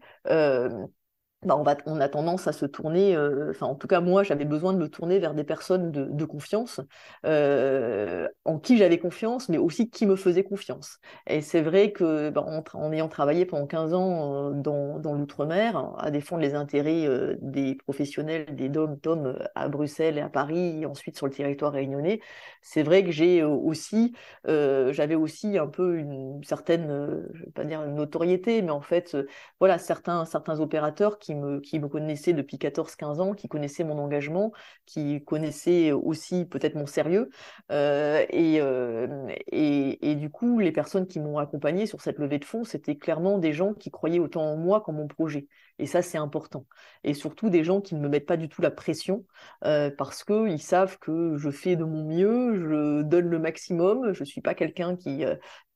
bah, 1.46 1.56
on, 1.86 2.00
a 2.00 2.10
tendance 2.10 2.48
à 2.48 2.54
se 2.54 2.66
tourner, 2.66 3.16
euh, 3.16 3.52
enfin 3.52 3.66
en 3.66 3.76
tout 3.76 3.88
cas 3.88 4.02
moi 4.02 4.24
j'avais 4.24 4.46
besoin 4.46 4.74
de 4.74 4.78
me 4.78 4.88
tourner 4.88 5.20
vers 5.20 5.34
des 5.34 5.44
personnes 5.44 5.92
de, 5.92 6.26
confiance, 6.26 6.80
euh, 7.26 8.28
en 8.46 8.60
qui 8.60 8.78
j'avais 8.78 8.98
confiance, 8.98 9.50
mais 9.50 9.58
aussi 9.58 9.90
qui 9.90 10.06
me 10.06 10.16
faisait 10.16 10.44
confiance. 10.44 11.00
Et 11.28 11.42
c'est 11.42 11.62
vrai 11.62 11.92
que 11.92 12.30
bah, 12.30 12.46
en, 12.74 12.92
ayant 12.92 13.10
travaillé 13.10 13.46
pendant 13.46 13.68
15 13.68 13.94
ans 13.94 14.50
euh, 14.50 14.52
dans, 14.52 15.00
dans 15.00 15.14
l'outre-mer, 15.14 15.94
à 15.98 16.12
défendre 16.12 16.42
les 16.42 16.56
intérêts 16.56 17.08
des 17.42 17.76
professionnels, 17.76 18.56
des 18.56 18.70
DOM, 18.70 19.00
TOM 19.00 19.38
à 19.56 19.68
Bruxelles 19.68 20.18
et 20.18 20.22
à 20.22 20.30
Paris, 20.30 20.82
et 20.82 20.86
ensuite 20.86 21.18
sur 21.18 21.28
le 21.28 21.34
territoire 21.34 21.74
réunionnais, 21.74 22.22
c'est 22.62 22.84
vrai 22.84 23.04
que 23.04 23.12
j'ai 23.12 23.44
aussi, 23.44 24.14
j'avais 24.46 25.16
aussi 25.16 25.58
un 25.58 25.68
peu 25.68 25.98
une 25.98 26.44
certaine, 26.44 26.88
je 27.34 27.44
vais 27.44 27.52
pas 27.52 27.66
dire 27.66 27.84
une 27.84 27.96
notoriété, 27.96 28.62
mais 28.62 28.72
en 28.72 28.82
fait, 28.82 29.18
voilà, 29.60 29.78
certains, 29.78 30.26
certains 30.26 30.60
opérateurs 30.60 31.20
qui 31.20 31.33
qui 31.62 31.80
me, 31.80 31.88
connaissait 31.88 32.34
depuis 32.34 32.58
14-15 32.58 33.20
ans, 33.20 33.34
qui 33.34 33.48
connaissait 33.48 33.84
mon 33.84 33.98
engagement, 33.98 34.52
qui 34.86 35.24
connaissait 35.24 35.92
aussi 35.92 36.46
peut-être 36.46 36.76
mon 36.76 36.86
sérieux. 36.86 37.30
Euh, 37.72 38.26
euh, 38.34 39.28
et, 39.48 40.12
et, 40.12 40.16
du 40.16 40.30
coup, 40.30 40.60
les 40.60 40.72
personnes 40.72 41.08
qui 41.08 41.20
m'ont 41.20 41.38
accompagné 41.38 41.86
sur 41.86 42.02
cette 42.02 42.20
levée 42.20 42.40
de 42.40 42.46
fonds, 42.46 42.64
c'était 42.64 42.96
clairement 42.96 43.38
des 43.38 43.54
gens 43.54 43.74
qui 43.74 43.92
croyaient 43.92 44.20
autant 44.20 44.44
en 44.44 44.58
moi 44.58 44.82
qu'en 44.82 44.94
mon 44.94 45.08
projet. 45.08 45.48
Et 45.80 45.86
ça, 45.86 46.02
c'est 46.02 46.18
important. 46.18 46.66
Et 47.04 47.14
surtout 47.14 47.50
des 47.50 47.64
gens 47.64 47.82
qui 47.82 47.96
ne 47.96 48.00
me 48.00 48.10
mettent 48.10 48.28
pas 48.28 48.38
du 48.38 48.50
tout 48.50 48.62
la 48.62 48.72
pression 48.72 49.26
euh, 49.66 49.90
parce 49.90 50.24
qu'ils 50.24 50.62
savent 50.62 51.00
que 51.00 51.36
je 51.38 51.50
fais 51.50 51.76
de 51.76 51.84
mon 51.84 52.04
mieux, 52.04 52.56
je 52.56 53.02
donne 53.02 53.30
le 53.30 53.40
maximum. 53.40 54.14
Je 54.14 54.22
ne 54.22 54.26
suis 54.26 54.42
pas 54.42 54.54
quelqu'un 54.54 54.96
qui, 54.96 55.26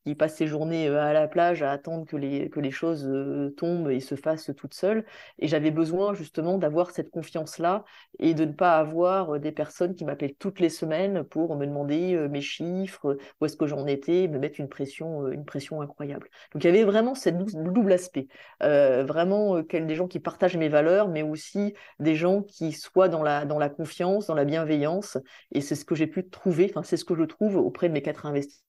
qui 0.08 0.16
passe 0.16 0.36
ses 0.36 0.48
journées 0.48 0.88
euh, 0.88 1.02
à 1.02 1.12
la 1.12 1.28
plage 1.28 1.62
à 1.64 1.72
attendre 1.72 2.06
que 2.06 2.16
les, 2.16 2.50
que 2.50 2.62
les 2.62 2.72
choses 2.72 3.06
euh, 3.06 3.50
tombent 3.58 3.90
et 3.90 4.00
se 4.00 4.16
fassent 4.16 4.52
toutes 4.56 4.74
seules. 4.74 5.04
Et 5.38 5.50
j'avais 5.50 5.70
besoin 5.70 6.14
justement 6.14 6.58
d'avoir 6.58 6.92
cette 6.92 7.10
confiance-là 7.10 7.84
et 8.20 8.34
de 8.34 8.46
ne 8.46 8.54
pas 8.54 8.78
avoir 8.78 9.36
euh, 9.36 9.40
des 9.40 9.52
personnes 9.52 9.96
qui 9.96 10.06
m'appellent 10.06 10.36
toutes 10.36 10.62
les 10.62 10.70
semaines 10.70 11.26
pour 11.26 11.58
me 11.58 11.66
demander 11.66 12.28
mes 12.30 12.40
chiffres, 12.40 13.18
où 13.42 13.46
est-ce 13.46 13.58
que 13.58 13.68
j'en 13.68 13.86
étais, 13.86 14.30
me 14.30 14.40
mettre 14.40 14.62
une 14.62 14.70
pression, 14.70 15.28
une 15.28 15.44
pression 15.44 15.82
incroyable. 15.82 16.30
Donc 16.54 16.64
il 16.64 16.68
y 16.68 16.70
avait 16.70 16.86
vraiment 16.86 17.14
ce 17.14 17.30
double 17.30 17.92
aspect. 17.92 18.28
vraiment 18.62 19.62
des 19.62 19.96
gens 19.96 20.08
qui 20.08 20.20
partagent 20.20 20.58
mes 20.58 20.70
valeurs, 20.70 21.10
mais 21.10 21.22
aussi 21.22 21.74
des 22.00 22.16
gens 22.16 22.44
qui 22.44 22.72
soient 22.72 23.10
dans 23.10 23.24
la, 23.24 23.46
dans 23.46 23.60
la 23.60 23.70
confiance, 23.70 24.28
dans 24.28 24.36
la 24.36 24.46
bienveillance. 24.46 25.18
Et 25.52 25.62
c'est 25.62 25.76
ce 25.76 25.86
que 25.86 25.96
j'ai 25.96 26.08
pu 26.08 26.28
trouver, 26.28 26.68
enfin 26.70 26.84
c'est 26.84 26.98
ce 26.98 27.06
que 27.06 27.16
je 27.16 27.24
trouve 27.24 27.58
auprès 27.58 27.90
de 27.90 27.94
mes 27.94 28.02
quatre 28.02 28.26
investisseurs 28.26 28.67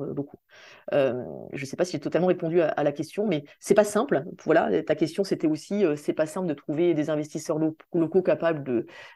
euh, 0.00 0.12
beaucoup. 0.12 0.38
Euh, 0.92 1.24
je 1.52 1.62
ne 1.62 1.66
sais 1.66 1.76
pas 1.76 1.84
si 1.84 1.92
j'ai 1.92 2.00
totalement 2.00 2.28
répondu 2.28 2.60
à, 2.60 2.82
la 2.82 2.92
question, 2.92 3.26
mais 3.26 3.44
c'est 3.60 3.74
pas 3.74 3.84
simple. 3.84 4.24
Voilà, 4.44 4.82
ta 4.82 4.94
question 4.94 5.24
c'était 5.24 5.46
aussi, 5.46 5.84
euh, 5.84 5.96
c'est 5.96 6.12
pas 6.12 6.26
simple 6.26 6.46
de 6.46 6.54
trouver 6.54 6.94
des 6.94 7.10
investisseurs 7.10 7.58
locaux, 7.58 8.22
capables 8.22 8.64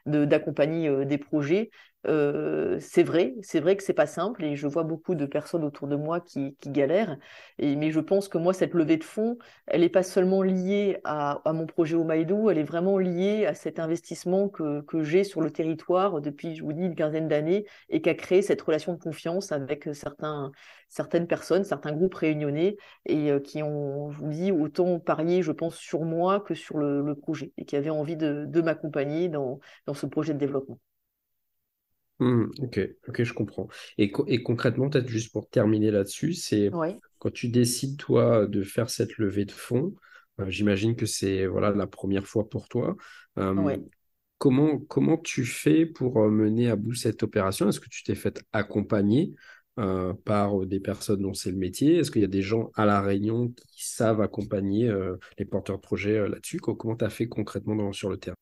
de 0.07 0.25
d'accompagner 0.25 1.05
des 1.05 1.19
projets. 1.19 1.71
Euh, 2.09 2.79
c'est 2.81 3.05
vrai, 3.05 3.35
c'est 3.43 3.61
vrai 3.61 3.77
que 3.77 3.83
c'est 3.83 3.93
pas 3.93 4.07
simple 4.07 4.45
et 4.45 4.57
je 4.57 4.67
vois 4.67 4.83
beaucoup 4.83 5.15
de 5.15 5.25
personnes 5.25 5.63
autour 5.65 5.87
de 5.87 5.95
moi 5.97 6.21
qui, 6.21 6.57
galèrent. 6.67 7.17
Et, 7.59 7.77
mais 7.77 7.91
je 7.93 8.01
pense 8.01 8.29
que 8.29 8.39
moi, 8.39 8.53
cette 8.53 8.75
levée 8.75 8.97
de 8.97 9.05
fonds, 9.05 9.39
elle 9.67 9.83
n'est 9.83 9.89
pas 9.89 10.03
seulement 10.03 10.43
liée 10.43 10.99
à, 11.05 11.41
mon 11.47 11.67
projet 11.67 11.95
au 11.95 12.05
Maïdou, 12.05 12.51
elle 12.51 12.59
est 12.59 12.65
vraiment 12.65 12.99
liée 12.99 13.47
à 13.47 13.55
cet 13.55 13.79
investissement 13.79 14.49
que, 14.49 14.81
que 14.83 15.03
j'ai 15.05 15.23
sur 15.25 15.41
le 15.41 15.51
territoire 15.51 16.21
depuis, 16.21 16.57
je 16.57 16.65
vous 16.65 16.73
dis, 16.73 16.83
une 16.83 16.97
quinzaine 16.97 17.29
d'années 17.29 17.67
et 17.89 18.03
qui 18.03 18.09
a 18.09 18.15
créé 18.15 18.43
cette 18.43 18.63
relation 18.63 18.95
de 18.95 18.99
confiance 18.99 19.53
avec 19.53 19.89
certains, 19.95 20.51
certaines 20.89 21.27
personnes, 21.29 21.65
certains 21.65 21.93
groupes 21.93 22.15
réunionnais 22.15 22.77
et 23.07 23.31
qui 23.45 23.63
ont, 23.63 24.11
je 24.11 24.19
vous 24.19 24.31
dis, 24.31 24.51
autant 24.53 24.99
parié, 24.99 25.43
je 25.43 25.53
pense, 25.53 25.77
sur 25.77 26.03
moi 26.03 26.41
que 26.41 26.55
sur 26.55 26.79
le, 26.79 27.15
projet 27.15 27.53
et 27.59 27.65
qui 27.65 27.77
avaient 27.77 27.91
envie 27.91 28.17
de, 28.17 28.61
m'accompagner 28.63 29.29
dans 29.29 29.61
ce 29.95 30.07
projet 30.07 30.35
de 30.35 30.39
développement. 30.39 30.79
Mmh, 32.19 32.45
ok, 32.63 32.81
ok, 33.09 33.23
je 33.25 33.33
comprends. 33.33 33.69
Et, 33.99 34.13
et 34.29 34.43
concrètement, 34.43 34.89
peut-être 34.89 35.09
juste 35.09 35.33
pour 35.33 35.49
terminer 35.49 35.91
là-dessus, 35.91 36.35
c'est 36.35 36.75
quand 37.19 37.33
tu 37.33 37.49
décides, 37.49 37.97
toi, 37.99 38.47
de 38.47 38.63
faire 38.63 38.91
cette 38.91 39.17
levée 39.19 39.45
de 39.45 39.51
fonds, 39.53 39.95
euh, 40.41 40.49
j'imagine 40.49 40.95
que 40.97 41.07
c'est 41.07 41.47
voilà, 41.47 41.71
la 41.73 41.87
première 41.87 42.27
fois 42.27 42.49
pour 42.49 42.69
toi. 42.69 42.97
comment, 44.39 44.79
comment 44.79 45.17
tu 45.19 45.45
fais 45.45 45.87
pour 45.87 46.21
euh, 46.23 46.31
mener 46.31 46.69
à 46.71 46.77
bout 46.77 46.95
cette 46.95 47.23
opération? 47.23 47.69
Est-ce 47.69 47.81
que 47.81 47.89
tu 47.89 48.03
t'es 48.03 48.15
fait 48.15 48.43
accompagner 48.53 49.35
euh, 49.79 50.13
par 50.25 50.67
des 50.67 50.81
personnes 50.81 51.23
dont 51.23 51.35
c'est 51.35 51.51
le 51.51 51.57
métier? 51.57 51.97
Est-ce 51.99 52.11
qu'il 52.11 52.23
y 52.23 52.25
a 52.25 52.29
des 52.29 52.43
gens 52.43 52.71
à 52.75 52.85
La 52.87 53.01
Réunion 53.01 53.49
qui 53.69 53.87
savent 53.89 54.21
accompagner 54.21 54.93
les 55.39 55.45
porteurs 55.45 55.77
de 55.77 55.83
projets 55.83 56.29
là-dessus? 56.29 56.59
Comment 56.59 56.97
tu 56.97 57.05
as 57.05 57.11
fait 57.11 57.29
concrètement 57.29 57.93
sur 57.93 58.11
le 58.11 58.17
terrain? 58.19 58.37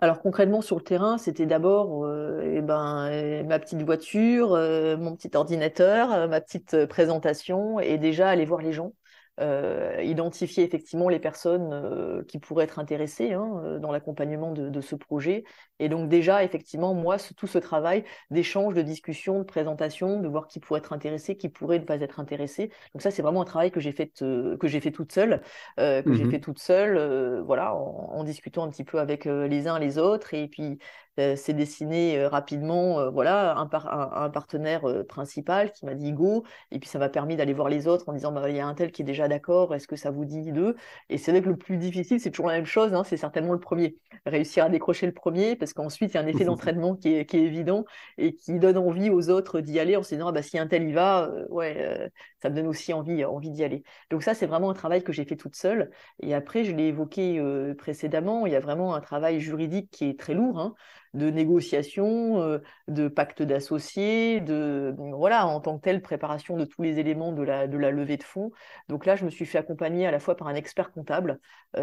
Alors 0.00 0.20
concrètement 0.22 0.60
sur 0.62 0.76
le 0.76 0.82
terrain, 0.82 1.18
c'était 1.18 1.46
d'abord 1.46 2.04
euh, 2.04 2.40
eh 2.56 2.62
ben, 2.62 3.08
euh, 3.10 3.42
ma 3.44 3.58
petite 3.58 3.82
voiture, 3.82 4.54
euh, 4.54 4.96
mon 4.96 5.16
petit 5.16 5.30
ordinateur, 5.36 6.28
ma 6.28 6.40
petite 6.40 6.86
présentation 6.86 7.80
et 7.80 7.98
déjà 7.98 8.28
aller 8.28 8.44
voir 8.44 8.62
les 8.62 8.72
gens. 8.72 8.92
Euh, 9.40 10.02
identifier 10.02 10.64
effectivement 10.64 11.08
les 11.08 11.20
personnes 11.20 11.70
euh, 11.72 12.24
qui 12.24 12.40
pourraient 12.40 12.64
être 12.64 12.80
intéressées 12.80 13.34
hein, 13.34 13.60
euh, 13.62 13.78
dans 13.78 13.92
l'accompagnement 13.92 14.50
de, 14.52 14.80
ce 14.80 14.96
projet. 14.96 15.44
Et 15.78 15.88
donc 15.88 16.08
déjà, 16.08 16.42
effectivement, 16.42 16.92
moi, 16.92 17.18
tout 17.36 17.46
ce 17.46 17.58
travail 17.58 18.04
d'échange, 18.30 18.74
de 18.74 18.82
discussion, 18.82 19.38
de 19.38 19.44
présentation, 19.44 20.20
de 20.20 20.26
voir 20.26 20.48
qui 20.48 20.58
pourrait 20.58 20.80
être 20.80 20.92
intéressé, 20.92 21.36
qui 21.36 21.48
pourrait 21.48 21.78
ne 21.78 21.84
pas 21.84 22.00
être 22.00 22.18
intéressé. 22.18 22.70
Donc 22.94 23.02
ça, 23.02 23.10
c'est 23.12 23.22
vraiment 23.22 23.42
un 23.42 23.44
travail 23.44 23.70
que 23.70 23.80
j'ai 23.80 23.92
fait, 23.92 24.10
que 24.18 24.66
j'ai 24.66 24.80
fait 24.80 24.90
toute 24.90 25.12
seule, 25.12 25.40
que 25.76 26.02
j'ai 26.06 26.24
mmh 26.24 26.30
fait 26.30 26.40
toute 26.40 26.58
seule, 26.58 27.40
voilà, 27.42 27.74
en, 27.74 28.10
en, 28.12 28.24
discutant 28.24 28.64
un 28.64 28.70
petit 28.70 28.84
peu 28.84 28.98
avec 28.98 29.24
les 29.24 29.68
uns 29.68 29.78
les 29.78 29.98
autres. 29.98 30.34
Et 30.34 30.48
puis 30.48 30.78
euh, 31.07 31.07
s'est 31.18 31.52
dessiné 31.52 32.18
euh, 32.18 32.28
rapidement 32.28 33.00
euh, 33.00 33.10
voilà, 33.10 33.56
un, 33.56 33.68
un, 33.72 34.30
partenaire 34.30 34.82
principal 35.08 35.72
qui 35.72 35.84
m'a 35.86 35.94
dit 35.94 36.12
go, 36.12 36.44
et 36.70 36.78
puis 36.78 36.88
ça 36.88 36.98
m'a 36.98 37.08
permis 37.08 37.36
d'aller 37.36 37.52
voir 37.52 37.68
les 37.68 37.88
autres 37.88 38.08
en 38.08 38.12
disant 38.12 38.32
bah, 38.32 38.48
il 38.48 38.56
y 38.56 38.60
a 38.60 38.66
un 38.66 38.74
tel 38.74 38.92
qui 38.92 39.02
est 39.02 39.04
déjà 39.04 39.28
d'accord, 39.28 39.74
est-ce 39.74 39.88
que 39.88 39.96
ça 39.96 40.10
vous 40.10 40.24
dit 40.24 40.52
d'eux? 40.52 40.76
Et 41.08 41.18
c'est 41.18 41.32
vrai 41.32 41.42
que 41.42 41.48
le 41.48 41.56
plus 41.56 41.76
difficile, 41.76 42.20
c'est 42.20 42.30
toujours 42.30 42.48
la 42.48 42.54
même 42.54 42.66
chose, 42.66 42.94
hein, 42.94 43.04
c'est 43.04 43.16
certainement 43.16 43.52
le 43.52 43.60
premier. 43.60 43.96
Réussir 44.26 44.64
à 44.64 44.68
décrocher 44.68 45.06
le 45.06 45.12
premier, 45.12 45.56
parce 45.56 45.72
qu'ensuite 45.72 46.12
il 46.12 46.14
y 46.14 46.18
a 46.18 46.20
un 46.22 46.26
effet 46.26 46.44
d'entraînement 46.44 46.94
qui 46.94 47.14
est, 47.14 47.26
qui 47.26 47.36
est, 47.36 47.42
évident 47.42 47.84
et 48.18 48.34
qui 48.34 48.58
donne 48.58 48.78
envie 48.78 49.10
aux 49.10 49.30
autres 49.30 49.60
d'y 49.60 49.80
aller 49.80 49.96
en 49.96 50.02
se 50.02 50.14
disant 50.14 50.28
ah, 50.28 50.32
bah, 50.32 50.42
si 50.42 50.58
un 50.58 50.66
tel 50.66 50.88
y 50.88 50.92
va, 50.92 51.30
ouais, 51.50 52.10
ça 52.42 52.50
me 52.50 52.56
donne 52.56 52.66
aussi 52.66 52.92
envie, 52.92 53.24
envie 53.24 53.50
d'y 53.50 53.64
aller. 53.64 53.82
Donc 54.10 54.22
ça, 54.22 54.34
c'est 54.34 54.46
vraiment 54.46 54.70
un 54.70 54.74
travail 54.74 55.02
que 55.02 55.12
j'ai 55.12 55.24
fait 55.24 55.36
toute 55.36 55.56
seule. 55.56 55.90
Et 56.20 56.34
après, 56.34 56.64
je 56.64 56.72
l'ai 56.72 56.88
évoqué 56.88 57.42
précédemment, 57.76 58.46
il 58.46 58.52
y 58.52 58.56
a 58.56 58.60
vraiment 58.60 58.94
un 58.94 59.00
travail 59.00 59.40
juridique 59.40 59.90
qui 59.90 60.08
est 60.10 60.18
très 60.18 60.34
lourd. 60.34 60.58
Hein. 60.58 60.74
De 61.14 61.30
négociation, 61.30 62.60
de 62.88 63.08
pacte 63.08 63.42
d'associés, 63.42 64.40
de 64.40 64.94
voilà, 65.14 65.46
en 65.46 65.60
tant 65.60 65.78
que 65.78 65.82
telle, 65.82 66.02
préparation 66.02 66.56
de 66.56 66.64
tous 66.64 66.82
les 66.82 66.98
éléments 66.98 67.32
de 67.32 67.42
la, 67.42 67.66
de 67.66 67.76
la 67.78 67.90
levée 67.90 68.16
de 68.16 68.22
fonds. 68.22 68.50
Donc 68.88 69.06
là, 69.06 69.16
je 69.16 69.24
me 69.24 69.30
suis 69.30 69.46
fait 69.46 69.58
accompagner 69.58 70.06
à 70.06 70.10
la 70.10 70.18
fois 70.18 70.36
par 70.36 70.48
un 70.48 70.54
expert 70.54 70.92
comptable. 70.92 71.40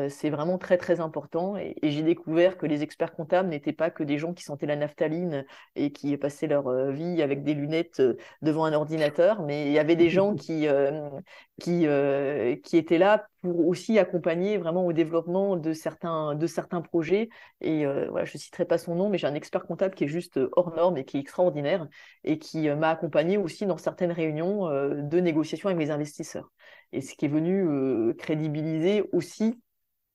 c'est 0.10 0.30
vraiment 0.30 0.58
très 0.58 0.78
très 0.78 1.00
important. 1.00 1.58
Et, 1.58 1.76
j'ai 1.84 2.04
découvert 2.04 2.58
que 2.58 2.66
les 2.66 2.84
experts 2.84 3.14
comptables 3.14 3.50
n'étaient 3.50 3.74
pas 3.74 3.90
que 3.90 4.04
des 4.04 4.18
gens 4.18 4.34
qui 4.34 4.44
sentaient 4.44 4.66
la 4.66 4.76
naphtaline 4.76 5.46
et 5.76 5.92
qui 5.92 6.16
passaient 6.18 6.48
leur 6.48 6.92
vie 6.92 7.22
avec 7.22 7.44
des 7.44 7.54
lunettes 7.54 8.02
devant 8.42 8.66
un 8.66 8.74
ordinateur, 8.74 9.44
mais 9.44 9.68
il 9.68 9.72
y 9.72 9.80
avait 9.80 9.96
des 9.96 10.10
gens 10.10 10.36
qui, 10.36 10.68
qui, 11.60 11.88
qui 12.64 12.78
étaient 12.78 12.98
là 12.98 13.28
pour 13.42 13.68
aussi 13.68 14.00
accompagner 14.00 14.58
vraiment 14.58 14.86
au 14.86 14.94
développement 14.94 15.56
de 15.56 15.74
certains, 15.74 16.36
de 16.36 16.48
certains 16.48 16.82
projets. 16.82 17.30
Et 17.62 17.86
voilà, 17.86 18.26
je 18.26 18.38
ne 18.38 18.40
citerai 18.40 18.66
pas 18.66 18.78
son 18.78 18.96
nom, 18.96 19.10
j'ai 19.18 19.28
un 19.28 19.34
expert 19.36 19.66
comptable 19.66 19.96
qui 19.96 20.06
est 20.06 20.08
juste 20.08 20.40
hors 20.54 20.76
norme 20.76 20.98
et 20.98 21.06
qui 21.06 21.18
est 21.18 21.20
extraordinaire 21.20 21.88
et 22.24 22.40
qui 22.40 22.70
m'a 22.70 22.90
accompagné 22.90 23.38
aussi 23.38 23.66
dans 23.66 23.78
certaines 23.78 24.12
réunions 24.12 24.70
de 24.70 25.20
négociation 25.20 25.70
avec 25.70 25.78
mes 25.78 25.92
investisseurs. 25.92 26.52
Et 26.92 27.02
ce 27.02 27.16
qui 27.16 27.26
est 27.26 27.30
venu 27.30 28.14
crédibiliser 28.16 29.04
aussi 29.12 29.60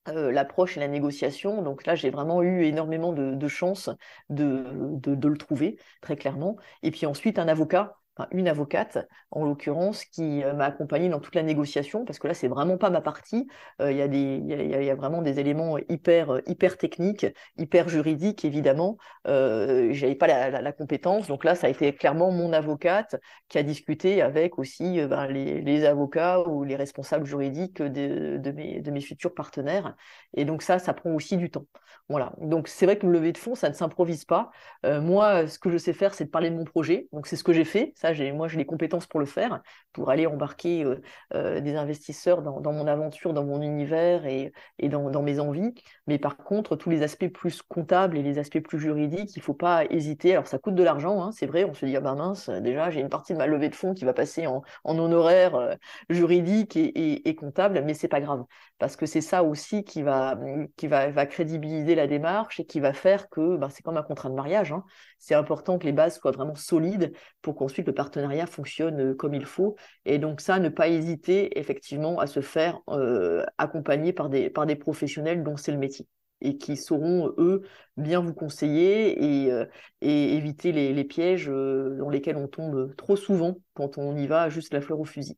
l'approche 0.07 0.77
et 0.77 0.79
la 0.79 0.87
négociation. 0.87 1.61
Donc 1.61 1.85
là, 1.85 1.95
j'ai 1.95 2.09
vraiment 2.09 2.41
eu 2.41 2.63
énormément 2.63 3.13
de, 3.13 3.35
de 3.35 3.47
chance 3.47 3.89
de, 4.29 4.65
de, 4.99 5.15
de, 5.15 5.27
le 5.27 5.37
trouver, 5.37 5.77
très 6.01 6.15
clairement. 6.15 6.57
Et 6.83 6.91
puis 6.91 7.05
ensuite, 7.05 7.39
un 7.39 7.47
avocat 7.47 8.00
une 8.31 8.47
avocate 8.47 9.07
en 9.31 9.45
l'occurrence, 9.45 10.03
qui 10.03 10.43
euh, 10.43 10.53
m'a 10.53 10.65
accompagnée 10.65 11.09
dans 11.09 11.19
toute 11.19 11.35
la 11.35 11.43
négociation, 11.43 12.03
parce 12.05 12.19
que 12.19 12.27
là, 12.27 12.33
c'est 12.33 12.49
vraiment 12.49 12.77
pas 12.77 12.89
ma 12.89 13.01
partie. 13.01 13.47
Euh, 13.81 13.91
il 13.91 13.97
y, 13.97 14.01
a 14.01 14.07
des, 14.07 14.37
y, 14.39 14.89
a, 14.89 14.95
vraiment 14.95 15.21
des 15.21 15.39
éléments 15.39 15.77
hyper, 15.89 16.35
euh, 16.35 16.41
hyper 16.47 16.77
techniques, 16.77 17.25
hyper 17.57 17.87
juridiques, 17.87 18.43
évidemment. 18.43 18.97
Euh, 19.27 19.93
J'avais 19.93 20.15
pas 20.15 20.27
la, 20.27 20.71
compétence, 20.73 21.27
donc 21.27 21.45
là, 21.45 21.55
ça 21.55 21.67
a 21.67 21.69
été 21.69 21.93
clairement 21.93 22.31
mon 22.31 22.51
avocate 22.53 23.15
qui 23.47 23.57
a 23.57 23.63
discuté 23.63 24.21
avec 24.21 24.59
aussi 24.59 25.05
ben, 25.05 25.27
les, 25.27 25.85
avocats 25.85 26.41
ou 26.47 26.63
les 26.63 26.75
responsables 26.75 27.25
juridiques 27.25 27.81
de, 27.81 28.37
de, 28.37 28.51
mes, 28.51 28.81
de 28.81 28.91
mes 28.91 29.01
futurs 29.01 29.33
partenaires. 29.33 29.95
Et 30.33 30.45
donc 30.45 30.61
ça, 30.61 30.79
ça 30.79 30.93
prend 30.93 31.11
aussi 31.11 31.37
du 31.37 31.49
temps. 31.49 31.65
Voilà. 32.09 32.33
Donc 32.39 32.67
c'est 32.67 32.85
vrai 32.85 32.97
que 32.97 33.05
le 33.05 33.13
levée 33.13 33.31
de 33.31 33.37
fonds, 33.37 33.55
ça 33.55 33.69
ne 33.69 33.73
s'improvise 33.73 34.25
pas. 34.25 34.51
moi, 34.83 35.47
ce 35.47 35.59
que 35.59 35.69
je 35.69 35.77
sais 35.77 35.93
faire, 35.93 36.13
c'est 36.13 36.25
de 36.25 36.29
parler 36.29 36.49
de 36.49 36.55
mon 36.55 36.65
projet. 36.65 37.07
Donc 37.11 37.27
c'est 37.27 37.35
ce 37.35 37.43
que 37.43 37.53
j'ai 37.53 37.65
fait. 37.65 37.93
Ça, 37.95 38.10
moi, 38.33 38.47
j'ai 38.47 38.57
les 38.57 38.65
compétences 38.65 39.07
pour 39.07 39.19
le 39.19 39.25
faire, 39.25 39.61
pour 39.93 40.09
aller 40.09 40.27
embarquer 40.27 40.83
euh, 40.83 41.01
euh, 41.33 41.59
des 41.59 41.75
investisseurs 41.75 42.41
dans, 42.41 42.73
mon 42.73 42.87
aventure, 42.87 43.33
dans 43.33 43.43
mon 43.43 43.61
univers 43.61 44.25
et, 44.25 44.51
dans, 44.83 45.21
mes 45.21 45.39
envies. 45.39 45.73
Mais 46.07 46.17
par 46.17 46.37
contre, 46.37 46.75
tous 46.75 46.89
les 46.89 47.03
aspects 47.03 47.27
plus 47.27 47.61
comptables 47.61 48.17
et 48.17 48.23
les 48.23 48.37
aspects 48.37 48.59
plus 48.59 48.79
juridiques, 48.79 49.35
il 49.35 49.39
ne 49.39 49.43
faut 49.43 49.53
pas 49.53 49.85
hésiter. 49.85 50.33
Alors, 50.33 50.47
ça 50.47 50.57
coûte 50.57 50.75
de 50.75 50.83
l'argent, 50.83 51.23
hein, 51.23 51.31
c'est 51.31 51.45
vrai. 51.45 51.63
On 51.63 51.73
se 51.73 51.85
dit, 51.85 51.95
ah 51.95 52.01
ben 52.01 52.15
mince, 52.15 52.49
déjà, 52.49 52.89
j'ai 52.89 53.01
une 53.01 53.09
partie 53.09 53.33
de 53.33 53.37
ma 53.37 53.47
levée 53.47 53.69
de 53.69 53.75
fonds 53.75 53.93
qui 53.93 54.05
va 54.05 54.13
passer 54.13 54.47
en, 54.47 54.63
honoraires 54.83 55.55
euh, 55.55 55.75
juridiques 56.09 56.77
et, 56.77 57.35
comptables, 57.35 57.81
mais 57.85 57.93
c'est 57.93 58.07
pas 58.07 58.21
grave. 58.21 58.43
Parce 58.77 58.95
que 58.95 59.05
c'est 59.05 59.21
ça 59.21 59.43
aussi 59.43 59.83
qui 59.83 60.01
va, 60.03 60.37
qui 60.75 60.87
va, 60.87 61.25
crédibiliser 61.25 61.95
la 61.95 62.07
démarche 62.07 62.59
et 62.59 62.65
qui 62.65 62.79
va 62.79 62.93
faire 62.93 63.29
que 63.29 63.57
ben, 63.57 63.69
c'est 63.69 63.83
comme 63.83 63.97
un 63.97 64.03
contrat 64.03 64.29
de 64.29 64.35
mariage. 64.35 64.71
Hein. 64.71 64.83
C'est 65.19 65.35
important 65.35 65.77
que 65.77 65.85
les 65.85 65.91
bases 65.91 66.19
soient 66.19 66.31
vraiment 66.31 66.55
solides 66.55 67.13
pour 67.41 67.55
qu'ensuite 67.55 67.90
le 67.91 67.95
partenariat 67.95 68.47
fonctionne 68.47 69.11
euh, 69.11 69.13
comme 69.13 69.33
il 69.33 69.45
faut. 69.45 69.75
Et 70.05 70.17
donc 70.17 70.41
ça, 70.41 70.59
ne 70.59 70.69
pas 70.69 70.87
hésiter 70.87 71.59
effectivement 71.59 72.19
à 72.19 72.27
se 72.27 72.39
faire 72.39 72.79
euh, 72.89 73.43
accompagner 73.57 74.13
par 74.13 74.29
des, 74.29 74.49
par 74.49 74.65
des 74.65 74.75
professionnels 74.75 75.43
dont 75.43 75.57
c'est 75.57 75.71
le 75.71 75.77
métier 75.77 76.07
et 76.43 76.57
qui 76.57 76.75
sauront, 76.75 77.31
eux, 77.37 77.61
bien 77.97 78.19
vous 78.19 78.33
conseiller 78.33 79.43
et, 79.43 79.51
euh, 79.51 79.65
éviter 80.01 80.71
les, 80.71 80.91
les, 80.91 81.03
pièges 81.03 81.45
dans 81.45 82.09
lesquels 82.09 82.35
on 82.35 82.47
tombe 82.47 82.95
trop 82.95 83.15
souvent 83.15 83.57
quand 83.75 83.99
on 83.99 84.17
y 84.17 84.25
va 84.25 84.49
juste 84.49 84.73
la 84.73 84.81
fleur 84.81 84.99
au 84.99 85.05
fusil. 85.05 85.37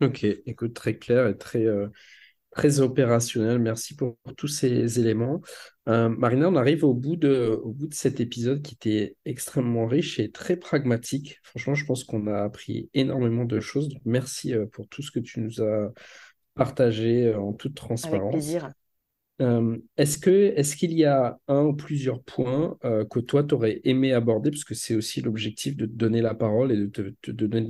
Ok, 0.00 0.24
écoute, 0.24 0.72
très 0.72 0.96
clair 0.96 1.26
et 1.26 1.36
très, 1.36 1.66
très 2.50 2.80
opérationnel. 2.80 3.58
Merci 3.58 3.94
pour, 3.94 4.16
tous 4.36 4.48
ces 4.48 5.00
éléments. 5.00 5.40
Euh, 5.88 6.08
Marina, 6.08 6.48
on 6.48 6.56
arrive 6.56 6.84
au 6.84 6.94
bout, 6.94 7.16
de, 7.16 7.60
au 7.62 7.72
bout 7.72 7.86
de 7.86 7.94
cet 7.94 8.20
épisode 8.20 8.62
qui 8.62 8.74
était 8.74 9.16
extrêmement 9.24 9.86
riche 9.86 10.18
et 10.18 10.30
très 10.30 10.56
pragmatique. 10.56 11.38
Franchement, 11.42 11.74
je 11.74 11.84
pense 11.84 12.04
qu'on 12.04 12.26
a 12.26 12.42
appris 12.42 12.90
énormément 12.94 13.44
de 13.44 13.60
choses. 13.60 13.88
Donc, 13.88 14.02
merci 14.04 14.54
euh, 14.54 14.66
pour 14.66 14.88
tout 14.88 15.02
ce 15.02 15.10
que 15.10 15.20
tu 15.20 15.40
nous 15.40 15.62
as 15.62 15.92
partagé 16.54 17.28
euh, 17.28 17.40
en 17.40 17.52
toute 17.52 17.74
transparence. 17.74 18.20
Avec 18.20 18.30
plaisir. 18.32 18.70
Euh, 19.40 19.78
est-ce 19.96 20.18
que 20.18 20.30
est-ce 20.30 20.76
qu'il 20.76 20.92
y 20.92 21.06
a 21.06 21.38
un 21.48 21.62
ou 21.62 21.74
plusieurs 21.74 22.22
points 22.22 22.76
euh, 22.84 23.06
que 23.06 23.20
toi 23.20 23.42
tu 23.42 23.54
aurais 23.54 23.80
aimé 23.84 24.12
aborder? 24.12 24.50
Parce 24.50 24.64
que 24.64 24.74
c'est 24.74 24.94
aussi 24.94 25.22
l'objectif 25.22 25.76
de 25.76 25.86
te 25.86 25.92
donner 25.92 26.20
la 26.20 26.34
parole 26.34 26.72
et 26.72 26.76
de 26.76 27.16
te, 27.22 27.30
donner 27.30 27.66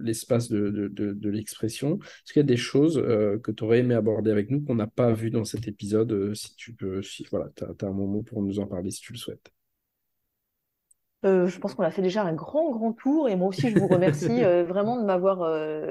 l'espace 0.00 0.48
de, 0.48 0.70
de, 0.70 1.28
l'expression. 1.28 1.98
Est-ce 1.98 2.32
qu'il 2.32 2.40
y 2.40 2.44
a 2.44 2.46
des 2.46 2.56
choses 2.56 2.98
euh, 2.98 3.38
que 3.38 3.50
tu 3.50 3.64
aurais 3.64 3.80
aimé 3.80 3.96
aborder 3.96 4.30
avec 4.30 4.50
nous 4.50 4.60
qu'on 4.60 4.76
n'a 4.76 4.86
pas 4.86 5.12
vu 5.12 5.30
dans 5.30 5.44
cet 5.44 5.66
épisode 5.66 6.34
Si 6.34 6.54
tu 6.54 6.72
peux, 6.72 7.02
si 7.02 7.26
voilà, 7.30 7.48
tu 7.56 7.64
as, 7.64 7.88
un 7.88 7.92
moment 7.92 8.22
pour 8.22 8.42
nous 8.42 8.60
en 8.60 8.66
parler 8.66 8.90
si 8.92 9.00
tu 9.00 9.12
le 9.12 9.18
souhaites. 9.18 9.50
je 11.24 11.58
pense 11.58 11.74
qu'on 11.74 11.82
a 11.82 11.90
fait 11.90 12.02
déjà 12.02 12.22
un 12.22 12.34
grand, 12.34 12.70
grand 12.70 12.92
tour 12.92 13.28
et 13.28 13.34
moi 13.34 13.48
aussi 13.48 13.70
je 13.70 13.78
vous 13.78 13.88
remercie 13.88 14.40
vraiment 14.68 15.00
de 15.00 15.04
m'avoir 15.04 15.50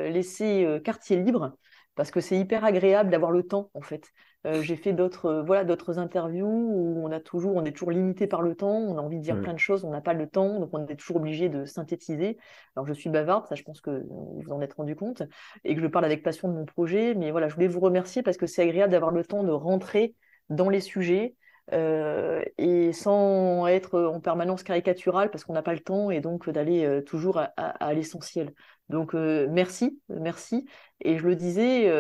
laissé 0.10 0.80
quartier 0.86 1.22
libre 1.22 1.58
parce 1.96 2.12
que 2.12 2.22
c'est 2.22 2.40
hyper 2.40 2.64
agréable 2.64 3.10
d'avoir 3.10 3.32
le 3.32 3.44
temps 3.44 3.70
en 3.74 3.82
fait. 3.82 4.14
Euh, 4.46 4.62
j'ai 4.62 4.76
fait 4.76 4.94
d'autres 4.94 5.26
euh, 5.26 5.42
voilà 5.42 5.64
d'autres 5.64 5.98
interviews 5.98 6.46
où 6.46 7.04
on 7.04 7.12
a 7.12 7.20
toujours 7.20 7.56
on 7.56 7.66
est 7.66 7.72
toujours 7.72 7.90
limité 7.90 8.28
par 8.28 8.44
le 8.44 8.54
temps, 8.54 8.78
on 8.78 8.98
a 8.98 9.02
envie 9.02 9.18
de 9.18 9.24
dire 9.24 9.42
plein 9.42 9.54
de 9.54 9.60
choses, 9.60 9.84
on 9.84 9.90
n'a 9.90 10.02
pas 10.02 10.14
le 10.14 10.28
temps, 10.28 10.60
donc 10.60 10.70
on 10.74 10.86
est 10.86 10.96
toujours 10.96 11.18
obligé 11.18 11.50
de 11.50 11.66
synthétiser. 11.66 12.38
Alors 12.76 12.86
je 12.86 12.94
suis 12.94 13.10
bavarde, 13.10 13.48
ça 13.48 13.56
je 13.56 13.64
pense 13.64 13.82
que 13.82 14.06
vous 14.10 14.52
en 14.52 14.62
êtes 14.62 14.74
rendu 14.74 14.96
compte 14.96 15.24
et 15.64 15.76
que 15.76 15.82
je 15.82 15.88
parle 15.88 16.06
avec 16.06 16.22
passion 16.22 16.50
de 16.50 16.54
mon 16.54 16.66
projet, 16.66 17.16
mais 17.16 17.32
voilà, 17.32 17.48
je 17.48 17.56
voulais 17.56 17.68
vous 17.68 17.80
remercier 17.80 18.22
parce 18.22 18.38
que 18.38 18.46
c'est 18.46 18.62
agréable 18.62 18.92
d'avoir 18.92 19.12
le 19.12 19.26
temps 19.26 19.44
de 19.44 19.52
rentrer 19.52 20.16
dans 20.50 20.70
les 20.70 20.82
sujets. 20.82 21.36
Euh, 21.74 22.42
et 22.58 22.94
sans 22.94 23.68
être 23.68 24.02
en 24.02 24.22
permanence 24.22 24.64
caricatural 24.64 25.30
parce 25.30 25.44
qu'on 25.44 25.52
n'a 25.52 25.62
pas 25.62 25.74
le 25.74 25.82
temps 25.82 26.12
et 26.12 26.22
donc 26.22 26.50
d'aller 26.50 27.02
toujours 27.06 27.42
à, 27.58 27.94
l'essentiel. 27.94 28.54
Donc 28.88 29.14
merci, 29.14 30.00
merci. 30.08 30.66
Et 31.02 31.18
je 31.18 31.28
le 31.28 31.36
disais, 31.36 31.92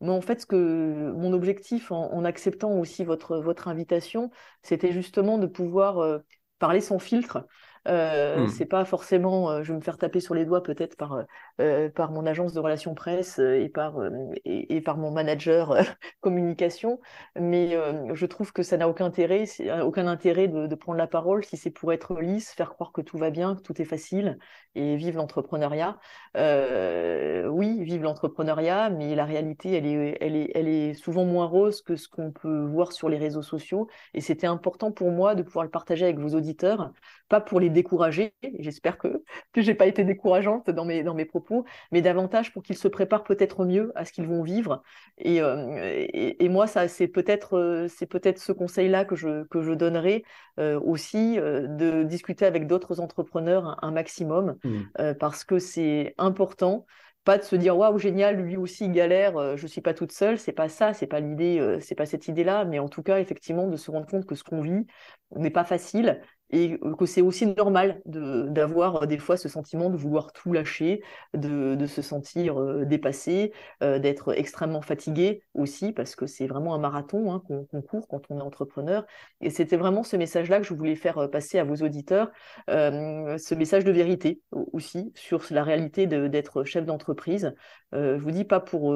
mais 0.00 0.10
en 0.10 0.20
fait, 0.20 0.40
ce 0.40 0.46
que 0.46 1.12
mon 1.12 1.32
objectif 1.32 1.92
en, 1.92 2.24
acceptant 2.24 2.72
aussi 2.78 3.04
votre, 3.04 3.68
invitation, 3.68 4.30
c'était 4.62 4.92
justement 4.92 5.38
de 5.38 5.46
pouvoir 5.46 5.98
euh, 5.98 6.18
parler 6.58 6.80
sans 6.80 6.98
filtre, 6.98 7.46
euh, 7.86 8.44
hmm. 8.44 8.48
C'est 8.48 8.66
pas 8.66 8.84
forcément, 8.84 9.50
euh, 9.50 9.62
je 9.62 9.72
vais 9.72 9.78
me 9.78 9.82
faire 9.82 9.98
taper 9.98 10.20
sur 10.20 10.34
les 10.34 10.44
doigts 10.44 10.62
peut-être 10.62 10.96
par, 10.96 11.24
euh, 11.60 11.88
par 11.90 12.10
mon 12.10 12.24
agence 12.26 12.52
de 12.54 12.60
relations 12.60 12.94
presse 12.94 13.38
et 13.38 13.68
par, 13.68 13.96
et, 14.44 14.80
par 14.80 14.96
mon 14.96 15.10
manager 15.10 15.76
communication, 16.20 17.00
mais 17.38 17.76
je 18.14 18.26
trouve 18.26 18.52
que 18.52 18.62
ça 18.62 18.76
n'a 18.76 18.88
aucun 18.88 19.04
intérêt, 19.06 19.44
aucun 19.82 20.06
intérêt 20.06 20.48
de, 20.48 20.66
de, 20.66 20.74
prendre 20.74 20.98
la 20.98 21.06
parole 21.06 21.44
si 21.44 21.56
c'est 21.56 21.70
pour 21.70 21.92
être 21.92 22.20
lisse, 22.20 22.50
faire 22.52 22.70
croire 22.70 22.92
que 22.92 23.00
tout 23.02 23.18
va 23.18 23.30
bien, 23.30 23.54
que 23.54 23.60
tout 23.60 23.80
est 23.80 23.84
facile 23.84 24.38
et 24.74 24.96
vivre 24.96 25.18
l'entrepreneuriat. 25.18 25.98
oui, 26.34 27.84
vivre 27.84 28.04
l'entrepreneuriat, 28.04 28.90
mais 28.90 29.14
la 29.14 29.24
réalité, 29.24 29.72
elle 29.72 29.86
est, 29.86 30.18
elle, 30.20 30.36
est, 30.36 30.50
elle 30.54 30.68
est 30.68 30.94
souvent 30.94 31.24
moins 31.24 31.46
rose 31.46 31.82
que 31.82 31.96
ce 31.96 32.08
qu'on 32.08 32.32
peut 32.32 32.64
voir 32.64 32.92
sur 32.92 33.08
les 33.08 33.18
réseaux 33.18 33.42
sociaux. 33.42 33.88
Et 34.14 34.20
c'était 34.20 34.46
important 34.46 34.90
pour 34.90 35.10
moi 35.10 35.34
de 35.34 35.42
pouvoir 35.42 35.64
le 35.64 35.70
partager 35.70 36.04
avec 36.04 36.18
vos 36.18 36.34
auditeurs, 36.34 36.92
pas 37.28 37.40
pour 37.40 37.60
les 37.60 37.70
décourager, 37.74 38.32
j'espère 38.58 38.96
que, 38.96 39.22
que 39.52 39.60
je 39.60 39.70
n'ai 39.70 39.74
pas 39.74 39.86
été 39.86 40.04
décourageante 40.04 40.70
dans 40.70 40.84
mes, 40.84 41.02
dans 41.02 41.14
mes 41.14 41.26
propos, 41.26 41.64
mais 41.92 42.00
davantage 42.00 42.52
pour 42.52 42.62
qu'ils 42.62 42.78
se 42.78 42.88
préparent 42.88 43.24
peut-être 43.24 43.64
mieux 43.64 43.92
à 43.94 44.04
ce 44.04 44.12
qu'ils 44.12 44.26
vont 44.26 44.42
vivre. 44.42 44.82
Et, 45.18 45.42
euh, 45.42 46.06
et, 46.12 46.48
moi, 46.48 46.66
ça, 46.66 46.88
c'est 46.88 47.08
peut-être 47.08 47.58
euh, 47.58 47.88
c'est 47.88 48.06
peut-être 48.06 48.38
ce 48.38 48.52
conseil-là 48.52 49.04
que 49.04 49.16
je, 49.16 49.44
que 49.44 49.62
je 49.62 49.72
donnerai 49.72 50.24
euh, 50.58 50.80
aussi, 50.80 51.36
de 51.36 52.04
discuter 52.04 52.46
avec 52.46 52.66
d'autres 52.66 53.00
entrepreneurs 53.00 53.78
un, 53.82 53.90
maximum, 53.90 54.56
mmh. 54.64 55.14
parce 55.18 55.44
que 55.44 55.58
c'est 55.58 56.14
important 56.18 56.86
pas 57.24 57.38
de 57.38 57.42
se 57.42 57.56
dire 57.56 57.76
waouh 57.76 57.98
génial 57.98 58.36
lui 58.36 58.56
aussi 58.56 58.88
galère 58.90 59.56
je 59.56 59.66
suis 59.66 59.80
pas 59.80 59.94
toute 59.94 60.12
seule 60.12 60.38
c'est 60.38 60.52
pas 60.52 60.68
ça 60.68 60.92
c'est 60.92 61.06
pas 61.06 61.20
l'idée 61.20 61.78
c'est 61.80 61.94
pas 61.94 62.04
cette 62.04 62.28
idée 62.28 62.44
là 62.44 62.64
mais 62.64 62.78
en 62.78 62.88
tout 62.88 63.02
cas 63.02 63.18
effectivement 63.18 63.66
de 63.66 63.76
se 63.76 63.90
rendre 63.90 64.06
compte 64.06 64.26
que 64.26 64.34
ce 64.34 64.44
qu'on 64.44 64.60
vit 64.60 64.86
n'est 65.34 65.50
pas 65.50 65.64
facile 65.64 66.20
et 66.50 66.78
que 66.98 67.06
c'est 67.06 67.22
aussi 67.22 67.46
normal 67.46 68.00
d'avoir 68.06 69.02
euh, 69.02 69.06
des 69.06 69.18
fois 69.18 69.36
ce 69.36 69.48
sentiment 69.48 69.90
de 69.90 69.96
vouloir 69.96 70.32
tout 70.32 70.52
lâcher, 70.52 71.02
de, 71.34 71.74
de 71.74 71.86
se 71.86 72.02
sentir 72.02 72.60
euh, 72.60 72.84
dépassé, 72.84 73.52
euh, 73.82 73.98
d'être 73.98 74.36
extrêmement 74.38 74.82
fatigué 74.82 75.42
aussi, 75.54 75.92
parce 75.92 76.14
que 76.14 76.26
c'est 76.26 76.46
vraiment 76.46 76.74
un 76.74 76.78
marathon 76.78 77.32
hein, 77.32 77.42
qu'on 77.48 77.82
court 77.82 78.06
quand 78.08 78.22
on 78.30 78.38
est 78.38 78.42
entrepreneur. 78.42 79.04
Et 79.40 79.50
c'était 79.50 79.76
vraiment 79.76 80.02
ce 80.02 80.16
message-là 80.16 80.60
que 80.60 80.66
je 80.66 80.74
voulais 80.74 80.96
faire 80.96 81.30
passer 81.30 81.58
à 81.58 81.64
vos 81.64 81.76
auditeurs, 81.76 82.30
ce 82.68 83.54
message 83.54 83.84
de 83.84 83.92
vérité 83.92 84.40
aussi 84.52 85.12
sur 85.14 85.42
la 85.50 85.64
réalité 85.64 86.06
d'être 86.06 86.64
chef 86.64 86.84
d'entreprise. 86.84 87.54
je 87.92 88.16
vous 88.16 88.30
dis 88.30 88.44
pas 88.44 88.60
pour, 88.60 88.94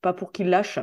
pas 0.00 0.12
pour 0.12 0.32
qu'ils 0.32 0.50
lâchent, 0.50 0.80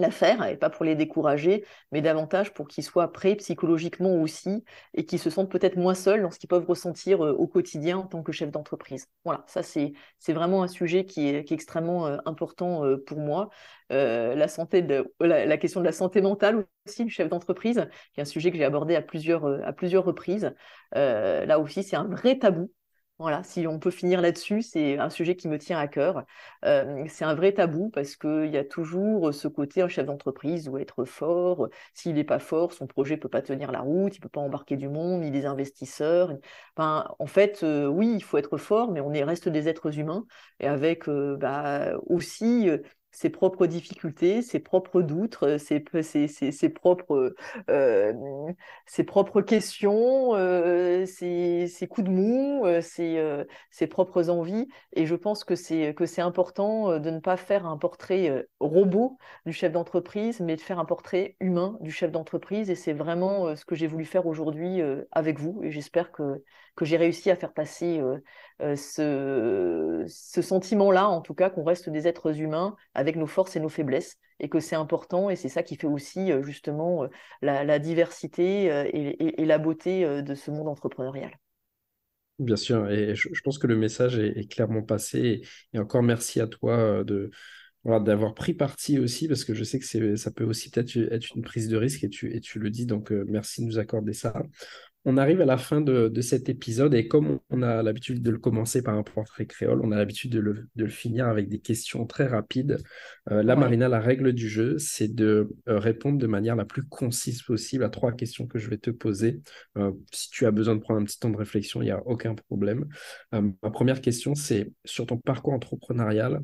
la 0.00 0.10
faire, 0.10 0.46
et 0.46 0.56
pas 0.56 0.70
pour 0.70 0.84
les 0.84 0.94
décourager, 0.94 1.64
mais 1.92 2.00
davantage 2.00 2.52
pour 2.52 2.68
qu'ils 2.68 2.84
soient 2.84 3.12
prêts 3.12 3.36
psychologiquement 3.36 4.14
aussi, 4.20 4.64
et 4.94 5.06
qu'ils 5.06 5.18
se 5.18 5.30
sentent 5.30 5.50
peut-être 5.50 5.76
moins 5.76 5.94
seuls 5.94 6.22
dans 6.22 6.30
ce 6.30 6.38
qu'ils 6.38 6.48
peuvent 6.48 6.66
ressentir 6.66 7.24
euh, 7.24 7.32
au 7.32 7.46
quotidien 7.46 7.98
en 7.98 8.06
tant 8.06 8.22
que 8.22 8.32
chef 8.32 8.50
d'entreprise. 8.50 9.08
Voilà, 9.24 9.44
ça 9.46 9.62
c'est 9.62 9.92
vraiment 10.28 10.62
un 10.62 10.68
sujet 10.68 11.04
qui 11.04 11.28
est, 11.28 11.50
extrêmement 11.52 12.06
euh, 12.06 12.18
important 12.26 12.84
euh, 12.84 12.96
pour 12.96 13.18
moi. 13.18 13.50
la, 13.90 14.48
santé 14.48 14.86
la, 15.20 15.56
question 15.58 15.80
de 15.80 15.84
la 15.84 15.92
santé 15.92 16.20
mentale 16.20 16.64
aussi 16.86 17.04
du 17.04 17.10
chef 17.10 17.28
d'entreprise, 17.28 17.88
qui 18.12 18.20
est 18.20 18.22
un 18.22 18.24
sujet 18.24 18.50
que 18.50 18.56
j'ai 18.56 18.64
abordé 18.64 18.94
à 18.96 19.02
plusieurs, 19.02 19.46
à 19.66 19.72
plusieurs 19.72 20.04
reprises. 20.04 20.54
là 20.92 21.58
aussi, 21.58 21.82
c'est 21.82 21.96
un 21.96 22.04
vrai 22.04 22.38
tabou. 22.38 22.70
Voilà, 23.20 23.42
si 23.44 23.66
on 23.66 23.78
peut 23.78 23.90
finir 23.90 24.22
là-dessus, 24.22 24.62
c'est 24.62 24.96
un 24.96 25.10
sujet 25.10 25.36
qui 25.36 25.46
me 25.46 25.58
tient 25.58 25.78
à 25.78 25.86
cœur. 25.88 26.24
Euh, 26.64 27.04
c'est 27.06 27.26
un 27.26 27.34
vrai 27.34 27.52
tabou 27.52 27.90
parce 27.90 28.16
qu'il 28.16 28.46
y 28.46 28.56
a 28.56 28.64
toujours 28.64 29.34
ce 29.34 29.46
côté, 29.46 29.82
un 29.82 29.88
chef 29.88 30.06
d'entreprise 30.06 30.64
doit 30.64 30.80
être 30.80 31.04
fort. 31.04 31.68
S'il 31.92 32.14
n'est 32.14 32.24
pas 32.24 32.38
fort, 32.38 32.72
son 32.72 32.86
projet 32.86 33.16
ne 33.16 33.20
peut 33.20 33.28
pas 33.28 33.42
tenir 33.42 33.72
la 33.72 33.80
route, 33.80 34.16
il 34.16 34.20
ne 34.20 34.22
peut 34.22 34.30
pas 34.30 34.40
embarquer 34.40 34.76
du 34.78 34.88
monde, 34.88 35.20
ni 35.20 35.30
des 35.30 35.44
investisseurs. 35.44 36.32
Enfin, 36.74 37.14
en 37.18 37.26
fait, 37.26 37.62
euh, 37.62 37.86
oui, 37.88 38.10
il 38.16 38.22
faut 38.24 38.38
être 38.38 38.56
fort, 38.56 38.90
mais 38.90 39.02
on 39.02 39.12
est, 39.12 39.22
reste 39.22 39.50
des 39.50 39.68
êtres 39.68 39.98
humains 39.98 40.24
et 40.58 40.66
avec 40.66 41.06
euh, 41.06 41.36
bah, 41.36 41.92
aussi 42.06 42.70
ses 43.12 43.30
propres 43.30 43.66
difficultés, 43.66 44.42
ses 44.42 44.60
propres 44.60 45.02
doutes, 45.02 45.38
euh, 45.42 45.58
ses, 45.58 45.82
ses, 46.28 46.68
propres, 46.68 47.34
euh, 47.68 48.12
ses 48.86 49.04
propres 49.04 49.42
questions, 49.42 50.34
euh, 50.34 51.04
ses, 51.06 51.88
coups 51.88 52.06
de 52.06 52.12
mou, 52.12 52.64
ses, 52.80 53.86
propres 53.88 54.30
envies. 54.30 54.68
Et 54.92 55.06
je 55.06 55.14
pense 55.14 55.44
que 55.44 55.54
c'est, 55.54 55.94
que 55.94 56.06
c'est 56.06 56.22
important 56.22 56.98
de 56.98 57.10
ne 57.10 57.20
pas 57.20 57.36
faire 57.36 57.66
un 57.66 57.76
portrait 57.76 58.46
robot 58.60 59.18
du 59.46 59.52
chef 59.52 59.72
d'entreprise, 59.72 60.40
mais 60.40 60.56
de 60.56 60.60
faire 60.60 60.78
un 60.78 60.84
portrait 60.84 61.36
humain 61.40 61.76
du 61.80 61.90
chef 61.90 62.12
d'entreprise. 62.12 62.70
Et 62.70 62.74
c'est 62.74 62.92
vraiment 62.92 63.56
ce 63.56 63.64
que 63.64 63.74
j'ai 63.74 63.86
voulu 63.86 64.04
faire 64.04 64.26
aujourd'hui 64.26 64.80
avec 65.12 65.38
vous. 65.38 65.60
Et 65.62 65.70
j'espère 65.70 66.12
que, 66.12 66.44
que 66.76 66.84
j'ai 66.84 66.96
réussi 66.96 67.30
à 67.30 67.36
faire 67.36 67.52
passer 67.52 68.00
ce, 68.60 70.04
ce 70.06 70.42
sentiment-là, 70.42 71.08
en 71.08 71.20
tout 71.20 71.34
cas, 71.34 71.50
qu'on 71.50 71.64
reste 71.64 71.90
des 71.90 72.06
êtres 72.06 72.40
humains 72.40 72.76
avec 72.94 73.16
nos 73.16 73.26
forces 73.26 73.56
et 73.56 73.60
nos 73.60 73.68
faiblesses, 73.68 74.18
et 74.40 74.48
que 74.48 74.58
c'est 74.58 74.76
important, 74.76 75.30
et 75.30 75.36
c'est 75.36 75.48
ça 75.48 75.62
qui 75.62 75.76
fait 75.76 75.86
aussi 75.86 76.32
euh, 76.32 76.42
justement 76.42 77.04
euh, 77.04 77.08
la, 77.42 77.78
diversité 77.78 78.72
euh, 78.72 78.88
et, 78.92 79.44
la 79.44 79.58
beauté 79.58 80.22
de 80.22 80.34
ce 80.34 80.50
monde 80.50 80.68
entrepreneurial. 80.68 81.38
Bien 82.38 82.56
sûr, 82.56 82.90
et 82.90 83.14
je, 83.14 83.28
pense 83.44 83.58
que 83.58 83.66
le 83.66 83.76
message 83.76 84.18
est, 84.18 84.50
clairement 84.50 84.82
passé, 84.82 85.42
et, 85.72 85.78
encore 85.78 86.02
merci 86.02 86.40
à 86.40 86.46
toi 86.46 87.04
de 87.04 87.30
d'avoir 87.84 88.34
pris 88.34 88.52
parti 88.52 88.98
aussi, 88.98 89.26
parce 89.26 89.42
que 89.42 89.54
je 89.54 89.64
sais 89.64 89.78
que 89.78 90.16
ça 90.16 90.30
peut 90.30 90.44
aussi 90.44 90.70
peut-être 90.70 90.94
être 91.10 91.34
une 91.34 91.40
prise 91.42 91.68
de 91.68 91.78
risque, 91.78 92.04
et 92.04 92.10
tu 92.10 92.58
le 92.58 92.70
dis, 92.70 92.84
donc 92.84 93.10
merci 93.10 93.62
de 93.62 93.66
nous 93.66 93.78
accorder 93.78 94.12
ça. 94.12 94.42
On 95.06 95.16
arrive 95.16 95.40
à 95.40 95.46
la 95.46 95.56
fin 95.56 95.80
de, 95.80 96.20
cet 96.20 96.50
épisode 96.50 96.94
et 96.94 97.08
comme 97.08 97.40
on 97.48 97.62
a 97.62 97.82
l'habitude 97.82 98.22
de 98.22 98.30
le 98.30 98.38
commencer 98.38 98.82
par 98.82 98.94
un 98.94 99.02
portrait 99.02 99.46
créole, 99.46 99.80
on 99.82 99.92
a 99.92 99.96
l'habitude 99.96 100.30
de 100.30 100.40
le, 100.74 100.88
finir 100.88 101.26
avec 101.26 101.48
des 101.48 101.58
questions 101.58 102.06
très 102.06 102.26
rapides. 102.26 102.76
Euh, 103.30 103.42
là, 103.42 103.56
Marina, 103.56 103.88
la 103.88 104.00
règle 104.00 104.34
du 104.34 104.48
jeu, 104.48 104.76
c'est 104.78 105.08
de 105.08 105.48
euh, 105.68 105.78
répondre 105.78 106.18
de 106.18 106.26
manière 106.26 106.54
la 106.54 106.66
plus 106.66 106.82
concise 106.82 107.42
possible 107.42 107.84
à 107.84 107.88
trois 107.88 108.12
questions 108.12 108.46
que 108.46 108.58
je 108.58 108.68
vais 108.68 108.76
te 108.76 108.90
poser. 108.90 109.40
Euh, 109.78 109.92
si 110.12 110.28
tu 110.30 110.44
as 110.44 110.50
besoin 110.50 110.76
de 110.76 110.80
prendre 110.80 111.00
un 111.00 111.04
petit 111.04 111.18
temps 111.18 111.30
de 111.30 111.36
réflexion, 111.36 111.80
il 111.80 111.86
n'y 111.86 111.90
a 111.92 112.06
aucun 112.06 112.34
problème. 112.34 112.86
ma 113.32 113.70
première 113.70 114.02
question, 114.02 114.34
c'est 114.34 114.70
sur 114.84 115.06
ton 115.06 115.16
parcours 115.16 115.54
entrepreneurial. 115.54 116.42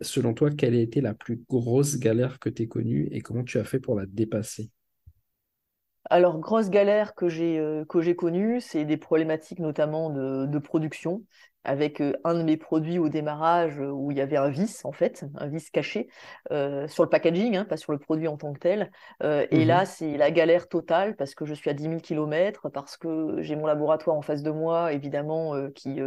selon 0.00 0.34
toi, 0.34 0.50
quelle 0.50 0.74
a 0.74 0.80
été 0.80 1.00
la 1.00 1.14
plus 1.14 1.40
grosse 1.48 1.98
galère 1.98 2.40
que 2.40 2.48
tu 2.48 2.62
aies 2.62 2.68
connue 2.68 3.08
et 3.12 3.20
comment 3.20 3.44
tu 3.44 3.58
as 3.58 3.64
fait 3.64 3.78
pour 3.78 3.94
la 3.94 4.06
dépasser? 4.06 4.70
Alors, 6.10 6.38
grosse 6.38 6.68
galère 6.68 7.14
que 7.14 7.28
j'ai 7.28 7.58
euh, 7.58 7.84
que 7.86 8.00
j'ai 8.02 8.14
connue, 8.14 8.60
c'est 8.60 8.84
des 8.84 8.96
problématiques 8.96 9.58
notamment 9.58 10.10
de, 10.10 10.58
production, 10.58 11.22
avec 11.64 12.00
euh, 12.02 12.12
un 12.24 12.34
de 12.34 12.42
mes 12.42 12.58
produits 12.58 12.98
au 12.98 13.08
démarrage 13.08 13.80
euh, 13.80 13.90
où 13.90 14.10
il 14.10 14.18
y 14.18 14.20
avait 14.20 14.36
un 14.36 14.50
vis, 14.50 14.84
en 14.84 14.92
fait, 14.92 15.24
un 15.36 15.46
vis 15.46 15.70
caché, 15.70 16.08
sur 16.50 17.04
le 17.04 17.08
packaging, 17.08 17.56
hein, 17.56 17.64
pas 17.64 17.78
sur 17.78 17.92
le 17.92 17.98
produit 17.98 18.28
en 18.28 18.36
tant 18.36 18.52
que 18.52 18.58
tel. 18.58 18.90
Et 19.22 19.64
là, 19.64 19.82
mmh 19.82 19.86
c'est 19.86 20.16
la 20.16 20.30
galère 20.30 20.68
totale 20.68 21.16
parce 21.16 21.34
que 21.34 21.46
je 21.46 21.54
suis 21.54 21.70
à 21.70 21.72
10 21.72 21.84
000 21.84 22.00
km, 22.00 22.68
parce 22.68 22.96
que 22.96 23.40
j'ai 23.40 23.56
mon 23.56 23.66
laboratoire 23.66 24.16
en 24.16 24.22
face 24.22 24.42
de 24.42 24.50
moi, 24.50 24.92
évidemment, 24.92 25.54
qui 25.74 26.00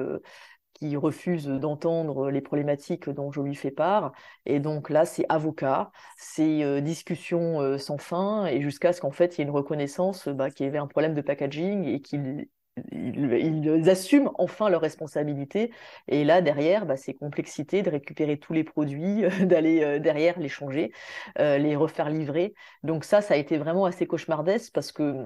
qui 0.78 0.96
refuse 0.96 1.48
d'entendre 1.48 2.30
les 2.30 2.42
problématiques 2.42 3.10
dont 3.10 3.32
je 3.32 3.42
lui 3.42 3.56
fais 3.56 3.72
part. 3.72 4.14
Et 4.46 4.60
donc 4.60 4.90
là, 4.90 5.06
c'est 5.06 5.26
avocat, 5.30 5.92
c'est 6.18 6.64
euh, 6.64 6.82
discussion 6.82 7.62
euh, 7.62 7.78
sans 7.78 7.98
fin, 7.98 8.46
et 8.46 8.62
jusqu'à 8.62 8.94
ce 8.94 9.02
qu'en 9.02 9.12
fait, 9.12 9.38
il 9.38 9.40
y 9.40 9.42
ait 9.42 9.46
une 9.46 9.52
reconnaissance 9.52 10.28
bah, 10.28 10.52
qu'il 10.52 10.66
y 10.66 10.70
avait 10.70 10.78
un 10.78 10.88
problème 10.88 11.14
de 11.16 11.22
packaging 11.22 11.86
et 11.86 12.02
qu'ils 12.02 12.48
ils, 12.92 13.90
assument 13.90 14.30
enfin 14.36 14.70
leurs 14.70 14.82
responsabilités. 14.82 15.72
Et 16.08 16.24
là, 16.24 16.42
derrière, 16.42 16.86
bah, 16.86 16.96
c'est 16.96 17.14
complexité 17.16 17.82
de 17.82 17.90
récupérer 17.90 18.38
tous 18.38 18.54
les 18.54 18.64
produits, 18.64 19.24
d'aller 19.46 19.84
euh, 19.84 20.00
derrière 20.00 20.40
les 20.40 20.50
changer, 20.50 20.92
les 21.40 21.76
refaire 21.76 22.10
livrer. 22.10 22.54
Donc 22.84 23.04
ça, 23.04 23.22
ça 23.22 23.34
a 23.34 23.38
été 23.38 23.58
vraiment 23.58 23.86
assez 23.86 24.06
cauchemardesque 24.06 24.72
parce 24.74 24.92
que 24.92 25.26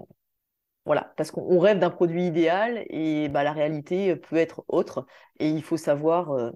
voilà, 0.85 1.13
parce 1.15 1.29
qu'on 1.31 1.59
rêve 1.59 1.79
d'un 1.79 1.91
produit 1.91 2.25
idéal 2.25 2.85
et 2.89 3.29
bah, 3.29 3.43
la 3.43 3.53
réalité 3.53 4.15
peut 4.15 4.37
être 4.37 4.65
autre. 4.67 5.05
Et 5.39 5.49
il 5.49 5.61
faut 5.61 5.77
savoir, 5.77 6.31
euh, 6.31 6.49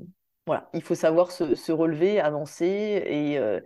voilà, 0.48 0.70
il 0.74 0.82
faut 0.82 0.96
savoir 0.96 1.32
se, 1.32 1.72
relever, 1.72 2.20
avancer 2.20 3.04
et, 3.06 3.38
euh, 3.38 3.60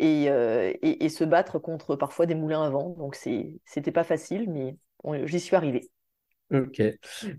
euh, 0.00 0.72
et, 0.82 1.04
et, 1.04 1.08
se 1.10 1.24
battre 1.24 1.58
contre 1.58 1.96
parfois 1.96 2.24
des 2.24 2.34
moulins 2.34 2.62
à 2.62 2.70
vent. 2.70 2.94
Donc 2.98 3.14
c'était 3.14 3.92
pas 3.92 4.04
facile, 4.04 4.50
mais 4.50 4.76
j'y 5.26 5.40
suis 5.40 5.56
arrivé. 5.56 5.90
Ok. 6.50 6.80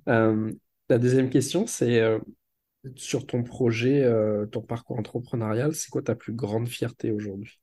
la 0.06 0.98
deuxième 1.00 1.30
question, 1.30 1.66
c'est 1.66 2.02
sur 2.96 3.26
ton 3.26 3.44
projet, 3.44 4.08
ton 4.52 4.62
parcours 4.62 5.00
entrepreneurial, 5.00 5.74
c'est 5.74 5.90
quoi 5.90 6.04
ta 6.04 6.14
plus 6.14 6.34
grande 6.34 6.68
fierté 6.68 7.12
aujourd'hui? 7.12 7.60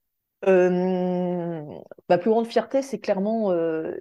Ma 0.47 2.19
plus 2.19 2.31
grande 2.31 2.47
fierté, 2.47 2.83
c'est 2.83 2.99
clairement 2.99 3.53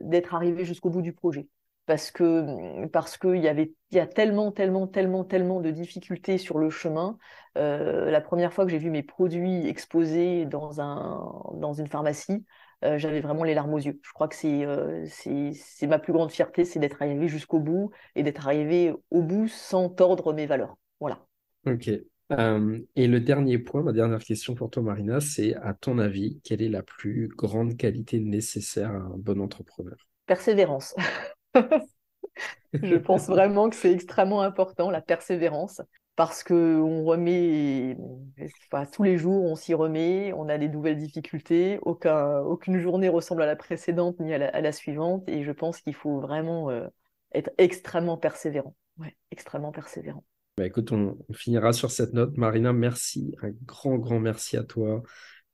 d'être 0.01 0.33
arrivé 0.35 0.65
jusqu'au 0.65 0.89
bout 0.89 1.01
du 1.01 1.13
projet. 1.13 1.47
Parce 1.85 2.11
que 2.11 2.85
parce 2.87 3.17
qu'il 3.17 3.41
y 3.41 3.47
avait 3.49 3.73
il 3.91 3.97
y 3.97 3.99
a 3.99 4.07
tellement 4.07 4.53
tellement 4.53 4.87
tellement 4.87 5.25
tellement 5.25 5.59
de 5.59 5.69
difficultés 5.69 6.37
sur 6.37 6.57
le 6.57 6.69
chemin. 6.69 7.17
la 7.55 8.21
première 8.21 8.53
fois 8.53 8.65
que 8.65 8.71
j'ai 8.71 8.77
vu 8.77 8.89
mes 8.89 9.03
produits 9.03 9.67
exposés 9.67 10.45
dans 10.45 10.79
un 10.79 11.43
dans 11.55 11.73
une 11.73 11.87
pharmacie, 11.87 12.45
j'avais 12.81 13.19
vraiment 13.19 13.43
les 13.43 13.53
larmes 13.53 13.73
aux 13.73 13.79
yeux. 13.79 13.99
Je 14.01 14.11
crois 14.13 14.29
que 14.29 14.35
c'est 14.35 14.65
c'est 15.53 15.87
ma 15.87 15.99
plus 15.99 16.13
grande 16.13 16.31
fierté, 16.31 16.63
c'est 16.63 16.79
d'être 16.79 17.01
arrivé 17.01 17.27
jusqu'au 17.27 17.59
bout 17.59 17.91
et 18.15 18.23
d'être 18.23 18.47
arrivé 18.47 18.93
au 19.11 19.21
bout 19.21 19.49
sans 19.49 19.89
tordre 19.89 20.31
mes 20.33 20.45
valeurs. 20.45 20.77
Voilà. 21.01 21.25
Ok, 21.65 21.89
euh, 22.39 22.79
et 22.95 23.07
le 23.07 23.19
dernier 23.19 23.57
point, 23.57 23.81
ma 23.81 23.91
dernière 23.91 24.19
question 24.19 24.55
pour 24.55 24.69
toi, 24.69 24.83
Marina, 24.83 25.19
c'est 25.19 25.55
à 25.55 25.73
ton 25.73 25.99
avis, 25.99 26.39
quelle 26.43 26.61
est 26.61 26.69
la 26.69 26.83
plus 26.83 27.29
grande 27.29 27.77
qualité 27.77 28.19
nécessaire 28.19 28.91
à 28.91 28.95
un 28.95 29.17
bon 29.17 29.41
entrepreneur? 29.41 29.95
Persévérance. 30.25 30.95
Je 32.73 32.95
pense 32.95 33.27
vraiment 33.27 33.69
que 33.69 33.75
c'est 33.75 33.91
extrêmement 33.91 34.41
important, 34.41 34.89
la 34.89 35.01
persévérance, 35.01 35.81
parce 36.15 36.43
qu'on 36.43 37.03
remet, 37.03 37.97
tous 38.91 39.03
les 39.03 39.17
jours, 39.17 39.43
on 39.43 39.55
s'y 39.55 39.73
remet, 39.73 40.33
on 40.33 40.49
a 40.49 40.57
des 40.57 40.69
nouvelles 40.69 40.97
difficultés, 40.97 41.79
aucun, 41.81 42.39
aucune 42.39 42.79
journée 42.79 43.09
ressemble 43.09 43.43
à 43.43 43.45
la 43.45 43.55
précédente 43.55 44.19
ni 44.19 44.33
à 44.33 44.61
la, 44.61 44.71
suivante, 44.71 45.27
et 45.27 45.43
je 45.43 45.51
pense 45.51 45.81
qu'il 45.81 45.95
faut 45.95 46.19
vraiment 46.19 46.69
euh, 46.69 46.87
être 47.33 47.51
extrêmement 47.57 48.17
persévérant. 48.17 48.75
Ouais, 48.97 49.15
extrêmement 49.31 49.71
persévérant. 49.71 50.23
Bah, 50.57 50.67
écoute, 50.67 50.91
on, 50.91 51.17
finira 51.33 51.73
sur 51.73 51.91
cette 51.91 52.13
note. 52.13 52.37
Marina, 52.37 52.73
merci, 52.73 53.35
un 53.41 53.49
grand, 53.65 53.97
grand 53.97 54.19
merci 54.19 54.55
à 54.57 54.63
toi 54.63 55.01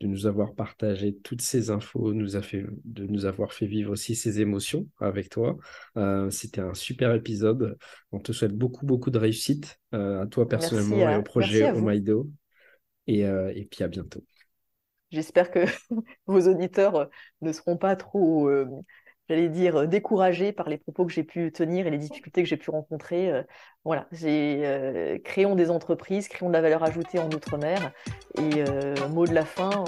de 0.02 0.08
nous 0.08 0.28
avoir 0.28 0.56
partagé 0.56 1.18
toutes 1.24 1.42
ces 1.42 1.72
infos, 1.72 2.14
nous 2.14 2.38
a 2.38 2.42
fait, 2.42 2.66
de 2.86 3.06
nous 3.06 3.26
avoir 3.26 3.52
fait 3.52 3.66
vivre 3.66 3.92
aussi 3.92 4.16
ces 4.16 4.40
émotions 4.40 4.88
avec 5.00 5.30
toi. 5.30 5.58
Euh, 5.98 6.30
c'était 6.30 6.62
un 6.62 6.74
super 6.74 7.14
épisode. 7.14 7.78
On 8.12 8.20
te 8.20 8.32
souhaite 8.32 8.56
beaucoup, 8.56 8.86
beaucoup 8.86 9.10
de 9.10 9.18
réussite 9.18 9.78
euh, 9.94 10.22
à 10.22 10.28
toi 10.28 10.48
personnellement 10.48 11.10
et 11.10 11.18
au 11.18 11.24
projet 11.24 11.70
Omaido. 11.72 12.30
Et, 13.08 13.26
euh, 13.26 13.52
et 13.56 13.66
puis 13.66 13.84
à 13.84 13.88
bientôt. 13.88 14.24
J'espère 15.12 15.52
que 15.52 15.66
vos 16.28 16.48
auditeurs 16.48 17.10
ne 17.42 17.52
seront 17.52 17.78
pas 17.78 17.96
trop 17.96 18.50
j'allais 19.30 19.50
dire, 19.50 19.76
euh, 19.78 19.86
découragée 19.86 20.52
par 20.52 20.70
les 20.70 20.78
propos 20.78 21.06
que 21.06 21.14
j'ai 21.14 21.24
pu 21.24 21.52
tenir 21.52 21.88
et 21.88 21.92
les 21.92 21.98
difficultés 21.98 22.44
que 22.44 22.50
j'ai 22.50 22.58
pu 22.58 22.72
rencontrer. 22.72 23.32
Euh, 23.32 23.44
voilà, 23.86 24.08
j'ai 24.12 24.62
euh, 24.66 25.18
créons 25.24 25.56
des 25.56 25.70
entreprises, 25.70 26.28
créons 26.28 26.50
de 26.50 26.54
la 26.54 26.62
valeur 26.62 26.84
ajoutée 26.84 27.20
en 27.20 27.30
Outre-mer. 27.30 27.92
Et 28.38 28.64
mot 29.10 29.26
de 29.26 29.34
la 29.34 29.46
fin, 29.46 29.84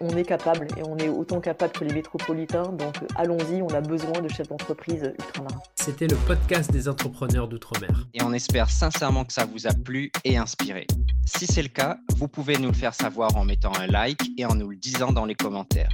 on, 0.00 0.08
est 0.16 0.24
capable 0.24 0.66
et 0.76 0.82
on 0.82 0.96
est 0.96 1.08
autant 1.08 1.40
capable 1.40 1.72
que 1.72 1.84
les 1.84 1.92
métropolitains. 1.92 2.72
Donc 2.72 2.94
allons-y, 3.16 3.62
on 3.62 3.68
a 3.68 3.80
besoin 3.80 4.20
de 4.20 4.28
chefs 4.28 4.48
d'entreprise 4.48 5.12
ultramarins. 5.18 5.60
C'était 5.74 6.06
le 6.06 6.16
podcast 6.26 6.70
des 6.72 6.88
entrepreneurs 6.88 7.48
d'Outre-mer. 7.48 8.06
Et 8.14 8.22
on 8.22 8.32
espère 8.32 8.70
sincèrement 8.70 9.24
que 9.24 9.32
ça 9.32 9.44
vous 9.44 9.66
a 9.66 9.72
plu 9.72 10.10
et 10.24 10.36
inspiré. 10.36 10.86
Si 11.26 11.46
c'est 11.46 11.62
le 11.62 11.68
cas, 11.68 11.98
vous 12.16 12.28
pouvez 12.28 12.56
nous 12.58 12.68
le 12.68 12.74
faire 12.74 12.94
savoir 12.94 13.36
en 13.36 13.44
mettant 13.44 13.72
un 13.78 13.86
like 13.86 14.22
et 14.38 14.46
en 14.46 14.54
nous 14.54 14.70
le 14.70 14.76
disant 14.76 15.12
dans 15.12 15.26
les 15.26 15.34
commentaires. 15.34 15.90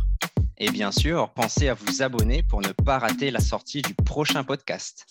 Et 0.60 0.70
bien 0.70 0.90
sûr, 0.90 1.30
pensez 1.30 1.68
à 1.68 1.74
vous 1.74 2.02
abonner 2.02 2.42
pour 2.42 2.60
ne 2.60 2.72
pas 2.72 2.98
rater 2.98 3.30
la 3.30 3.40
sortie 3.40 3.80
du 3.82 3.94
prochain 3.94 4.42
podcast. 4.42 5.06